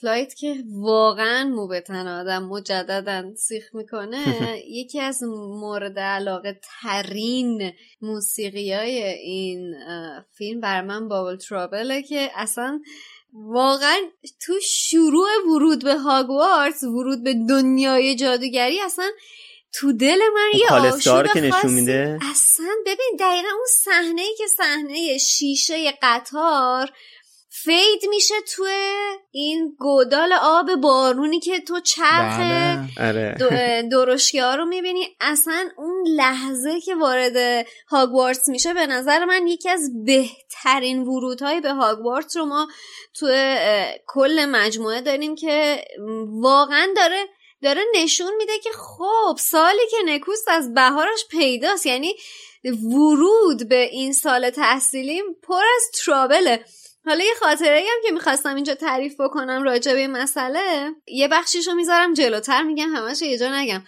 Flight 0.00 0.34
که 0.34 0.64
واقعا 0.68 1.44
مو 1.44 1.68
به 1.68 1.80
تن 1.80 2.08
آدم 2.08 2.44
مجددا 2.44 3.34
سیخ 3.34 3.74
می‌کنه 3.74 4.24
یکی 4.80 5.00
از 5.00 5.22
مورد 5.60 5.98
علاقه 5.98 6.60
ترین 6.82 7.72
موسیقی 8.02 8.72
های 8.72 9.02
این 9.04 9.74
فیلم 10.32 10.60
بر 10.60 10.82
من 10.82 11.08
Bubble 11.08 11.36
Trouble 11.36 11.94
ه 11.94 12.02
که 12.02 12.30
اصلا 12.34 12.80
واقعا 13.32 13.96
تو 14.46 14.52
شروع 14.62 15.28
ورود 15.48 15.84
به 15.84 15.94
هاگوارتس 15.98 16.82
ورود 16.82 17.24
به 17.24 17.34
دنیای 17.48 18.16
جادوگری 18.16 18.80
اصلا 18.80 19.10
تو 19.72 19.92
دل 19.92 20.18
من 20.34 20.58
یه 20.58 20.72
آشوب 20.72 21.26
که 21.32 21.40
نشون 21.40 21.72
میده؟ 21.72 22.18
اصلا 22.30 22.74
ببین 22.86 23.16
دقیقا 23.20 23.48
اون 23.48 23.66
صحنه 23.84 24.22
ای 24.22 24.34
که 24.38 24.46
صحنه 24.46 25.18
شیشه 25.18 25.92
قطار 26.02 26.90
فید 27.64 28.08
میشه 28.08 28.34
تو 28.54 28.66
این 29.30 29.76
گودال 29.78 30.32
آب 30.42 30.74
بارونی 30.74 31.40
که 31.40 31.60
تو 31.60 31.80
چرخ 31.80 32.38
بله. 32.96 33.82
درشگی 33.92 34.38
ها 34.38 34.54
رو 34.54 34.64
می‌بینی. 34.64 35.16
اصلا 35.20 35.68
اون 35.76 36.04
لحظه 36.08 36.80
که 36.80 36.94
وارد 36.94 37.66
هاگوارتس 37.88 38.48
میشه 38.48 38.74
به 38.74 38.86
نظر 38.86 39.24
من 39.24 39.46
یکی 39.46 39.68
از 39.68 39.90
بهترین 40.04 41.02
ورودهای 41.02 41.60
به 41.60 41.72
هاگوارتس 41.72 42.36
رو 42.36 42.44
ما 42.44 42.68
تو 43.14 43.26
کل 44.06 44.44
مجموعه 44.44 45.00
داریم 45.00 45.34
که 45.34 45.84
واقعا 46.26 46.88
داره 46.96 47.26
داره 47.66 47.82
نشون 47.94 48.36
میده 48.36 48.58
که 48.58 48.70
خب 48.70 49.36
سالی 49.38 49.86
که 49.90 49.96
نکوست 50.04 50.48
از 50.48 50.74
بهارش 50.74 51.24
پیداست. 51.30 51.86
یعنی 51.86 52.14
ورود 52.64 53.68
به 53.68 53.80
این 53.82 54.12
سال 54.12 54.50
تحصیلیم 54.50 55.24
پر 55.42 55.62
از 55.76 55.90
ترابله. 56.04 56.64
حالا 57.06 57.24
یه 57.24 57.34
خاطره 57.40 57.78
هم 57.78 58.00
که 58.06 58.12
می‌خواستم 58.12 58.54
اینجا 58.54 58.74
تعریف 58.74 59.20
بکنم 59.20 59.62
راجع 59.62 59.94
به 59.94 60.06
مسئله 60.06 60.94
یه 61.06 61.28
بخشیشو 61.28 61.74
می‌ذارم 61.74 62.14
جلوتر 62.14 62.62
میگم 62.62 62.96
همش 62.96 63.22
یه 63.22 63.38
جا 63.38 63.56
نگم. 63.56 63.82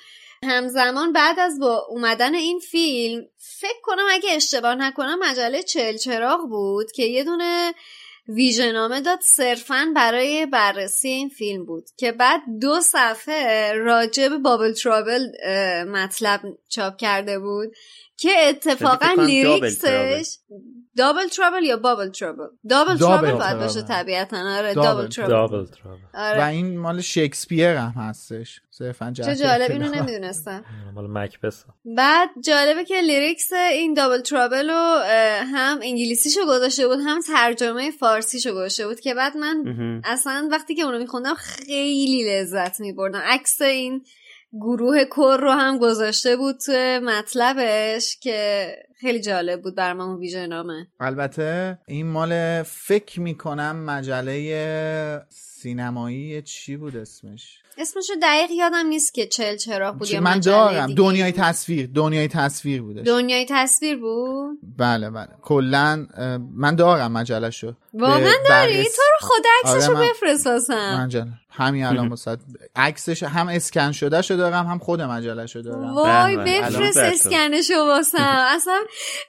همزمان 0.44 1.12
بعد 1.12 1.38
از 1.38 1.60
با 1.60 1.86
اومدن 1.88 2.34
این 2.34 2.58
فیلم 2.58 3.26
فکر 3.60 3.80
کنم 3.82 4.04
اگه 4.10 4.30
اشتباه 4.32 4.74
نکنم 4.74 5.18
مجله 5.18 5.62
چل 5.62 5.96
چراغ 5.96 6.40
بود 6.48 6.92
که 6.92 7.04
یه 7.04 7.24
دونه 7.24 7.74
ویژنامه 8.28 9.00
داد 9.00 9.20
صرفا 9.20 9.92
برای 9.96 10.46
بررسی 10.46 11.08
این 11.08 11.28
فیلم 11.28 11.64
بود 11.64 11.84
که 11.96 12.12
بعد 12.12 12.40
دو 12.60 12.80
صفحه 12.80 13.72
راجع 13.72 14.28
به 14.28 14.38
بابل 14.38 14.72
ترابل 14.72 15.26
مطلب 15.88 16.40
چاپ 16.68 16.96
کرده 16.96 17.38
بود. 17.38 17.74
که 18.18 18.30
اتفاقا 18.48 19.22
لیریکسش 19.26 20.36
Double 20.96 21.28
Trouble 21.28 21.64
یا 21.64 21.76
Bubble 21.76 22.10
Trouble 22.10 22.46
Double 22.68 22.96
Trouble 22.96 23.32
باید 23.32 23.58
باشه 23.58 23.82
طبیعتا. 23.82 24.58
آره 24.58 24.74
Double 24.74 25.08
Trouble 25.08 25.66
و 26.14 26.40
این 26.40 26.78
مال 26.78 27.00
شکسپیر 27.00 27.68
هم 27.68 27.94
هستش. 27.96 28.60
صرفا 28.70 29.12
چه 29.16 29.36
جالب 29.36 29.70
اینو 29.70 29.88
نمی‌دونستم. 29.94 30.64
مال 30.94 31.06
مکبث 31.10 31.64
بعد 31.96 32.28
جالبه 32.44 32.84
که 32.84 33.00
lyrics 33.00 33.52
این 33.52 33.94
Double 33.94 34.20
Trouble 34.20 34.70
رو 34.70 35.02
هم 35.54 35.78
انگلیسیشو 35.82 36.40
گذاشته 36.46 36.88
بود 36.88 36.98
هم 37.04 37.20
ترجمه 37.20 37.90
فارسیشو 37.90 38.52
گذاشته 38.52 38.86
بود 38.86 39.00
که 39.00 39.14
بعد 39.14 39.36
من 39.36 39.64
اصلا 40.04 40.48
وقتی 40.52 40.74
که 40.74 40.82
اونو 40.82 40.98
میخوندم 40.98 41.34
خیلی 41.34 42.30
لذت 42.30 42.80
میبردم. 42.80 43.22
عکس 43.24 43.62
این 43.62 44.04
گروه 44.52 45.04
کور 45.04 45.40
رو 45.40 45.50
هم 45.50 45.78
گذاشته 45.78 46.36
بود 46.36 46.56
تو 46.58 46.72
مطلبش 47.02 48.18
که 48.20 48.68
خیلی 49.00 49.20
جالب 49.20 49.62
بود 49.62 49.74
بر 49.74 49.92
من 49.92 50.14
ویژه 50.14 50.46
نامه. 50.46 50.86
البته 51.00 51.78
این 51.86 52.06
مال 52.06 52.62
فکر 52.62 53.20
می‌کنم 53.20 53.84
مجله 53.84 55.26
سینمایی 55.28 56.42
چی 56.42 56.76
بود 56.76 56.96
اسمش؟ 56.96 57.62
اسمشو 57.78 58.12
دقیق 58.22 58.50
یادم 58.50 58.86
نیست 58.86 59.14
که 59.14 59.26
چل 59.26 59.56
چرا 59.56 59.92
بود 59.92 60.10
یا 60.10 60.20
من 60.20 60.40
دارم. 60.40 60.94
دنیای 60.94 61.32
تصویر. 61.32 61.90
دنیای 61.94 62.28
تصویر 62.28 62.82
بودش. 62.82 63.06
دنیای 63.06 63.46
تصویر 63.48 63.96
بود؟ 63.96 64.58
بله 64.78 65.10
بله. 65.10 65.28
کلا 65.42 66.06
من 66.54 66.74
دارم 66.74 67.12
مجلشو 67.12 67.72
واقعا 67.94 68.32
داری؟ 68.48 68.84
تو 68.84 69.02
رو 69.02 69.28
خود 69.28 69.44
عکسشو 69.64 69.96
آره 69.96 70.08
بفرستاسم 70.10 71.00
مجله. 71.04 71.26
همین 71.50 71.84
الان 71.84 72.08
واسه 72.12 72.36
عکسش 72.76 73.22
هم 73.22 73.48
اسکن 73.48 73.92
شده 73.92 74.22
شو 74.22 74.34
دارم 74.34 74.66
هم 74.66 74.78
خود 74.78 75.02
مجلهشو 75.02 75.60
دارم. 75.60 75.94
وای 75.94 76.36
بفرست 76.36 76.96
اسکنشو 76.96 77.74
واسم. 77.74 78.46
اصلا 78.56 78.78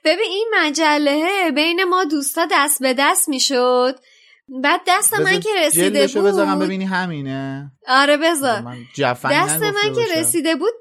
ببین 0.04 0.26
این 0.30 0.48
مجله 0.60 1.52
بین 1.56 1.84
ما 1.84 2.04
دوستا 2.04 2.48
دست 2.52 2.82
به 2.82 2.96
دست 2.98 3.30
می‌شد. 3.30 3.96
بعد 4.64 4.82
دست 4.88 5.20
من 5.20 5.40
که 5.40 5.50
رسیده 5.66 6.08
بود. 6.08 6.26
بذارم 6.26 6.60
ببینی 6.60 6.86
همینه. 6.86 7.72
آره 7.88 8.18
بذار. 8.18 8.62
من 8.62 8.78
دست 9.32 9.64
من 9.64 9.94
که. 9.96 10.20
رسیده 10.20 10.56
بود 10.56 10.74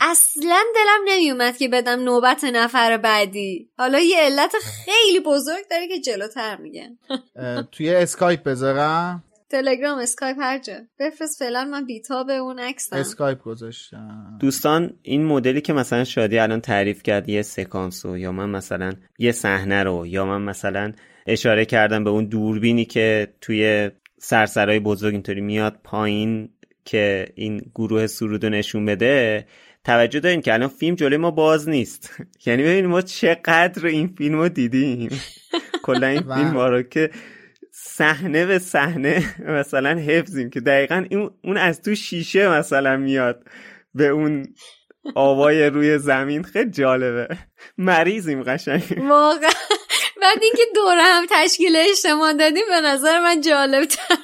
اصلا 0.00 0.60
دلم 0.74 1.00
نمیومد 1.06 1.56
که 1.56 1.68
بدم 1.68 2.00
نوبت 2.00 2.44
نفر 2.44 2.96
بعدی. 2.96 3.70
حالا 3.78 3.98
یه 3.98 4.16
علت 4.18 4.54
خیلی 4.62 5.20
بزرگ 5.20 5.68
داره 5.70 5.88
که 5.88 6.00
جلوتر 6.00 6.56
میگن. 6.56 6.98
توی 7.72 7.94
اسکایپ 7.94 8.42
بذارم. 8.42 9.24
تلگرام 9.50 9.98
اسکایپ 9.98 10.36
هر 10.40 10.58
جا. 10.58 10.74
بفرست 11.00 11.38
فعلا 11.38 11.64
من 11.64 11.84
بیتاب 11.84 12.30
اون 12.30 12.58
عکسم. 12.58 12.96
اسکایپ 12.96 13.42
گذاشتم. 13.42 14.38
دوستان 14.40 14.94
این 15.02 15.24
مدلی 15.26 15.60
که 15.60 15.72
مثلا 15.72 16.04
شادی 16.04 16.38
الان 16.38 16.60
تعریف 16.60 17.02
کرد 17.02 17.28
یه 17.28 17.42
سکانس 17.42 18.06
رو 18.06 18.18
یا 18.18 18.32
من 18.32 18.50
مثلا 18.50 18.92
یه 19.18 19.32
صحنه 19.32 19.82
رو 19.82 20.06
یا 20.06 20.24
من 20.24 20.42
مثلا 20.42 20.92
اشاره 21.26 21.64
کردم 21.64 22.04
به 22.04 22.10
اون 22.10 22.24
دوربینی 22.24 22.84
که 22.84 23.28
توی 23.40 23.90
سرسرای 24.18 24.80
بزرگ 24.80 25.14
اینطوری 25.14 25.40
میاد 25.40 25.80
پایین 25.84 26.48
که 26.84 27.26
این 27.34 27.70
گروه 27.74 28.06
سرود 28.06 28.44
رو 28.44 28.50
نشون 28.50 28.84
بده 28.84 29.46
توجه 29.84 30.20
دارین 30.20 30.40
که 30.40 30.54
الان 30.54 30.68
فیلم 30.68 30.94
جلوی 30.94 31.16
ما 31.16 31.30
باز 31.30 31.68
نیست. 31.68 32.10
یعنی 32.46 32.62
ببینید 32.62 32.84
ما 32.84 33.00
چقدر 33.00 33.86
این 33.86 34.14
فیلم 34.18 34.34
رو 34.34 34.48
دیدیم. 34.48 35.20
کلا 35.82 36.06
این 36.06 36.20
فیلم 36.20 36.58
رو 36.58 36.82
که 36.82 37.10
صحنه 37.72 38.46
به 38.46 38.58
صحنه 38.58 39.22
مثلا 39.58 39.90
حفظیم 39.98 40.50
که 40.50 40.60
دقیقا 40.60 41.04
اون 41.44 41.56
از 41.56 41.82
تو 41.82 41.94
شیشه 41.94 42.48
مثلا 42.48 42.96
میاد 42.96 43.44
به 43.94 44.08
اون 44.08 44.46
آوای 45.14 45.66
روی 45.66 45.98
زمین. 45.98 46.42
خیلی 46.42 46.70
جالبه. 46.70 47.28
مریضیم 47.78 48.42
قشنگ. 48.42 48.82
واقعا. 48.98 49.50
بعد 50.22 50.38
اینکه 50.42 50.62
دوره 50.74 51.02
هم 51.02 51.26
تشکیل 51.30 51.76
اجتماع 51.76 52.32
دادیم 52.32 52.64
به 52.68 52.80
نظر 52.80 53.20
من 53.20 53.40
جالب 53.40 53.84
تر 53.84 54.16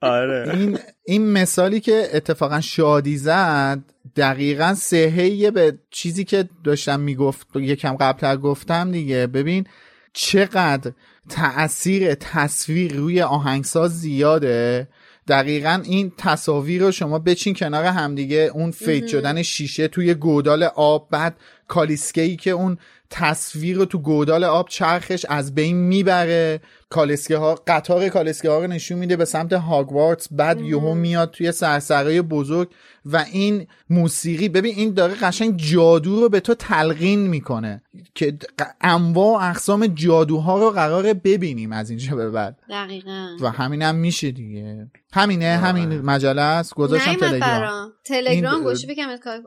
آره. 0.00 0.50
این 0.54 0.78
این 1.04 1.32
مثالی 1.32 1.80
که 1.80 2.08
اتفاقا 2.12 2.60
شادی 2.60 3.16
زد 3.16 3.78
دقیقا 4.16 4.74
سهیه 4.74 5.50
به 5.50 5.78
چیزی 5.90 6.24
که 6.24 6.48
داشتم 6.64 7.00
می‌گفت 7.00 7.46
یکم 7.54 7.96
قبلتر 7.96 8.36
گفتم 8.36 8.90
دیگه. 8.90 9.26
ببین 9.26 9.66
چقدر 10.12 10.92
تأثیر 11.28 12.14
تصویر 12.14 12.94
روی 12.96 13.22
آهنگساز 13.22 14.00
زیاده. 14.00 14.88
دقیقا 15.28 15.82
این 15.84 16.12
تصاویر 16.18 16.82
رو 16.82 16.92
شما 16.92 17.18
بچین 17.18 17.54
کنار 17.54 17.84
همدیگه 17.84 18.50
اون 18.54 18.70
فیت 18.70 19.06
شدن 19.06 19.42
شیشه 19.42 19.88
توی 19.88 20.14
گودال 20.14 20.62
آب 20.62 21.08
بعد 21.10 21.36
کالیسکه‌ای 21.68 22.36
که 22.36 22.50
اون 22.50 22.78
تصویر 23.10 23.76
رو 23.76 23.84
تو 23.84 23.98
گودال 23.98 24.44
آب 24.44 24.68
چرخش 24.68 25.26
از 25.28 25.54
بین 25.54 25.76
می‌بره. 25.76 26.60
کالسکه 26.94 27.36
ها 27.36 27.54
قطار 27.66 28.08
کالسکه 28.08 28.50
ها 28.50 28.58
رو 28.58 28.66
نشون 28.66 28.98
میده 28.98 29.16
به 29.16 29.24
سمت 29.24 29.52
هاگوارتس 29.52 30.28
بعد 30.30 30.60
یهو 30.60 30.94
میاد 30.94 31.30
توی 31.30 31.52
سرسرای 31.52 32.22
بزرگ 32.22 32.68
و 33.04 33.24
این 33.32 33.66
موسیقی 33.90 34.48
ببین 34.48 34.74
این 34.76 34.94
داره 34.94 35.14
قشنگ 35.14 35.56
جادو 35.56 36.20
رو 36.20 36.28
به 36.28 36.40
تو 36.40 36.54
تلقین 36.54 37.26
می‌کنه 37.26 37.82
که 38.14 38.38
انواع 38.80 39.38
و 39.38 39.50
اقسام 39.50 39.86
جادوها 39.86 40.58
رو 40.58 40.70
قراره 40.70 41.14
ببینیم 41.14 41.72
از 41.72 41.90
اینجا 41.90 42.16
به 42.16 42.30
بعد. 42.30 42.58
دقیقا. 42.70 43.36
و 43.40 43.50
همینم 43.50 43.88
هم 43.88 43.94
میشه 43.94 44.30
دیگه. 44.30 44.90
همینه 45.12 45.56
همین 45.56 46.00
مجله 46.00 46.42
است. 46.42 46.74
گذاشتم 46.74 47.14
تلگرام. 47.14 47.92
تلگرام 48.04 48.62
گوشی 48.62 48.86
بگم 48.86 49.08
اسکایپ 49.08 49.42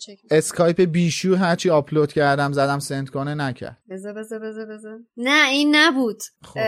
چک 0.00 0.18
اسکایپ 0.30 0.80
بیشور 0.80 1.36
هرچی 1.36 1.70
آپلود 1.70 2.12
کردم 2.12 2.52
زدم 2.52 2.78
send 2.78 3.10
کنه 3.10 3.34
نکرد. 3.34 3.78
بذار 3.90 4.12
بذار 4.12 4.38
بذار 4.38 4.66
بذار. 4.66 4.98
نه 5.16 5.48
این 5.48 5.76
نبود. 5.76 6.18
خب. 6.42 6.60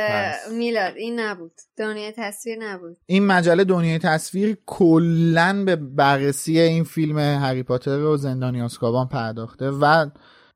میلاد 0.52 0.97
این 0.97 1.20
نبود. 1.20 1.52
دنیای 1.78 2.12
تصویر 2.16 2.59
نبود. 2.59 2.97
این 3.06 3.26
مجله 3.26 3.64
دنیای 3.64 3.98
تصویر 3.98 4.56
کلا 4.66 5.62
به 5.66 5.76
بررسی 5.76 6.60
این 6.60 6.84
فیلم 6.84 7.18
هری 7.18 7.62
پاتر 7.62 7.98
و 7.98 8.16
زندانی 8.16 8.62
آزکابان 8.62 9.09
پرداخته 9.09 9.70
و 9.70 10.10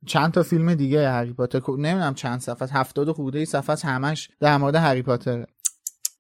چند 0.07 0.33
تا 0.33 0.43
فیلم 0.43 0.75
دیگه 0.75 1.09
هری 1.09 1.33
پاتر. 1.33 1.61
نمی‌دونم 1.69 2.15
چند 2.15 2.41
صفحه 2.41 2.69
هفتاد 2.73 3.13
خورده 3.13 3.39
ای 3.39 3.45
صفحه 3.45 3.91
همش 3.91 4.29
در 4.41 4.57
مورد 4.57 4.75
هری 4.75 5.03
پاتر. 5.03 5.47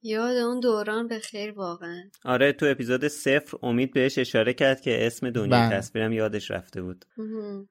یاد 0.03 0.37
اون 0.37 0.61
دوران 0.61 1.09
به 1.09 1.19
خیر 1.19 1.53
واقعا. 1.53 2.03
آره 2.25 2.53
تو 2.53 2.67
اپیزود 2.67 3.09
صفر 3.09 3.57
امید 3.63 3.93
بهش 3.93 4.19
اشاره 4.19 4.53
کرد 4.53 4.81
که 4.81 5.07
اسم 5.07 5.31
دنیای 5.31 5.69
بله. 5.69 5.79
تصویرم 5.79 6.13
یادش 6.13 6.51
رفته 6.51 6.83
بود. 6.83 7.05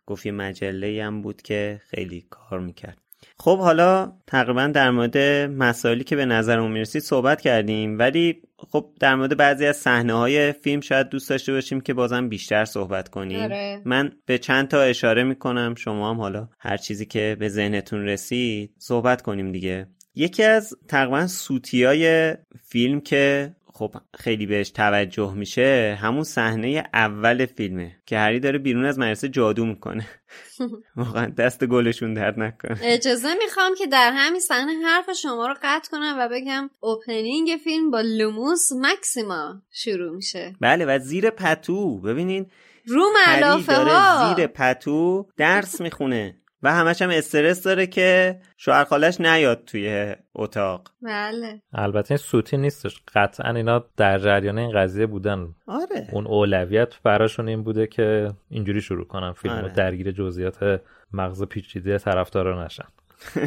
گفت 0.05 0.25
یه 0.25 0.31
مجله 0.31 1.03
هم 1.03 1.21
بود 1.21 1.41
که 1.41 1.81
خیلی 1.89 2.27
کار 2.29 2.59
می‌کرد. 2.59 2.97
خب 3.43 3.59
حالا 3.59 4.13
تقریبا 4.27 4.67
در 4.67 4.91
مورد 4.91 5.17
مسائلی 5.51 6.03
که 6.03 6.15
به 6.15 6.25
نظرمون 6.25 6.71
می‌رسید 6.71 7.01
صحبت 7.01 7.41
کردیم 7.41 7.99
ولی 7.99 8.41
خب 8.57 8.89
در 8.99 9.15
مورد 9.15 9.37
بعضی 9.37 9.65
از 9.65 9.77
صحنه 9.77 10.13
های 10.13 10.51
فیلم 10.51 10.81
شاید 10.81 11.09
دوست 11.09 11.29
داشته 11.29 11.53
باشیم 11.53 11.81
که 11.81 11.93
بازم 11.93 12.29
بیشتر 12.29 12.65
صحبت 12.65 13.09
کنیم 13.09 13.39
آره. 13.39 13.81
من 13.85 14.11
به 14.25 14.37
چند 14.37 14.67
تا 14.67 14.81
اشاره 14.81 15.23
می‌کنم 15.23 15.75
شما 15.75 16.09
هم 16.09 16.17
حالا 16.21 16.47
هر 16.59 16.77
چیزی 16.77 17.05
که 17.05 17.37
به 17.39 17.49
ذهنتون 17.49 18.05
رسید 18.05 18.71
صحبت 18.77 19.21
کنیم 19.21 19.51
دیگه 19.51 19.87
یکی 20.15 20.43
از 20.43 20.73
تقریبا 20.87 21.27
سوتی 21.27 21.83
های 21.83 22.35
فیلم 22.63 23.01
که 23.01 23.55
خب 23.75 23.95
خیلی 24.19 24.45
بهش 24.45 24.69
توجه 24.69 25.33
میشه 25.33 25.97
همون 26.01 26.23
صحنه 26.23 26.83
اول 26.93 27.45
فیلمه 27.45 27.95
که 28.05 28.17
هری 28.17 28.39
داره 28.39 28.59
بیرون 28.59 28.85
از 28.85 28.99
مدرسه 28.99 29.29
جادو 29.29 29.65
می‌کنه. 29.65 30.07
واقعا 30.95 31.25
دست 31.25 31.65
گلشون 31.65 32.13
درد 32.13 32.39
نکنه. 32.39 32.77
اجازه 32.83 33.33
می‌خوام 33.33 33.75
که 33.75 33.87
در 33.87 34.11
همین 34.15 34.39
صحنه 34.39 34.73
حرف 34.85 35.09
شما 35.11 35.47
رو 35.47 35.55
قطع 35.63 35.91
کنم 35.91 36.15
و 36.19 36.29
بگم 36.31 36.69
اوپنینگ 36.79 37.49
فیلم 37.63 37.91
با 37.91 38.01
لوموس 38.01 38.69
مکسیما 38.81 39.61
شروع 39.71 40.15
میشه. 40.15 40.55
بله 40.61 40.85
و 40.85 40.99
زیر 40.99 41.29
پتو. 41.29 42.01
ببینین 42.01 42.45
رو 42.85 43.05
ملافه 43.27 43.75
ها 43.75 44.35
زیر 44.35 44.47
پتو 44.47 45.27
درس 45.37 45.81
می‌خونه. 45.81 46.42
و 46.63 46.73
همش 46.73 47.01
هم 47.01 47.09
استرس 47.09 47.63
داره 47.63 47.87
که 47.87 48.39
شوهر 48.57 48.83
خالش 48.83 49.21
نیاد 49.21 49.63
توی 49.65 50.15
اتاق. 50.35 50.91
بله. 51.01 51.61
البته 51.73 52.11
این 52.11 52.17
سوتی 52.17 52.57
نیستش. 52.57 53.01
قطعا 53.15 53.53
اینا 53.53 53.85
در 53.97 54.19
جریان 54.19 54.57
این 54.57 54.71
قضیه 54.71 55.05
بودن. 55.05 55.55
آره. 55.67 56.07
اون 56.11 56.27
اولویت 56.27 57.01
براشون 57.03 57.47
این 57.47 57.63
بوده 57.63 57.87
که 57.87 58.33
اینجوری 58.49 58.81
شروع 58.81 59.07
کنن 59.07 59.33
فیلم 59.33 59.53
آره. 59.53 59.73
درگیر 59.73 60.11
جزئیات 60.11 60.81
مغز 61.13 61.43
پیچیده 61.43 61.97
طرفدارا 61.97 62.65
نشن. 62.65 62.87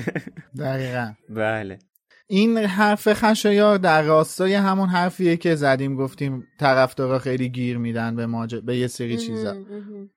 دقیقا. 0.59 1.13
بله. 1.29 1.79
این 2.29 2.59
حرف 2.59 3.13
خشایار 3.13 3.79
در 3.79 4.03
راستای 4.03 4.55
همون 4.55 4.89
حرفیه 4.89 5.37
که 5.37 5.55
زدیم 5.55 5.97
گفتیم 5.97 6.47
طرفدارا 6.61 7.19
خیلی 7.19 7.49
گیر 7.49 7.79
میدن 7.79 8.17
به, 8.17 8.27
ماج... 8.27 8.55
به 8.55 8.77
یه 8.77 8.87
سری 8.87 9.17
چیزا. 9.17 9.55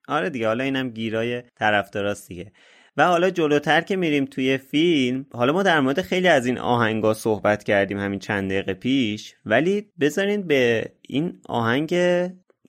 آره 0.08 0.30
دیگه 0.30 0.48
حالا 0.48 0.64
اینم 0.64 0.90
گیرای 0.90 1.44
طرفداراست 1.56 2.28
دیگه. 2.28 2.52
و 2.98 3.08
حالا 3.08 3.30
جلوتر 3.30 3.82
که 3.82 3.96
میریم 3.96 4.26
توی 4.26 4.58
فیلم 4.58 5.26
حالا 5.34 5.54
ما 5.54 5.64
در 5.64 5.80
مورد 5.80 6.02
خیلی 6.02 6.28
از 6.28 6.46
این 6.46 6.58
آهنگا 6.58 7.14
صحبت 7.14 7.64
کردیم 7.64 8.00
همین 8.00 8.20
چند 8.20 8.52
دقیقه 8.52 8.74
پیش 8.74 9.36
ولی 9.46 9.86
بذارین 10.00 10.48
به 10.48 10.92
این 11.02 11.40
آهنگ 11.46 11.94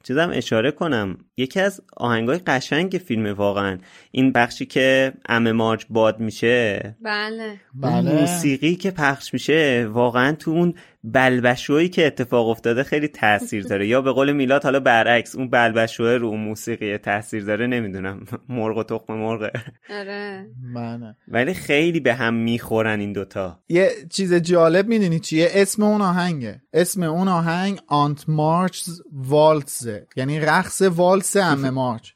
چیزم 0.04 0.30
اشاره 0.32 0.70
کنم. 0.70 1.18
یکی 1.36 1.60
از 1.60 1.80
آهنگای 1.96 2.38
قشنگ 2.38 3.02
فیلم 3.06 3.34
واقعا. 3.34 3.78
این 4.10 4.32
بخشی 4.32 4.66
که 4.66 5.12
ام 5.28 5.52
مارچ 5.52 5.84
باد 5.90 6.20
میشه. 6.20 6.96
بله. 7.02 7.60
بله. 7.74 8.20
موسیقی 8.20 8.74
که 8.74 8.90
پخش 8.90 9.32
میشه 9.32 9.88
واقعا 9.92 10.32
تو 10.32 10.50
اون 10.50 10.74
بلبشویی 11.04 11.88
که 11.88 12.06
اتفاق 12.06 12.48
افتاده 12.48 12.82
خیلی 12.82 13.08
تاثیر 13.08 13.64
داره. 13.64 13.86
یا 13.86 14.02
به 14.02 14.12
قول 14.12 14.32
میلاد 14.32 14.64
حالا 14.64 14.80
برعکس 14.80 15.36
اون 15.36 15.50
بلبشوه 15.50 16.10
رو 16.10 16.28
اون 16.28 16.40
موسیقی 16.40 16.98
تاثیر 16.98 17.44
داره 17.44 17.66
نمی‌دونم. 17.66 18.24
مرغ 18.48 18.76
و 18.76 18.82
تخم 18.82 19.14
مرغه 19.14 19.52
آره. 19.90 20.46
بله 20.74 21.16
ولی 21.28 21.54
خیلی 21.54 22.00
به 22.00 22.14
هم 22.14 22.34
می‌خورن 22.34 23.00
این 23.00 23.12
دوتا. 23.12 23.58
یه 23.68 23.90
چیز 24.10 24.34
جالب 24.34 24.88
می‌دونی 24.88 25.20
چیه 25.20 25.48
اسم 25.54 25.82
اون 25.82 26.00
آهنگه. 26.00 26.62
اسم 26.72 27.02
اون 27.02 27.28
آهنگ 27.28 27.80
آنت 27.88 28.24
مارچ 28.28 28.88
والتزه 29.12 30.06
یعنی 30.16 30.40
رقص 30.40 30.82
والس 30.82 31.36
ام 31.36 31.70
مارچ. 31.70 32.10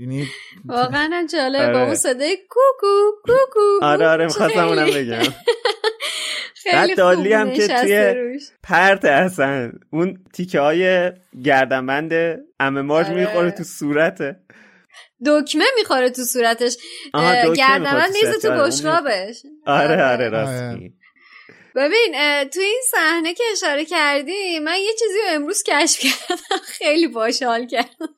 یعنی 0.00 0.26
واقعا 0.64 1.10
هم 1.12 1.26
جالبه. 1.26 1.64
آره. 1.64 1.72
با 1.72 1.82
اون 1.84 1.94
صدای 1.94 2.36
کوکو 2.36 3.10
کوکو 3.24 3.86
آره 3.86 4.06
آره. 4.08 4.24
می‌خواستم 4.24 4.68
اونم 4.68 4.86
بگم. 4.86 5.22
بعد 6.72 6.96
دالی 6.96 7.32
هم 7.32 7.52
که 7.52 7.68
توی 7.68 7.96
روش. 7.98 8.42
پرت 8.62 9.04
اصلا 9.04 9.72
اون 9.92 10.24
تیکه 10.34 10.60
های 10.60 11.12
گردنبند 11.44 12.12
ام 12.60 12.80
مارچ 12.80 13.06
آره. 13.06 13.20
می‌خوره 13.20 13.50
تو 13.50 13.64
صورته 13.64 14.40
دکمه 15.26 15.64
می‌خوره 15.76 16.10
تو 16.10 16.24
صورتش 16.24 16.76
گردنبند 17.56 17.80
می‌خوره 17.80 18.06
تو 18.06 18.12
نیزه 18.12 18.32
صورتش. 18.32 18.42
تو 18.42 18.50
آره، 18.50 18.66
بشقابش 18.66 19.42
آره 19.66 20.02
آره 20.04 20.04
آره. 20.04 20.28
راست. 20.28 20.78
ببین 21.76 22.14
تو 22.44 22.60
این 22.60 22.82
صحنه 22.90 23.34
که 23.34 23.44
اشاره 23.52 23.84
کردی 23.84 24.58
من 24.58 24.76
یه 24.76 24.92
چیزی 24.98 25.18
رو 25.26 25.34
امروز 25.34 25.62
کشف 25.62 26.00
کردم 26.00 26.62
خیلی 26.78 27.06
باحال 27.08 27.66
کردم 27.66 28.08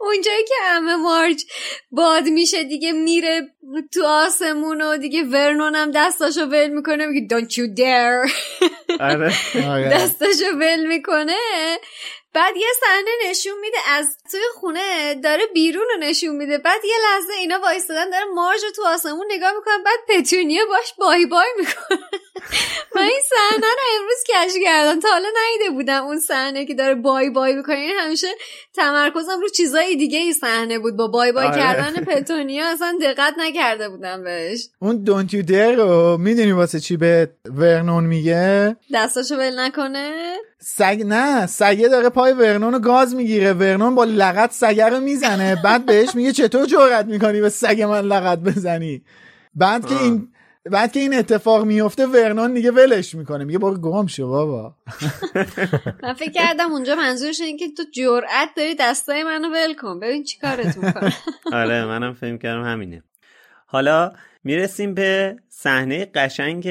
اونجایی 0.00 0.44
که 0.44 0.54
همه 0.64 0.96
مارج 0.96 1.44
باد 1.90 2.24
میشه 2.24 2.64
دیگه 2.64 2.92
میره 2.92 3.48
تو 3.92 4.04
آسمون 4.04 4.82
و 4.82 4.96
دیگه 4.96 5.22
ورنون 5.22 5.74
هم 5.74 5.90
دستاشو 5.94 6.40
ول 6.40 6.68
می‌کنه 6.68 7.06
میگه 7.06 7.40
don't 7.40 7.50
you 7.50 7.76
dare. 7.76 8.32
آره. 9.00 9.88
دستاشو 9.94 10.56
ول 10.60 10.86
می‌کنه. 10.86 11.36
بعد 12.34 12.56
یه 12.56 12.66
صحنه 12.80 13.30
نشون 13.30 13.60
میده 13.60 13.78
از 13.88 14.06
توی 14.30 14.40
خونه 14.54 15.14
داره 15.14 15.46
بیرون 15.54 15.84
رو 15.94 16.00
نشون 16.00 16.36
میده. 16.36 16.58
بعد 16.58 16.84
یه 16.84 16.94
لحظه 17.04 17.32
اینا 17.32 17.58
وایستادن 17.58 18.10
داره 18.10 18.24
مارج 18.24 18.60
تو 18.76 18.82
آسمون 18.86 19.26
نگاه 19.30 19.52
می‌کنن 19.52 19.82
بعد 19.84 19.98
پتونیا 20.08 20.66
باش 20.66 20.94
بای 20.98 21.26
بای 21.26 21.48
می‌کنه. 21.58 21.98
من 22.94 23.02
این 23.02 23.20
صحنه 23.30 23.66
رو 23.66 24.00
امروز 24.00 24.18
کش 24.28 24.62
کردم. 24.64 25.00
تا 25.00 25.08
حالا 25.08 25.28
نیده 25.28 25.70
بودم 25.70 26.04
اون 26.04 26.20
صحنه 26.20 26.66
که 26.66 26.74
داره 26.74 26.94
بای 26.94 27.30
بای 27.30 27.54
می‌کنه. 27.54 27.76
این 27.76 27.98
همیشه 27.98 28.28
تمرکزم 28.74 29.40
رو 29.40 29.48
چیزای 29.48 29.96
دیگه 29.96 30.18
ای 30.18 30.32
صحنه 30.32 30.78
بود. 30.78 30.96
با 30.96 31.06
بای 31.06 31.32
بای 31.32 31.46
آره. 31.46 31.56
کردن 31.56 32.04
پتونیا 32.04 32.66
اصلا 32.66 32.98
دقت 33.00 33.34
نکرده 33.38 33.88
بودم 33.88 34.24
بهش. 34.24 34.68
اون 34.78 35.04
دونت 35.04 35.34
یو 35.34 35.76
رو 35.76 36.16
می‌دونی 36.18 36.52
واسه 36.52 36.80
چی 36.80 36.96
به 36.96 37.30
ورنون 37.56 38.04
میگه؟ 38.04 38.76
دستاشو 38.94 39.34
ول 39.36 39.60
نکنه. 39.60 40.36
سگ 40.62 41.02
نه 41.06 41.46
سگه 41.46 41.88
داره 41.88 42.08
پای 42.08 42.32
ورنون 42.32 42.72
رو 42.72 42.78
گاز 42.78 43.14
می‌گیره. 43.14 43.52
ورنون 43.52 43.94
با 43.94 44.04
لغت 44.04 44.52
سگه 44.52 44.88
رو 44.88 45.00
می‌زنه. 45.00 45.56
بعد 45.64 45.86
بهش 45.86 46.14
میگه 46.14 46.32
چطور 46.32 46.66
جرأت 46.66 47.06
می‌کنی 47.06 47.40
به 47.40 47.48
سگ 47.48 47.82
من 47.82 48.00
لغت 48.00 48.38
بزنی؟ 48.38 49.02
بعد 49.54 49.86
که 49.86 50.02
این 50.02 50.28
بعد 50.70 50.92
که 50.92 51.00
این 51.00 51.14
اتفاق 51.14 51.64
میفته 51.64 52.06
ورنون 52.06 52.54
دیگه 52.54 52.70
ولش 52.70 53.14
می‌کنه. 53.14 53.44
میگه 53.44 53.58
برو 53.58 53.78
گم 53.78 54.06
شو 54.06 54.28
بابا. 54.28 54.74
من 56.02 56.12
فکر 56.14 56.32
کردم 56.32 56.72
اونجا 56.72 56.94
منظورش 56.94 57.40
اینه 57.40 57.58
که 57.58 57.68
تو 57.76 57.82
جرأت 57.94 58.48
داری 58.56 58.74
دستای 58.80 59.24
منو 59.24 59.48
ول 59.48 59.74
کن. 59.74 60.00
ببین 60.00 60.24
چی 60.24 60.38
کارتون 60.38 60.92
کنم. 60.92 61.12
آره 61.52 61.84
منم 61.84 62.14
فهم 62.14 62.38
کردم 62.38 62.64
همینه. 62.64 63.02
حالا 63.66 64.12
می‌رسیم 64.44 64.94
به 64.94 65.36
صحنه 65.62 66.04
قشنگ 66.14 66.68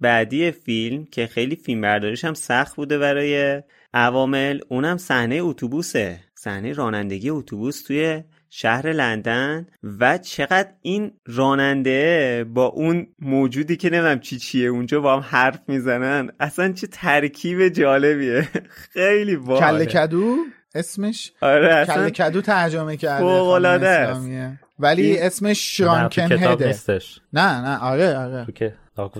بعدی 0.00 0.50
فیلم 0.50 1.04
که 1.04 1.26
خیلی 1.26 1.56
فیلم 1.56 1.80
برداریش 1.80 2.24
هم 2.24 2.34
سخت 2.34 2.76
بوده 2.76 2.98
برای 2.98 3.62
عوامل 3.94 4.60
اونم 4.68 4.96
صحنه 4.96 5.36
اتوبوسه. 5.42 6.20
صحنه 6.34 6.72
رانندگی 6.72 7.30
اتوبوس 7.30 7.82
توی 7.82 8.22
شهر 8.50 8.92
لندن. 8.92 9.66
و 10.00 10.18
چقدر 10.18 10.68
این 10.82 11.12
راننده 11.26 12.44
با 12.54 12.66
اون 12.66 13.06
موجودی 13.18 13.76
که 13.76 13.90
نمی‌دونم 13.90 14.20
چی 14.20 14.38
چیه 14.38 14.68
اونجا 14.68 15.00
با 15.00 15.16
هم 15.16 15.24
حرف 15.28 15.60
می‌زنن 15.68 16.30
اصلا 16.40 16.72
چه 16.72 16.86
ترکیب 16.86 17.68
جالبیه. 17.68 18.48
خیلی 18.92 19.36
باحاله. 19.36 19.86
کله 19.86 20.06
کدو 20.06 20.36
اسمش؟ 20.74 21.32
آره 21.40 21.74
اصلا 21.74 22.10
کله 22.10 22.30
کدو 22.30 22.40
ترجمه 22.40 22.96
کرده. 22.96 23.24
اسلامیه. 23.26 24.58
ولی 24.80 25.18
اسمش 25.18 25.76
شرانکن 25.76 26.32
هده. 26.32 26.66
نیستش. 26.66 27.20
نه 27.32 27.60
نه 27.60 27.78
آره 27.78 28.18
آره. 28.18 28.44
تو 28.44 28.52
که 28.52 28.74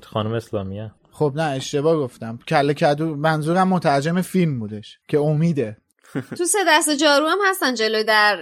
خانم 0.06 0.32
اسلامیه 0.32 0.90
خب 1.10 1.32
نه 1.36 1.42
اشتباه 1.42 1.96
گفتم. 1.96 2.38
کله 2.48 2.74
کدو 2.74 3.16
منظورم 3.16 3.68
مترجم 3.68 4.20
فیلم 4.20 4.58
بودش 4.58 4.98
که 5.08 5.18
امیده. 5.18 5.76
تو 6.38 6.44
سه 6.44 6.58
دست 6.68 6.90
جارو 6.90 7.28
هم 7.28 7.38
هستن 7.50 7.74
جلو 7.74 8.02
در 8.02 8.38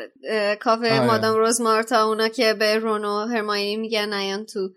کافه 0.61 0.93
آره. 0.93 1.07
مادام 1.07 1.37
روز 1.37 1.61
مارتا 1.61 2.05
اونا 2.05 2.29
که 2.29 2.55
به 2.55 2.79
رونو 2.79 3.27
هرماینی 3.27 3.77
میگن 3.77 4.15
نیان 4.15 4.45
تو 4.45 4.71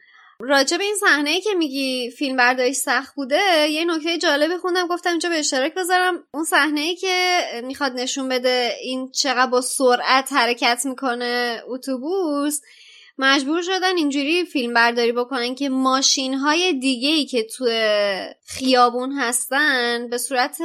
راجع 0.43 0.77
به 0.77 0.83
این 0.83 0.95
صحنه 0.95 1.29
ای 1.29 1.41
که 1.41 1.53
میگی 1.53 2.11
فیلم 2.11 2.37
برداری 2.37 2.73
سخت 2.73 3.15
بوده 3.15 3.69
یه 3.69 3.85
نکته 3.85 4.17
جالبی 4.17 4.57
خوندم 4.57 4.87
گفتم 4.87 5.09
اینجا 5.09 5.29
به 5.29 5.39
اشتراک 5.39 5.73
بذارم 5.73 6.23
اون 6.33 6.43
صحنه 6.43 6.81
ای 6.81 6.95
که 6.95 7.41
می‌خواد 7.63 7.91
نشون 7.91 8.29
بده 8.29 8.75
این 8.81 9.11
چقدر 9.11 9.51
با 9.51 9.61
سرعت 9.61 10.33
حرکت 10.33 10.81
می‌کنه 10.85 11.63
اتوبوس 11.67 12.61
مجبور 13.17 13.61
شدن 13.61 13.97
اینجوری 13.97 14.45
فیلم 14.45 14.73
برداری 14.73 15.11
بکنن 15.11 15.55
که 15.55 15.69
ماشین 15.69 16.33
های 16.33 16.73
دیگه 16.73 17.09
ای 17.09 17.25
که 17.25 17.43
تو 17.43 17.65
خیابون 18.45 19.11
هستن 19.11 20.07
به 20.09 20.17
صورت 20.17 20.57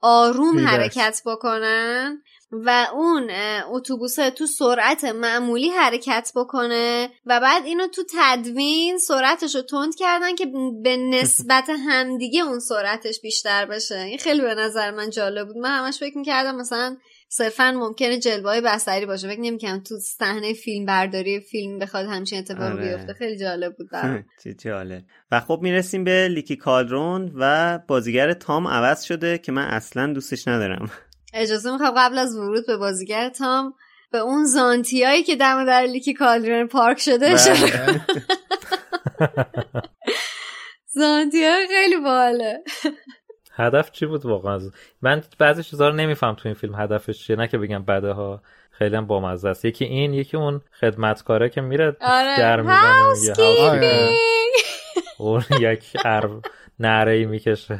آروم. 0.00 0.58
حرکت 0.58 1.22
بکنن 1.26 2.22
و 2.64 2.86
اون 2.92 3.30
اه، 3.30 3.64
اتوبوسه 3.66 4.30
تو 4.30 4.46
سرعت 4.46 5.04
معمولی 5.04 5.68
حرکت 5.68 6.32
بکنه 6.36 7.10
و 7.26 7.40
بعد 7.40 7.64
اینو 7.64 7.86
تو 7.86 8.02
تدوین 8.16 8.98
سرعتش 8.98 9.54
رو 9.54 9.62
تند 9.62 9.96
کردن 9.96 10.34
که 10.34 10.46
به 10.82 10.96
نسبت 10.96 11.70
همدیگه 11.88 12.42
اون 12.42 12.58
سرعتش 12.58 13.20
بیشتر 13.20 13.66
بشه. 13.66 13.98
این 13.98 14.18
خیلی 14.18 14.40
به 14.40 14.54
نظر 14.54 14.90
من 14.90 15.10
جالب 15.10 15.46
بود. 15.46 15.56
من 15.56 15.78
همش 15.78 15.98
فکر 15.98 16.18
می‌کردم 16.18 16.56
مثلا 16.56 16.96
صرفا 17.28 17.72
ممکنه 17.76 18.18
جلوه 18.18 18.50
های 18.50 18.60
بصری 18.60 19.06
باشه. 19.06 19.28
فکر 19.28 19.40
نمی‌کنم 19.40 19.80
تو 19.80 19.98
صحنه 19.98 20.52
فیلم 20.52 20.86
برداری 20.86 21.40
فیلم 21.40 21.78
بخواد 21.78 22.06
همچین 22.06 22.38
اتفاقی 22.38 22.72
آره. 22.72 22.96
بیفته. 22.96 23.12
خیلی 23.12 23.38
جالب 23.38 23.76
بود 23.76 23.88
چه 24.44 24.54
جالب. 24.54 25.02
و 25.30 25.40
خب 25.40 25.58
می‌رسیم 25.62 26.04
به 26.04 26.28
لیکی 26.28 26.56
کالدرون 26.56 27.32
و 27.34 27.78
بازیگر 27.88 28.32
تام 28.32 28.68
عوض 28.68 29.02
شده 29.02 29.38
که 29.38 29.52
من 29.52 29.64
اصلا 29.64 30.12
دوستش 30.12 30.48
ندارم. 30.48 30.90
اجازه 31.34 31.72
می‌خوام 31.72 31.94
قبل 31.96 32.18
از 32.18 32.36
ورود 32.36 32.66
به 32.66 32.76
بازیگر 32.76 33.28
تام 33.28 33.74
به 34.12 34.18
اون 34.18 34.44
زانتیایی 34.44 35.22
که 35.22 35.36
دم 35.36 35.64
در 35.64 35.82
لیکی 35.82 36.14
کالدرون 36.14 36.68
پارک 36.68 37.00
شده 37.00 37.34
بله. 37.34 38.00
زانتیای 40.94 41.66
خیلی 41.68 41.96
باله 41.96 42.64
هدف 43.56 43.90
چی 43.90 44.06
بود 44.06 44.26
واقعا؟ 44.26 44.60
من 45.02 45.22
بعضی 45.38 45.62
چیزا 45.62 45.88
رو 45.88 45.94
نمیفهم 45.94 46.34
تو 46.34 46.48
این 46.48 46.54
فیلم 46.54 46.74
هدفش 46.74 47.26
چیه 47.26 47.36
نه 47.36 47.48
که 47.48 47.58
بگم 47.58 47.84
بده 47.84 48.12
ها 48.12 48.42
خیلی 48.70 48.96
هم 48.96 49.06
بامزه 49.06 49.48
است. 49.48 49.64
یکی 49.64 49.84
این 49.84 50.14
یکی 50.14 50.36
اون 50.36 50.60
خدمتکاره 50.80 51.48
که 51.48 51.60
میره 51.60 51.96
آره. 52.00 52.38
در 52.38 52.60
می‌زنه 52.60 54.10
یک 55.60 55.92
نره 56.78 57.12
ای 57.12 57.24
می‌کشه. 57.24 57.78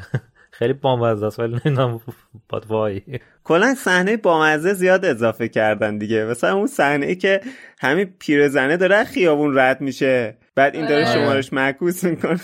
خیلی 0.58 0.72
بامزه 0.72 1.26
است 1.26 1.40
ولی 1.40 1.52
نمی‌دونم 1.64 2.00
باد 2.48 2.66
وای. 2.66 3.02
کلا 3.44 3.74
صحنه 3.74 4.16
بامزه 4.16 4.72
زیاد 4.72 5.04
اضافه 5.04 5.48
کردن 5.48 5.98
دیگه. 5.98 6.24
مثلا 6.24 6.54
اون 6.56 6.66
صحنه 6.66 7.06
ای 7.06 7.16
که 7.16 7.40
همین 7.80 8.14
پیرزنه 8.18 8.76
داره 8.76 8.96
از 8.96 9.06
خیابون 9.06 9.58
رد 9.58 9.80
میشه 9.80 10.38
بعد 10.54 10.76
این 10.76 10.86
داره 10.86 11.08
آره. 11.08 11.14
شمارش 11.14 11.52
معکوس 11.52 12.04
می‌کنه. 12.04 12.40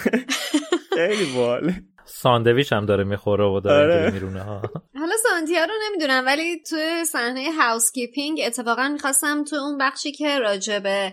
خیلی 0.96 1.34
باله 1.36 1.74
ساندویچ 2.04 2.72
هم 2.72 2.86
داره 2.86 3.04
می‌خوره 3.04 3.44
و 3.44 3.60
داره 3.60 4.02
آره. 4.02 4.10
میرونه 4.10 4.40
ها. 4.40 4.62
حالا 4.94 5.14
سانتیا 5.30 5.64
رو 5.64 5.72
نمی‌دونم 5.88 6.26
ولی 6.26 6.62
توی 6.70 7.04
صحنه 7.04 7.52
housekeeping 7.60 8.40
اتفاقا 8.46 8.88
می‌خواستم 8.88 9.44
تو 9.44 9.56
اون 9.56 9.78
بخشی 9.78 10.12
که 10.12 10.38
راجع 10.38 10.78
به 10.78 11.12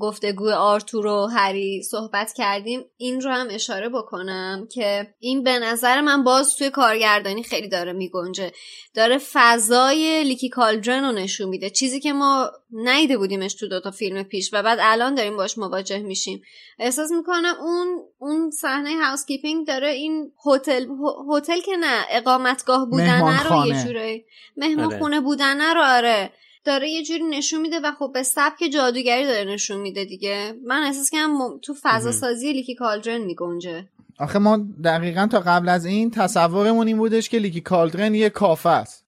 گفتگو 0.00 0.50
آرتور 0.50 1.06
و 1.06 1.26
هری 1.26 1.82
صحبت 1.82 2.32
کردیم 2.32 2.84
این 2.96 3.20
رو 3.20 3.30
هم 3.30 3.46
اشاره 3.50 3.88
بکنم 3.88 4.68
که 4.72 5.14
این 5.18 5.42
به 5.42 5.58
نظر 5.58 6.00
من 6.00 6.24
باز 6.24 6.56
توی 6.56 6.70
کارگردانی 6.70 7.42
خیلی 7.42 7.68
داره 7.68 7.92
میگنجه 7.92 8.52
داره 8.94 9.18
فضای 9.32 10.24
Leaky 10.24 10.48
Cauldron 10.48 11.04
رو 11.04 11.12
نشون 11.12 11.48
میده 11.48 11.70
چیزی 11.70 12.00
که 12.00 12.12
ما 12.12 12.50
ندیده 12.70 13.18
بودیمش 13.18 13.54
تو 13.54 13.68
دوتا 13.68 13.90
فیلم 13.90 14.22
پیش 14.22 14.50
و 14.52 14.62
بعد 14.62 14.78
الان 14.82 15.14
داریم 15.14 15.36
باش 15.36 15.58
مواجه 15.58 15.98
میشیم 15.98 16.42
احساس 16.78 17.10
می‌کنم 17.12 17.54
اون 17.60 17.98
اون 18.18 18.50
صحنه 18.50 18.96
housekeeping 18.96 19.66
داره 19.66 19.88
این 19.88 20.32
هتل 20.46 20.86
هتل 21.30 21.60
که 21.60 21.76
نه 21.76 22.04
اقامتگاه 22.10 22.86
بودنه 22.90 23.42
رو. 23.42 23.66
یه 23.66 23.84
جوری 23.84 24.24
مهمان 24.56 24.86
آره. 24.86 24.98
خونه 24.98 25.20
بودنه 25.20 25.74
رو 25.74 25.82
آره 25.82 26.32
داره 26.68 26.88
یه 26.88 27.02
جوری 27.02 27.24
نشون 27.24 27.60
میده 27.60 27.80
و 27.84 27.92
خب 27.98 28.10
به 28.14 28.22
سبک 28.22 28.58
جادوگری 28.72 29.24
داره 29.24 29.44
نشون 29.44 29.80
میده 29.80 30.04
دیگه. 30.04 30.54
من 30.66 30.82
احساس 30.82 31.10
کنم 31.10 31.58
تو 31.62 31.74
فضا 31.82 32.12
سازی 32.12 32.52
Leaky 32.52 32.74
Cauldron 32.74 33.20
میگنجه. 33.20 33.88
آخه 34.18 34.38
ما 34.38 34.66
دقیقا 34.84 35.26
تا 35.26 35.40
قبل 35.40 35.68
از 35.68 35.86
این 35.86 36.10
تصورمون 36.10 36.86
این 36.86 36.98
بودش 36.98 37.28
که 37.28 37.38
Leaky 37.38 37.60
Cauldron 37.60 38.14
یه 38.14 38.30
کافه 38.30 38.68
است. 38.68 39.06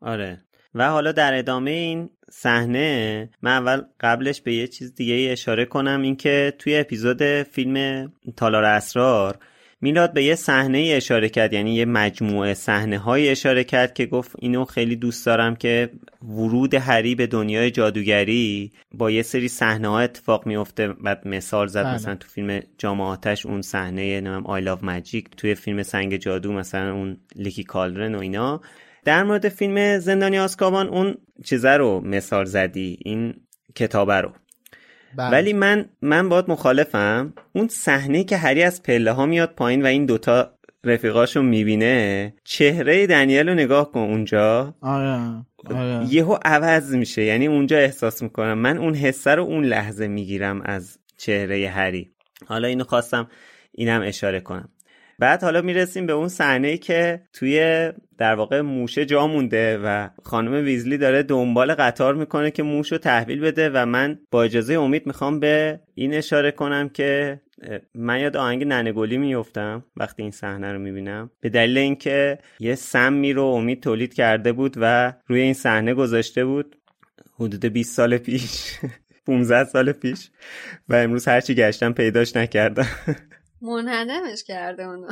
آره. 0.00 0.42
و 0.74 0.90
حالا 0.90 1.12
در 1.12 1.38
ادامه 1.38 1.70
این 1.70 2.10
صحنه 2.30 3.30
من 3.42 3.50
اول 3.50 3.82
قبلش 4.00 4.40
به 4.40 4.54
یه 4.54 4.66
چیز 4.66 4.94
دیگه 4.94 5.32
اشاره 5.32 5.64
کنم 5.64 6.02
اینکه 6.02 6.54
توی 6.58 6.76
اپیزود 6.76 7.42
فیلم 7.42 8.12
تالار 8.36 8.64
اسرار 8.64 9.38
میلاد 9.80 10.12
به 10.12 10.24
یه 10.24 10.34
صحنه 10.34 10.92
اشاره 10.96 11.28
کرد 11.28 11.52
یعنی 11.52 11.74
یه 11.74 11.84
مجموعه 11.84 12.54
صحنه 12.54 12.98
های 12.98 13.28
اشاره 13.28 13.64
کرد 13.64 13.94
که 13.94 14.06
گفت 14.06 14.32
اینو 14.38 14.64
خیلی 14.64 14.96
دوست 14.96 15.26
دارم 15.26 15.56
که 15.56 15.90
ورود 16.22 16.74
هری 16.74 17.14
به 17.14 17.26
دنیای 17.26 17.70
جادوگری 17.70 18.72
با 18.94 19.10
یه 19.10 19.22
سری 19.22 19.48
صحنه 19.48 19.88
ها 19.88 20.00
اتفاق 20.00 20.46
میفته 20.46 20.88
بعد 20.88 21.28
مثال 21.28 21.66
زد 21.66 21.84
بله. 21.84 21.94
مثلا 21.94 22.14
تو 22.14 22.28
فیلم 22.28 22.60
جام 22.78 23.00
آتش 23.00 23.46
اون 23.46 23.62
صحنه 23.62 24.20
نام 24.20 24.46
آی 24.46 24.60
لاو 24.60 24.78
ماجیک 24.82 25.28
توی 25.36 25.54
فیلم 25.54 25.82
سنگ 25.82 26.16
جادو 26.16 26.52
مثلا 26.52 26.92
اون 26.92 27.16
لیکی 27.34 27.64
کالدرن 27.64 28.14
و 28.14 28.18
اینا. 28.18 28.60
در 29.04 29.22
مورد 29.22 29.48
فیلم 29.48 29.98
زندانی 29.98 30.38
آسکابان 30.38 30.88
اون 30.88 31.14
چیزه 31.44 31.70
رو 31.70 32.00
مثال 32.00 32.44
زدی 32.44 32.98
این 33.04 33.34
کتابه 33.74 34.20
رو. 34.20 34.32
بله. 35.16 35.30
ولی 35.30 35.52
من 35.52 35.88
من 36.02 36.28
باید 36.28 36.50
مخالفم. 36.50 37.32
اون 37.52 37.68
صحنه 37.68 38.24
که 38.24 38.36
هری 38.36 38.62
از 38.62 38.82
پله 38.82 39.12
ها 39.12 39.26
میاد 39.26 39.52
پایین 39.56 39.82
و 39.82 39.86
این 39.86 40.06
دوتا 40.06 40.52
رفیقاشو 40.84 41.42
می‌بینه 41.42 42.34
چهره 42.44 43.06
دنیل 43.06 43.48
رو 43.48 43.54
نگاه 43.54 43.92
کن 43.92 44.00
اونجا. 44.00 44.74
آره 44.80 45.20
آره. 45.64 46.14
یهو 46.14 46.38
عوض 46.44 46.94
میشه. 46.94 47.22
یعنی 47.22 47.46
اونجا 47.46 47.78
احساس 47.78 48.22
می‌کنم. 48.22 48.58
من 48.58 48.78
اون 48.78 48.94
حسه 48.94 49.34
رو 49.34 49.42
اون 49.42 49.64
لحظه 49.64 50.08
می‌گیرم 50.08 50.62
از 50.64 50.98
چهره 51.16 51.68
هری. 51.68 52.10
حالا 52.46 52.68
اینو 52.68 52.84
خواستم 52.84 53.28
اینم 53.72 54.02
اشاره 54.04 54.40
کنم. 54.40 54.68
بعد 55.18 55.42
حالا 55.42 55.62
می‌رسیم 55.62 56.06
به 56.06 56.12
اون 56.12 56.28
صحنه 56.28 56.76
که 56.76 57.22
توی 57.32 57.90
در 58.18 58.34
واقع 58.34 58.60
موشه 58.60 59.04
جا 59.04 59.26
مونده 59.26 59.78
و 59.84 60.08
خانم 60.22 60.52
ویزلی 60.52 60.98
داره 60.98 61.22
دنبال 61.22 61.74
قطار 61.74 62.14
می‌کنه 62.14 62.50
که 62.50 62.62
موش 62.62 62.92
رو 62.92 62.98
تحویل 62.98 63.40
بده 63.40 63.70
و 63.70 63.86
من 63.86 64.18
با 64.30 64.42
اجازه 64.42 64.74
امید 64.74 65.06
می‌خوام 65.06 65.40
به 65.40 65.80
این 65.94 66.14
اشاره 66.14 66.50
کنم 66.50 66.88
که 66.88 67.40
من 67.94 68.20
یاد 68.20 68.36
آهنگ 68.36 68.64
ننگولی 68.64 69.18
میفتم 69.18 69.84
وقتی 69.96 70.22
این 70.22 70.30
صحنه 70.30 70.72
رو 70.72 70.78
می‌بینم. 70.78 71.30
به 71.40 71.48
دلیل 71.48 71.78
اینکه 71.78 72.38
یه 72.60 72.74
سمی 72.74 73.32
رو 73.32 73.44
امید 73.44 73.82
تولید 73.82 74.14
کرده 74.14 74.52
بود 74.52 74.74
و 74.80 75.12
روی 75.26 75.40
این 75.40 75.54
صحنه 75.54 75.94
گذاشته 75.94 76.44
بود 76.44 76.76
حدود 77.34 77.64
20 77.64 77.96
سال 77.96 78.18
پیش 78.18 78.78
15 79.26 79.64
سال 79.64 79.92
پیش 79.92 80.30
و 80.88 80.94
امروز 80.94 81.28
هرچی 81.28 81.54
گشتم 81.54 81.92
پیداش 81.92 82.36
نکردم. 82.36 82.86
منهدمش 83.62 84.44
کرده 84.44 84.82
اونو 84.84 85.08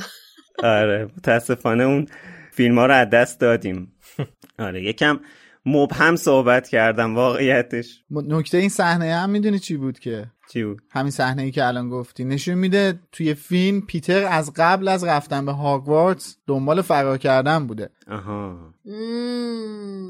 آره 0.62 1.08
متاسفانه 1.16 1.84
اون 1.84 2.06
فیلم 2.52 2.78
ها 2.78 2.86
رو 2.86 2.94
از 2.94 3.10
دست 3.10 3.40
دادیم. 3.40 3.92
آره 4.58 4.84
یکم 4.84 5.20
مبهم 5.66 6.16
صحبت 6.16 6.68
کردم 6.68 7.14
واقعیتش. 7.14 8.04
نکته 8.10 8.58
این 8.58 8.68
صحنه 8.68 9.14
هم 9.14 9.30
می‌دونی 9.30 9.58
چی 9.58 9.76
بود 9.76 9.98
که؟ 9.98 10.26
چی 10.52 10.64
بود؟ 10.64 10.82
همین 10.90 11.10
صحنه 11.10 11.42
ای 11.42 11.50
که 11.50 11.64
الان 11.66 11.88
گفتی. 11.90 12.24
نشون 12.24 12.54
میده 12.54 12.98
توی 13.12 13.34
فیلم 13.34 13.80
پیتر 13.80 14.24
از 14.24 14.52
قبل 14.56 14.88
از 14.88 15.04
رفتن 15.04 15.46
به 15.46 15.52
هاگوارتس 15.52 16.36
دنبال 16.46 16.82
فرار 16.82 17.18
کردن 17.18 17.66
بوده. 17.66 17.90
آها. 18.08 18.74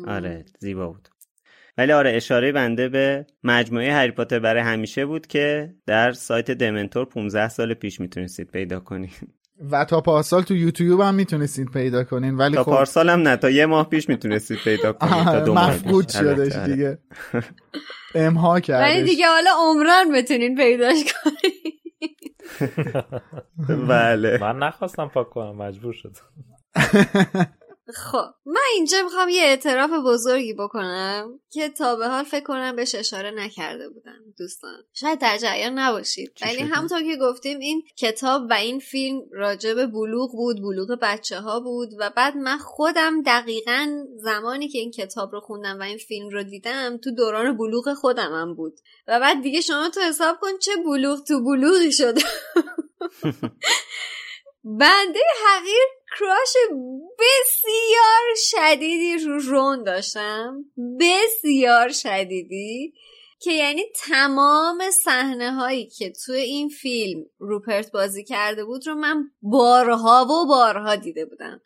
آره 0.07 0.45
زیبا 0.59 0.89
بود. 0.89 1.09
ولی 1.79 1.93
آره 1.93 2.17
اشاره 2.17 2.53
بنده 2.53 2.89
به 2.89 3.27
مجموعه 3.45 3.93
هری 3.93 4.11
پاتر 4.11 4.39
برای 4.39 4.63
همیشه 4.63 5.07
بود 5.07 5.27
که 5.27 5.75
در 5.87 6.13
سایت 6.13 6.51
دمنتور 6.51 7.05
15 7.05 7.49
سال 7.49 7.75
پیش 7.75 8.01
می‌تونستید 8.01 8.51
پیدا 8.51 8.81
کنید. 8.81 9.11
و 9.71 9.85
تا 9.85 10.01
پارسال 10.01 10.43
تو 10.43 10.55
یوتیوب 10.55 11.01
هم 11.01 11.15
می‌تونستید 11.15 11.71
پیدا 11.71 12.05
کنین 12.05 12.37
ولی 12.37 12.55
تا 12.55 12.65
خب 12.65 12.71
پارسال 12.71 13.11
هم 13.11 13.21
نه 13.21 13.37
تا 13.37 13.51
یه 13.51 13.67
ماه 13.67 13.89
پیش 13.89 14.09
می‌تونستید 14.09 14.59
پیدا 14.65 14.93
کنید 14.93 15.25
تا 15.25 15.41
دو 15.41 15.55
ماه 15.55 15.71
مفقود 15.71 16.09
شدش. 16.09 16.57
دیگه. 16.57 16.99
امها 18.15 18.53
ولی 18.53 18.63
کردش 18.63 19.09
دیگه 19.09 19.27
حالا 19.27 19.51
عمران 19.59 20.13
بتونین 20.13 20.57
پیداش 20.57 21.05
کنین. 21.05 21.75
بله. 23.89 24.39
من 24.41 24.59
نخواستم 24.59 25.09
پاک 25.09 25.31
کنم 25.31 25.57
مجبور 25.57 25.93
شد 25.93 26.17
خب 27.93 28.25
من 28.47 28.61
اینجا 28.75 29.03
می‌خوام 29.03 29.29
یه 29.29 29.43
اعتراف 29.43 29.91
بزرگی 29.91 30.55
بکنم 30.55 31.41
که 31.51 31.69
تا 31.69 31.97
به 31.97 32.09
حال 32.09 32.25
فکر 32.25 32.45
کنم 32.45 32.77
بهش 32.77 32.95
اشاره 32.95 33.31
نکرده 33.31 33.89
بودم 33.89 34.19
دوستان. 34.39 34.85
شاید 34.93 35.21
در 35.21 35.39
جریان 35.39 35.79
نباشید. 35.79 36.33
ولی؟ 36.43 36.61
همونطور 36.61 37.03
که 37.03 37.17
گفتیم 37.17 37.59
این 37.59 37.83
کتاب 37.97 38.47
و 38.51 38.53
این 38.53 38.81
فیلم 38.81 39.23
راجع 39.33 39.75
به 39.75 39.87
بلوغ 39.87 40.33
بود 40.33 40.63
بلوغ 40.63 40.99
بچه 41.03 41.41
ها 41.41 41.61
بود 41.61 41.89
و 41.99 42.11
بعد 42.17 42.37
من 42.37 42.59
خودم 42.59 43.23
دقیقا 43.23 44.05
زمانی 44.17 44.69
که 44.69 44.79
این 44.79 44.91
کتاب 44.91 45.33
رو 45.33 45.41
خوندم 45.41 45.81
و 45.81 45.83
این 45.83 45.99
فیلم 45.99 46.29
رو 46.29 46.43
دیدم 46.43 46.97
تو 46.97 47.11
دوران 47.11 47.57
بلوغ 47.57 47.95
خودمم 47.95 48.55
بود. 48.55 48.81
و 49.09 49.21
بعد 49.21 49.43
دیگه 49.43 49.61
شما 49.61 49.89
تو 49.89 50.01
حساب 50.01 50.39
کن 50.41 50.59
چه 50.61 50.73
بلوغ 50.77 51.25
تو 51.25 51.45
بلوغی 51.45 51.93
شده 51.93 52.23
بنده 54.65 55.21
حقیر 55.47 55.85
کراش 56.19 56.57
بسیار 57.19 58.35
شدیدی 58.37 59.19
رو 59.19 59.39
رون 59.39 59.83
داشتم. 59.83 60.65
بسیار 61.01 61.89
شدیدی. 61.89 62.93
که 63.41 63.53
یعنی 63.53 63.83
تمام 63.95 64.91
صحنه 65.05 65.53
هایی 65.53 65.87
که 65.87 66.13
توی 66.27 66.41
این 66.41 66.69
فیلم 66.69 67.25
روپرت 67.39 67.93
بازی 67.93 68.25
کرده 68.25 68.65
بود 68.65 68.87
رو 68.87 68.95
من 68.95 69.25
بارها 69.43 70.25
و 70.25 70.47
بارها 70.47 70.97
دیده 70.97 71.25
بودم. 71.25 71.61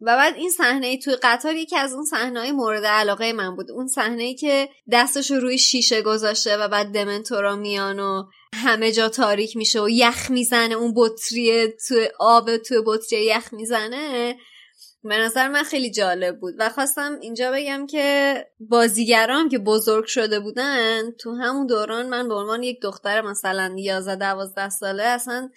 و 0.00 0.16
بعد 0.16 0.34
این 0.34 0.50
صحنه 0.50 0.98
توی 0.98 1.16
قطار 1.22 1.56
یکی 1.56 1.76
از 1.76 1.92
اون 1.92 2.04
صحنه 2.04 2.40
های 2.40 2.52
مورد 2.52 2.84
علاقه 2.84 3.32
من 3.32 3.56
بود. 3.56 3.70
اون 3.70 3.88
صحنه 3.88 4.22
ای 4.22 4.34
که 4.34 4.68
دستش 4.92 5.30
رو 5.30 5.40
روی 5.40 5.58
شیشه 5.58 6.02
گذاشته 6.02 6.56
و 6.56 6.68
بعد 6.68 6.86
دمنتورا 6.86 7.56
میان 7.56 8.00
و 8.00 8.24
همه 8.54 8.92
جا 8.92 9.08
تاریک 9.08 9.56
میشه 9.56 9.82
و 9.82 9.88
یخ 9.88 10.30
می‌زنه 10.30 10.74
اون 10.74 10.92
بطری 10.96 11.68
توی 11.88 12.08
آب 12.18 12.56
توی 12.56 12.82
بطری 12.86 13.24
یخ 13.24 13.52
می‌زنه. 13.52 14.36
به 15.04 15.18
نظر 15.18 15.48
من 15.48 15.62
خیلی 15.62 15.90
جالب 15.90 16.40
بود. 16.40 16.54
و 16.58 16.68
خواستم 16.68 17.18
اینجا 17.20 17.52
بگم 17.52 17.86
که 17.86 18.46
بازیگران 18.60 19.48
که 19.48 19.58
بزرگ 19.58 20.04
شده 20.04 20.40
بودن 20.40 21.10
تو 21.10 21.34
همون 21.34 21.66
دوران 21.66 22.08
من 22.08 22.28
به 22.28 22.34
عنوان 22.34 22.62
یک 22.62 22.80
دختر 22.82 23.20
مثلا 23.20 23.74
11 23.78 24.16
12 24.16 24.68
ساله 24.68 25.02
اصلا 25.02 25.50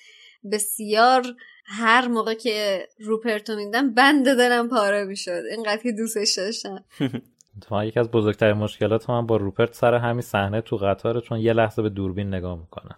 بسیار 0.51 1.35
هر 1.65 2.07
موقع 2.07 2.33
که 2.33 2.87
روپرتو 2.99 3.55
میدم 3.55 3.93
بند 3.93 4.25
دلم 4.25 4.69
پاره 4.69 5.03
می‌شد. 5.03 5.41
اینقدر 5.51 5.81
که 5.83 5.91
دوستش 5.91 6.37
داشتم. 6.37 6.85
تو 7.61 7.75
من 7.75 7.87
یکی 7.87 7.99
از 7.99 8.11
بزرگترین 8.11 8.57
مشکلات 8.57 9.09
من 9.09 9.25
با 9.25 9.37
روپرت 9.37 9.73
سر 9.73 9.93
همین 9.93 10.21
صحنه 10.21 10.61
تو 10.61 10.77
قطاره 10.77 11.21
چون 11.21 11.39
یه 11.39 11.53
لحظه 11.53 11.81
به 11.81 11.89
دوربین 11.89 12.27
نگاه 12.27 12.59
می‌کنم. 12.59 12.95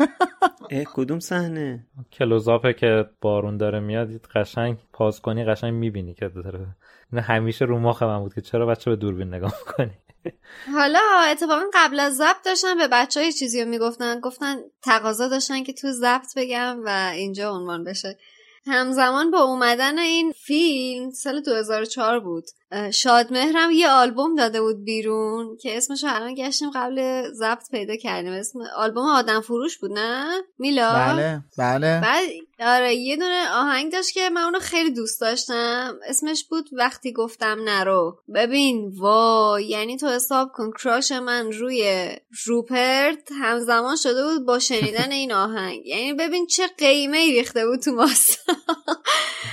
اه 0.70 0.84
کدوم 0.84 1.20
صحنه؟ 1.20 1.86
کلوزاپه 2.12 2.72
که 2.72 3.06
بارون 3.20 3.56
داره 3.56 3.80
میاد 3.80 4.08
قشنگ 4.34 4.78
پاس 4.92 5.20
کنی 5.20 5.44
قشنگ 5.44 5.74
می‌بینی 5.74 6.14
که 6.14 6.28
داره. 6.28 6.66
این 7.12 7.22
همیشه 7.22 7.64
رو 7.64 7.78
مخ 7.78 8.02
من 8.02 8.18
بود 8.18 8.34
که 8.34 8.40
چرا 8.40 8.66
بچه 8.66 8.90
به 8.90 8.96
دوربین 8.96 9.34
نگاه 9.34 9.54
می‌کنی؟ 9.66 9.98
حالا 10.78 11.00
اتفاقا 11.30 11.64
قبل 11.74 12.00
از 12.00 12.16
ضبط 12.16 12.44
داشتن 12.44 12.76
به 12.78 12.88
بچه 12.92 13.20
های 13.20 13.32
چیزی 13.32 13.62
رو 13.62 13.68
می‌گفتن. 13.68 14.20
گفتن 14.20 14.56
تقاضا 14.82 15.28
داشتن 15.28 15.62
که 15.62 15.72
تو 15.72 15.92
ضبط 15.92 16.32
بگم 16.36 16.78
و 16.84 17.10
اینجا 17.14 17.50
عنوان 17.50 17.84
بشه. 17.84 18.18
همزمان 18.66 19.30
با 19.30 19.40
اومدن 19.40 19.98
این 19.98 20.32
فیلم 20.32 21.10
سال 21.10 21.40
2004 21.40 22.20
بود. 22.20 22.44
اه، 22.70 22.90
شادمهر 22.90 23.52
هم 23.56 23.70
یه 23.70 23.88
آلبوم 23.88 24.34
داده 24.34 24.60
بود 24.60 24.84
بیرون 24.84 25.56
که 25.56 25.76
اسمش 25.76 26.04
الان 26.04 26.34
گشتیم 26.34 26.70
قبل 26.74 27.22
ضبط 27.32 27.70
پیدا 27.70 27.96
کردیم. 27.96 28.32
اسم 28.32 28.58
آلبوم 28.76 29.04
آدم 29.04 29.40
فروش 29.40 29.78
بود 29.78 29.92
نه؟ 29.92 30.42
میلا؟ 30.58 30.92
بله 30.92 31.42
بله. 31.58 32.00
بعد 32.00 32.28
آره 32.60 32.94
یه 32.94 33.16
دونه 33.16 33.50
آهنگ 33.52 33.92
داشت 33.92 34.14
که 34.14 34.30
من 34.30 34.42
اونو 34.42 34.58
خیلی 34.58 34.90
دوست 34.90 35.20
داشتم. 35.20 35.94
اسمش 36.06 36.44
بود 36.44 36.68
وقتی 36.72 37.12
گفتم 37.12 37.58
نرو. 37.64 38.18
ببین 38.34 38.92
وای 38.96 39.64
یعنی 39.64 39.96
تو 39.96 40.08
حساب 40.08 40.52
کن 40.52 40.70
کراش 40.82 41.12
من 41.12 41.52
روی 41.52 42.10
روپرت 42.46 43.28
همزمان 43.42 43.96
شده 43.96 44.24
بود 44.24 44.46
با 44.46 44.58
شنیدن 44.58 45.12
این 45.12 45.32
آهنگ. 45.32 45.86
یعنی 45.92 46.12
ببین 46.12 46.46
چه 46.46 46.66
قیمه 46.78 47.18
ای 47.18 47.32
ریخته 47.32 47.66
بود 47.66 47.80
تو 47.80 47.92
ماستا 47.92 48.52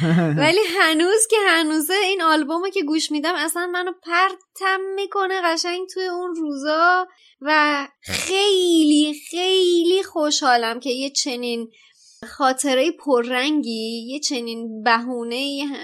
ولی 0.37 0.59
هنوز 0.79 1.27
که 1.29 1.35
هنوزه 1.47 1.93
این 1.93 2.21
آلبومو 2.21 2.69
که 2.69 2.83
گوش 2.83 3.05
میدم 3.11 3.36
اصلا 3.36 3.68
منو 3.68 3.91
پرتم 3.91 4.80
می‌کنه 4.95 5.41
قشنگ 5.44 5.88
توی 5.94 6.06
اون 6.06 6.36
روزا 6.36 7.07
و 7.41 7.88
خیلی 8.02 9.22
خیلی 9.30 10.03
خوشحالم 10.03 10.80
که 10.80 10.90
یه 10.90 11.10
چنین 11.10 11.72
خاطره 12.26 12.91
پررنگی 12.91 14.06
یه 14.07 14.19
چنین 14.19 14.84
بهونه 14.84 15.36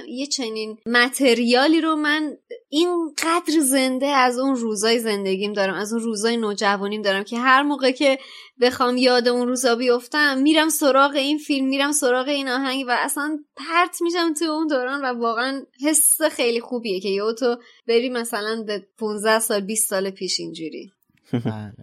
یه 0.09 0.25
چنین 0.25 0.77
متریالی 0.85 1.81
رو 1.81 1.95
من 1.95 2.37
اینقدر 2.69 3.59
زنده 3.61 4.07
از 4.07 4.39
اون 4.39 4.55
روزای 4.55 4.99
زندگیم 4.99 5.53
دارم 5.53 5.73
از 5.73 5.93
اون 5.93 6.01
روزای 6.01 6.37
نوجوانیم 6.37 7.01
دارم 7.01 7.23
که 7.23 7.37
هر 7.37 7.61
موقع 7.61 7.91
که 7.91 8.19
بخوام 8.61 8.97
یاد 8.97 9.27
اون 9.27 9.47
روزا 9.47 9.75
بیفتم 9.75 10.37
میرم 10.37 10.69
سراغ 10.69 11.15
این 11.15 11.37
فیلم 11.37 11.67
میرم 11.67 11.91
سراغ 11.91 12.27
این 12.27 12.47
آهنگ 12.47 12.85
و 12.87 12.95
اصلا 12.99 13.39
پرت 13.55 14.01
میشم 14.01 14.33
تو 14.33 14.45
اون 14.45 14.67
دوران 14.67 15.01
و 15.01 15.19
واقعا 15.19 15.61
حس 15.87 16.21
خیلی 16.31 16.61
خوبیه 16.61 16.99
که 16.99 17.09
یه 17.09 17.21
تو 17.39 17.57
بری 17.87 18.09
مثلا 18.09 18.63
به 18.67 18.87
15 18.97 19.39
سال 19.39 19.61
20 19.61 19.89
سال 19.89 20.09
پیش 20.09 20.39
اینجوری. 20.39 20.91
بله. 21.33 21.73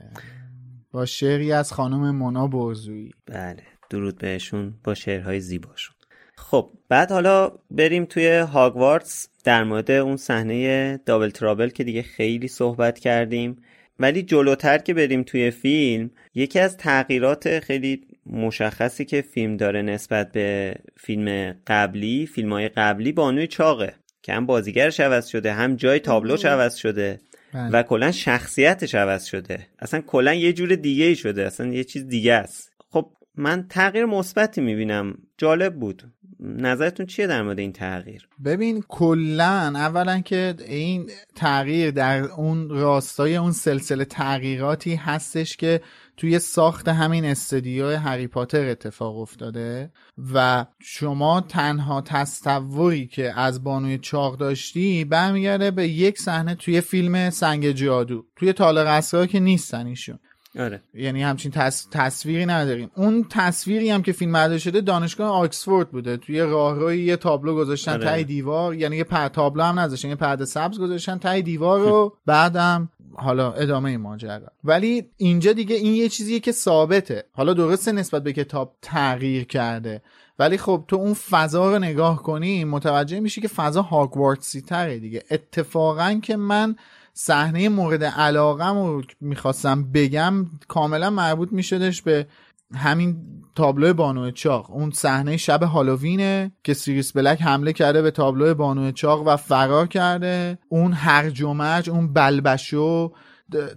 با 0.93 1.07
شعری 1.07 1.53
از 1.53 1.73
خانم 1.73 2.17
مونا 2.17 2.47
برزویی 2.47 3.11
بله. 3.27 3.63
درود 3.91 4.19
بهشون. 4.19 4.75
با 4.85 4.95
شعرهای 4.95 5.41
زیباشون. 5.41 5.95
خب 6.37 6.71
بعد 6.89 7.13
حالا 7.13 7.53
بریم 7.71 8.05
توی 8.05 8.29
هاگوارتس 8.29 9.29
در 9.45 9.65
مورد 9.65 9.91
اون 9.91 10.17
صحنه 10.17 10.97
دابل 11.07 11.31
ترابل 11.31 11.69
که 11.69 11.85
دیگه 11.85 12.03
خیلی 12.03 12.49
صحبت 12.49 12.99
کردیم. 12.99 13.63
ولی 13.99 14.23
جلوتر 14.23 14.79
که 14.79 14.95
بریم 14.95 15.23
توی 15.23 15.51
فیلم 15.51 16.11
یکی 16.39 16.59
از 16.59 16.77
تغییرات 16.77 17.61
خیلی 17.61 18.01
مشخصی 18.27 19.05
که 19.05 19.23
فیلم 19.23 19.57
داره 19.57 19.83
نسبت 19.83 20.33
به 20.33 20.75
فیلم 20.97 21.57
قبلی 21.67 22.27
فیلم 22.27 22.53
های 22.53 22.69
قبلی 22.69 23.13
بانوی 23.13 23.47
چاقه. 23.47 23.95
که 24.23 24.33
هم 24.33 24.47
بازیگرش 24.47 25.01
عوض 25.01 25.27
شده 25.27 25.53
هم 25.53 25.77
جای 25.77 25.99
تابلوش 25.99 26.45
عوض 26.45 26.75
شده 26.75 27.21
بله. 27.53 27.71
و 27.71 27.83
کلا 27.83 28.13
شخصیتش 28.13 28.95
عوض 28.95 29.25
شده. 29.25 29.67
اصلا 29.79 30.01
کلا 30.01 30.35
یه 30.35 30.53
جور 30.53 30.75
دیگه 30.75 31.05
ای 31.05 31.17
شده 31.17 31.47
اصلا 31.47 31.67
یه 31.67 31.85
چیز 31.85 32.07
دیگه 32.07 32.35
است. 32.35 32.73
خب 32.91 33.11
من 33.37 33.67
تغییر 33.69 34.05
مثبتی 34.05 34.61
می‌بینم. 34.61 35.19
جالب 35.39 35.75
بود. 35.75 36.03
نظرتون 36.41 37.07
چیه 37.07 37.27
در 37.27 37.43
مورد 37.43 37.59
این 37.59 37.73
تغییر؟ 37.73 38.29
ببین 38.45 38.85
کلا 38.89 39.73
اولا 39.75 40.21
که 40.21 40.55
این 40.67 41.11
تغییر 41.35 41.91
در 41.91 42.23
اون 42.25 42.69
راستای 42.69 43.37
اون 43.37 43.53
سلسله 43.53 44.05
تغییراتی 44.05 44.95
هستش 44.95 45.57
که 45.57 45.81
توی 46.19 46.39
ساخت 46.39 46.89
همین 46.89 47.25
استدیو 47.25 47.97
هری 47.97 48.27
پاتر 48.27 48.69
اتفاق 48.69 49.19
افتاده 49.19 49.93
و 50.35 50.67
شما 50.81 51.41
تنها 51.41 52.01
تصوری 52.01 53.07
که 53.07 53.41
از 53.41 53.65
بانوی 53.65 53.99
چاق 53.99 54.37
داشتی 54.37 55.05
برمیگرده 55.05 55.71
به 55.71 55.89
یک 55.89 56.19
صحنه 56.19 56.55
توی 56.55 56.81
فیلم 56.81 57.31
سنگ 57.31 57.71
جادو 57.71 58.27
توی 58.37 58.53
تالار 58.53 58.87
اسرار 58.87 59.27
که 59.27 59.41
نیستن 59.41 59.87
ایشون. 59.87 60.19
آره. 60.59 60.83
یعنی 60.95 61.23
همچین 61.23 61.53
تصویری 61.91 62.47
نداریم. 62.47 62.91
اون 62.95 63.27
تصویری 63.31 63.91
هم 63.91 64.03
که 64.03 64.13
فیلم 64.13 64.33
برداری 64.33 64.61
شده 64.61 64.81
دانشگاه 64.81 65.31
آکسفورد 65.31 65.91
بوده. 65.91 66.17
توی 66.17 66.41
راهروی 66.41 67.05
یه 67.05 67.17
تابلو 67.17 67.55
گذاشتن 67.55 67.93
آره. 67.93 68.05
تای 68.05 68.25
دیوار. 68.25 68.75
یعنی 68.75 68.97
یه 68.97 69.05
پر 69.05 69.29
تابلو 69.29 69.63
هم 69.63 69.79
نذاشتن 69.79 70.09
یه 70.09 70.15
پرده 70.15 70.45
سبز 70.45 70.79
گذاشتن 70.79 71.19
تای 71.19 71.43
دیوار 71.43 71.81
رو. 71.81 72.17
بعدم 72.27 72.89
حالا 73.15 73.53
ادامه 73.53 73.97
ماجرا. 73.97 74.47
ولی 74.65 75.07
اینجا 75.17 75.53
دیگه 75.53 75.77
این 75.77 75.95
یه 75.95 76.09
چیزیه 76.09 76.41
که 76.41 76.53
ثابته. 76.53 77.25
حالا 77.33 77.55
درسته 77.55 77.93
نسبت 77.93 78.23
به 78.23 78.33
کتاب 78.33 78.77
تغییر 78.83 79.45
کرده. 79.45 80.03
ولی 80.39 80.59
خب 80.59 80.85
تو 80.89 80.97
اون 80.97 81.15
فضا 81.15 81.71
رو 81.73 81.79
نگاه 81.79 82.23
کنی 82.23 82.65
متوجه 82.65 83.21
میشی 83.21 83.41
که 83.41 83.49
فضا 83.49 83.83
هاگوارتسی 83.83 84.61
تره 84.61 84.99
دیگه. 84.99 85.23
اتفاقا 85.31 86.21
که 86.23 86.37
من 86.37 86.77
صحنه 87.21 87.69
مورد 87.69 88.05
علاقم 88.05 88.79
رو 88.79 89.03
می‌خواستم 89.21 89.93
بگم 89.93 90.47
کاملا 90.69 91.11
مربوط 91.11 91.53
میشدش 91.53 92.03
به 92.03 92.27
همین 92.75 93.17
تابلو 93.55 93.95
بانو 93.95 94.31
چاق. 94.31 94.71
اون 94.71 94.91
صحنه 94.91 95.37
شب 95.37 95.63
هالووینه 95.63 96.53
که 96.65 96.75
سیریس 96.75 97.13
بلک 97.13 97.43
حمله 97.43 97.73
کرده 97.73 98.03
به 98.03 98.11
تابلو 98.11 98.55
بانو 98.55 98.93
چاق 98.93 99.27
و 99.27 99.37
فرار 99.37 99.87
کرده. 99.87 100.59
اون 100.69 100.93
هرج 100.93 101.43
و 101.43 101.53
مرج 101.53 101.91
اون 101.91 102.13
بلبشو 102.13 103.13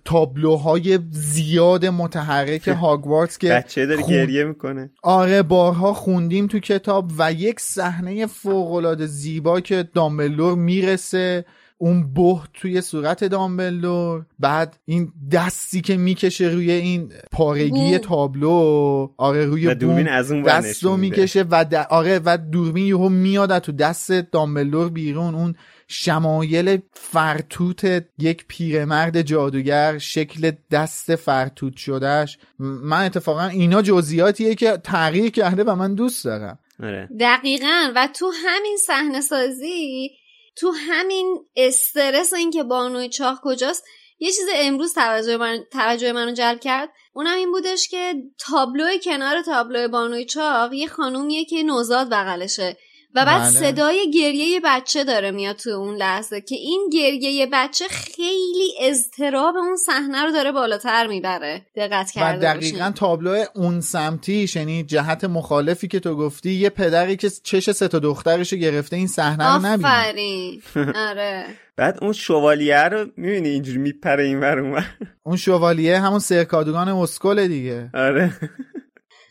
تابلوهای 0.06 1.00
زیاد 1.12 1.86
متحرک 1.86 2.68
هاگوارتس 2.82 3.38
که 3.38 3.50
بچه 3.50 3.86
داره 3.86 4.04
گریه 4.04 4.44
می‌کنه. 4.44 4.92
آره 5.04 5.44
بارها 5.44 5.94
خوندیم 5.94 6.48
تو 6.48 6.60
کتاب 6.60 7.12
و 7.18 7.34
یک 7.34 7.60
صحنه 7.60 8.26
فوق 8.26 8.96
زیبا 9.06 9.62
که 9.62 9.84
دامبلور 9.94 10.56
می‌رسه. 10.56 11.46
اون 11.82 12.14
بهت 12.14 12.50
توی 12.54 12.82
صورت 12.82 13.24
دامبلدور 13.24 14.26
بعد 14.40 14.78
این 14.86 15.14
دستی 15.32 15.82
که 15.82 15.98
می‌کشه 15.98 16.46
روی 16.46 16.72
این 16.72 17.12
پارگی 17.32 17.98
تابلو 17.98 19.08
آره 19.18 19.46
روی 19.46 19.76
دوربین 19.76 20.08
از 20.08 20.32
اون 20.32 20.42
دستو 20.42 20.98
می‌کشه 20.98 21.44
و 21.44 21.86
آره 21.90 22.22
و 22.26 22.38
دوربین 22.52 22.86
یهو 22.86 23.10
میاد 23.10 23.60
تو 23.60 23.72
دست 23.72 24.12
دامبلدور 24.12 24.90
بیرون. 24.90 25.36
اون 25.36 25.56
شمایل 25.88 26.78
فرتوت 26.94 28.06
یک 28.20 28.46
پیرمرد 28.48 29.22
جادوگر 29.22 29.98
شکل 29.98 30.52
دست 30.72 31.16
فرتوت 31.16 31.78
شدهش. 31.78 32.38
من 32.60 33.06
اتفاقا 33.06 33.46
اینا 33.46 33.82
جزئیاتیه 33.82 34.56
که 34.56 34.78
تغییر 34.84 35.32
کرده 35.32 35.64
و 35.64 35.76
من 35.76 35.96
دوست 35.96 36.26
دارم. 36.26 36.60
آره. 36.84 37.10
دقیقا. 37.20 37.92
و 37.96 38.08
تو 38.14 38.32
همین 38.46 38.78
صحنه 38.88 39.22
سازی 39.22 40.10
تو 40.56 40.72
همین 40.72 41.46
استرس 41.56 42.34
و 42.34 42.36
اینکه 42.36 42.64
بانوی 42.64 43.10
چاق 43.10 43.40
کجاست 43.44 43.84
یه 44.20 44.32
چیز 44.32 44.46
امروز 44.56 44.94
توجه 44.94 45.38
من 45.38 45.66
توجه 45.72 46.12
منو 46.12 46.34
جلب 46.34 46.60
کرد. 46.60 46.90
اونم 47.14 47.38
این 47.38 47.52
بودش 47.52 47.88
که 47.88 48.14
تابلو 48.40 48.98
کنار 49.04 49.42
تابلو 49.42 49.88
بانوی 49.88 50.26
چاق 50.26 50.74
یه 50.74 50.88
خانومیه 50.88 51.46
که 51.46 51.64
نوزاد 51.64 52.10
بغلشه. 52.10 52.78
و 53.16 53.26
بعد 53.26 53.42
بله. 53.42 53.72
صدای 53.72 54.12
گریه 54.12 54.60
بچه 54.64 55.04
داره 55.04 55.32
میاد 55.32 55.56
تو 55.56 55.70
اون 55.70 55.96
لحظه 55.96 56.42
که 56.42 56.56
این 56.56 56.90
گریه 56.94 57.48
بچه 57.54 57.86
خیلی 57.88 58.74
اضطراب 58.82 59.56
اون 59.56 59.76
صحنه 59.76 60.24
رو 60.24 60.32
داره 60.32 60.52
بالاتر 60.52 61.08
می‌بره. 61.08 61.66
دقت 61.76 62.12
کرده 62.12 62.50
و 62.50 62.54
دقیقا 62.54 62.92
تابلو 62.96 63.44
اون 63.56 63.82
سمتی 63.82 64.50
یعنی 64.56 64.84
جهت 64.84 65.24
مخالفی 65.24 65.88
که 65.88 66.00
تو 66.00 66.16
گفتی 66.16 66.52
یه 66.52 66.70
پدری 66.70 67.16
که 67.16 67.30
چش 67.44 67.72
سه 67.72 67.88
تا 67.88 68.00
دخترشو 68.00 68.56
گرفته 68.56 68.96
این 68.96 69.08
صحنه 69.08 69.54
رو 69.54 69.66
نبینه 69.66 69.88
آفرین. 69.88 70.62
آره. 71.10 71.46
بعد 71.76 71.98
اون 72.02 72.14
شوالیه 72.14 72.84
رو 72.84 73.06
می‌بینی 73.18 73.50
اینجوری 73.50 73.78
میپره 73.78 74.24
این 74.24 74.40
ور؟ 74.40 74.86
اون 75.24 75.38
شوالیه 75.38 76.00
همون 76.00 76.20
سرکادوگان 76.20 76.90
اسکل 76.90 77.48
دیگه. 77.48 77.90
آره. 77.94 78.34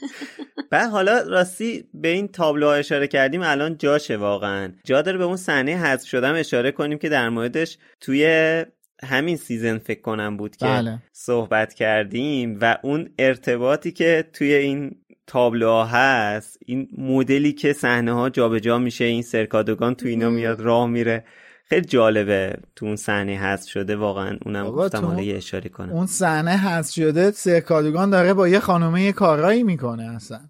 بعد 0.70 0.90
حالا 0.90 1.22
راستی 1.22 1.85
به 1.94 2.09
این 2.09 2.28
تابلو 2.28 2.66
اشاره 2.66 3.06
کردیم 3.06 3.43
الان 3.43 3.78
جاشه 3.78 4.16
واقعا. 4.16 4.72
جا 4.85 5.02
داره 5.02 5.18
به 5.18 5.24
اون 5.24 5.36
صحنه 5.36 5.72
حذف 5.77 6.09
شدم 6.09 6.35
اشاره 6.35 6.70
کنیم 6.72 6.98
که 6.98 7.09
در 7.09 7.28
موردش 7.28 7.78
توی 8.01 8.64
همین 9.02 9.36
سیزن 9.36 9.78
فکر 9.78 10.01
کنم 10.01 10.36
بود 10.36 10.56
که 10.56 10.66
بله. 10.66 10.98
صحبت 11.12 11.74
کردیم 11.74 12.59
و 12.60 12.78
اون 12.82 13.10
ارتباطی 13.18 13.93
که 13.93 14.24
توی 14.32 14.55
این 14.55 14.97
تابلوها 15.27 15.85
هست 15.85 16.59
این 16.66 16.89
مدلی 16.98 17.52
که 17.52 17.72
صحنه 17.72 18.12
ها 18.12 18.31
جابجا 18.31 18.78
میشه 18.78 19.05
این 19.05 19.22
سرکادوگان 19.22 19.94
تو 19.94 20.09
اینا 20.09 20.31
میاد 20.31 20.60
راه 20.60 20.86
میره. 20.86 21.24
خیلی 21.70 21.86
جالبه 21.86 22.56
تو 22.76 22.86
اون 22.86 22.97
صحنه 22.97 23.38
هست 23.38 23.68
شده 23.68 23.97
واقعا 23.97 24.38
اونم 24.47 24.70
گفتم 24.70 25.05
حالا 25.05 25.22
یه 25.22 25.36
اشاره 25.36 25.68
کنم. 25.68 25.90
اون 25.90 26.06
صحنه 26.06 26.56
هست 26.56 26.92
شده 26.92 27.30
سرکادوگان 27.30 28.10
داره 28.10 28.34
با 28.34 28.48
یه 28.48 28.60
خانومه 28.60 29.02
یه 29.02 29.12
کارایی 29.12 29.62
می‌کنه 29.62 30.14
اصلا 30.14 30.40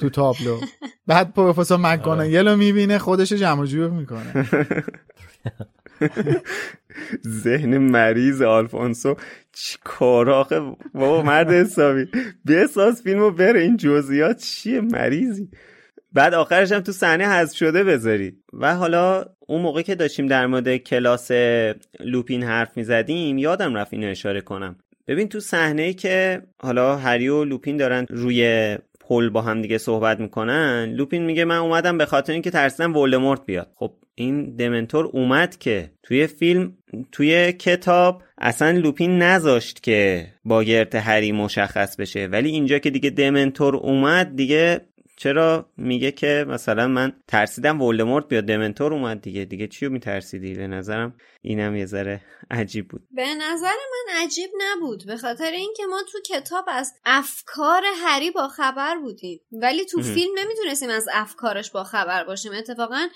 تو 0.00 0.10
تابلو. 0.10 0.60
بعد 1.06 1.34
پروفسور 1.34 1.78
مکگوناگل 1.78 2.48
رو 2.48 2.56
می‌بینه 2.56 2.98
خودش 2.98 3.32
جمع 3.32 3.66
جور 3.66 3.90
می‌کنه. 3.90 4.46
ذهن 7.44 7.78
مریض 7.78 8.42
آلفونسو 8.42 9.16
چی 9.52 9.78
کار 9.84 10.30
آخه؟ 10.30 10.60
بابا 10.94 11.22
مرد 11.22 11.50
حسابی. 11.50 12.08
بساز 12.46 13.02
فیلمو 13.02 13.30
بره 13.30 13.60
این 13.60 13.76
جزئیات 13.76 14.38
چیه؟ 14.38 14.80
مریضی. 14.80 15.48
بعد 16.16 16.34
آخرش 16.34 16.72
هم 16.72 16.80
تو 16.80 16.92
صحنه 16.92 17.28
حذف 17.28 17.56
شده 17.56 17.84
بذارید 17.84 18.44
و 18.52 18.74
حالا 18.74 19.24
اون 19.46 19.62
موقع 19.62 19.82
که 19.82 19.94
داشتیم 19.94 20.26
در 20.26 20.46
مورد 20.46 20.76
کلاس 20.76 21.30
لوپین 22.00 22.42
حرف 22.42 22.76
می‌زدیم 22.76 23.38
یادم 23.38 23.74
رفت 23.74 23.92
اینو 23.92 24.10
اشاره 24.10 24.40
کنم. 24.40 24.76
ببین 25.08 25.28
تو 25.28 25.40
صحنه 25.40 25.82
ای 25.82 25.94
که 25.94 26.42
حالا 26.62 26.96
هری 26.96 27.28
و 27.28 27.44
لوپین 27.44 27.76
دارن 27.76 28.06
روی 28.10 28.76
پل 29.00 29.28
با 29.28 29.42
هم 29.42 29.62
دیگه 29.62 29.78
صحبت 29.78 30.20
می‌کنن 30.20 30.94
لوپین 30.96 31.22
میگه 31.22 31.44
من 31.44 31.56
اومدم 31.56 31.98
به 31.98 32.06
خاطر 32.06 32.32
اینکه 32.32 32.50
ترسیدم 32.50 32.96
ولدمورت 32.96 33.46
بیاد. 33.46 33.70
خب 33.74 33.92
این 34.14 34.56
دمنتور 34.56 35.06
اومد 35.06 35.58
که 35.58 35.90
توی 36.02 36.26
فیلم 36.26 36.76
توی 37.12 37.52
کتاب 37.52 38.22
اصلا 38.38 38.70
لوپین 38.70 39.18
نذاشت 39.22 39.82
که 39.82 40.26
با 40.44 40.62
گرت 40.62 40.94
هری 40.94 41.32
مشخص 41.32 41.96
بشه. 41.96 42.26
ولی 42.26 42.48
اینجا 42.48 42.78
که 42.78 42.90
دیگه 42.90 43.10
دمنتور 43.10 43.76
اومد 43.76 44.36
دیگه 44.36 44.80
چرا 45.16 45.70
میگه 45.76 46.12
که 46.12 46.44
مثلا 46.48 46.88
من 46.88 47.12
ترسیدم 47.28 47.82
ولدمورت 47.82 48.28
بیاد؟ 48.28 48.44
دمنتور 48.44 48.94
اومد 48.94 49.20
دیگه. 49.20 49.44
دیگه 49.44 49.66
چیو 49.66 49.90
میترسیدی؟ 49.90 50.54
به 50.54 50.66
نظرم 50.66 51.14
اینم 51.42 51.76
یه 51.76 51.86
ذره 51.86 52.20
عجیب 52.50 52.88
بود. 52.88 53.08
به 53.10 53.34
نظر 53.34 53.66
من 53.66 54.24
عجیب 54.24 54.50
نبود. 54.58 55.06
به 55.06 55.16
خاطر 55.16 55.50
اینکه 55.50 55.82
ما 55.86 56.02
تو 56.12 56.18
کتاب 56.34 56.64
از 56.68 56.92
افکار 57.04 57.82
هری 58.04 58.30
با 58.30 58.48
خبر 58.48 58.96
بودیم. 58.96 59.40
ولی 59.52 59.84
تو 59.84 60.02
فیلم 60.02 60.32
نمی‌تونستیم 60.38 60.90
از 60.90 61.08
افکارش 61.12 61.70
با 61.70 61.84
خبر 61.84 62.24
باشیم. 62.24 62.52
اتفاقا 62.52 63.08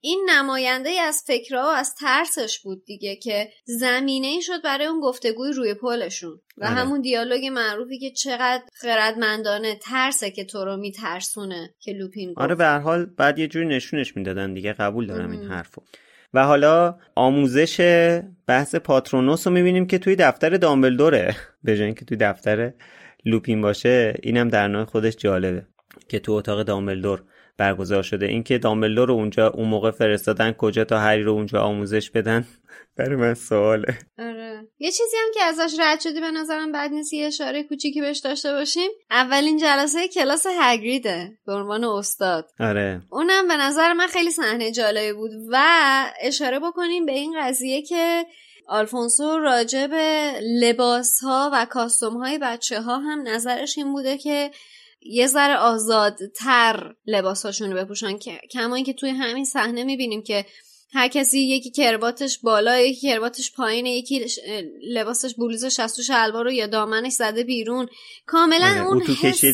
این 0.00 0.26
نماینده 0.30 0.90
از 0.90 1.22
فکرها 1.26 1.62
و 1.62 1.74
از 1.76 1.94
ترسش 1.94 2.60
بود 2.64 2.84
دیگه 2.84 3.16
که 3.16 3.48
زمینه 3.64 4.26
ای 4.26 4.42
شد 4.42 4.62
برای 4.64 4.86
اون 4.86 5.00
گفتگوی 5.00 5.52
روی 5.52 5.74
پلشون. 5.74 6.40
و 6.56 6.64
آره. 6.64 6.74
همون 6.74 7.00
دیالوگ 7.00 7.46
معروفی 7.46 7.98
که 7.98 8.10
چقدر 8.10 8.62
خردمندانه 8.74 9.74
ترسه 9.74 10.30
که 10.30 10.44
تو 10.44 10.64
رو 10.64 10.76
میترسونه 10.76 11.74
که 11.78 11.92
لوپین 11.92 12.28
گفت. 12.28 12.38
آره 12.38 12.54
به 12.54 12.64
هر 12.64 12.78
حال 12.78 13.04
بعد 13.04 13.38
یه 13.38 13.48
جوری 13.48 13.66
نشونش 13.66 14.16
می‌دادن 14.16 14.54
دیگه 14.54 14.72
قبول 14.72 15.06
دارم 15.06 15.30
این 15.30 15.42
حرفو 15.42 15.82
و 16.34 16.44
حالا 16.44 16.98
آموزش 17.14 17.80
بحث 18.46 18.74
پاترونوس 18.74 19.46
رو 19.46 19.52
می‌بینیم 19.52 19.86
که 19.86 19.98
توی 19.98 20.16
دفتر 20.16 20.50
دامبلدوره. 20.50 21.36
به 21.64 21.94
که 21.94 22.04
توی 22.04 22.16
دفتر 22.16 22.72
لوپین 23.24 23.60
باشه 23.60 24.14
اینم 24.22 24.48
در 24.48 24.68
نوع 24.68 24.84
خودش 24.84 25.16
جالبه 25.16 25.66
که 26.08 26.18
تو 26.18 26.32
اتاق 26.32 26.62
دامبلدور 26.62 27.24
برگزار 27.58 28.02
شده. 28.02 28.26
اینکه 28.26 28.58
دامبلدور 28.58 29.08
رو 29.08 29.14
اونجا 29.14 29.48
اون 29.48 29.68
موقع 29.68 29.90
فرستادن 29.90 30.52
کجا 30.52 30.84
تا 30.84 30.98
هری 30.98 31.22
رو 31.22 31.32
اونجا 31.32 31.60
آموزش 31.60 32.10
بدن؟ 32.10 32.46
برای 32.96 33.16
من 33.16 33.34
سواله. 33.34 33.98
آره. 34.18 34.68
یه 34.78 34.90
چیزی 34.90 35.16
هم 35.16 35.32
که 35.34 35.42
ازش 35.42 35.76
رد 35.80 36.00
شدی 36.00 36.20
به 36.20 36.30
نظرم 36.30 36.72
بعد 36.72 36.90
نیست 36.90 37.12
یه 37.12 37.26
اشاره 37.26 37.62
کوچیکی 37.62 38.00
بهش 38.00 38.18
داشته 38.18 38.52
باشیم. 38.52 38.90
اولین 39.10 39.58
جلسه 39.58 40.08
کلاس 40.08 40.46
هگریده 40.60 41.38
به 41.46 41.52
عنوان 41.52 41.84
استاد. 41.84 42.48
آره. 42.60 43.02
اونم 43.10 43.48
به 43.48 43.56
نظر 43.56 43.92
من 43.92 44.06
خیلی 44.06 44.30
صحنه 44.30 44.72
جالبی 44.72 45.12
بود 45.12 45.30
و 45.52 45.58
اشاره 46.20 46.58
بکنیم 46.58 47.06
به 47.06 47.12
این 47.12 47.34
قضیه 47.40 47.82
که 47.82 48.26
آلفونسو 48.68 49.38
راجع 49.38 49.86
به 49.86 50.32
لباس 50.42 51.20
ها 51.22 51.50
و 51.52 51.66
کاستوم 51.70 52.16
های 52.16 52.38
بچه 52.38 52.80
ها 52.80 52.98
هم 52.98 53.28
نظرش 53.28 53.78
این 53.78 53.92
بوده 53.92 54.18
که 54.18 54.50
یه 55.10 55.26
ذره 55.26 55.56
آزادتر 55.56 56.94
لباساشون 57.06 57.72
رو 57.72 57.84
بپوشن 57.84 58.18
کما 58.50 58.74
اینکه 58.74 58.92
توی 58.92 59.10
همین 59.10 59.44
صحنه 59.44 59.84
می‌بینیم 59.84 60.22
که 60.22 60.46
هر 60.92 61.08
کسی 61.08 61.40
یکی 61.40 61.70
کرباتش 61.70 62.38
بالا 62.38 62.78
یکی 62.78 63.08
کرباتش 63.08 63.52
پایینه 63.52 63.90
یکی 63.90 64.26
لباسش 64.94 65.34
بلوزش 65.34 65.80
از 65.80 65.96
تو 65.96 66.02
شلوار 66.02 66.44
رو 66.44 66.52
یا 66.52 66.66
دامنش 66.66 67.12
زده 67.12 67.44
بیرون. 67.44 67.88
کاملا 68.26 68.66
آره، 68.66 68.86
اون 68.86 69.02
حس 69.02 69.44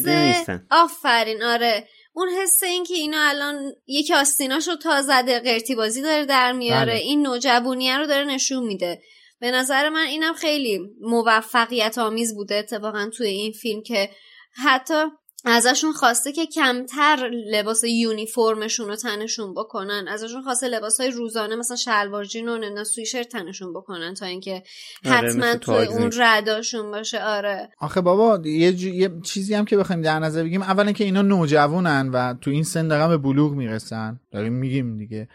آفرین 0.71 1.43
آره. 1.43 1.89
اون 2.13 2.29
حس 2.29 2.63
این 2.63 2.85
که 2.85 2.95
اینا 2.95 3.29
الان 3.29 3.73
یکی 3.87 4.15
آستیناش 4.15 4.69
رو 4.69 4.77
تا 4.77 5.03
زده 5.03 5.41
قرتی 5.41 5.75
بازی 5.75 6.03
داره 6.03 6.25
در 6.25 6.53
میاره 6.53 6.93
بله. 6.93 7.01
این 7.01 7.23
نوجوانیه 7.23 7.99
رو 7.99 8.07
داره 8.07 8.25
نشون 8.25 8.65
میده. 8.65 9.03
به 9.41 9.51
نظر 9.51 9.89
من 9.89 10.07
اینم 10.07 10.35
خیلی 10.35 10.81
موفقیت 11.01 11.99
آمیز 11.99 12.35
بوده 12.35 12.55
اتفاقا 12.55 13.11
توی 13.17 13.27
این 13.27 13.53
فیلم 13.53 13.83
که 13.83 14.11
حتی 14.65 15.05
ازشون 15.45 15.93
خواسته 15.93 16.33
که 16.33 16.47
کمتر 16.47 17.31
لباس 17.53 17.85
یونیفرمشون 17.85 18.89
رو 18.89 18.97
تنشون 18.97 19.55
بکنن. 19.55 20.09
ازشون 20.09 20.43
خواسته 20.43 20.69
لباس 20.69 21.01
های 21.01 21.11
روزانه 21.11 21.57
مثلا 21.57 21.77
شلوار 21.77 22.25
جین 22.25 22.49
و 22.49 22.57
نمی‌دونم 22.57 22.85
سویشرت 22.85 23.29
تنشون 23.29 23.73
بکنن 23.73 24.15
تا 24.15 24.27
اینکه 24.27 24.63
آره، 25.05 25.17
حتما 25.17 25.55
توی 25.55 25.87
اون 25.87 26.11
رداشون 26.17 26.91
باشه. 26.91 27.25
آره. 27.25 27.71
آخه 27.79 28.01
بابا 28.01 28.49
یه, 28.49 28.85
یه 28.95 29.11
چیزی 29.23 29.55
هم 29.55 29.65
که 29.65 29.77
بخوایم 29.77 30.03
در 30.03 30.19
نظر 30.19 30.43
بگیم 30.43 30.63
اولا 30.63 30.93
که 30.93 31.05
اینا 31.05 31.23
نوجوانن 31.23 32.09
و 32.09 32.35
تو 32.35 32.51
این 32.51 32.65
سن 32.65 32.89
دارن 32.89 33.09
به 33.09 33.17
بلوغ 33.17 33.53
می‌رسن. 33.53 34.21
داریم 34.33 34.53
میگیم 34.53 34.99
دیگه. 34.99 35.29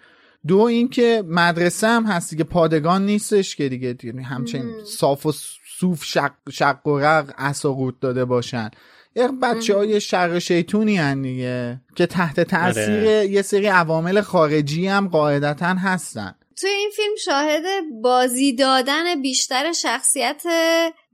دو 0.48 0.60
اینکه 0.60 1.24
مدرسه 1.28 1.88
هم 1.88 2.06
هست 2.06 2.30
دیگه 2.30 2.44
پادگان 2.44 3.06
نیستش 3.06 3.56
که 3.56 3.70
دیگه, 3.70 3.94
دیگه 3.94 4.22
همچنین 4.22 4.84
صاف 4.86 5.26
و 5.26 5.32
صوف 5.80 6.04
شق, 6.04 6.32
شق 6.52 6.88
و 6.88 7.00
رق 7.00 7.34
اساقوت 7.38 8.00
داده 8.02 8.26
باشن. 8.26 8.72
یه 9.18 9.28
بچه 9.28 9.76
های 9.76 10.02
شر 10.02 10.40
شیطونی 10.40 10.98
هن 10.98 11.22
دیگه 11.22 11.82
که 11.96 12.06
تحت 12.06 12.40
تاثیر 12.40 12.84
آره. 12.84 13.28
یه 13.32 13.42
سری 13.42 13.68
عوامل 13.68 14.22
خارجی 14.22 14.88
هم 14.88 15.08
قاعدتا 15.08 15.66
هستن. 15.66 16.36
توی 16.62 16.70
این 16.70 16.90
فیلم 16.96 17.16
شاهد 17.16 17.64
بازی 18.02 18.54
دادن 18.54 19.22
بیشتر 19.22 19.72
شخصیت 19.72 20.44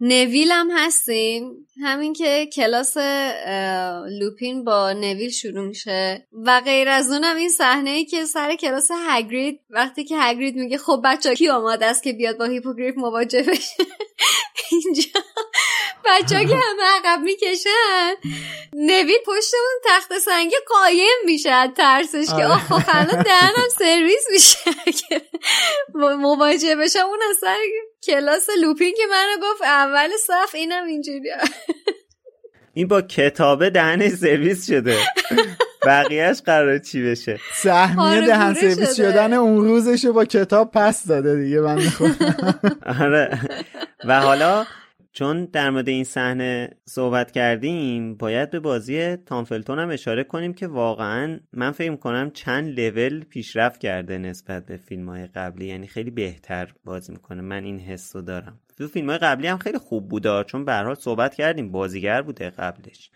نویل 0.02 0.52
هم 0.52 0.72
هستیم. 0.78 1.68
همین 1.82 2.14
که 2.14 2.50
کلاس 2.56 2.98
لوپین 4.20 4.64
با 4.64 4.94
نویل 4.94 5.30
شروع 5.30 5.68
میشه. 5.68 6.28
و 6.46 6.62
غیر 6.66 6.90
از 6.90 7.12
اونم 7.12 7.36
این 7.36 7.50
صحنه 7.50 7.90
ای 7.90 8.06
که 8.06 8.26
سر 8.26 8.56
کلاس 8.56 8.92
هگرید 9.08 9.60
وقتی 9.70 10.04
که 10.04 10.16
هگرید 10.20 10.56
میگه 10.56 10.78
خب 10.78 11.02
بچه 11.06 11.36
کی 11.36 11.50
آماده 11.50 11.86
است 11.86 12.04
که 12.04 12.14
بیاد 12.14 12.38
با 12.38 12.46
هیپوگریف 12.46 12.98
مواجه 12.98 13.44
بشه؟ 13.44 13.84
اینجا 14.72 15.20
بچه 16.06 16.46
که 16.46 16.56
همه 16.56 16.84
عقب 16.96 17.20
می‌کشن 17.24 18.14
نوید 18.74 19.22
پشت 19.26 19.54
اون 19.54 19.98
تخت 19.98 20.20
سنگی 20.20 20.56
قایم 20.68 21.18
میشه 21.26 21.68
ترسش 21.68 22.26
که 22.26 22.46
آره. 22.46 22.54
آخ 22.54 22.90
الان 22.94 23.24
دهنم 23.24 23.70
سرویس 23.78 24.26
میشه. 24.32 24.58
که 24.92 25.22
مواجه 25.96 26.76
بشه 26.76 27.00
اون 27.00 27.20
اصلا 27.32 27.56
کلاس 28.04 28.50
لوپین 28.62 28.94
که 28.98 29.04
منو 29.10 29.52
گفت 29.52 29.62
اول 29.62 30.10
صف 30.28 30.56
اینم 30.56 30.86
اینجوری. 30.86 31.30
این 32.74 32.88
با 32.88 33.02
کتابه 33.02 33.70
دهن 33.70 34.10
سرویس 34.10 34.68
شده. 34.68 34.98
بقیهش 35.86 36.42
قرار 36.42 36.78
چی 36.78 37.04
بشه؟ 37.04 37.40
سهمیه 37.54 38.22
دهن 38.22 38.54
سرویس 38.54 38.96
شدن 38.96 39.34
اون 39.34 39.66
روزشو 39.66 40.14
با 40.14 40.26
کتاب 40.26 40.72
پس 40.72 41.08
داده 41.08 41.36
دیگه 41.36 41.60
من 41.60 41.82
آره. 43.02 43.40
و 44.06 44.22
حالا 44.22 44.66
چون 45.14 45.46
در 45.46 45.70
مورد 45.70 45.90
این 45.90 46.04
صحنه 46.04 46.70
صحبت 46.86 47.32
کردیم 47.32 48.16
باید 48.16 48.50
به 48.50 48.60
بازی 48.60 49.16
تامفلتون 49.16 49.80
هم 49.80 49.90
اشاره 49.90 50.24
کنیم 50.24 50.54
که 50.54 50.68
واقعا 50.68 51.40
من 51.54 51.72
فکر 51.72 51.96
کنم 51.96 52.32
چند 52.32 52.80
لول 52.80 53.24
پیشرفت 53.24 53.80
کرده 53.80 54.18
نسبت 54.18 54.66
به 54.66 54.78
فیلم 54.78 55.10
های 55.10 55.28
قبلی 55.28 55.66
یعنی 55.66 55.88
خیلی 55.88 56.12
بهتر 56.12 56.74
بازی 56.86 57.12
می‌کنه. 57.12 57.42
من 57.42 57.64
این 57.64 57.80
حس 57.80 58.16
رو 58.16 58.22
دارم. 58.22 58.60
تو 58.78 58.88
فیلم 58.88 59.10
های 59.10 59.18
قبلی 59.18 59.48
هم 59.48 59.58
خیلی 59.58 59.78
خوب 59.78 60.10
بوده 60.10 60.44
چون 60.44 60.66
به 60.66 60.96
صحبت 61.00 61.36
کردیم 61.36 61.72
بازیگر 61.72 62.22
بوده 62.22 62.50
قبلش. 62.50 63.12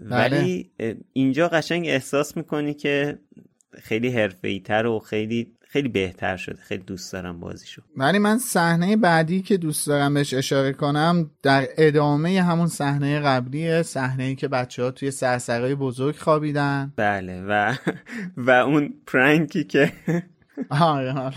ولی 0.00 0.70
بله. 0.78 0.96
اینجا 1.12 1.48
قشنگ 1.48 1.86
احساس 1.86 2.36
می‌کنی 2.36 2.74
که 2.74 3.18
خیلی 3.82 4.08
حرفه‌ای 4.08 4.60
تر 4.60 4.86
و 4.86 4.98
خیلی 4.98 5.52
خیلی 5.72 5.88
بهتر 5.88 6.36
شده. 6.36 6.58
خیلی 6.62 6.82
دوست 6.82 7.12
دارم 7.12 7.40
بازیشو. 7.40 7.82
ولی 7.96 8.18
من 8.18 8.38
صحنه 8.38 8.96
بعدی 8.96 9.42
که 9.42 9.56
دوست 9.56 9.86
دارم 9.86 10.14
بهش 10.14 10.34
اشاره 10.34 10.72
کنم 10.72 11.30
در 11.42 11.68
ادامه 11.76 12.42
همون 12.42 12.66
صحنه 12.66 13.20
قبلیه 13.20 13.82
صحنه 13.82 14.24
ای 14.24 14.34
که 14.34 14.48
بچه 14.48 14.82
ها 14.82 14.90
توی 14.90 15.10
سرسرای 15.10 15.74
بزرگ 15.74 16.16
خوابیدن. 16.16 16.92
بله. 16.96 17.42
و 17.48 17.74
و 18.36 18.50
اون 18.50 18.94
پرنکی 19.06 19.64
که 19.64 19.92
آره، 20.70 21.12
آره. 21.12 21.36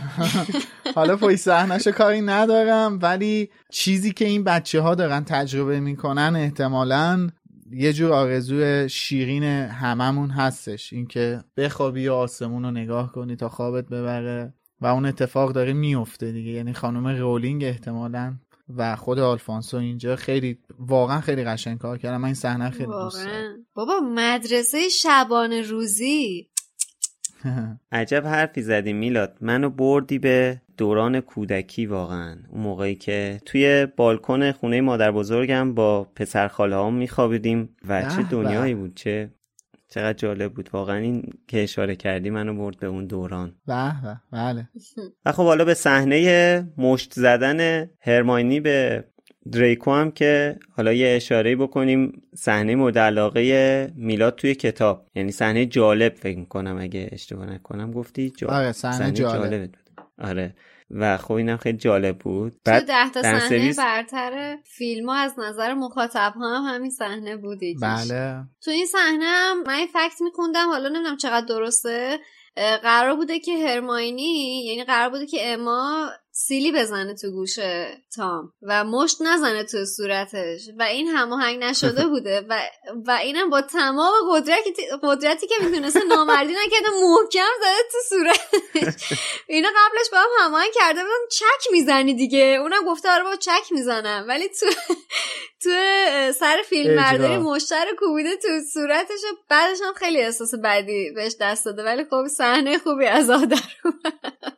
حالا 0.96 1.16
پای 1.16 1.38
صحنهشو 1.38 1.92
کاری 1.92 2.22
ندارم 2.22 3.00
ولی 3.02 3.50
چیزی 3.70 4.14
که 4.14 4.26
این 4.26 4.44
بچه 4.44 4.82
ها 4.82 4.96
دارن 4.96 5.24
تجربه 5.24 5.80
می‌کنن 5.80 6.36
احتمالا 6.36 7.30
یه 7.72 7.94
جور 7.94 8.14
آرزو 8.14 8.88
شیرین 8.88 9.44
هممون 9.44 10.30
هستش. 10.30 10.94
اینکه 10.94 11.44
بخوابی 11.58 12.08
و 12.08 12.14
آسمون 12.14 12.64
رو 12.64 12.72
نگاه 12.72 13.12
کنی 13.12 13.36
تا 13.36 13.50
خوابت 13.50 13.86
ببره 13.86 14.54
و 14.82 14.86
اون 14.86 15.06
اتفاق 15.06 15.52
داره 15.52 15.74
میفته 15.74 16.32
دیگه. 16.32 16.52
یعنی 16.52 16.74
خانم 16.74 17.08
رولینگ 17.08 17.64
احتمالا 17.64 18.36
و 18.78 18.96
خود 18.96 19.20
آلفانسو 19.20 19.78
اینجا 19.78 20.16
خیلی 20.16 20.60
واقعا 20.80 21.22
خیلی 21.22 21.44
قشنگ 21.44 21.78
کار 21.78 21.98
کردم 21.98 22.18
من 22.18 22.26
این 22.26 22.34
صحنه 22.34 22.70
خیلی 22.70 22.86
دوست 22.86 23.26
دارم. 23.26 23.66
بابا 23.74 24.00
مدرسه 24.04 24.90
شبان 24.90 25.54
روزی. 25.54 26.50
عجب 27.92 28.26
حرفی 28.26 28.62
زدی 28.62 28.94
میلاد. 28.94 29.38
منو 29.42 29.70
بردی 29.70 30.20
به 30.20 30.62
دوران 30.78 31.20
کودکی 31.20 31.86
واقعا. 31.86 32.38
اون 32.50 32.62
موقعی 32.62 32.96
که 32.96 33.42
توی 33.46 33.88
بالکن 33.98 34.52
خونه 34.52 34.82
مادر 34.82 35.12
بزرگم 35.12 35.74
با 35.74 36.04
پسر 36.04 36.48
خاله 36.48 36.76
هم 36.76 36.94
میخوابیدیم 36.94 37.76
و 37.88 38.02
چه 38.02 38.24
دنیایی 38.32 38.74
بود 38.74 38.96
چه 38.96 39.30
چقدر 39.90 40.14
جالب 40.14 40.54
بود. 40.54 40.70
واقعا 40.74 40.98
این 40.98 41.34
که 41.48 41.64
اشاره 41.64 41.96
کردی 41.96 42.30
منو 42.30 42.54
برد 42.54 42.80
به 42.80 42.88
اون 42.88 43.06
دوران. 43.06 43.56
به 43.68 43.94
بله. 44.32 44.70
و 45.26 45.32
خب 45.32 45.44
حالا 45.44 45.66
به 45.66 45.74
صحنه 45.74 46.68
مشت 46.78 47.14
زدن 47.14 47.90
هرماینی 48.00 48.60
به 48.60 49.04
دریکو 49.52 49.92
هم 49.92 50.12
که 50.12 50.60
حالا 50.72 50.94
یه 50.94 51.16
اشاره 51.16 51.56
بکنیم. 51.56 52.22
صحنه 52.36 52.76
مورد 52.76 52.98
علاقه 52.98 53.92
میلاد 53.96 54.36
توی 54.36 54.56
کتاب. 54.56 55.08
یعنی 55.16 55.32
صحنه 55.32 55.66
جالب 55.66 56.14
فکر 56.14 56.38
می‌کنم 56.38 56.78
اگه 56.80 57.10
اشتباه 57.12 57.46
نکنم 57.46 57.92
گفتی. 57.92 58.30
جالب 58.30 58.54
آره 58.54 58.72
صحنه 58.72 59.12
جالب. 59.12 59.70
آره. 60.20 60.56
و 60.92 61.18
خب 61.18 61.34
اینم 61.34 61.58
خیلی 61.58 61.78
جالب 61.78 62.18
بود. 62.18 62.54
بعد 62.66 62.80
تو 62.80 62.86
ده 62.86 63.10
تا 63.10 63.22
صحنه. 63.22 63.74
برتر 63.74 64.58
فیلم 64.64 65.10
ها 65.10 65.16
از 65.16 65.34
نظر 65.40 65.74
مخاطب 65.74 66.34
ها 66.36 66.60
هم 66.60 66.76
همین 66.76 66.92
صحنه 66.92 67.38
بودی 67.38 67.76
بله. 67.82 68.44
تو 68.64 68.72
این 68.72 68.86
صحنه 68.86 69.26
هم 69.26 69.64
من 69.68 69.74
این 69.74 69.88
فکت 69.88 70.22
میخوندم 70.22 70.68
حالا 70.68 70.90
نمی‌دونم 70.90 71.18
چقدر 71.18 71.46
درسته. 71.46 72.20
قرار 72.84 73.16
بوده 73.16 73.40
که 73.40 73.68
هرماینی 73.68 74.66
یعنی 74.66 74.84
قرار 74.84 75.10
بوده 75.10 75.26
که 75.26 75.54
اما 75.54 76.10
سیلی 76.38 76.72
بزنه 76.72 77.14
تو 77.14 77.32
گوش 77.32 77.56
تام 78.16 78.54
و 78.62 78.84
مشت 78.84 79.22
نزنه 79.22 79.64
تو 79.64 79.86
صورتش. 79.86 80.62
و 80.80 80.84
این 80.84 81.08
هماهنگ 81.08 81.64
نشده 81.64 82.08
بوده 82.12 82.46
و 82.50 82.60
و 83.08 83.12
اینم 83.12 83.50
با 83.50 83.62
تمام 83.62 84.14
قدرتی 84.32 84.72
قدرتی 85.04 85.48
که 85.48 85.56
می‌تونسته 85.64 86.00
نامردی 86.04 86.54
نکرده 86.54 86.90
محکم 87.04 87.52
زده 87.62 87.90
تو 87.92 87.98
صورتش. 88.10 89.20
اینا 89.48 89.70
قبلش 89.70 90.10
با 90.12 90.18
هم 90.18 90.46
هماهنگ 90.46 90.70
کرده 90.76 91.02
بودن 91.02 91.28
چک 91.32 91.72
می‌زنی 91.72 92.14
دیگه. 92.14 92.58
اونم 92.62 92.86
گفته 92.88 93.10
آره 93.10 93.24
با 93.24 93.36
چک 93.36 93.72
می‌زنم. 93.72 94.26
ولی 94.28 94.50
تو 94.50 94.66
تو 95.64 95.70
سر 96.40 96.58
فیلم 96.70 96.96
برداری 96.96 97.38
مشتر 97.38 97.86
کوبیده 98.00 98.36
تو 98.36 98.48
صورتش 98.74 99.20
و 99.24 99.36
بعدش 99.50 99.78
هم 99.84 99.94
خیلی 99.94 100.22
احساس 100.22 100.56
بدی 100.64 101.12
بهش 101.16 101.36
دست 101.42 101.66
داده. 101.66 101.84
ولی 101.84 102.04
خب 102.04 102.28
صحنه 102.28 102.78
خوبی 102.78 103.06
از 103.06 103.30
آدر 103.30 103.62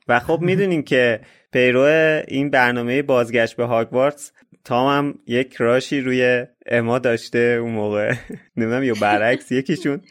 و 0.08 0.20
خب 0.20 0.38
می‌دونین 0.42 0.84
که 0.84 1.22
پیرو 1.58 1.82
این 2.28 2.50
برنامه 2.50 3.02
بازگشت 3.02 3.56
به 3.56 3.66
هاگوارتس 3.66 4.32
تام 4.64 4.98
هم 4.98 5.20
یک 5.28 5.56
راشی 5.56 6.02
روی 6.02 6.46
اما 6.66 7.00
داشته 7.00 7.58
اون 7.62 7.72
موقع. 7.72 8.14
نمی‌دونم 8.58 8.84
یا 8.84 8.94
برعکس 9.02 9.52
یکیشون. 9.52 10.02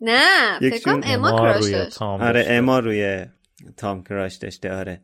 نه 0.00 0.58
فکرم 0.60 1.00
اما 1.04 1.38
کراش 1.38 1.64
داشت. 1.64 2.02
آره 2.02 2.44
اما 2.48 2.78
روی 2.78 3.24
تام 3.76 4.04
کراش 4.04 4.34
داشته 4.34 4.72
آره. 4.72 5.00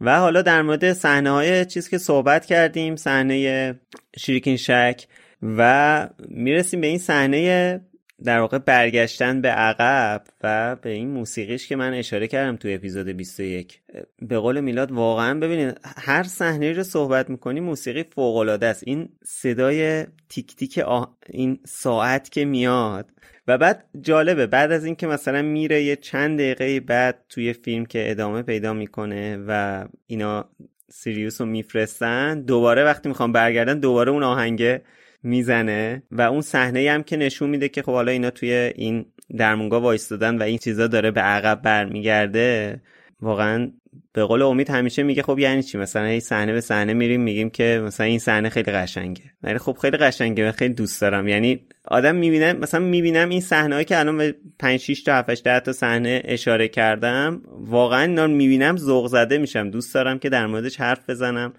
و 0.00 0.18
حالا 0.18 0.42
در 0.42 0.62
مورد 0.62 0.92
صحنه 0.92 1.30
های 1.30 1.64
چیز 1.64 1.88
که 1.88 1.98
صحبت 1.98 2.46
کردیم 2.46 2.96
صحنه 2.96 3.74
شریکین 4.18 4.56
شک 4.56 5.06
و 5.42 6.08
می‌رسیم 6.28 6.80
به 6.80 6.86
این 6.86 6.98
صحنه 6.98 7.80
در 8.24 8.40
واقع 8.40 8.58
برگشتن 8.58 9.40
به 9.40 9.48
عقب 9.48 10.24
و 10.42 10.76
به 10.76 10.90
این 10.90 11.10
موسیقیش 11.10 11.68
که 11.68 11.76
من 11.76 11.94
اشاره 11.94 12.26
کردم 12.26 12.56
توی 12.56 12.74
اپیزود 12.74 13.08
21 13.08 13.80
به 14.22 14.38
قول 14.38 14.60
میلاد 14.60 14.92
واقعا 14.92 15.38
ببینید 15.38 15.80
هر 15.96 16.22
صحنه 16.22 16.72
رو 16.72 16.82
صحبت 16.82 17.30
می‌کنی 17.30 17.60
موسیقی 17.60 18.04
فوق 18.14 18.36
العاده 18.36 18.66
است. 18.66 18.82
این 18.86 19.08
صدای 19.24 20.06
تیک 20.28 20.56
تیک 20.56 20.84
این 21.28 21.58
ساعت 21.66 22.30
که 22.30 22.44
میاد. 22.44 23.10
و 23.48 23.58
بعد 23.58 23.84
جالبه 24.00 24.46
بعد 24.46 24.72
از 24.72 24.84
اینکه 24.84 25.06
مثلا 25.06 25.42
میره 25.42 25.82
یه 25.82 25.96
چند 25.96 26.38
دقیقه 26.38 26.80
بعد 26.80 27.24
توی 27.28 27.52
فیلم 27.52 27.86
که 27.86 28.10
ادامه 28.10 28.42
پیدا 28.42 28.72
می‌کنه 28.72 29.38
و 29.48 29.84
اینا 30.06 30.48
سیریوس 30.90 31.40
رو 31.40 31.46
میفرستن 31.46 32.40
دوباره 32.40 32.84
وقتی 32.84 33.08
می‌خوام 33.08 33.32
برگردن 33.32 33.78
دوباره 33.78 34.10
اون 34.10 34.22
آهنگه 34.22 34.82
می‌زنه 35.22 36.02
و 36.10 36.22
اون 36.22 36.40
صحنه 36.40 36.90
هم 36.90 37.02
که 37.02 37.16
نشون 37.16 37.50
میده 37.50 37.68
که 37.68 37.82
خب 37.82 37.92
حالا 37.92 38.12
اینا 38.12 38.30
توی 38.30 38.52
این 38.52 39.06
درمونگاه 39.36 39.82
وایستادن 39.82 40.38
و 40.38 40.42
این 40.42 40.58
چیزا 40.58 40.86
داره 40.86 41.10
به 41.10 41.20
عقب 41.20 41.62
برمیگرده 41.62 42.80
واقعا 43.20 43.70
به 44.12 44.24
قول 44.24 44.42
امید 44.42 44.70
همیشه 44.70 45.02
میگه 45.02 45.22
خب 45.22 45.38
یعنی 45.38 45.62
چی؟ 45.62 45.78
مثلا 45.78 46.04
این 46.04 46.20
صحنه 46.20 46.52
به 46.52 46.60
صحنه 46.60 46.94
میریم 46.94 47.20
میگیم 47.20 47.50
که 47.50 47.82
مثلا 47.84 48.06
این 48.06 48.18
صحنه 48.18 48.48
خیلی 48.48 48.72
قشنگه. 48.72 49.22
ولی 49.42 49.58
خب 49.58 49.76
خیلی 49.82 49.96
قشنگه 49.96 50.48
و 50.48 50.52
خیلی 50.52 50.74
دوست 50.74 51.00
دارم. 51.00 51.28
یعنی 51.28 51.60
آدم 51.84 52.14
می‌بینه 52.14 52.52
مثلا 52.52 52.80
می‌بینم 52.80 53.28
این 53.28 53.40
صحنه 53.40 53.84
که 53.84 53.98
الان 53.98 54.16
به 54.16 54.34
5 54.58 54.80
6 54.80 55.02
تا 55.02 55.14
7 55.14 55.44
10 55.44 55.60
تا 55.60 55.72
صحنه 55.72 56.22
اشاره 56.24 56.68
کردم 56.68 57.42
واقعا 57.60 58.02
اینا 58.02 58.26
می‌بینم 58.26 58.76
ذوق 58.76 59.06
زده 59.06 59.38
میشم. 59.38 59.70
دوست 59.70 59.94
دارم 59.94 60.18
که 60.18 60.28
در 60.28 60.46
موردش 60.46 60.80
حرف 60.80 61.10
بزنم 61.10 61.52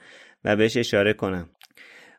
و 0.46 0.56
بهش 0.56 0.78
اشاره 0.78 1.14
کنم. 1.14 1.50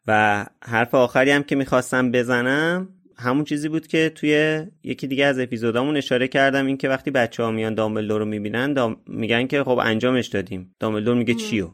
و 0.07 0.47
حرف 0.63 0.95
آخری 0.95 1.31
هم 1.31 1.43
که 1.43 1.57
می‌خواستم 1.57 2.11
بزنم 2.11 2.89
همون 3.17 3.45
چیزی 3.45 3.69
بود 3.69 3.87
که 3.87 4.13
توی 4.15 4.63
یکی 4.83 5.07
دیگه 5.07 5.27
از 5.27 5.39
اپیزودامون 5.39 5.97
اشاره 5.97 6.29
کردم 6.29 6.67
این 6.67 6.77
که 6.77 6.89
وقتی 6.89 7.11
بچه 7.11 7.43
ها 7.43 7.51
میان 7.51 7.75
دامبلدور 7.75 8.21
رو 8.21 8.27
می‌بینن 8.27 8.73
دام... 8.73 8.97
میگن 9.07 9.47
که 9.47 9.65
خب 9.65 9.79
انجامش 9.83 10.27
دادیم. 10.27 10.75
دامبلدور 10.81 11.15
میگه 11.17 11.35
چیو؟ 11.35 11.71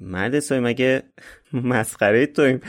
مرد 0.00 0.40
سای 0.40 0.60
مگه 0.60 1.02
مسخره 1.52 2.26
تویم؟ 2.26 2.60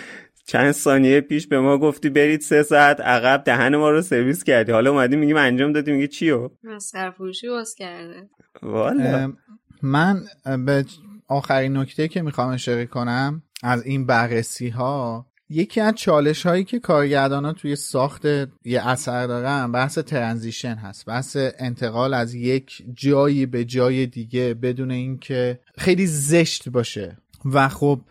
چند 0.45 0.71
ثانیه 0.71 1.21
پیش 1.21 1.47
به 1.47 1.59
ما 1.59 1.77
گفتی 1.77 2.09
برید 2.09 2.41
سه 2.41 2.63
ساعت 2.63 2.99
عقب 2.99 3.43
دهن 3.45 3.75
ما 3.75 3.89
رو 3.89 4.01
سرویس 4.01 4.43
کردی. 4.43 4.71
حالا 4.71 4.91
اومدی 4.91 5.15
میگیم 5.15 5.37
انجام 5.37 5.71
دادی 5.71 5.91
میگه 5.91 6.07
چیو؟ 6.07 6.49
مسخره 6.63 7.11
فروشی 7.11 7.49
باز 7.49 7.75
کرده. 7.75 8.29
والا. 8.61 9.33
من 9.81 10.21
به 10.65 10.85
آخرین 11.27 11.77
نکته 11.77 12.07
که 12.07 12.21
می‌خوام 12.21 12.49
اشاره 12.49 12.85
کنم 12.85 13.43
از 13.63 13.85
این 13.85 14.05
بررسی 14.05 14.69
ها 14.69 15.25
یکی 15.49 15.81
از 15.81 15.95
چالش 15.95 16.45
هایی 16.45 16.63
که 16.63 16.79
کارگردان 16.79 17.45
ها 17.45 17.53
توی 17.53 17.75
ساخت 17.75 18.25
یه 18.65 18.87
اثر 18.87 19.27
دارن 19.27 19.71
بحث 19.71 19.97
ترنزیشن 19.97 20.75
هست 20.75 21.05
بحث 21.05 21.37
انتقال 21.59 22.13
از 22.13 22.33
یک 22.33 22.83
جایی 22.93 23.45
به 23.45 23.65
جای 23.65 24.05
دیگه 24.05 24.53
بدون 24.53 24.91
اینکه 24.91 25.59
خیلی 25.77 26.07
زشت 26.07 26.69
باشه. 26.69 27.17
و 27.45 27.69
خب 27.69 28.01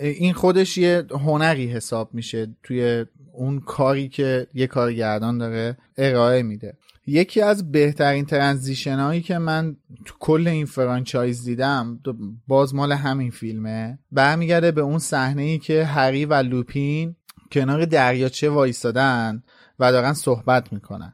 این 0.00 0.32
خودش 0.32 0.78
یه 0.78 1.04
هنری 1.10 1.66
حساب 1.66 2.14
میشه 2.14 2.48
توی 2.62 3.04
اون 3.32 3.60
کاری 3.60 4.08
که 4.08 4.46
یه 4.54 4.66
کارگردان 4.66 5.38
داره 5.38 5.76
ارائه 5.98 6.42
میده. 6.42 6.76
یکی 7.08 7.40
از 7.40 7.72
بهترین 7.72 8.24
transition 8.24 8.98
هایی 8.98 9.22
که 9.22 9.38
من 9.38 9.76
تو 10.04 10.14
کل 10.18 10.48
این 10.48 10.66
franchise 10.66 11.44
دیدم 11.44 12.00
باز 12.48 12.74
مال 12.74 12.92
همین 12.92 13.30
فیلمه. 13.30 13.98
برمیگرده 14.12 14.70
به 14.70 14.80
اون 14.80 14.98
صحنه 14.98 15.42
ای 15.42 15.58
که 15.58 15.84
هری 15.84 16.24
و 16.24 16.34
لوپین 16.34 17.16
کنار 17.52 17.84
دریاچه 17.84 18.50
وایستادن 18.50 19.42
و 19.78 19.92
دارن 19.92 20.12
صحبت 20.12 20.72
می‌کنن. 20.72 21.12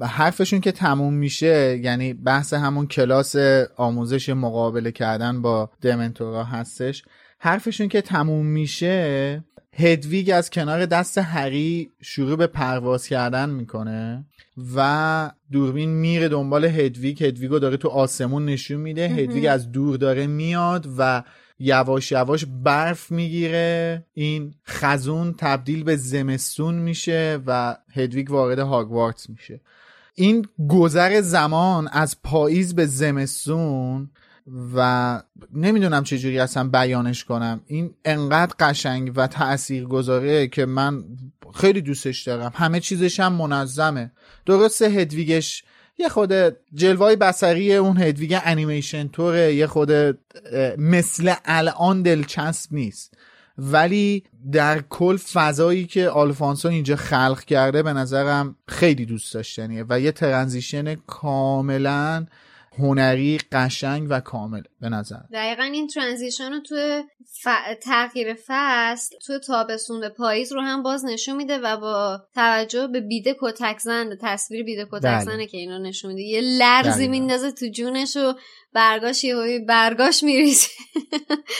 حرفشون 0.00 0.60
که 0.60 0.72
تموم 0.72 1.14
میشه 1.14 1.80
یعنی 1.82 2.14
بحث 2.14 2.54
همون 2.54 2.86
کلاس 2.86 3.36
آموزش 3.76 4.28
مقابله 4.28 4.92
کردن 4.92 5.42
با 5.42 5.70
دمنتورا 5.80 6.44
هستش 6.44 7.02
حرفشون 7.38 7.88
که 7.88 8.00
تموم 8.00 8.46
میشه 8.46 9.44
هدویگ 9.76 10.30
از 10.34 10.50
کنار 10.50 10.86
دست 10.86 11.18
هری 11.18 11.90
شروع 12.02 12.36
به 12.36 12.46
پرواز 12.46 13.06
کردن 13.06 13.50
می‌کنه 13.50 14.24
و 14.76 15.30
دوربین 15.52 15.90
میره 15.90 16.28
دنبال 16.28 16.64
هدویگ. 16.64 17.24
هدویگو 17.24 17.58
داره 17.58 17.76
تو 17.76 17.88
آسمون 17.88 18.44
نشون 18.44 18.80
میده. 18.80 19.08
هدویگ 19.08 19.46
از 19.46 19.72
دور 19.72 19.96
داره 19.96 20.26
میاد 20.26 20.88
و 20.98 21.22
یواش 21.58 22.12
یواش 22.12 22.44
برف 22.64 23.10
می‌گیره. 23.10 24.04
این 24.14 24.54
خزون 24.66 25.34
تبدیل 25.38 25.84
به 25.84 25.96
زمستون 25.96 26.74
میشه 26.74 27.38
و 27.46 27.76
هدویگ 27.94 28.30
وارد 28.30 28.58
هاگوارتس 28.58 29.30
میشه. 29.30 29.60
این 30.14 30.46
گذر 30.68 31.20
زمان 31.20 31.88
از 31.92 32.16
پاییز 32.22 32.74
به 32.74 32.86
زمستون 32.86 34.10
و 34.74 35.22
نمی‌دونم 35.54 36.04
چجوری 36.04 36.38
اصلا 36.38 36.68
بیانش 36.68 37.24
کنم. 37.24 37.60
این 37.66 37.94
انقدر 38.04 38.54
قشنگ 38.60 39.12
و 39.16 39.26
تأثیر 39.26 39.84
گذاره 39.84 40.48
که 40.48 40.66
من 40.66 41.04
خیلی 41.54 41.80
دوستش 41.80 42.22
دارم. 42.22 42.52
همه 42.54 42.80
چیزش 42.80 43.20
هم 43.20 43.32
منظمه. 43.32 44.12
درسته 44.46 44.86
هدویگش 44.86 45.64
یه 45.98 46.08
خورده 46.08 46.32
جلوه‌های 46.74 47.16
بصری 47.16 47.74
اون 47.74 47.98
هدویگ 48.02 48.38
انیمیشن 48.44 49.08
طوره 49.08 49.54
یه 49.54 49.66
خورده 49.66 49.90
مثل 50.78 51.34
الان 51.44 52.02
دلچسب 52.02 52.72
نیست. 52.72 53.14
ولی 53.58 54.24
در 54.52 54.80
کل 54.80 55.16
فضایی 55.16 55.86
که 55.86 56.08
آلفانسو 56.08 56.68
اینجا 56.68 56.96
خلق 56.96 57.44
کرده 57.44 57.82
به 57.82 57.92
نظرم 57.92 58.56
خیلی 58.68 59.06
دوست 59.06 59.34
داشتنیه 59.34 59.84
و 59.88 60.00
یه 60.00 60.12
transition 60.12 60.94
کاملا 60.94 62.26
هنری 62.80 63.38
قشنگ 63.52 64.06
و 64.10 64.20
کامل 64.20 64.62
به 64.80 64.88
نظر 64.88 65.20
دقیقا 65.32 65.62
این 65.62 65.86
transition 65.86 66.52
رو 66.52 66.60
تو 66.60 67.02
ف... 67.42 67.48
تغییر 67.82 68.36
فصل 68.46 69.16
تو 69.26 69.38
تابستون 69.38 70.00
به 70.00 70.08
پاییز 70.08 70.52
رو 70.52 70.60
هم 70.60 70.82
باز 70.82 71.04
نشون 71.04 71.36
میده 71.36 71.58
و 71.58 71.76
با 71.76 72.22
توجه 72.34 72.86
به 72.86 73.00
بیده 73.00 73.36
کتک 73.40 73.78
زن 73.78 74.16
تصویر 74.22 74.64
بیده 74.64 74.84
کتک 74.92 75.02
بله. 75.02 75.24
زنه 75.24 75.46
که 75.46 75.58
اینو 75.58 75.78
نشون 75.78 76.12
میده 76.12 76.22
یه 76.22 76.40
لرزی. 76.40 77.08
میندازه 77.08 77.52
تو 77.52 77.66
جونش 77.66 78.16
و 78.16 78.34
برگاش 78.72 79.24
یه 79.24 79.64
برگاش 79.68 80.22
میریزه 80.22 80.68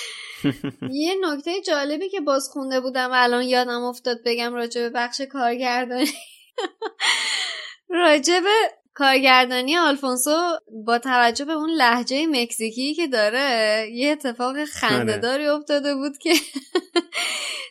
یه 0.93 1.15
نکته 1.21 1.61
جالبی 1.67 2.09
که 2.09 2.21
باز 2.21 2.49
خونده 2.53 2.81
بودم 2.81 3.11
و 3.11 3.15
الان 3.15 3.43
یادم 3.43 3.83
افتاد 3.83 4.17
بگم 4.25 4.55
راجع 4.55 4.81
به 4.81 4.91
بخش 4.91 5.21
کارگردانی 5.21 6.11
راجع 7.89 8.41
به 8.41 8.80
کارگردانی 9.01 9.77
آلفونسو 9.77 10.59
با 10.87 10.99
توجه 10.99 11.45
به 11.45 11.53
اون 11.53 11.71
لحجه 11.71 12.27
مکزیکی 12.27 12.95
که 12.95 13.07
داره 13.07 13.89
یه 13.93 14.13
اتفاق 14.13 14.65
خندهداری 14.65 15.47
افتاده 15.47 15.95
بود 15.95 16.19
که 16.19 16.35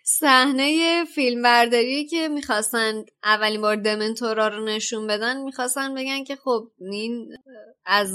صحنه 0.04 1.06
فیلم 1.06 1.42
برداری 1.42 2.06
که 2.06 2.28
می‌خواستن 2.28 3.06
اولین 3.24 3.62
بار 3.62 3.76
دمنتورا 3.76 4.48
رو 4.48 4.66
نشون 4.66 5.08
بدن 5.08 5.42
می‌خواستن 5.42 5.96
بگن 5.96 6.24
که 6.24 6.36
خب 6.36 6.72
این 6.92 7.38
از 7.86 8.12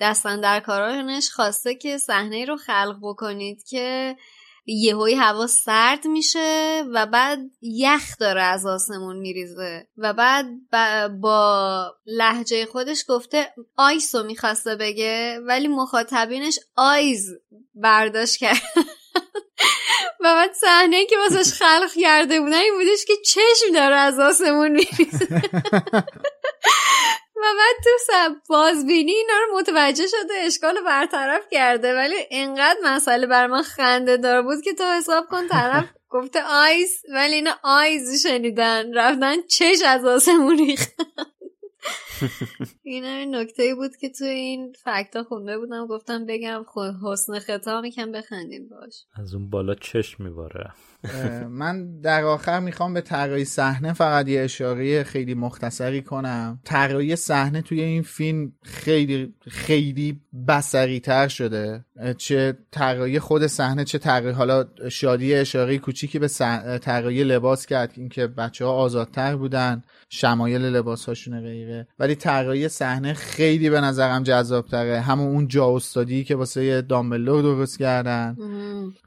دستن 0.00 0.40
در 0.40 0.60
کارانش 0.60 1.30
خواسته 1.30 1.74
که 1.74 1.98
صحنه 1.98 2.44
رو 2.44 2.56
خلق 2.56 2.96
بکنید 3.02 3.64
که 3.64 4.16
یهوی 4.66 5.14
هوا 5.14 5.46
سرد 5.46 6.06
میشه 6.06 6.82
و 6.92 7.06
بعد 7.06 7.38
یخ 7.62 8.18
داره 8.20 8.42
از 8.42 8.66
آسمون 8.66 9.16
میریزه 9.16 9.86
و 9.96 10.12
بعد 10.12 10.46
با 11.20 11.94
لحجه 12.06 12.66
خودش 12.66 13.04
گفته 13.08 13.52
آیسو 13.76 14.22
می‌خواسته 14.22 14.76
بگه 14.76 15.40
ولی 15.46 15.68
مخاطبینش 15.68 16.58
آیز 16.76 17.28
برداشت 17.74 18.36
کرد. 18.36 18.62
و 20.20 20.34
بعد 20.34 20.52
صحنه 20.52 21.06
که 21.06 21.16
واسش 21.18 21.52
خلق 21.52 21.92
کرده 22.00 22.40
بودن 22.40 22.58
این 22.58 22.74
بودش 22.74 23.04
که 23.06 23.12
چشم 23.26 23.72
داره 23.74 23.96
از 23.96 24.18
آسمون 24.18 24.70
میریزه. 24.70 25.42
و 27.36 27.42
بعد 27.42 27.76
تو 27.84 28.40
بازبینی 28.48 29.12
اینا 29.12 29.32
رو 29.48 29.58
متوجه 29.58 30.06
شده 30.06 30.34
اشکال 30.34 30.80
برطرف 30.84 31.42
کرده. 31.50 31.94
ولی 31.94 32.14
انقدر 32.30 32.78
مسئله 32.84 33.26
بر 33.26 33.46
من 33.46 33.62
خنده 33.62 34.16
دار 34.16 34.42
بود 34.42 34.60
که 34.64 34.72
تو 34.74 34.84
حساب 34.84 35.26
کن 35.26 35.48
طرف 35.48 35.84
گفته 36.10 36.42
آیس 36.42 37.02
ولی 37.12 37.34
اینا 37.34 37.54
آیز 37.62 38.26
شنیدن. 38.26 38.94
رفتن 38.94 39.42
چش 39.42 39.82
از 39.86 40.04
آسمون 40.04 40.58
ریختن 40.58 41.04
این 42.82 43.04
این 43.04 43.34
نکته 43.34 43.74
بود 43.74 43.96
که 43.96 44.08
تو 44.08 44.24
این 44.24 44.72
فکتا 44.84 45.22
خونده 45.22 45.58
بودم. 45.58 45.86
گفتم 45.86 46.26
بگم 46.26 46.64
حسن 47.04 47.38
خطا 47.38 47.80
میکن 47.80 48.12
بخندیم 48.12 48.68
باش. 48.68 49.04
از 49.22 49.34
اون 49.34 49.50
بالا 49.50 49.74
چشم 49.74 50.24
میباره. 50.24 50.72
من 51.48 52.00
در 52.00 52.24
آخر 52.24 52.60
می‌خوام 52.60 52.94
به 52.94 53.00
طراحی 53.00 53.44
صحنه 53.44 53.92
فقط 53.92 54.28
یه 54.28 54.40
اشاره 54.40 55.02
خیلی 55.02 55.34
مختصری 55.34 56.02
کنم. 56.02 56.60
طراحی 56.64 57.16
صحنه 57.16 57.62
توی 57.62 57.80
این 57.80 58.02
فیلم 58.02 58.52
خیلی 58.62 59.34
خیلی 59.48 60.20
بسری 60.48 61.00
تر 61.00 61.28
شده 61.28 61.84
چه 62.18 62.56
طراحی 62.70 63.18
خود 63.18 63.46
صحنه 63.46 63.84
چه 63.84 63.98
طراحی 63.98 64.34
حالا 64.34 64.64
شادی 64.88 65.34
اشاره 65.34 65.78
کوچیکی 65.78 66.18
به 66.18 66.28
طراحی 66.78 67.24
لباس 67.24 67.66
کرد 67.66 67.92
اینکه 67.96 68.26
بچه 68.26 68.64
ها 68.64 68.72
آزادتر 68.72 69.36
بودن 69.36 69.82
شمایل 70.08 70.62
لباس 70.62 71.04
هاشون 71.04 71.40
غیره. 71.40 71.88
ولی 71.98 72.14
طراحی 72.14 72.68
صحنه 72.68 73.14
خیلی 73.14 73.70
به 73.70 73.80
نظرم 73.80 74.22
جذاب 74.22 74.66
تره 74.66 75.00
همون 75.00 75.28
اون 75.28 75.48
جا 75.48 75.76
استادی 75.76 76.24
که 76.24 76.36
واسه 76.36 76.82
دامبلور 76.82 77.42
درست 77.42 77.78
کردن. 77.78 78.36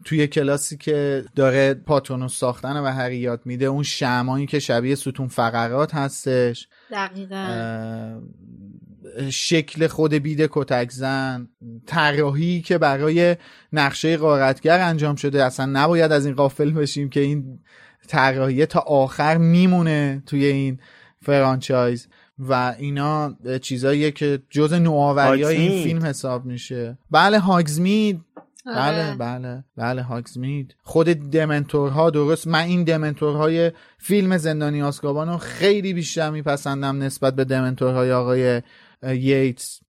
توی 0.05 0.27
کلاسی 0.27 0.77
که 0.77 1.25
داره 1.35 1.78
پاتونوس 1.85 2.37
ساختن 2.37 2.77
و 2.77 2.85
هری 2.85 3.17
یاد 3.17 3.41
میده 3.45 3.65
اون 3.65 3.83
شمایی 3.83 4.45
که 4.45 4.59
شبیه 4.59 4.95
ستون 4.95 5.27
فقرات 5.27 5.95
هستش. 5.95 6.67
دقیقا. 6.91 8.21
شکل 9.29 9.87
خود 9.87 10.13
بیده 10.13 10.49
کتک 10.51 10.91
زن 10.91 11.49
طراحی 11.85 12.61
که 12.61 12.77
برای 12.77 13.35
نقشه 13.73 14.17
قارتگر 14.17 14.79
انجام 14.79 15.15
شده. 15.15 15.43
اصلا 15.43 15.65
نباید 15.65 16.11
از 16.11 16.25
این 16.25 16.35
قافل 16.35 16.71
بشیم 16.71 17.09
که 17.09 17.19
این 17.19 17.59
طراحی 18.07 18.65
تا 18.65 18.79
آخر 18.79 19.37
میمونه 19.37 20.23
توی 20.25 20.45
این 20.45 20.79
فرانچایز. 21.21 22.07
و 22.39 22.75
اینا 22.79 23.37
چیزاییه 23.61 24.11
که 24.11 24.39
جز 24.49 24.73
نوآوری 24.73 25.43
های 25.43 25.55
این 25.55 25.83
فیلم 25.83 26.05
حساب 26.05 26.45
میشه. 26.45 26.97
بله 27.11 27.39
هاگزمید 27.39 28.21
بله 28.75 29.07
آره. 29.07 29.15
بله 29.17 29.63
بله 29.77 30.01
هاگزمید 30.01 30.75
خود 30.83 31.07
دمنتورها 31.07 32.09
درست 32.09 32.47
من 32.47 32.63
این 32.63 32.83
دمنتورهای 32.83 33.71
فیلم 33.97 34.37
زندانی 34.37 34.81
آسکابانو 34.81 35.37
خیلی 35.37 35.93
بیشتر 35.93 36.29
میپسندم 36.29 37.03
نسبت 37.03 37.35
به 37.35 37.45
دمنتورهای 37.45 38.11
آقای 38.11 38.61
ییتس. 39.03 39.79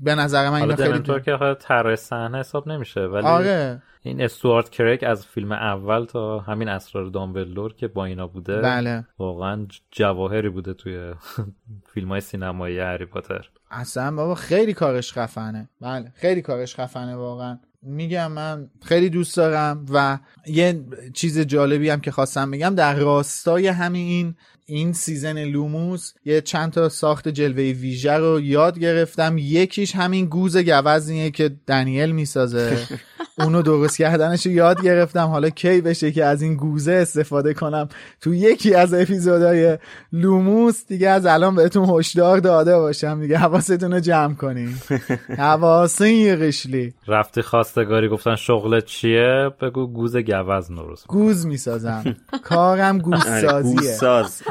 به 0.00 0.14
نظر 0.14 0.50
من 0.50 0.62
اینا 0.62 0.76
خیلی 0.76 0.88
دمنتور 0.88 1.20
که 1.20 1.56
طراح 1.60 1.94
صحنه 1.94 2.38
حساب 2.38 2.68
نمیشه 2.68 3.00
ولی 3.00 3.26
آره. 3.26 3.82
این 4.04 4.20
استوارت 4.20 4.70
کرک 4.70 5.02
از 5.02 5.26
فیلم 5.26 5.52
اول 5.52 6.04
تا 6.04 6.38
همین 6.38 6.68
اسرار 6.68 7.06
دامبلدور 7.06 7.74
که 7.74 7.88
با 7.88 8.04
اینا 8.04 8.26
بوده 8.26 8.60
بله. 8.60 9.06
واقعا 9.18 9.66
جواهری 9.90 10.48
بوده 10.48 10.74
توی 10.74 11.14
فیلم 11.94 12.08
های 12.08 12.20
سینمایی 12.20 12.78
هری 12.78 13.06
پاتر. 13.06 13.48
اصلا 13.70 14.16
بابا 14.16 14.34
خیلی 14.34 14.72
کارش 14.74 15.12
خفنه. 15.12 15.68
بله 15.80 16.12
خیلی 16.14 16.42
کارش 16.42 16.76
خفنه 16.76 17.16
واقعا. 17.16 17.58
میگم 17.82 18.32
من 18.32 18.70
خیلی 18.82 19.10
دوست 19.10 19.36
دارم 19.36 19.86
و 19.92 20.18
یه 20.46 20.84
چیز 21.14 21.40
جالبی 21.40 21.90
هم 21.90 22.00
که 22.00 22.10
خواستم 22.10 22.50
بگم 22.50 22.74
در 22.74 22.94
راستای 22.94 23.66
همین 23.66 24.34
این 24.66 24.92
season 24.92 25.44
لوموس 25.44 26.12
یه 26.24 26.40
چند 26.40 26.72
تا 26.72 26.88
ساخت 26.88 27.28
جلوه 27.28 27.62
ویژه 27.62 28.12
رو 28.12 28.40
یاد 28.40 28.78
گرفتم. 28.78 29.36
یکیش 29.38 29.96
همین 29.96 30.26
گوز 30.26 30.56
گوزنیه 30.56 31.30
که 31.30 31.50
دنیل 31.66 32.12
می‌سازه. 32.12 32.78
اونو 33.38 33.62
درست 33.62 33.98
کردنش 33.98 34.46
رو 34.46 34.52
یاد 34.52 34.82
گرفتم. 34.82 35.26
حالا 35.26 35.50
کی 35.50 35.80
بشه 35.80 36.12
که 36.12 36.24
از 36.24 36.42
این 36.42 36.56
گوزنه 36.56 36.92
استفاده 36.92 37.54
کنم؟ 37.54 37.88
تو 38.20 38.34
یکی 38.34 38.74
از 38.74 38.94
اپیزودهای 38.94 39.78
لوموس 40.12 40.86
دیگه 40.86 41.08
از 41.08 41.26
الان 41.26 41.54
بهتون 41.54 41.90
هشدار 41.90 42.38
داده 42.38 42.78
باشم. 42.78 43.20
دیگه 43.20 43.38
حواستون 43.38 43.92
رو 43.92 44.00
جمع 44.00 44.34
کنین. 44.34 44.74
حواسه 45.38 46.10
یه 46.10 46.36
قشلی 46.36 46.94
رفتی 47.08 47.42
خواستگاری 47.42 48.08
گفتن 48.08 48.36
شغلت 48.36 48.84
چیه؟ 48.84 49.50
بگو 49.60 49.86
گوز 49.86 50.16
گوزن 50.16 50.74
درست. 50.74 51.06
گوز 51.06 51.46
می‌سازم. 51.46 52.16
کارم 52.44 52.94
آره، 52.94 53.02
گوزسازیه 53.02 53.76
گوساز 53.76 54.42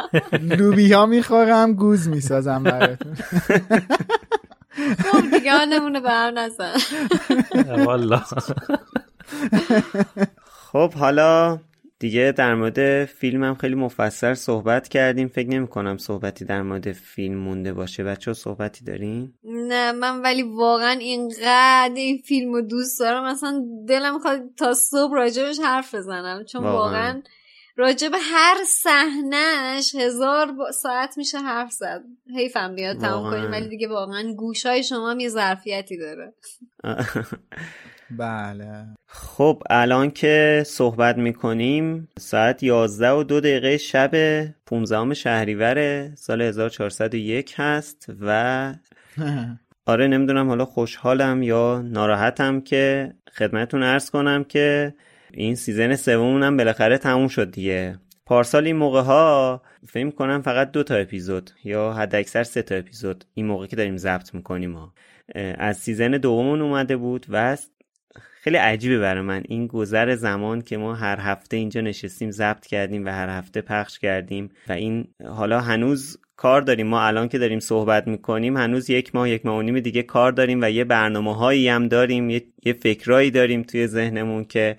لوبیا 0.41 1.06
می‌خورم 1.06 1.73
گوز 1.73 2.07
می‌سازم 2.07 2.64
براتون. 2.64 3.15
خب 4.99 5.32
دیگه 5.32 5.65
نمونه 5.65 5.99
به 5.99 6.10
هم 6.10 6.40
نزن 6.40 6.73
والا. 7.86 8.22
خب 10.72 10.94
حالا 10.94 11.60
دیگه 11.99 12.34
در 12.38 12.56
مورد 12.56 13.06
فیلم 13.06 13.44
هم 13.44 13.56
خیلی 13.56 13.76
مفصل 13.76 14.34
صحبت 14.34 14.88
کردیم. 14.88 15.28
فکر 15.28 15.49
نمی 15.49 15.68
کنم 15.68 15.98
صحبتی 15.98 16.45
در 16.45 16.61
مورد 16.61 16.91
فیلم 16.91 17.36
مونده 17.36 17.73
باشه. 17.73 18.03
بچه 18.03 18.34
صحبتی 18.34 18.86
دارین؟ 18.86 19.34
نه 19.44 19.91
من 19.91 20.22
ولی 20.22 20.44
واقعا 20.44 20.91
اینقدر 20.91 21.91
این 21.95 22.18
فیلم 22.18 22.53
رو 22.53 22.61
دوست 22.61 22.99
دارم. 22.99 23.23
اصلا 23.23 23.64
دلم 23.88 24.14
می‌خواد 24.14 24.40
تا 24.57 24.73
صبح 24.73 25.14
راجبش 25.14 25.60
حرف 25.64 25.95
بزنم. 25.95 26.44
چون 26.44 26.64
واقعاً. 26.64 26.82
واقعا 26.82 27.22
راجب 27.77 28.11
هر 28.22 28.56
صحنهش 28.68 29.95
هزار 29.95 30.52
با- 30.52 30.72
ساعت 30.72 31.18
میشه 31.18 31.38
حرف 31.38 31.72
زد. 31.72 32.02
حیفم 32.35 32.76
بیاد 32.76 32.98
تمام. 32.98 33.31
کنیم 33.31 33.52
ولی 33.52 33.69
دیگه 33.69 33.88
واقعا 33.88 34.34
گوشای 34.34 34.84
شما 34.84 35.11
هم 35.11 35.19
یه 35.19 35.30
ظرفیتی 35.30 35.98
داره. 35.98 36.34
بله. 38.18 38.85
خب 39.07 39.64
الان 39.69 40.11
که 40.11 40.64
صحبت 40.65 41.18
می‌کنیم 41.18 42.07
ساعت 42.19 42.64
11 42.64 43.11
و 43.11 43.23
دو 43.23 43.39
دقیقه 43.39 43.77
شب 43.77 44.11
15 44.65 45.14
شهریور 45.14 46.10
سال 46.15 46.41
1401 46.41 47.53
هست 47.57 48.06
و 48.22 48.73
آره 49.85 50.07
نمی‌دونم 50.07 50.48
حالا 50.48 50.65
خوشحالم 50.65 51.43
یا 51.43 51.81
ناراحتم 51.85 52.61
که 52.61 53.14
خدمتون 53.34 53.84
ارز 53.84 54.10
کنم 54.10 54.43
که 54.43 54.93
این 55.34 55.56
سیزن 55.56 55.95
سومونم 55.95 56.58
بالاخره 56.58 56.98
تموم 56.98 57.28
شد 57.28 57.52
دیگه. 57.52 57.99
پارسال 58.26 58.66
این 58.66 58.76
موقع 58.76 59.02
ها 59.02 59.62
فکر 59.88 60.10
کنم 60.10 60.41
فقط 60.41 60.72
دو 60.72 60.84
تا 60.84 60.95
اپیزود 60.95 61.52
یا 61.64 61.94
حد 61.94 62.16
اکثر 62.16 62.44
سه 62.44 62.62
تا 62.62 62.76
اپیزود 62.76 63.26
این 63.34 63.45
موقع 63.45 63.66
که 63.66 63.76
داریم 63.76 63.98
ضبط 63.98 64.34
می‌کنیم 64.34 64.74
ها. 64.74 64.94
از 65.36 65.78
season 65.77 66.11
دومون 66.12 66.62
اومده 66.62 66.98
بود 66.98 67.26
و 67.30 67.58
خیلی 68.41 68.58
عجیبه 68.58 68.99
برای 68.99 69.22
من. 69.22 69.44
این 69.48 69.68
گذر 69.68 70.16
زمان 70.16 70.62
که 70.62 70.78
ما 70.78 70.95
هر 70.95 71.20
هفته 71.20 71.58
اینجا 71.58 71.82
نشستیم 71.82 72.32
ضبط 72.32 72.66
کردیم 72.66 73.06
و 73.06 73.10
هر 73.10 73.30
هفته 73.30 73.62
پخش 73.62 73.99
کردیم 73.99 74.49
و 74.70 74.72
این 74.72 75.08
حالا 75.26 75.62
هنوز 75.62 76.18
کار 76.36 76.62
داریم. 76.62 76.88
ما 76.88 77.02
الان 77.02 77.28
که 77.28 77.38
داریم 77.38 77.60
صحبت 77.60 78.08
می‌کنیم 78.08 78.58
هنوز 78.58 78.90
یک 78.90 79.16
ماه 79.16 79.30
یک 79.30 79.45
ماه 79.45 79.58
و 79.58 79.62
نیم 79.62 79.80
دیگه 79.80 80.03
کار 80.03 80.32
داریم 80.32 80.60
و 80.62 80.70
یه 80.70 80.84
برنامه 80.84 81.36
هایی 81.36 81.68
هم 81.68 81.88
داریم 81.88 82.30
یه 82.30 82.74
فکرایی 82.82 83.32
داریم 83.32 83.64
توی 83.64 83.88
ذهنمون 83.88 84.45
که 84.45 84.78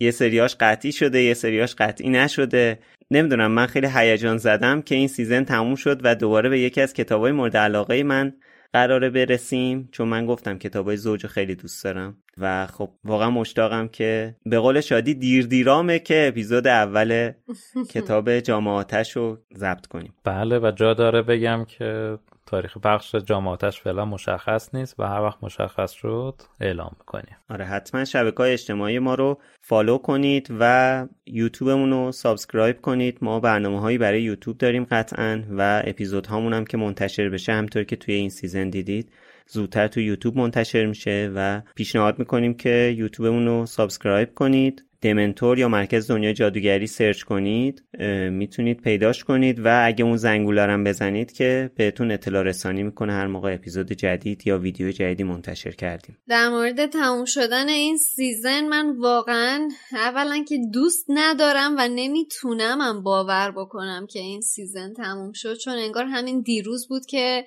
یه 0.00 0.10
سریاش 0.10 0.56
قطعی 0.60 0.92
شده 0.92 1.22
یه 1.22 1.34
سریاش 1.34 1.74
قطعی 1.74 2.10
نشده. 2.10 2.78
نمی‌دونم 3.10 3.50
من 3.50 3.66
خیلی 3.66 3.88
هیجان 3.94 4.36
زده‌ام 4.36 4.82
که 4.82 4.94
این 4.94 5.08
season 5.08 5.44
تموم 5.44 5.74
شد 5.74 6.00
و 6.04 6.14
دوباره 6.14 6.48
به 6.48 6.60
یکی 6.60 6.80
از 6.80 6.92
کتابای 6.92 7.32
مورد 7.32 7.56
علاقه 7.56 8.02
من 8.02 8.32
قراره 8.72 9.10
برسیم 9.10 9.88
چون 9.92 10.08
من 10.08 10.26
گفتم 10.26 10.58
کتابای 10.58 10.96
زوج 10.96 11.22
رو 11.22 11.28
خیلی 11.28 11.54
دوست 11.54 11.84
دارم. 11.84 12.16
و 12.38 12.66
خب 12.66 12.90
واقعا 13.04 13.30
مشتاقم 13.30 13.88
که 13.88 14.36
به 14.46 14.58
قول 14.58 14.80
شادی 14.80 15.14
دیر 15.14 15.46
دیرامه 15.46 15.98
که 15.98 16.28
اپیزود 16.28 16.66
اول 16.66 17.32
کتاب 17.94 18.40
جام 18.40 18.65
آتش 18.65 19.16
رو 19.16 19.38
ضبط 19.56 19.86
کنیم. 19.86 20.14
بله 20.24 20.58
و 20.58 20.70
جا 20.70 20.94
داره 20.94 21.22
بگم 21.22 21.64
که 21.68 22.18
تاریخ 22.46 22.78
پخش 22.78 23.14
جام 23.14 23.36
آتش 23.36 23.80
فعلا 23.80 24.04
مشخص 24.04 24.74
نیست 24.74 25.00
و 25.00 25.04
هر 25.04 25.20
وقت 25.20 25.38
مشخص 25.42 25.92
شد 25.92 26.34
اعلام 26.60 26.96
می‌کنیم. 26.98 27.36
آره 27.50 27.64
حتما 27.64 28.04
شبکه 28.04 28.36
های 28.36 28.52
اجتماعی 28.52 28.98
ما 28.98 29.14
رو 29.14 29.38
follow 29.60 29.98
کنید 29.98 30.48
و 30.60 31.06
یوتیوبمون 31.26 31.90
رو 31.90 32.12
subscribe 32.12 32.80
کنید. 32.80 33.18
ما 33.22 33.40
برنامه 33.40 33.80
هایی 33.80 33.98
برای 33.98 34.22
یوتیوب 34.22 34.58
داریم 34.58 34.84
قطعا 34.84 35.44
و 35.50 35.82
اپیزود 35.86 36.26
هامون 36.26 36.52
هم 36.52 36.64
که 36.64 36.76
منتشر 36.76 37.28
بشه 37.28 37.52
همطور 37.52 37.84
که 37.84 37.96
توی 37.96 38.14
این 38.14 38.28
season 38.28 38.70
دیدید 38.70 39.12
زودتر 39.46 39.86
تو 39.86 40.00
یوتیوب 40.00 40.36
منتشر 40.36 40.86
میشه 40.86 41.32
و 41.34 41.60
پیشنهاد 41.74 42.18
می‌کنیم 42.18 42.54
که 42.54 42.94
یوتیوبمون 42.96 43.46
رو 43.46 43.66
subscribe 43.66 44.34
کنید. 44.34 44.84
دمنتور 45.04 45.58
یا 45.58 45.68
مرکز 45.68 46.10
دنیای 46.10 46.34
جادوگری 46.34 46.86
search 46.86 47.22
کنید 47.22 47.82
می‌تونید 48.30 48.80
پیداش 48.80 49.24
کنید 49.24 49.66
و 49.66 49.86
اگه 49.86 50.04
اون 50.04 50.16
زنگولارم 50.16 50.84
بزنید 50.84 51.32
که 51.32 51.70
بهتون 51.76 52.10
اطلاع 52.10 52.42
رسانی 52.42 52.82
می‌کنه 52.82 53.12
هر 53.12 53.26
موقع 53.26 53.54
اپیزود 53.54 53.92
جدید 53.92 54.46
یا 54.46 54.58
ویدیو 54.58 54.90
جدیدی 54.92 55.22
منتشر 55.22 55.70
کردیم. 55.70 56.18
در 56.28 56.48
مورد 56.48 56.86
تموم 56.86 57.24
شدن 57.24 57.68
این 57.68 57.96
season 57.96 58.68
من 58.68 58.96
واقعا 58.98 59.68
اولا 59.92 60.44
که 60.48 60.58
دوست 60.72 61.06
ندارم 61.08 61.74
و 61.78 61.88
نمی‌تونم 61.88 62.78
هم 62.80 63.02
باور 63.02 63.50
بکنم 63.50 64.06
که 64.06 64.18
این 64.18 64.40
season 64.40 64.92
تموم 64.92 65.32
شد 65.32 65.54
چون 65.54 65.74
انگار 65.74 66.04
همین 66.04 66.40
دیروز 66.40 66.88
بود 66.88 67.06
که 67.06 67.44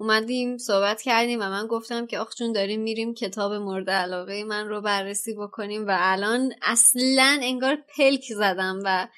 اومدیم 0.00 0.58
صحبت 0.58 1.02
کردیم 1.02 1.40
و 1.40 1.42
من 1.42 1.66
گفتم 1.66 2.06
که 2.06 2.18
آخ 2.18 2.34
چون 2.34 2.52
داریم 2.52 2.80
میریم 2.80 3.14
کتاب 3.14 3.52
مورد 3.52 3.90
علاقه 3.90 4.44
من 4.44 4.68
رو 4.68 4.80
بررسی 4.80 5.34
بکنیم 5.34 5.86
و 5.86 5.96
الان 5.98 6.52
اصلا 6.62 7.38
انگار 7.42 7.78
پلک 7.96 8.24
زدم 8.36 8.80
و 8.84 9.08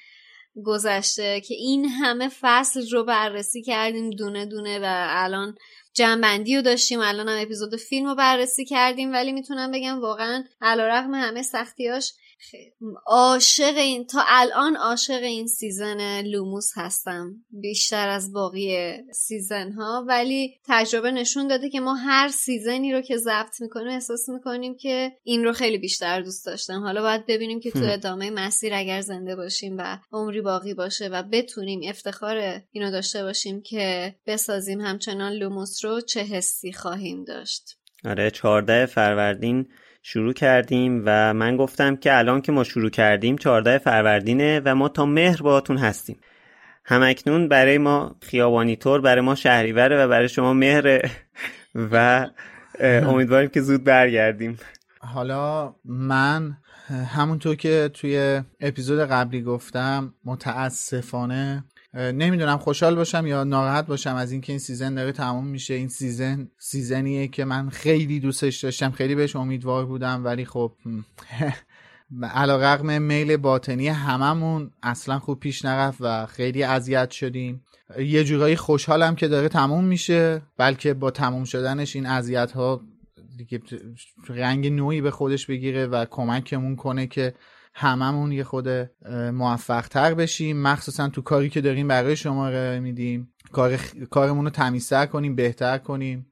گذشته 0.65 1.41
که 1.41 1.53
این 1.53 1.85
همه 1.85 2.29
فصل 2.41 2.89
رو 2.91 3.03
بررسی 3.03 3.61
کردیم 3.61 4.09
دونه 4.09 4.45
دونه 4.45 4.79
و 4.79 5.07
الان 5.09 5.55
جمع‌بندی 5.93 6.55
رو 6.55 6.61
داشتیم 6.61 6.99
الان 6.99 7.29
هم 7.29 7.41
اپیزود 7.41 7.75
فیلم 7.75 8.07
رو 8.07 8.15
بررسی 8.15 8.65
کردیم 8.65 9.13
ولی 9.13 9.31
می‌تونم 9.31 9.71
بگم 9.71 10.01
واقعا 10.01 10.43
علی‌رغم 10.61 11.13
همه 11.13 11.41
سختیاش 11.41 12.13
عاشق 13.07 13.77
این 13.77 14.05
تا 14.05 14.23
الان 14.27 14.75
عاشق 14.75 15.23
این 15.23 15.47
season 15.47 16.21
لوموس 16.21 16.71
هستم. 16.75 17.35
بیشتر 17.49 18.09
از 18.09 18.33
باقی 18.33 18.93
season 19.13 19.71
ها 19.71 20.05
ولی 20.07 20.53
تجربه 20.65 21.11
نشون 21.11 21.47
داده 21.47 21.69
که 21.69 21.79
ما 21.79 21.95
هر 21.95 22.27
season 22.27 22.84
ی 22.84 22.93
رو 22.93 23.01
که 23.01 23.17
ضبط 23.17 23.61
می‌کنیم 23.61 23.87
احساس 23.87 24.29
می‌کنیم 24.29 24.75
که 24.75 25.11
این 25.23 25.43
رو 25.43 25.53
خیلی 25.53 25.77
بیشتر 25.77 26.21
دوست 26.21 26.45
داشتم. 26.45 26.79
حالا 26.79 27.01
باید 27.01 27.25
ببینیم 27.25 27.59
که 27.59 27.71
تو 27.71 27.83
ادامه 27.83 28.29
مسیر 28.29 28.73
اگر 28.73 29.01
زنده 29.01 29.35
باشیم 29.35 29.77
و 29.77 29.99
عمری 30.11 30.41
باقی 30.41 30.73
باشه 30.73 31.07
و 31.07 31.23
بتونیم 31.23 31.81
افتخار 31.89 32.61
اینو 32.71 32.91
داشته 32.91 33.23
باشیم 33.23 33.61
که 33.61 34.15
بسازیم 34.27 34.81
همچنان 34.81 35.33
لوموس 35.33 35.85
رو 35.85 36.01
چه 36.01 36.19
حسی 36.19 36.73
خواهیم 36.73 37.23
داشت. 37.23 37.77
آره 38.05 38.31
14 38.31 38.85
فروردین 38.85 39.67
شروع 40.05 40.33
کردیم 40.33 41.03
و 41.05 41.33
من 41.33 41.57
گفتم 41.57 41.95
که 41.95 42.17
الان 42.17 42.41
که 42.41 42.51
ما 42.51 42.63
شروع 42.63 42.89
کردیم 42.89 43.37
14 43.37 43.77
فروردینه 43.77 44.61
و 44.65 44.75
ما 44.75 44.89
تا 44.89 45.05
مهر 45.05 45.41
باهاتون 45.41 45.77
هستیم. 45.77 46.17
همکنون 46.85 47.47
برای 47.47 47.77
ما 47.77 48.15
خیابانی 48.21 48.75
طور 48.75 49.01
برای 49.01 49.21
ما 49.21 49.35
شهریوره 49.35 50.05
و 50.05 50.07
برای 50.07 50.29
شما 50.29 50.53
مهر 50.53 51.09
و 51.75 52.27
امیدواریم 52.79 53.49
که 53.49 53.61
زود 53.61 53.83
برگردیم. 53.83 54.57
حالا 54.99 55.75
من 55.85 56.57
همونطور 56.89 57.55
که 57.55 57.89
توی 57.93 58.41
اپیزود 58.59 58.99
قبلی 58.99 59.41
گفتم 59.41 60.13
متاسفانه 60.25 61.63
نمی‌دونم 61.93 62.57
خوشحال 62.57 62.95
باشم 62.95 63.27
یا 63.27 63.43
ناراحت 63.43 63.85
باشم 63.85 64.15
از 64.15 64.31
اینکه 64.31 64.51
این 64.51 64.59
season 64.59 64.95
داره 64.95 65.11
تموم 65.11 65.47
میشه. 65.47 65.73
این 65.73 65.87
season 65.87 66.47
season 66.57 67.10
یه 67.10 67.27
که 67.27 67.45
من 67.45 67.69
خیلی 67.69 68.19
دوستش 68.19 68.63
داشتم. 68.63 68.91
خیلی 68.91 69.15
بهش 69.15 69.35
امیدوار 69.35 69.85
بودم 69.85 70.25
ولی 70.25 70.45
خب 70.45 70.71
علی‌رغم 72.33 73.01
میل 73.01 73.37
باطنی 73.37 73.87
هممون 73.87 74.71
اصلا 74.83 75.19
خوب 75.19 75.39
پیش 75.39 75.65
نرفت 75.65 75.97
و 76.01 76.25
خیلی 76.25 76.63
اذیت 76.63 77.11
شدیم. 77.11 77.63
یه 77.99 78.23
جورایی 78.23 78.55
خوشحالم 78.55 79.15
که 79.15 79.27
داره 79.27 79.49
تموم 79.49 79.85
میشه 79.85 80.41
بلکه 80.57 80.93
با 80.93 81.11
تموم 81.11 81.43
شدنش 81.43 81.95
این 81.95 82.05
اذیت 82.05 82.51
ها 82.51 82.81
دیگه 83.37 83.61
رنگ 84.27 84.67
نوعی 84.67 85.01
به 85.01 85.11
خودش 85.11 85.45
بگیره 85.45 85.87
و 85.87 86.05
کمکمون 86.05 86.75
کنه 86.75 87.07
که 87.07 87.33
هممون 87.73 88.31
یه 88.31 88.43
خود 88.43 88.69
موفق 89.33 89.87
تر 89.87 90.13
بشیم. 90.13 90.61
مخصوصا 90.61 91.09
تو 91.09 91.21
کاری 91.21 91.49
که 91.49 91.61
داریم 91.61 91.87
برای 91.87 92.15
شما 92.15 92.47
ارائه 92.47 92.79
میدیم. 92.79 93.33
کار 93.51 93.75
کارمون 94.09 94.45
رو 94.45 94.51
تمیزتر 94.51 95.05
کنیم 95.05 95.35
بهتر 95.35 95.77
کنیم. 95.77 96.25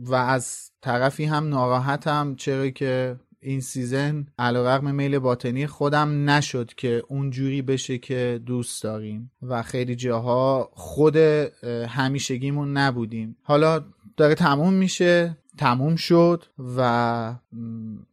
و 0.00 0.14
از 0.14 0.70
طرفی 0.82 1.24
هم 1.24 1.48
ناراحتم 1.48 2.34
چرا 2.34 2.70
که 2.70 3.16
این 3.40 3.60
سیزن 3.60 4.26
علیرغم 4.38 4.94
میل 4.94 5.18
باطنی 5.18 5.66
خودم 5.66 6.30
نشد 6.30 6.74
که 6.76 7.02
اونجوری 7.08 7.62
بشه 7.62 7.98
که 7.98 8.40
دوست 8.46 8.82
داریم. 8.82 9.30
و 9.42 9.62
خیلی 9.62 9.96
جاها 9.96 10.70
خود 10.72 11.16
همیشگیمون 11.88 12.76
نبودیم. 12.76 13.36
حالا 13.42 13.84
داره 14.16 14.34
تموم 14.34 14.72
میشه. 14.72 15.36
تموم 15.58 15.96
شد 15.96 16.44
و 16.76 17.34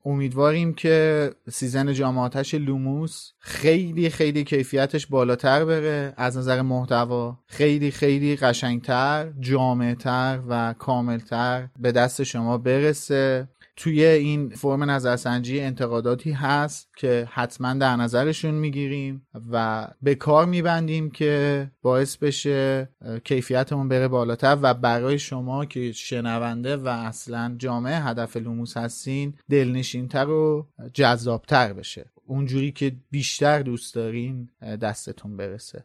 امیدواریم 0.06 0.74
که 0.74 1.32
season 1.52 1.94
جام 1.94 2.14
آتش 2.14 2.54
لوموس 2.54 3.32
خیلی 3.40 4.10
خیلی 4.10 4.44
کیفیتش 4.44 5.08
بالاتر 5.08 5.66
بره. 5.66 6.14
از 6.18 6.38
نظر 6.38 6.62
محتوا 6.62 7.40
خیلی 7.48 7.92
خیلی 7.92 8.36
قشنگتر 8.36 9.34
جامع‌تر 9.40 10.40
و 10.50 10.74
کاملتر 10.80 11.68
به 11.80 11.92
دست 11.92 12.24
شما 12.24 12.58
برسه. 12.58 13.48
توی 13.76 14.06
این 14.06 14.50
فرم 14.50 14.90
نظرسنجی 14.90 15.60
انتقاداتی 15.60 16.32
هست 16.32 16.90
که 16.98 17.28
حتما 17.32 17.74
در 17.74 17.96
نظرشون 17.96 18.54
می‌گیریم 18.54 19.28
و 19.52 19.88
به 20.02 20.16
کار 20.16 20.46
میبندیم 20.46 21.10
که 21.10 21.72
باعث 21.82 22.18
بشه 22.18 22.90
کیفیتمون 23.24 23.88
بره 23.88 24.08
بالاتر 24.08 24.58
و 24.62 24.74
برای 24.74 25.20
شما 25.20 25.66
که 25.66 25.92
شنونده 25.92 26.78
و 26.78 26.88
اصلا 26.88 27.56
جامعه 27.58 28.00
هدف 28.00 28.38
لوموس 28.38 28.78
هستین 28.78 29.34
دلنشینتر 29.50 30.30
و 30.30 30.68
جذابتر 30.94 31.74
بشه. 31.74 32.12
اونجوری 32.28 32.72
که 32.72 32.96
بیشتر 33.12 33.62
دوست 33.62 33.96
دارین 33.96 34.50
دستتون 34.82 35.38
برسه. 35.38 35.84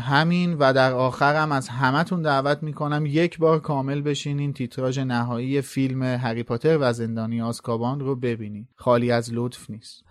همین 0.00 0.54
و 0.54 0.72
در 0.72 0.92
آخرم 0.92 1.52
از 1.52 1.68
همتون 1.68 2.22
دعوت 2.22 2.62
می‌کنم 2.62 3.06
یک 3.06 3.38
بار 3.38 3.60
کامل 3.60 4.00
بشین 4.00 4.38
این 4.38 4.52
تیتراژ 4.52 4.98
نهایی 4.98 5.60
فیلم 5.60 6.02
هری 6.02 6.42
پاتر 6.42 6.78
و 6.80 6.92
زندانی 6.92 7.42
آزکابان 7.42 8.00
رو 8.00 8.16
ببینید 8.16 8.68
خالی 8.74 9.10
از 9.10 9.30
لطف 9.34 9.70
نیست. 9.70 10.04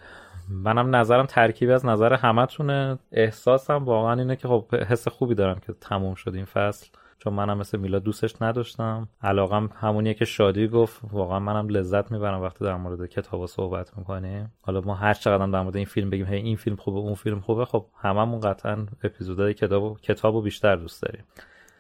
منم 0.50 0.96
نظرم 0.96 1.26
ترکیب 1.26 1.70
از 1.70 1.86
نظر 1.86 2.14
همتونه 2.14 3.00
احساسم 3.12 3.86
واقعا 3.86 4.14
اینه 4.20 4.36
که 4.36 4.48
خب 4.48 4.76
حس 4.76 5.08
خوبی 5.08 5.36
دارم 5.36 5.60
که 5.60 5.74
تموم 5.82 6.16
شد 6.16 6.36
این 6.36 6.46
فصل. 6.46 6.88
چون 7.26 7.34
منم 7.34 7.58
مثل 7.58 7.78
میلا 7.78 8.00
دوستش 8.00 8.42
نداشتم. 8.42 9.10
علاقم 9.22 9.70
همونیه 9.76 10.14
که 10.14 10.26
شادی 10.26 10.68
گفت 10.68 11.02
واقعا 11.12 11.40
منم 11.40 11.70
لذت 11.70 12.12
می‌برم 12.12 12.42
وقتی 12.42 12.66
در 12.66 12.76
مورد 12.76 13.06
کتاب 13.06 13.46
صحبت 13.46 13.98
می‌کنیم. 13.98 14.54
حالا 14.62 14.82
ما 14.82 14.96
هر 14.96 15.14
چقدر 15.14 15.48
در 15.48 15.62
مورد 15.62 15.76
این 15.76 15.86
فیلم 15.86 16.10
بگیم 16.10 16.26
هی 16.26 16.36
این 16.36 16.56
فیلم 16.56 16.76
خوبه 16.76 17.00
اون 17.00 17.14
فیلم 17.14 17.40
خوبه 17.40 17.66
خب 17.66 17.86
هممون 18.02 18.40
قطعا 18.40 18.86
اپیزودهای 19.04 19.54
کتاب 19.54 20.02
کتابو 20.02 20.42
بیشتر 20.42 20.76
دوست 20.76 21.04
داریم. 21.04 21.24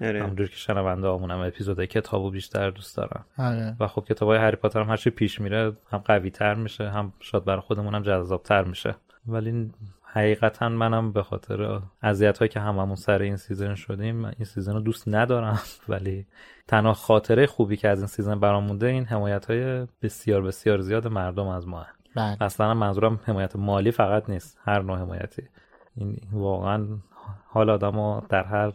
آره. 0.01 0.23
همونجور 0.23 0.47
که 0.47 0.55
شنونده 0.55 1.07
همون 1.07 1.31
هم 1.31 1.39
اپیزودهای 1.39 1.87
کتابو 1.87 2.31
بیشتر 2.31 2.69
دوست 2.69 2.97
دارم. 2.97 3.25
آره. 3.37 3.75
و 3.79 3.87
خب 3.87 4.05
کتاب 4.05 4.29
های 4.29 4.37
هری 4.37 4.55
پاتر 4.55 4.81
هم 4.81 4.89
هرچی 4.89 5.09
پیش 5.09 5.41
میره 5.41 5.73
هم 5.91 5.97
قوی 5.97 6.29
تر 6.29 6.53
میشه 6.53 6.89
هم 6.89 7.13
شاید 7.19 7.45
برای 7.45 7.61
خودمون 7.61 7.95
هم 7.95 8.03
جذاب 8.03 8.43
تر 8.43 8.63
میشه. 8.63 8.95
ولی 9.27 9.71
حقیقتا 10.15 10.69
منم 10.69 11.11
به 11.11 11.23
خاطر 11.23 11.81
اذیت 12.01 12.37
هایی 12.37 12.49
که 12.49 12.59
هممون 12.59 12.95
سر 12.95 13.21
این 13.21 13.35
season 13.37 13.75
شدیم 13.75 14.25
این 14.25 14.45
season 14.45 14.73
رو 14.73 14.79
دوست 14.79 15.07
ندارم. 15.07 15.59
ولی 15.89 16.25
تنها 16.67 16.93
خاطره 16.93 17.45
خوبی 17.45 17.77
که 17.77 17.89
از 17.89 17.99
این 17.99 18.07
season 18.07 18.39
برام 18.39 18.63
مونده 18.63 18.87
این 18.87 19.05
حمایت 19.05 19.45
های 19.45 19.87
بسیار 20.01 20.41
بسیار 20.41 20.81
زیاد 20.81 21.07
مردم 21.07 21.47
از 21.47 21.67
ما 21.67 21.85
بله. 22.15 22.37
اصلا 22.41 22.73
منظورم 22.73 23.19
حمایت 23.23 23.55
مالی 23.55 23.91
فقط 23.91 24.29
نیست 24.29 24.59
هر 24.63 24.81
نوع 24.81 24.97
حمایتی. 24.97 25.43
این 25.95 26.17
واقعا 26.31 26.87
حال 27.47 27.69
آدمو 27.69 28.21
در 28.29 28.43
هر 28.43 28.71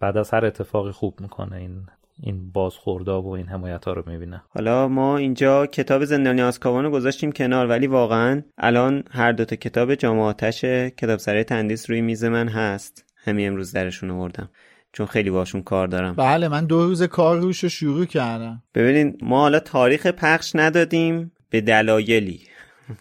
بعد 0.00 0.16
از 0.16 0.30
هر 0.30 0.44
اتفاقی 0.44 0.90
خوب 0.90 1.20
می‌کنه 1.20 1.56
این 1.56 1.86
این 2.22 2.50
بازخوردا 2.52 3.22
و 3.22 3.28
این 3.28 3.46
حمایت 3.46 3.84
ها 3.84 3.92
رو 3.92 4.02
می‌بینه. 4.06 4.42
حالا 4.48 4.88
ما 4.88 5.16
اینجا 5.16 5.66
کتاب 5.66 6.04
زندانی 6.04 6.42
آزکابان 6.42 6.84
رو 6.84 6.90
گذاشتیم 6.90 7.32
کنار 7.32 7.66
ولی 7.66 7.86
واقعا 7.86 8.42
الان 8.58 9.04
هر 9.10 9.32
دوتا 9.32 9.56
کتاب 9.56 9.94
جام 9.94 10.17
آتش 10.17 10.64
کتاب 10.64 11.18
سرای 11.18 11.44
تندیس 11.44 11.90
روی 11.90 12.00
میز 12.00 12.24
من 12.24 12.48
هست. 12.48 13.04
همین 13.24 13.48
امروز 13.48 13.72
درشون 13.72 14.10
آوردم. 14.10 14.50
چون 14.92 15.06
خیلی 15.06 15.30
باشون 15.30 15.62
کار 15.62 15.88
دارم. 15.88 16.14
بله 16.14 16.48
من 16.48 16.66
دو 16.66 16.86
روز 16.86 17.02
کار 17.02 17.38
روش 17.38 17.62
رو 17.62 17.68
شروع 17.68 18.04
کردم. 18.04 18.62
ببینید 18.74 19.18
ما 19.22 19.40
حالا 19.40 19.60
تاریخ 19.60 20.06
پخش 20.06 20.56
ندادیم 20.56 21.32
به 21.50 21.60
دلایلی. 21.60 22.40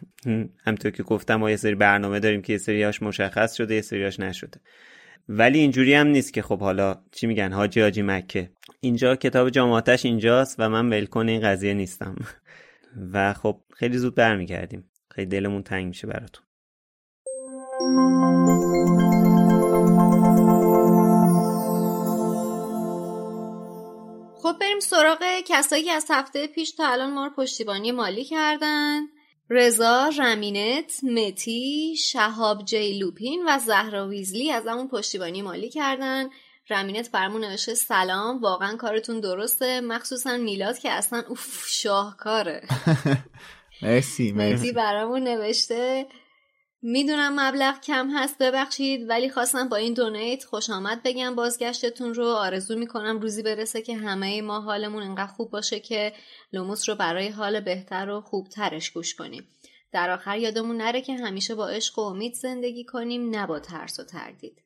همطور 0.65 0.91
که 0.91 1.03
گفتم 1.03 1.35
ما 1.35 1.49
یه 1.49 1.55
سری 1.55 1.75
برنامه 1.75 2.19
داریم 2.19 2.41
که 2.41 2.53
یه 2.53 2.59
سریاش 2.59 3.01
مشخص 3.01 3.55
شده 3.55 3.75
یه 3.75 3.81
سریاش 3.81 4.19
نشده. 4.19 4.59
ولی 5.31 5.59
اینجوری 5.59 5.93
هم 5.93 6.07
نیست 6.07 6.33
که 6.33 6.41
خب 6.41 6.59
حالا 6.59 7.03
چی 7.11 7.27
میگن 7.27 7.51
حاجی 7.51 7.81
حاجی 7.81 8.01
مکه. 8.01 8.51
اینجا 8.81 9.15
کتاب 9.15 9.49
جامعاتش 9.49 10.05
اینجاست 10.05 10.55
و 10.59 10.69
من 10.69 10.89
ولکن 10.89 11.29
این 11.29 11.41
قضیه 11.41 11.73
نیستم. 11.73 12.15
و 13.13 13.33
خب 13.33 13.61
خیلی 13.73 13.97
زود 13.97 14.15
برمیگردیم. 14.15 14.91
خیلی 15.11 15.27
دلمون 15.27 15.63
تنگ 15.63 15.87
میشه 15.87 16.07
براتون. 16.07 16.45
خب 24.43 24.59
بریم 24.61 24.79
سراغ 24.79 25.19
کسایی 25.47 25.89
از 25.89 26.05
هفته 26.09 26.47
پیش 26.47 26.71
تا 26.71 26.91
الان 26.91 27.13
ما 27.13 27.25
رو 27.25 27.33
پشتیبانی 27.37 27.91
مالی 27.91 28.23
کردن. 28.23 29.01
رضا 29.51 30.09
رمینت 30.19 30.99
متی 31.03 31.95
شهاب 31.97 32.65
جی 32.65 32.99
لوپین 32.99 33.43
و 33.47 33.59
زهرا 33.59 34.07
ویزلی 34.07 34.51
از 34.51 34.67
همون 34.67 34.87
پشتیبانی 34.87 35.41
مالی 35.41 35.69
کردن. 35.69 36.29
رمینت 36.69 37.11
برمون 37.11 37.45
نوشته 37.45 37.73
سلام 37.73 38.41
واقعا 38.41 38.75
کارتون 38.75 39.19
درسته. 39.19 39.81
مخصوصا 39.81 40.37
میلاد 40.37 40.77
که 40.77 40.91
اصلا 40.91 41.23
اوف 41.27 41.65
شاهکاره. 41.67 42.61
مرسی 43.81 44.31
مرسی. 44.31 44.71
برامون 44.71 45.23
نوشته 45.23 46.05
می‌دونم 46.81 47.39
مبلغ 47.39 47.81
کم 47.81 48.09
هست 48.09 48.37
ببخشید 48.37 49.09
ولی 49.09 49.29
خواستم 49.29 49.69
با 49.69 49.75
این 49.75 49.93
دونیت 49.93 50.43
خوش 50.43 50.69
آمد 50.69 51.01
بگم 51.03 51.35
بازگشتتون 51.35 52.13
رو. 52.13 52.27
آرزو 52.27 52.75
می‌کنم 52.75 53.19
روزی 53.19 53.43
برسه 53.43 53.81
که 53.81 53.97
همه 53.97 54.41
ما 54.41 54.61
حالمون 54.61 55.03
انقدر 55.03 55.31
خوب 55.31 55.51
باشه 55.51 55.79
که 55.79 56.13
لوموس 56.53 56.89
رو 56.89 56.95
برای 56.95 57.29
حال 57.29 57.59
بهتر 57.59 58.09
و 58.09 58.21
خوبترش 58.21 58.89
گوش 58.91 59.15
کنیم. 59.15 59.47
در 59.91 60.09
آخر 60.09 60.37
یادمون 60.37 60.77
نره 60.77 61.01
که 61.01 61.13
همیشه 61.13 61.55
با 61.55 61.67
عشق 61.67 61.99
و 61.99 62.01
امید 62.01 62.33
زندگی 62.33 62.83
کنیم 62.83 63.29
نه 63.29 63.47
با 63.47 63.59
ترس 63.59 63.99
و 63.99 64.03
تردید. 64.03 64.63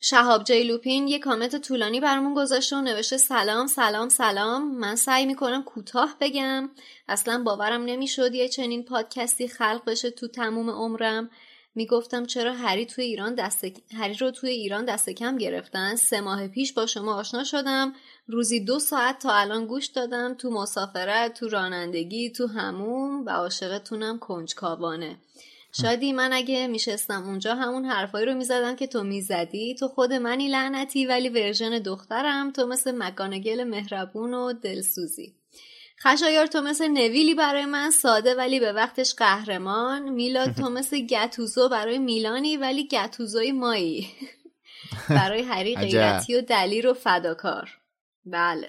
شهاب 0.00 0.44
جیلوپین 0.44 1.08
یه 1.08 1.18
کامنت 1.18 1.56
طولانی 1.56 2.00
برامون 2.00 2.34
گذاشته 2.34 2.76
و 2.76 2.80
نوشته 2.80 3.16
سلام 3.16 3.66
سلام 3.66 4.08
سلام. 4.08 4.78
من 4.78 4.96
سعی 4.96 5.26
می‌کنم 5.26 5.62
کوتاه 5.62 6.16
بگم. 6.20 6.70
اصلا 7.08 7.42
باورم 7.42 7.84
نمی‌شد 7.84 8.34
یه 8.34 8.48
چنین 8.48 8.84
پادکستی 8.84 9.48
خلق 9.48 9.82
بشه 9.86 10.10
تو 10.10 10.28
تموم 10.28 10.70
عمرم. 10.70 11.30
می‌گفتم 11.76 12.24
چرا 12.24 12.52
هری 12.54 12.86
توی 12.86 13.04
ایران 13.04 13.34
دست 13.34 13.64
هری 13.94 14.14
رو 14.14 14.30
توی 14.30 14.50
ایران 14.50 14.84
دست 14.84 15.10
کم 15.10 15.38
گرفتن؟ 15.38 15.96
سه 15.96 16.20
ماه 16.20 16.48
پیش 16.48 16.72
با 16.72 16.86
شما 16.86 17.14
آشنا 17.14 17.44
شدم. 17.44 17.92
روزی 18.26 18.60
دو 18.60 18.78
ساعت 18.78 19.18
تا 19.18 19.32
الان 19.32 19.66
گوش 19.66 19.86
دادم. 19.86 20.34
تو 20.34 20.50
مسافرت 20.50 21.34
تو 21.34 21.48
رانندگی 21.48 22.30
تو 22.30 22.46
هموم 22.46 23.26
و 23.26 23.30
عاشقتونم 23.30 24.18
کنجکاوانه. 24.18 25.16
شادی 25.82 26.12
من 26.12 26.32
اگه 26.32 26.66
میشستم 26.66 27.22
اونجا 27.26 27.54
همون 27.54 27.84
حرفایی 27.84 28.26
رو 28.26 28.34
می‌زدم 28.34 28.76
که 28.76 28.86
تو 28.86 29.02
می‌زدی. 29.04 29.74
تو 29.74 29.88
خود 29.88 30.12
منی 30.12 30.48
لعنتی 30.48 31.06
ولی 31.06 31.28
ورژن 31.28 31.78
دخترم. 31.78 32.52
تو 32.52 32.66
مثل 32.66 32.96
مکانگل 32.98 33.64
مهربون 33.64 34.34
و 34.34 34.52
دلسوزی. 34.52 35.34
خشایار 36.00 36.46
تو 36.46 36.60
مثل 36.60 36.88
نویلی 36.88 37.34
برای 37.34 37.64
من 37.64 37.90
ساده 37.90 38.34
ولی 38.34 38.60
به 38.60 38.72
وقتش 38.72 39.14
قهرمان. 39.14 40.08
میلاد 40.08 40.54
تو 40.60 40.70
مثل 40.70 41.00
گتوزو 41.00 41.68
برای 41.68 41.98
میلانی 41.98 42.56
ولی 42.56 42.88
گتوزوی 42.88 43.52
مایی. 43.52 44.08
برای 45.08 45.42
هری 45.42 45.76
غیرتی 45.76 46.34
و 46.34 46.40
دلیر 46.40 46.88
و 46.88 46.94
فداکار. 46.94 47.70
بله. 48.24 48.68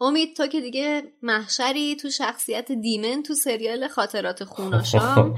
امید 0.00 0.36
تو 0.36 0.46
که 0.46 0.60
دیگه 0.60 1.02
محشری 1.22 1.96
تو 1.96 2.10
شخصیت 2.10 2.72
دیمن 2.72 3.22
تو 3.22 3.34
سریال 3.34 3.88
خاطرات 3.88 4.44
خوناشام. 4.44 5.34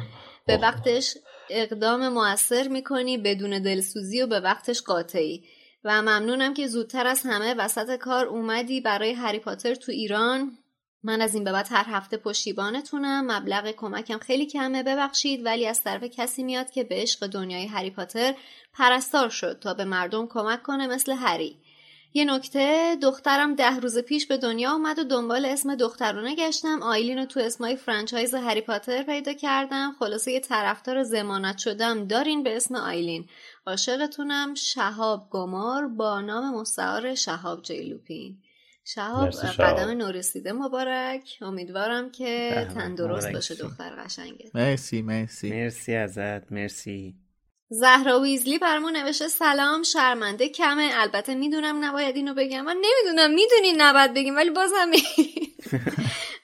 به 0.46 0.56
وقتش 0.56 1.16
اقدام 1.50 2.08
موثر 2.08 2.68
می‌کنی 2.68 3.18
بدون 3.18 3.62
دلسوزی 3.62 4.22
و 4.22 4.26
به 4.26 4.40
وقتش 4.40 4.82
قاطعی. 4.82 5.44
و 5.84 6.02
ممنونم 6.02 6.54
که 6.54 6.66
زودتر 6.66 7.06
از 7.06 7.22
همه 7.24 7.54
وسط 7.54 7.96
کار 7.96 8.26
اومدی 8.26 8.80
برای 8.80 9.12
هری 9.12 9.38
پاتر 9.38 9.74
تو 9.74 9.92
ایران. 9.92 10.58
من 11.08 11.20
از 11.20 11.34
این 11.34 11.44
به 11.44 11.52
بعد 11.52 11.68
هر 11.70 11.84
هفته 11.88 12.16
پشتیبانتونم. 12.16 13.32
مبلغ 13.32 13.70
کمکم 13.70 14.18
خیلی 14.18 14.46
کمه 14.46 14.82
ببخشید. 14.82 15.46
ولی 15.46 15.66
از 15.66 15.82
طرف 15.82 16.04
کسی 16.04 16.42
میاد 16.42 16.70
که 16.70 16.84
به 16.84 16.94
عشق 16.94 17.26
دنیای 17.26 17.66
هری 17.66 17.90
پاتر 17.90 18.34
پرستار 18.74 19.28
شد 19.28 19.58
تا 19.58 19.74
به 19.74 19.84
مردم 19.84 20.26
کمک 20.26 20.62
کنه 20.62 20.86
مثل 20.86 21.12
هری. 21.12 21.56
یه 22.14 22.24
نکته 22.24 22.96
دخترم 23.02 23.54
ده 23.54 23.76
روز 23.76 23.98
پیش 23.98 24.26
به 24.26 24.36
دنیا 24.36 24.72
اومد 24.72 24.98
و 24.98 25.04
دنبال 25.04 25.44
اسم 25.44 25.74
دخترونه 25.74 26.36
گشتم. 26.36 26.82
آیلین 26.82 27.18
رو 27.18 27.24
تو 27.24 27.40
اسمای 27.40 27.76
فرانچایز 27.76 28.34
هری 28.34 28.60
پاتر 28.60 29.02
پیدا 29.02 29.32
کردم. 29.32 29.94
خلاصه 29.98 30.32
یه 30.32 30.40
طرفدار 30.40 31.02
زمانت 31.02 31.58
شدم. 31.58 32.06
دارین 32.06 32.42
به 32.42 32.56
اسم 32.56 32.74
آیلین. 32.74 33.28
عاشقتونم 33.66 34.54
شهاب 34.54 35.28
گمار 35.30 35.86
با 35.86 36.20
نام 36.20 36.54
مستعار 36.54 37.14
شهاب 37.14 37.62
جیلوپین. 37.62 38.38
شهاب 38.94 39.30
قدم 39.30 39.88
نورسیده 39.88 40.52
مبارک. 40.52 41.38
امیدوارم 41.40 42.10
که 42.10 42.66
تندرست 42.74 43.32
باشه 43.32 43.54
دختر 43.54 43.90
قشنگه. 43.90 44.50
مرسی 44.54 45.02
مرسی. 45.02 45.50
مرسی 45.50 45.94
ازت 45.94 46.52
مرسی. 46.52 47.14
زهرا 47.70 48.20
ویزلی 48.20 48.58
برمون 48.58 48.96
نوشته 48.96 49.28
سلام 49.28 49.82
شرمنده 49.82 50.48
کمه. 50.48 50.90
البته 50.94 51.34
می‌دونم 51.34 51.84
نباید 51.84 52.16
اینو 52.16 52.34
بگم 52.34 52.60
من 52.60 52.76
نمی‌دونم 52.76 53.30
می‌دونین 53.34 53.80
نباید 53.80 54.14
بگیم 54.14 54.36
ولی 54.36 54.50
بازم 54.50 54.90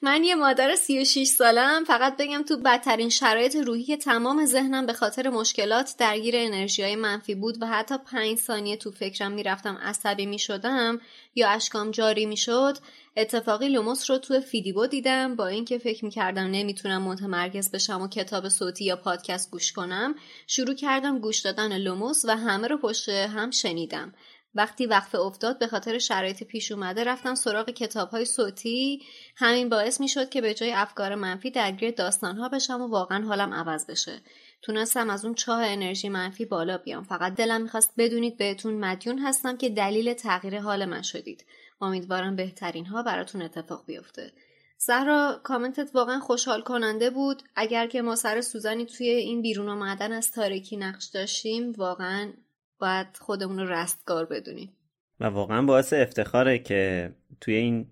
من 0.03 0.25
یه 0.25 0.35
مادر 0.35 0.75
36 0.75 1.27
سالم 1.27 1.85
فقط 1.85 2.17
بگم 2.17 2.43
تو 2.43 2.57
بدترین 2.57 3.09
شرایط 3.09 3.57
روحی 3.57 3.85
که 3.85 3.97
تمام 3.97 4.45
ذهنم 4.45 4.87
به 4.87 4.93
خاطر 4.93 5.29
مشکلات 5.29 5.95
درگیر 5.99 6.35
انرژی 6.37 6.83
های 6.83 6.97
منفی 6.97 7.35
بود 7.35 7.63
و 7.63 7.67
حتی 7.67 7.95
پنج 7.99 8.39
ثانیه 8.39 8.77
تو 8.77 8.91
فکرم 8.91 9.33
می‌رفتم 9.33 9.79
عصبی 9.83 10.27
می‌شدم. 10.27 11.01
یا 11.35 11.49
اشکام 11.49 11.91
جاری 11.91 12.27
می‌شد 12.27 12.79
اتفاقی 13.17 13.69
لوموس 13.69 14.11
رو 14.11 14.19
تو 14.19 14.41
فیدیبو 14.41 14.87
دیدم 14.87 15.37
با 15.37 15.47
اینکه 15.47 15.79
فکر 15.79 16.05
می‌کردم 16.05 16.45
نمی‌تونم 16.45 17.03
متمرکز 17.03 17.71
بشم 17.71 18.03
و 18.03 18.09
کتاب 18.09 18.49
صوتی 18.49 18.85
یا 18.85 18.97
پادکست 18.97 19.51
گوش 19.51 19.73
کنم. 19.73 20.15
شروع 20.47 20.75
کردم 20.75 21.19
گوش 21.19 21.41
دادن 21.41 21.79
لوموس 21.79 22.25
و 22.25 22.37
همه 22.37 22.69
رو 22.69 22.79
پشت 22.79 23.09
هم 23.09 23.51
شنیدم. 23.51 24.15
وقتی 24.55 24.87
وقفه 24.87 25.19
افتاد 25.19 25.59
به 25.59 25.67
خاطر 25.67 25.99
شرایط 25.99 26.43
پیش 26.43 26.73
اومده 26.73 27.05
رفتم 27.05 27.35
سراغ 27.35 27.71
کتاب 27.71 28.09
های 28.09 28.25
صوتی. 28.25 29.03
همین 29.37 29.69
باعث 29.69 30.01
می 30.01 30.09
شد 30.09 30.29
که 30.29 30.41
به 30.41 30.55
جای 30.55 30.73
افکار 30.73 31.15
منفی 31.15 31.51
درگیر 31.51 31.91
داستان 31.91 32.37
ها 32.37 32.49
بشم 32.49 32.81
و 32.81 32.87
واقعا 32.87 33.27
حالم 33.27 33.55
عوض 33.55 33.87
بشه. 33.87 34.21
تونستم 34.65 35.11
از 35.11 35.25
اون 35.25 35.35
چاه 35.35 35.63
انرژی 35.67 36.09
منفی 36.09 36.45
بالا 36.45 36.79
بیام. 36.79 37.05
فقط 37.05 37.35
دلم 37.35 37.63
می‌خواست 37.63 37.95
بدونید 37.99 38.37
بهتون 38.37 38.75
مدیون 38.75 39.19
هستم 39.19 39.57
که 39.57 39.69
دلیل 39.69 40.15
تغییر 40.15 40.61
حال 40.61 40.85
من 40.85 41.03
شدید. 41.03 41.45
امیدوارم 41.81 42.37
بهترین 42.37 42.87
ها 42.87 43.03
براتون 43.03 43.43
اتفاق 43.43 43.87
بیفته. 43.87 44.33
زهرا 44.79 45.41
کامنتت 45.43 45.91
واقعا 45.95 46.21
خوشحال 46.21 46.63
کننده 46.63 47.11
بود. 47.11 47.43
اگر 47.57 47.87
که 47.87 48.03
ما 48.03 48.17
سر 48.17 48.41
سوزنی 48.41 48.87
توی 48.87 49.09
این 49.09 49.43
بیرون 49.43 49.69
آمدن 49.69 50.13
از 50.13 50.31
تاریکی 50.31 50.77
نقش 50.77 51.05
داشتیم 51.05 51.73
واقعا 51.73 52.33
باید 52.79 53.07
خودمون 53.21 53.59
رو 53.59 53.73
رستگار 53.73 54.25
بدونیم. 54.25 54.77
و 55.21 55.25
واقعا 55.25 55.63
باعث 55.63 55.93
افتخاره 55.93 56.59
که 56.59 57.13
توی 57.41 57.55
این 57.55 57.87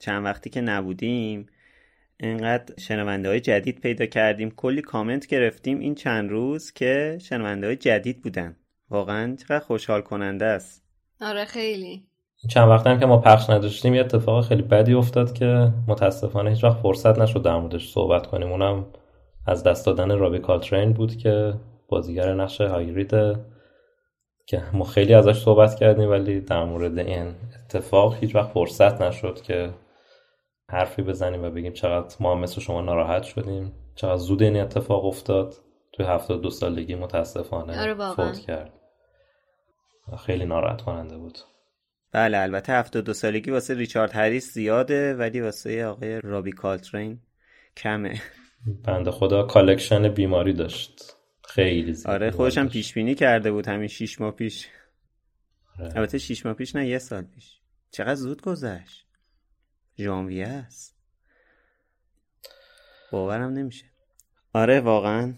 چند 0.00 0.24
وقتی 0.24 0.50
که 0.50 0.60
نبودیم 0.60 1.46
انقدر 2.20 2.74
شنونده 2.78 3.28
های 3.28 3.40
جدید 3.40 3.80
پیدا 3.80 4.06
کردیم. 4.06 4.50
کلی 4.50 4.82
کامنت 4.82 5.26
گرفتیم 5.26 5.78
این 5.78 5.94
چند 5.94 6.30
روز 6.30 6.72
که 6.72 7.18
شنونده 7.20 7.66
های 7.66 7.76
جدید 7.76 8.22
بودن. 8.22 8.56
واقعا 8.90 9.36
چقدر 9.36 9.64
خوشحال 9.64 10.00
کننده 10.00 10.44
است. 10.44 10.84
آره 11.20 11.44
خیلی. 11.44 12.06
چند 12.50 12.68
وقت 12.68 12.86
هم 12.86 13.00
که 13.00 13.06
ما 13.06 13.18
پخش 13.18 13.50
نداشتیم 13.50 13.94
یه 13.94 14.00
اتفاق 14.00 14.44
خیلی 14.44 14.62
بدی 14.62 14.94
افتاد 14.94 15.32
که 15.32 15.72
متاسفانه 15.88 16.50
هیچ 16.50 16.64
وقت 16.64 16.76
فرصت 16.82 17.18
نشد 17.18 17.42
در 17.42 17.58
موردش 17.58 17.92
صحبت 17.92 18.26
کنیم. 18.26 18.50
اونم 18.50 18.86
از 19.46 19.62
دست 19.62 19.86
دادن 19.86 20.18
رابی 20.18 20.38
کالترین 20.38 20.92
بود 20.92 21.16
که 21.16 21.54
بازیگر 21.88 22.34
نقش 22.34 22.60
هایگرید 22.60 23.14
که 24.46 24.62
ما 24.72 24.84
خیلی 24.84 25.14
ازش 25.14 25.42
صحبت 25.42 25.74
کردیم 25.74 26.10
ولی 26.10 26.40
در 26.40 26.64
مورد 26.64 26.98
این 26.98 27.34
اتفاق 27.64 28.16
هیچ 28.20 28.34
وقت 28.34 28.50
فرصت 28.50 29.02
نشد 29.02 29.40
که 29.42 29.70
حرفی 30.68 31.02
بزنیم 31.02 31.44
و 31.44 31.50
بگیم 31.50 31.72
چقدر 31.72 32.16
ما 32.20 32.34
مثل 32.34 32.60
شما 32.60 32.80
ناراحت 32.80 33.22
شدیم 33.22 33.72
چقدر 33.94 34.16
زود 34.16 34.42
این 34.42 34.56
اتفاق 34.56 35.04
افتاد. 35.04 35.54
توی 35.92 36.06
هفتاد 36.06 36.30
و 36.30 36.36
دو 36.36 36.50
سالگی 36.50 36.94
متاسفانه 36.94 37.80
آره 37.80 38.14
فوت 38.14 38.38
کرد. 38.38 38.72
خیلی 40.26 40.44
ناراحت 40.44 40.82
کننده 40.82 41.16
بود. 41.16 41.38
بله 42.12 42.38
البته 42.38 42.72
هفتاد 42.72 42.94
و 42.94 43.00
دو 43.00 43.12
سالگی 43.12 43.50
واسه 43.50 43.74
ریچارد 43.74 44.12
هریس 44.12 44.52
زیاده 44.52 45.14
ولی 45.14 45.40
واسه 45.40 45.86
آقای 45.86 46.20
رابی 46.20 46.52
کالترین 46.52 47.20
کمه. 47.76 48.20
بنده 48.84 49.10
خدا 49.10 49.42
collection 49.42 50.08
بیماری 50.08 50.52
داشت. 50.52 51.16
خیلی 51.44 51.92
زیاد 51.92 52.14
آره 52.14 52.30
خودش 52.30 52.58
هم 52.58 52.68
پیش 52.68 52.94
بینی 52.94 53.14
کرده 53.14 53.52
بود 53.52 53.68
همین 53.68 53.88
شیش 53.88 54.20
ماه 54.20 54.30
پیش. 54.30 54.68
آره. 55.78 55.96
البته 55.96 56.18
شیش 56.18 56.46
ماه 56.46 56.54
پیش 56.54 56.76
نه 56.76 56.88
یه 56.88 56.98
سال 56.98 57.22
پیش. 57.22 57.60
چقدر 57.90 58.14
زود 58.14 58.42
گذشت. 58.42 59.05
ژانویه 59.98 60.46
است. 60.46 60.96
باورم 63.12 63.52
نمیشه. 63.52 63.84
آره 64.52 64.80
واقعا. 64.80 65.34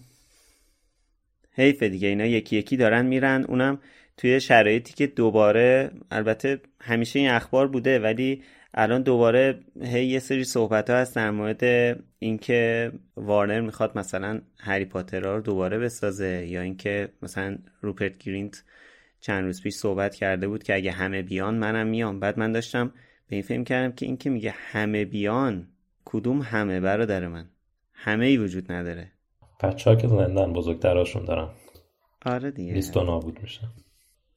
حیف 1.52 1.82
دیگه 1.82 2.08
اینا 2.08 2.26
یکی 2.26 2.56
یکی 2.56 2.76
دارن 2.76 3.06
میرن. 3.06 3.44
اونم 3.48 3.78
توی 4.16 4.40
شرایطی 4.40 4.92
که 4.94 5.06
دوباره 5.06 5.90
البته 6.10 6.60
همیشه 6.80 7.18
این 7.18 7.30
اخبار 7.30 7.68
بوده 7.68 7.98
ولی 7.98 8.42
الان 8.74 9.02
دوباره 9.02 9.60
هی 9.82 10.06
یه 10.06 10.18
سری 10.18 10.44
صحبت 10.44 10.90
ها 10.90 10.96
هست 10.96 11.16
در 11.16 11.30
مورد 11.30 11.64
اینکه 12.18 12.92
وارنر 13.16 13.60
می‌خواد 13.60 13.98
مثلا 13.98 14.40
هری 14.58 14.84
پاتر 14.84 15.20
رو 15.20 15.40
دوباره 15.40 15.78
بسازه 15.78 16.46
یا 16.46 16.60
اینکه 16.60 17.08
مثلا 17.22 17.58
روپرت 17.80 18.18
گرینت 18.18 18.64
چند 19.20 19.44
روز 19.44 19.62
پیش 19.62 19.74
صحبت 19.74 20.14
کرده 20.14 20.48
بود 20.48 20.62
که 20.62 20.74
اگه 20.74 20.92
همه 20.92 21.22
بیان 21.22 21.54
منم 21.54 21.86
میام. 21.86 22.20
بعد 22.20 22.38
من 22.38 22.52
داشتم 22.52 22.92
به 23.28 23.36
این 23.36 23.42
فهم 23.42 23.64
کردم 23.64 23.94
که 23.94 24.06
اینکه 24.06 24.30
میگه 24.30 24.50
همه 24.50 25.04
بیان 25.04 25.68
کدوم 26.04 26.42
همه 26.42 26.80
برادر 26.80 27.28
من؟ 27.28 27.50
همه 27.92 28.26
ای 28.26 28.36
وجود 28.36 28.72
نداره. 28.72 29.12
بچه 29.62 29.90
ها 29.90 29.96
که 29.96 30.08
زندن 30.08 30.52
بزرگتراشون 30.52 31.24
دارن. 31.24 31.48
آره 32.26 32.50
دیگه. 32.50 32.72
لیست 32.72 32.96
نابود 32.96 33.42
میشه. 33.42 33.60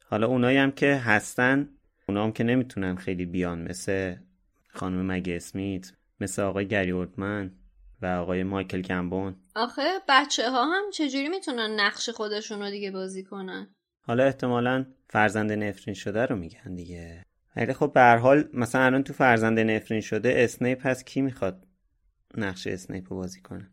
حالا 0.05 0.27
اونایی 0.27 0.57
هم 0.57 0.71
که 0.71 0.95
هستن 0.95 1.69
اونا 2.09 2.23
هم 2.23 2.31
که 2.31 2.43
نمی‌تونن 2.43 2.95
خیلی 2.95 3.25
بیان 3.25 3.61
مثل 3.61 4.15
خانم 4.69 5.05
مگه 5.11 5.35
اسمیت 5.35 5.91
مثل 6.19 6.41
آقای 6.41 6.67
گری 6.67 6.91
اوردمن 6.91 7.51
و 8.01 8.05
آقای 8.05 8.43
مایکل 8.43 8.81
کمبون. 8.81 9.35
آخه 9.55 9.81
بچه 10.09 10.49
ها 10.49 10.65
هم 10.65 10.83
چجوری 10.93 11.29
می‌تونن 11.29 11.79
نقش 11.79 12.09
خودشون 12.09 12.59
رو 12.59 12.69
دیگه 12.69 12.91
بازی 12.91 13.23
کنن؟ 13.23 13.75
حالا 14.01 14.23
احتمالا 14.23 14.85
فرزند 15.09 15.51
نفرین 15.51 15.93
شده 15.93 16.25
رو 16.25 16.35
میگن 16.35 16.75
دیگه. 16.75 17.23
ولی 17.55 17.73
خب 17.73 17.91
به 17.93 18.19
حال 18.21 18.43
مثلا 18.53 18.81
الان 18.81 19.03
تو 19.03 19.13
فرزند 19.13 19.59
نفرین 19.59 20.01
شده 20.01 20.33
اسنیپ 20.35 20.87
هست 20.87 21.05
کی 21.05 21.21
می‌خواد 21.21 21.67
نقش 22.37 22.67
اسنیپ 22.67 23.13
رو 23.13 23.17
بازی 23.17 23.41
کنه؟ 23.41 23.71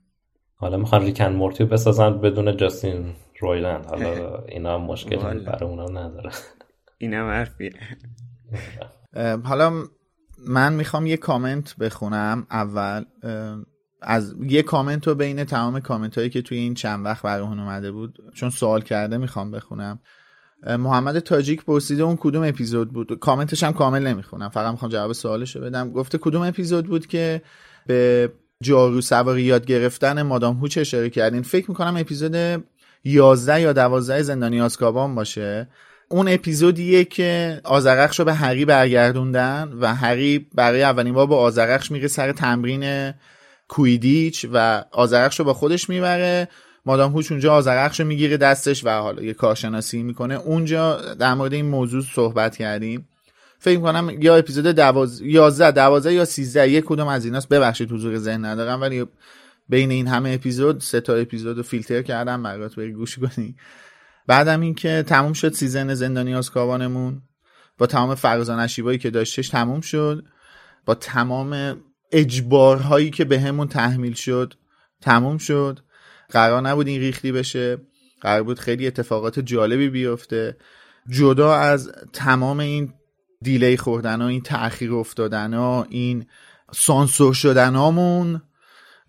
حالا 0.54 0.76
می‌خوان 0.76 1.02
Rick 1.02 1.19
and 1.19 1.32
Morty 1.32 1.61
و 1.61 1.66
بسازن 1.66 2.18
بدون 2.20 2.56
جاستین 2.56 3.14
رویلند. 3.40 3.86
حالا 3.86 4.38
اینا 4.48 4.74
هم 4.74 4.80
مشکل 4.80 5.38
برای 5.38 5.70
اونا 5.70 5.88
نداره. 5.88 6.30
اینم 6.98 7.26
حرفیه. 7.28 7.72
حالا 9.44 9.84
من 10.48 10.72
می‌خوام 10.72 11.06
یه 11.06 11.16
کامنت 11.16 11.76
بخونم 11.76 12.46
اول. 12.50 13.04
از 14.02 14.34
یه 14.40 14.62
کامنت 14.62 15.08
رو 15.08 15.14
بین 15.14 15.44
تمام 15.44 15.80
کامنت 15.80 16.18
هایی 16.18 16.30
که 16.30 16.42
توی 16.42 16.58
این 16.58 16.74
چند 16.74 17.04
وقت 17.04 17.22
برامون 17.22 17.60
اومده 17.60 17.92
بود 17.92 18.18
چون 18.34 18.50
سوال 18.50 18.82
کرده 18.82 19.18
می‌خوام 19.18 19.50
بخونم. 19.50 20.00
محمد 20.66 21.18
تاجیک 21.18 21.64
پرسیده 21.64 22.02
اون 22.02 22.16
کدوم 22.20 22.42
اپیزود 22.42 22.92
بود؟ 22.92 23.18
کامنتش 23.18 23.62
هم 23.62 23.72
کامل 23.72 24.06
نمی‌خونم. 24.06 24.48
فقط 24.48 24.72
می‌خوام 24.72 24.90
جواب 24.90 25.12
سوالش 25.12 25.56
رو 25.56 25.62
بدم. 25.62 25.90
گفته 25.92 26.18
کدوم 26.18 26.42
اپیزود 26.42 26.86
بود 26.86 27.06
که 27.06 27.42
به 27.86 28.32
جارو 28.62 29.00
سواری 29.00 29.42
یاد 29.42 29.66
گرفتن 29.66 30.22
مادام 30.22 30.56
هوچ 30.56 30.78
اشاره 30.78 31.10
کردین؟ 31.10 31.42
فکر 31.42 31.70
می‌کنم 31.70 31.96
اپیزود 31.96 32.64
11 33.04 33.60
یا 33.60 33.72
12 33.72 34.22
زندانی 34.22 34.60
آسکابان 34.60 35.14
باشه. 35.14 35.68
اون 36.08 36.28
اپیزودیه 36.28 37.04
که 37.04 37.60
آزرخش 37.64 38.18
رو 38.18 38.24
به 38.24 38.34
هری 38.34 38.64
برگردوندن 38.64 39.72
و 39.80 39.94
هری 39.94 40.46
برای 40.54 40.82
اولین 40.82 41.14
بار 41.14 41.26
با 41.26 41.36
آزرخش 41.36 41.90
میره 41.90 42.08
سر 42.08 42.32
تمرین 42.32 43.12
کویدیچ 43.68 44.46
و 44.52 44.84
آزرخش 44.92 45.38
رو 45.38 45.44
با 45.44 45.54
خودش 45.54 45.88
می‌بره. 45.88 46.48
مادام 46.88 47.12
هوش 47.12 47.32
اونجا 47.32 47.54
آزرخش 47.54 48.00
می‌گیره 48.00 48.36
دستش 48.36 48.84
و 48.84 48.90
حالا 48.90 49.22
یه 49.22 49.34
کارشناسی 49.34 50.02
می‌کنه. 50.02 50.34
اونجا 50.34 51.14
در 51.14 51.34
مورد 51.34 51.52
این 51.52 51.66
موضوع 51.66 52.02
صحبت 52.14 52.56
کردیم. 52.56 53.08
فکر 53.58 53.80
کنم 53.80 54.10
یا 54.20 54.36
اپیزود 54.36 54.78
11 55.22 55.70
12 55.70 56.12
یا 56.12 56.24
13 56.24 56.70
یک 56.70 56.84
کدوم 56.84 57.08
از 57.08 57.24
ایناست. 57.24 57.48
ببخشید 57.48 57.92
حضور 57.92 58.18
ذهن 58.18 58.44
ندارم 58.44 58.80
ولی 58.80 59.06
بین 59.68 59.90
این 59.90 60.06
همه 60.06 60.30
اپیزود 60.30 60.80
سه 60.80 61.00
تا 61.00 61.14
اپیزود 61.14 61.62
فیلتر 61.62 62.02
کردم 62.02 62.42
برات 62.42 62.74
بری 62.74 62.92
گوش 62.92 63.18
کنی. 63.18 63.56
بعدم 64.26 64.60
اینکه 64.60 65.04
تموم 65.06 65.32
شد 65.32 65.52
سیزن 65.52 65.94
زندانی 65.94 66.34
آسکابانمون 66.34 67.22
با 67.78 67.86
تمام 67.86 68.14
فرزان 68.14 68.58
اشیبایی 68.58 68.98
که 68.98 69.10
داشتش 69.10 69.48
تموم 69.48 69.80
شد. 69.80 70.24
با 70.86 70.94
تمام 70.94 71.76
اجبارهایی 72.12 73.10
که 73.10 73.24
بهمون 73.24 73.68
تحمیل 73.68 74.14
شد 74.14 74.54
تموم 75.00 75.38
شد. 75.38 75.80
قرار 76.30 76.62
نبود 76.62 76.86
این 76.88 77.00
ریختی 77.00 77.32
بشه. 77.32 77.78
قرار 78.20 78.42
بود 78.42 78.58
خیلی 78.58 78.86
اتفاقات 78.86 79.38
جالبی 79.40 79.88
بیفته. 79.88 80.56
جدا 81.08 81.54
از 81.54 81.92
تمام 82.12 82.60
این 82.60 82.92
delay 83.42 83.76
خوردن 83.76 84.20
ها 84.20 84.28
این 84.28 84.40
تأخیر 84.40 84.94
افتادن 84.94 85.54
ها 85.54 85.86
این 85.90 86.26
سانسور 86.72 87.34
شدن 87.34 87.74
هامون 87.74 88.42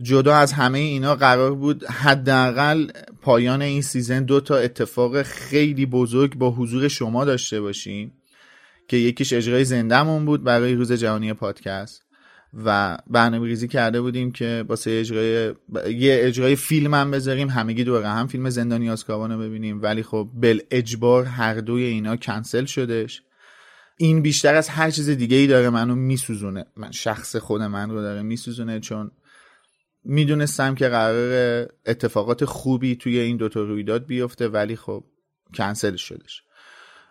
جدا 0.01 0.35
از 0.35 0.53
همه 0.53 0.79
اینا 0.79 1.15
قرار 1.15 1.55
بود 1.55 1.85
حداقل 1.85 2.91
پایان 3.21 3.61
این 3.61 3.81
season 3.81 4.23
دو 4.23 4.41
تا 4.41 4.57
اتفاق 4.57 5.21
خیلی 5.21 5.85
بزرگ 5.85 6.35
با 6.35 6.51
حضور 6.51 6.87
شما 6.87 7.25
داشته 7.25 7.61
باشیم 7.61 8.13
که 8.87 8.97
یکیش 8.97 9.33
اجرای 9.33 9.65
زندهمون 9.65 10.25
بود 10.25 10.43
برای 10.43 10.73
روز 10.73 10.91
جهانی 10.91 11.33
پادکست. 11.33 12.08
و 12.53 12.97
برنامه 13.07 13.47
ریزی 13.47 13.67
کرده 13.67 14.01
بودیم 14.01 14.31
که 14.31 14.65
واسه 14.67 14.91
اجرای 14.91 15.53
یه 15.95 16.19
اجرای 16.21 16.55
فیلم 16.55 16.93
هم 16.93 17.11
بذاریم. 17.11 17.49
همگی 17.49 17.83
دور 17.83 18.03
هم 18.03 18.27
فیلم 18.27 18.49
زندانی 18.49 18.89
آسکابان 18.89 19.31
رو 19.31 19.39
ببینیم. 19.39 19.81
ولی 19.81 20.03
خب 20.03 20.29
بل 20.33 20.59
اجبار 20.71 21.25
هر 21.25 21.53
دوی 21.53 21.83
اینا 21.83 22.15
کنسل 22.15 22.65
شدش. 22.65 23.21
این 23.97 24.21
بیشتر 24.21 24.55
از 24.55 24.69
هر 24.69 24.91
چیز 24.91 25.09
دیگه 25.09 25.37
ای 25.37 25.47
داره 25.47 25.69
منو 25.69 25.95
میسوزونه. 25.95 26.65
من 26.77 26.91
شخص 26.91 27.35
خود 27.35 27.61
من 27.61 27.89
رو 27.89 28.01
داره 28.01 28.21
میسوزونه 28.21 28.79
چون 28.79 29.11
می‌دونستم 30.03 30.75
که 30.75 30.87
قرار 30.87 31.67
اتفاقات 31.85 32.45
خوبی 32.45 32.95
توی 32.95 33.19
این 33.19 33.37
دوتا 33.37 33.61
رویداد 33.61 34.05
بیفته 34.05 34.47
ولی 34.47 34.75
خب 34.75 35.03
کنسل 35.53 35.95
شدش. 35.95 36.43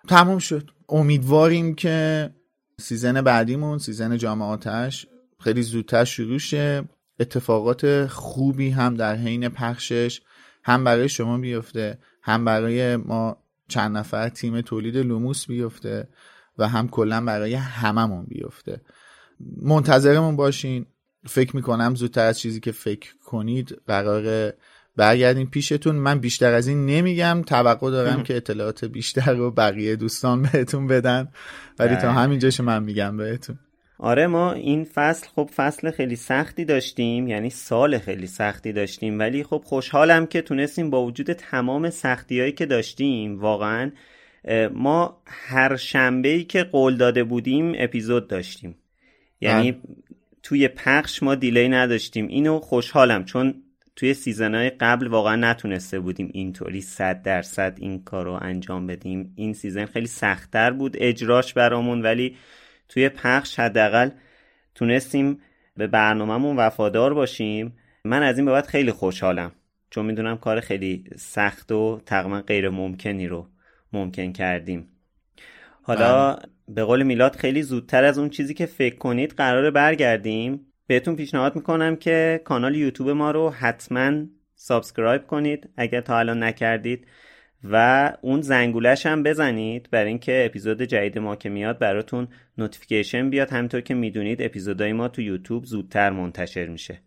تموم 0.08 0.38
شد. 0.38 0.70
امیدواریم 0.88 1.74
که 1.74 2.30
season 2.80 3.20
بعدیمون 3.20 3.78
season 3.78 4.16
جام 4.16 4.46
آتش 4.46 5.06
خیلی 5.40 5.62
زودتر 5.62 6.04
شروع 6.04 6.38
شه. 6.38 6.84
اتفاقات 7.20 8.06
خوبی 8.06 8.70
هم 8.70 8.94
در 8.94 9.16
حین 9.16 9.48
پخشش 9.48 10.20
هم 10.64 10.84
برای 10.84 11.08
شما 11.08 11.38
بیفته 11.38 11.98
هم 12.22 12.44
برای 12.44 12.96
ما 12.96 13.36
چند 13.68 13.96
نفر 13.96 14.28
تیم 14.28 14.60
تولید 14.60 14.96
لوموس 14.96 15.46
بیفته 15.46 16.08
و 16.58 16.68
هم 16.68 16.88
کلا 16.88 17.24
برای 17.24 17.54
هممون 17.54 18.24
بیفته. 18.24 18.80
منتظرمون 19.62 20.36
باشین. 20.36 20.86
فکر 21.26 21.56
می‌کنم 21.56 21.94
زودتر 21.94 22.26
از 22.26 22.38
چیزی 22.38 22.60
که 22.60 22.72
فکر 22.72 23.14
کنید 23.24 23.80
قرار 23.86 24.52
برگردیم 24.96 25.46
پیشتون. 25.46 25.96
من 25.96 26.18
بیشتر 26.18 26.52
از 26.52 26.68
این 26.68 26.86
نمیگم. 26.86 27.42
توقع 27.46 27.90
دارم 27.90 28.22
که 28.22 28.36
اطلاعات 28.36 28.84
بیشتر 28.84 29.34
رو 29.34 29.50
بقیه 29.50 29.96
دوستان 29.96 30.42
بهتون 30.42 30.86
بدن. 30.86 31.28
ولی 31.78 31.96
تا. 31.96 32.12
همینجاش 32.12 32.60
من 32.60 32.82
میگم 32.82 33.16
بهتون. 33.16 33.58
آره 33.98 34.26
ما 34.26 34.52
این 34.52 34.84
فصل 34.84 35.28
خب 35.36 35.50
فصل 35.56 35.90
خیلی 35.90 36.16
سختی 36.16 36.64
داشتیم 36.64 37.28
یعنی 37.28 37.50
سال 37.50 37.98
خیلی 37.98 38.26
سختی 38.26 38.72
داشتیم 38.72 39.18
ولی 39.18 39.44
خب 39.44 39.62
خوشحالم 39.64 40.26
که 40.26 40.42
تونستیم 40.42 40.90
با 40.90 41.04
وجود 41.04 41.32
تمام 41.32 41.90
سختی 41.90 42.40
هایی 42.40 42.52
که 42.52 42.66
داشتیم 42.66 43.40
واقعا 43.40 43.90
ما 44.72 45.22
هر 45.26 45.76
شنبه 45.76 46.28
ای 46.28 46.44
که 46.44 46.64
قول 46.64 46.96
داده 46.96 47.24
بودیم 47.24 47.72
اپیزود 47.76 48.28
داشتیم. 48.28 48.76
یعنی 49.40 49.72
بله. 49.72 49.82
توی 50.42 50.68
پخش 50.68 51.22
ما 51.22 51.34
delay 51.34 51.68
نداشتیم. 51.68 52.26
اینو 52.26 52.58
خوشحالم 52.58 53.24
چون 53.24 53.62
توی 53.96 54.14
season 54.14 54.56
های 54.56 54.70
قبل 54.70 55.06
واقعا 55.06 55.36
نتونسته 55.36 56.00
بودیم 56.00 56.30
اینطوری 56.32 56.80
صد 56.80 57.22
درصد 57.22 57.76
این 57.80 58.04
کار 58.04 58.24
رو 58.24 58.38
انجام 58.42 58.86
بدیم. 58.86 59.32
این 59.36 59.52
season 59.52 59.84
خیلی 59.84 60.06
سختتر 60.06 60.70
بود 60.70 60.96
اجراش 60.98 61.54
برامون 61.54 62.02
ولی 62.02 62.36
توی 62.88 63.08
پخش 63.08 63.58
حداقل 63.58 64.10
تونستیم 64.74 65.40
به 65.76 65.86
برنامهمون 65.86 66.56
وفادار 66.56 67.14
باشیم. 67.14 67.76
من 68.04 68.22
از 68.22 68.38
این 68.38 68.44
به 68.44 68.52
بعد 68.52 68.66
خیلی 68.66 68.92
خوشحالم 68.92 69.52
چون 69.90 70.06
می‌دونم 70.06 70.36
کار 70.36 70.60
خیلی 70.60 71.04
سخت 71.16 71.72
و 71.72 72.00
تقریبا 72.06 72.40
غیر 72.40 72.68
ممکنی 72.68 73.28
رو 73.28 73.46
ممکن 73.92 74.32
کردیم. 74.32 74.88
حالا 75.82 76.34
بله. 76.34 76.46
به 76.68 76.84
قول 76.84 77.02
میلاد 77.02 77.36
خیلی 77.36 77.62
زودتر 77.62 78.04
از 78.04 78.18
اون 78.18 78.30
چیزی 78.30 78.54
که 78.54 78.66
فکر 78.66 78.96
کنید 78.96 79.34
قراره 79.36 79.70
برگردیم. 79.70 80.60
بهتون 80.86 81.16
پیشنهاد 81.16 81.56
می‌کنم 81.56 81.96
که 81.96 82.40
کانال 82.44 82.76
یوتیوب 82.76 83.10
ما 83.10 83.30
رو 83.30 83.50
حتما 83.50 84.12
subscribe 84.54 85.26
کنید. 85.26 85.68
اگر 85.76 86.00
تا 86.00 86.18
الان 86.18 86.42
نکردید 86.42 87.06
و 87.64 88.12
اون 88.20 88.40
زنگولش 88.40 89.06
هم 89.06 89.22
بزنید 89.22 89.88
برای 89.90 90.08
اینکه 90.08 90.42
اپیزود 90.46 90.82
جدید 90.82 91.18
ما 91.18 91.36
که 91.36 91.48
میاد 91.48 91.78
براتون 91.78 92.28
notification 92.58 93.30
بیاد. 93.30 93.50
همینطور 93.50 93.80
که 93.80 93.94
می‌دونید 93.94 94.42
اپیزودهای 94.42 94.92
ما 94.92 95.08
تو 95.08 95.22
یوتیوب 95.22 95.64
زودتر 95.64 96.10
منتشر 96.10 96.66
میشه. 96.66 97.00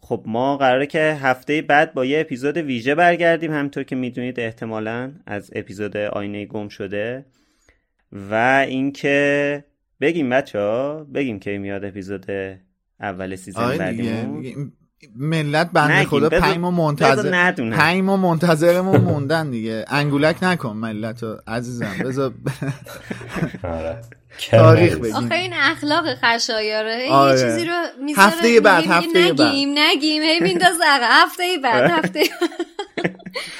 خب 0.00 0.24
ما 0.26 0.56
قراره 0.56 0.86
که 0.86 1.00
هفته 1.00 1.62
بعد 1.62 1.94
با 1.94 2.04
یه 2.04 2.20
اپیزود 2.20 2.56
ویژه 2.56 2.94
برگردیم. 2.94 3.52
همینطور 3.52 3.84
که 3.84 3.96
می‌دونید 3.96 4.40
احتمالا 4.40 5.12
از 5.26 5.50
اپیزود 5.54 5.96
آینه 5.96 6.46
گم 6.46 6.68
شده. 6.68 7.24
و 8.12 8.64
اینکه 8.68 9.64
بگیم 10.00 10.30
بچه 10.30 10.58
ها 10.58 11.04
بگیم 11.14 11.38
که 11.38 11.58
میاد 11.58 11.84
اپیزود 11.84 12.26
اول 13.00 13.36
سیزن 13.36 13.78
بعدیمون. 13.78 14.72
ملت 15.16 15.70
بنده 15.72 16.04
خدا 16.04 16.28
پنج 16.28 16.58
ماه 16.58 16.74
منتظر 16.74 17.50
پنج 17.70 18.02
ماه 18.02 18.20
منتظرمون 18.20 19.00
موندن 19.00 19.50
دیگه. 19.50 19.84
انگولک 19.88 20.36
نکن 20.42 20.76
ملت 20.76 21.22
رو 21.22 21.36
عزیزم. 21.46 21.94
بذار 22.04 22.32
آره. 23.64 24.00
تاریخ 24.50 24.96
بگیم. 24.96 25.16
آخه 25.16 25.34
این 25.34 25.52
اخلاق 25.52 26.04
خشایاره. 26.14 27.04
یه 27.06 27.12
آره. 27.12 27.40
چیزی 27.40 27.64
رو 27.64 27.74
می‌ذاره. 28.04 28.28
هفته 28.28 28.60
بعد 28.60 28.84
هفته 28.86 29.18
نگیم 29.18 29.74
بعد. 29.74 29.84
نگیم 29.90 30.22
هی 30.22 30.40
مینداز 30.40 30.76
هفته 31.02 31.42
بعد 31.62 31.90
هفته 31.90 32.22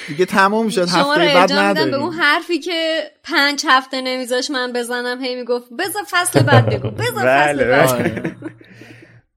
دیگه 0.09 0.25
تموم 0.25 0.69
شد. 0.69 0.89
هفته 0.89 1.35
بعد 1.35 1.53
نداریم 1.53 1.91
به 1.91 1.97
اون 1.97 2.13
حرفی 2.13 2.59
که 2.59 3.03
پنج 3.25 3.63
هفته 3.69 4.01
نمیذاش 4.01 4.51
من 4.51 4.73
بزنم. 4.73 5.23
هی 5.23 5.35
می‌گفت 5.35 5.67
بذار 5.79 6.03
فصل 6.11 6.43
بعد 6.43 6.67
بگو. 6.67 6.91
بذار 6.91 7.13
فصل 7.13 7.25
بله، 7.25 7.65
بعد. 7.65 7.99
بله. 7.99 8.37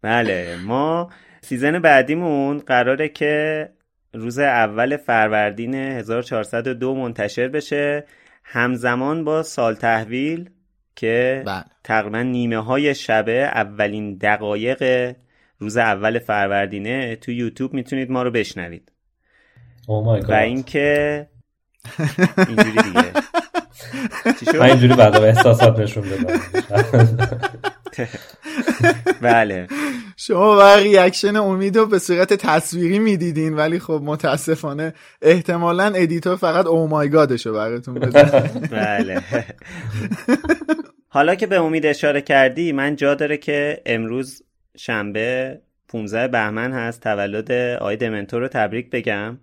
بله. 0.01 0.57
ما 0.65 1.09
سیزن 1.47 1.79
بعدیمون 1.79 2.59
قراره 2.59 3.09
که 3.09 3.69
روز 4.13 4.39
اول 4.39 4.97
فروردین 4.97 5.75
1402 5.75 6.95
منتشر 6.95 7.47
بشه. 7.47 8.05
همزمان 8.43 9.23
با 9.23 9.43
سال 9.43 9.75
تحویل 9.75 10.49
که 10.95 11.43
بله. 11.45 11.63
تقریبا 11.83 12.21
نیمه 12.21 12.57
های 12.57 12.95
شبه 12.95 13.31
اولین 13.31 14.17
دقایق 14.17 15.13
روز 15.59 15.77
اول 15.77 16.19
فروردینه 16.19 17.15
تو 17.15 17.31
یوتیوب 17.31 17.73
می‌تونید 17.73 18.11
ما 18.11 18.23
رو 18.23 18.31
بشنوید. 18.31 18.91
Oh 19.83 20.29
و 20.29 20.33
اینکه 20.33 21.27
اینجوری 22.47 22.81
دیگه. 22.81 23.13
من 24.53 24.61
اینجوری 24.61 24.95
بعد 24.95 25.15
احساسات 25.15 25.79
نشون 25.79 26.03
بدم. 26.09 26.39
بله. 29.21 29.67
شما 30.27 30.57
و 30.57 30.61
reaction 30.61 31.35
امید 31.35 31.77
رو 31.77 31.85
به 31.85 31.99
صورت 31.99 32.33
تصویری 32.33 32.99
می‌دیدین 32.99 33.53
ولی 33.53 33.79
خب 33.79 34.01
متاسفانه 34.03 34.93
احتمالا 35.21 35.83
editor 35.95 36.35
فقط 36.35 36.65
oh 36.65 36.87
my 36.87 37.09
God 37.09 37.31
شو 37.31 37.53
براتون 37.53 37.99
بله. 38.71 39.23
حالا 41.07 41.35
که 41.35 41.47
به 41.47 41.55
امید 41.55 41.85
اشاره 41.85 42.21
کردی 42.21 42.71
من 42.71 42.95
جا 42.95 43.15
داره 43.15 43.37
که 43.37 43.81
امروز 43.85 44.43
شنبه 44.77 45.61
15 45.87 46.27
بهمن 46.27 46.71
هست 46.73 47.01
تولد 47.01 47.51
آقای 47.51 47.95
دمنتور 47.97 48.41
رو 48.41 48.47
تبریک 48.47 48.89
بگم. 48.89 49.37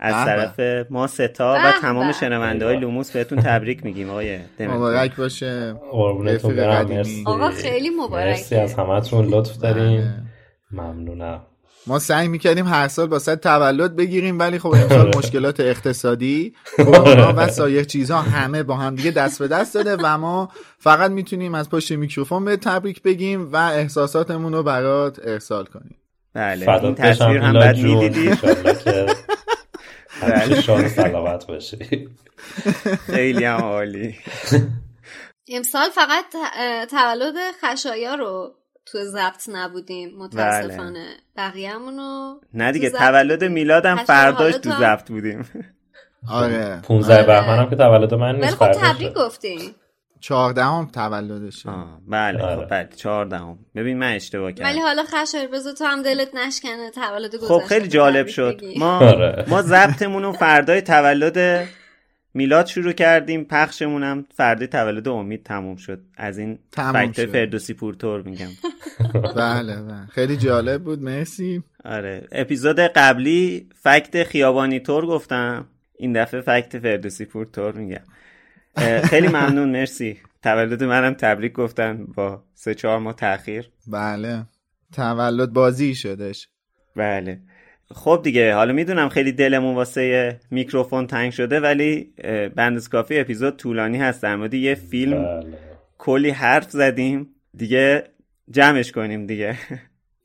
از 0.00 0.14
طرف 0.14 0.86
ما 0.90 1.06
ستا 1.06 1.58
و 1.64 1.72
تمام 1.80 2.12
شنونده 2.12 2.66
های 2.66 2.76
لوموس 2.76 3.10
بهتون 3.10 3.42
تبریک 3.42 3.84
میگیم 3.84 4.10
آقای 4.10 4.38
مبارک 4.60 5.16
باشه. 5.16 5.74
آقا 7.24 7.50
خیلی 7.50 7.90
مبارک 7.90 8.26
مرسی 8.26 8.54
از 8.54 8.74
همتون 8.74 9.26
لطف 9.26 9.56
داریم 9.56 10.00
بله. 10.00 10.22
ممنونم. 10.70 11.42
ما 11.86 11.98
سعی 11.98 12.28
می‌کردیم 12.28 12.66
هر 12.66 12.88
سال 12.88 13.06
با 13.06 13.18
تولد 13.18 13.96
بگیریم 13.96 14.38
ولی 14.38 14.58
خب 14.58 14.68
امسال 14.68 15.12
مشکلات 15.16 15.60
اقتصادی 15.60 16.54
کرونا 16.78 17.34
و 17.36 17.48
سایر 17.48 17.84
چیزها 17.84 18.20
همه 18.20 18.62
با 18.62 18.76
هم 18.76 18.94
دیگه 18.94 19.10
دست 19.10 19.38
به 19.38 19.48
دست 19.48 19.74
داده 19.74 19.96
و 20.02 20.18
ما 20.18 20.48
فقط 20.78 21.10
می‌تونیم 21.10 21.54
از 21.54 21.70
پشت 21.70 21.92
میکروفون 21.92 22.44
به 22.44 22.56
تبریک 22.56 23.02
بگیم 23.02 23.52
و 23.52 23.56
احساساتمون 23.56 24.52
رو 24.52 24.62
برات 24.62 25.20
ارسال 25.24 25.64
کنیم. 25.64 25.96
بله 26.34 26.68
این 26.82 26.94
تصویر 26.94 27.38
هم 27.38 27.52
بعد 27.52 27.78
می‌دیدید 27.78 28.38
بله. 30.22 30.88
سلامت 30.88 31.46
باشی. 31.46 32.08
خیلی 33.06 33.44
هم 33.44 33.60
عالی. 33.60 34.16
امسال 35.48 35.90
فقط 35.90 36.24
تولد 36.90 37.34
خشایا 37.64 38.14
رو 38.14 38.54
تو 38.86 38.98
ضبط 39.04 39.48
نبودیم. 39.48 40.18
متاسفانه. 40.18 41.06
بله. 41.36 41.48
بقیه‌مونو 41.48 42.40
نه 42.54 42.72
دیگه 42.72 42.90
تولد 42.90 43.44
میلادم 43.44 43.96
فرداش 43.96 44.54
تو 44.54 44.70
ضبط 44.70 45.08
بودیم. 45.08 45.48
آره. 46.28 46.80
15 46.82 47.14
آره. 47.14 47.26
بهمن 47.26 47.58
هم 47.58 47.70
که 47.70 47.76
تولد 47.76 48.14
من 48.14 48.36
نیست 48.36 48.54
خب 48.54 48.72
تبریک 48.72 49.12
گفتیم. 49.12 49.74
چهاردهم 50.20 50.90
تولدشه. 50.92 51.70
بله 52.08 52.42
آره. 52.42 52.56
خب 52.56 52.70
بله 52.70 52.88
چهاردهم. 52.96 53.58
ببین 53.74 53.98
من 53.98 54.12
اشتباه 54.12 54.52
کردم. 54.52 54.70
ولی 54.70 54.80
حالا 54.80 55.02
خشر 55.04 55.48
بذار 55.52 55.72
تو 55.72 55.84
هم 55.84 56.02
دلت 56.02 56.34
نشکنه 56.34 56.90
تولد 56.90 57.34
گذشته 57.34 57.46
خب 57.46 57.64
خیلی 57.64 57.88
جالب 57.88 58.26
شد. 58.26 58.60
ما 58.78 58.98
آره. 59.10 59.44
ما 59.48 59.62
ضبطمون 59.62 60.22
رو 60.22 60.32
فردای 60.32 60.80
تولد 60.80 61.68
میلاد 62.34 62.66
شروع 62.66 62.92
کردیم. 62.92 63.44
پخشمون 63.44 64.02
هم 64.02 64.26
فردای 64.34 64.66
تولد 64.68 65.08
امید 65.08 65.42
تموم 65.42 65.76
شد. 65.76 66.00
از 66.16 66.38
این 66.38 66.58
فکت 66.72 67.26
فردوسی 67.26 67.74
پورتور 67.74 68.22
میگم. 68.22 68.48
بله 69.36 69.82
بله. 69.82 70.06
خیلی 70.10 70.36
جالب 70.36 70.82
بود. 70.82 71.02
مرسی. 71.02 71.62
آره. 71.84 72.28
اپیزود 72.32 72.80
قبلی 72.80 73.68
فکت 73.82 74.24
خیابانی 74.24 74.80
تور 74.80 75.06
گفتم. 75.06 75.66
این 75.98 76.12
دفعه 76.22 76.40
فکت 76.40 76.78
فردوسی 76.78 77.24
پورتور 77.24 77.72
میگم. 77.72 78.00
خیلی 79.04 79.28
ممنون 79.28 79.70
مرسی. 79.70 80.20
تولد 80.42 80.84
منم 80.84 81.14
تبریک 81.14 81.52
گفتن 81.52 82.04
با 82.04 82.42
سه 82.54 82.74
چهار 82.74 82.98
ماه 82.98 83.14
تاخیر. 83.14 83.70
بله. 83.86 84.44
تولد 84.92 85.52
بازی 85.52 85.94
شدش. 85.94 86.48
بله. 86.96 87.40
خب 87.94 88.20
دیگه 88.24 88.54
حالا 88.54 88.72
می‌دونم 88.72 89.08
خیلی 89.08 89.32
دلمون 89.32 89.74
واسه 89.74 90.40
میکروفون 90.50 91.06
تنگ 91.06 91.32
شده 91.32 91.60
ولی 91.60 92.12
بندس 92.56 92.88
کافی 92.88 93.18
اپیزود 93.18 93.56
طولانی 93.56 93.98
هست. 93.98 94.22
در 94.22 94.36
مورد 94.36 94.54
یه 94.54 94.74
فیلم 94.74 95.22
بله. 95.22 95.58
کلی 95.98 96.30
حرف 96.30 96.70
زدیم. 96.70 97.28
دیگه 97.54 98.04
جمعش 98.50 98.92
کنیم 98.92 99.26
دیگه. 99.26 99.58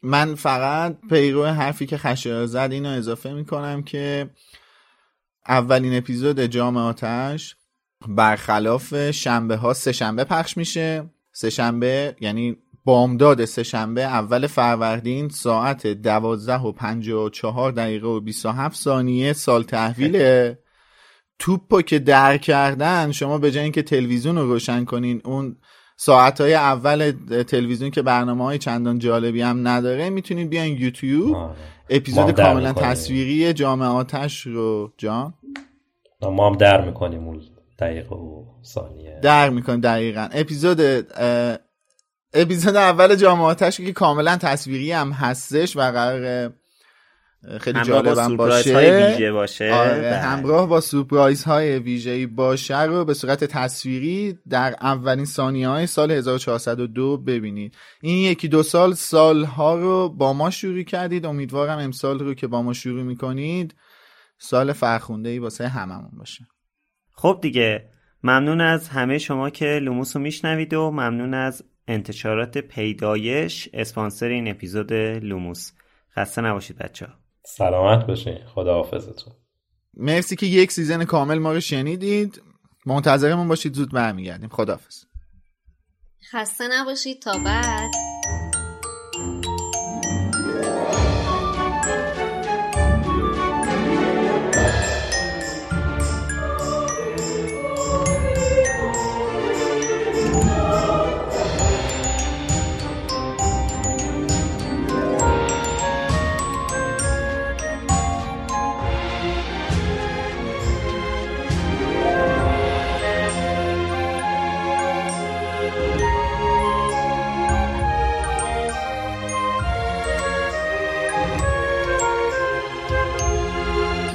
من 0.02 0.36
فقط 0.36 0.98
پیرو 1.10 1.46
حرفی 1.46 1.86
که 1.86 1.98
خشه 1.98 2.46
زد 2.46 2.70
اینو 2.72 2.90
اضافه 2.90 3.34
می‌کنم 3.34 3.84
که 3.84 4.30
اولین 5.48 5.98
اپیزود 5.98 6.40
جام 6.40 6.78
آتش 6.78 7.56
برخلاف 8.08 9.12
شنبه 9.12 9.56
ها 9.56 9.74
سه 9.74 9.92
شنبه 9.92 10.24
پخش 10.24 10.58
میشه. 10.58 11.10
سه 11.32 11.50
شنبه 11.50 12.16
یعنی 12.22 12.58
بامداد 12.86 13.46
سه 13.46 13.64
شنبه 13.64 14.02
اول 14.02 14.48
فروردین 14.48 15.30
ساعت 15.30 15.88
دوازده 15.88 16.60
و 16.60 16.72
پنج 16.72 17.10
و 17.10 17.30
چهار 17.30 17.72
دقیقه 17.72 18.08
و 18.08 18.20
27 18.20 18.78
ثانیه 18.78 19.34
سال 19.34 19.64
تحویله 19.64 20.60
توپو 21.40 21.82
که 21.82 22.00
در 22.00 22.38
کردن 22.38 23.12
شما 23.12 23.38
به 23.38 23.52
جای 23.52 23.64
اینکه 23.64 23.82
تلویزیون 23.82 24.38
رو 24.38 24.48
روشن 24.48 24.86
کنین 24.86 25.22
اون 25.26 25.58
ساعت 25.98 26.42
های 26.42 26.54
اول 26.54 27.12
تلویزیون 27.48 27.92
که 27.92 28.02
برنامه 28.02 28.44
های 28.44 28.58
چندان 28.58 29.00
جالبی 29.00 29.42
هم 29.42 29.68
نداره 29.68 30.10
می‌تونید 30.10 30.50
بیاین 30.50 30.78
یوتیوب. 30.78 31.36
آره. 31.36 31.56
اپیزود 31.90 32.32
کاملا 32.32 32.74
تصویری 32.74 33.54
جامعه 33.54 33.88
آتش 33.88 34.42
رو. 34.42 34.94
جان؟ 34.98 35.34
ما 36.22 36.50
هم 36.50 36.56
در 36.56 36.86
می‌کنیم 36.86 37.28
اون 37.28 37.42
دقیقه 37.82 38.16
و 38.16 38.46
ثانیه. 38.64 39.20
در 39.24 39.50
می‌کنیم 39.50 39.82
دقیقا. 39.82 40.30
اپیزود 40.32 40.82
اپیزود 42.34 42.76
اول 42.76 43.16
جامعاتش 43.16 43.78
که 43.78 43.94
کاملا 43.94 44.38
تصویری 44.38 44.92
هم 44.92 45.12
هستش 45.12 45.78
و 45.78 45.80
قرار 45.80 46.54
خیلی 47.60 47.82
جالب 47.82 48.18
هم 48.18 48.38
باشه. 48.38 49.10
ویژه 49.10 49.32
باشه. 49.32 49.74
آره 49.74 50.02
بله. 50.02 50.18
همراه 50.18 50.68
با 50.68 50.82
سورپرایز 50.82 51.44
های 51.44 51.80
ویژه 51.80 52.28
باشه 52.28 52.82
رو 52.82 53.06
به 53.06 53.14
صورت 53.14 53.44
تصویری 53.44 54.40
در 54.50 54.76
اولین 54.82 55.26
ثانیه 55.26 55.68
های 55.68 55.88
سال 55.88 56.12
1402 56.12 57.18
ببینید. 57.18 57.76
این 58.02 58.18
یکی 58.18 58.48
دو 58.48 58.64
سال 58.64 58.94
سالها 58.94 59.76
رو 59.76 60.10
با 60.10 60.34
ما 60.34 60.50
شروع 60.50 60.84
کردید. 60.84 61.26
امیدوارم 61.26 61.80
امسال 61.80 62.20
رو 62.20 62.34
که 62.34 62.48
با 62.48 62.62
ما 62.62 62.74
شروع 62.74 63.04
می‌کنید 63.04 63.76
سال 64.38 64.74
فرخونده 64.74 65.30
ای 65.30 65.40
واسه 65.40 65.68
هممون 65.68 66.12
باشه. 66.18 66.48
خب 67.22 67.40
دیگه 67.42 67.90
ممنون 68.24 68.62
از 68.62 68.90
همه 68.90 69.18
شما 69.18 69.50
که 69.50 69.66
لوموس 69.66 70.16
رو 70.16 70.22
میشنوید 70.22 70.74
و 70.74 70.92
ممنون 70.92 71.34
از 71.34 71.64
انتشارات 71.88 72.58
پیدایش 72.58 73.70
اسپانسر 73.74 74.26
این 74.26 74.48
اپیزود 74.48 74.94
لوموس. 74.94 75.72
خسته 76.16 76.42
نباشید 76.42 76.78
بچه 76.78 77.06
ها 77.06 77.14
سلامت 77.46 78.08
باشین. 78.08 78.38
خدا 78.46 78.74
حافظتون 78.74 79.34
مرسی 79.94 80.36
که 80.36 80.46
یک 80.46 80.72
season 80.72 81.06
کامل 81.06 81.38
ما 81.38 81.54
رو 81.54 81.60
شنیدید. 81.60 82.42
منتظرمون 82.86 83.48
باشید 83.48 83.74
زود 83.74 83.92
برمیگردیم. 83.92 84.50
خداحافظ. 84.50 85.04
خسته 86.32 86.68
نباشید. 86.72 87.22
تا 87.22 87.38
بعد. 87.46 87.92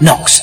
Knox 0.00 0.35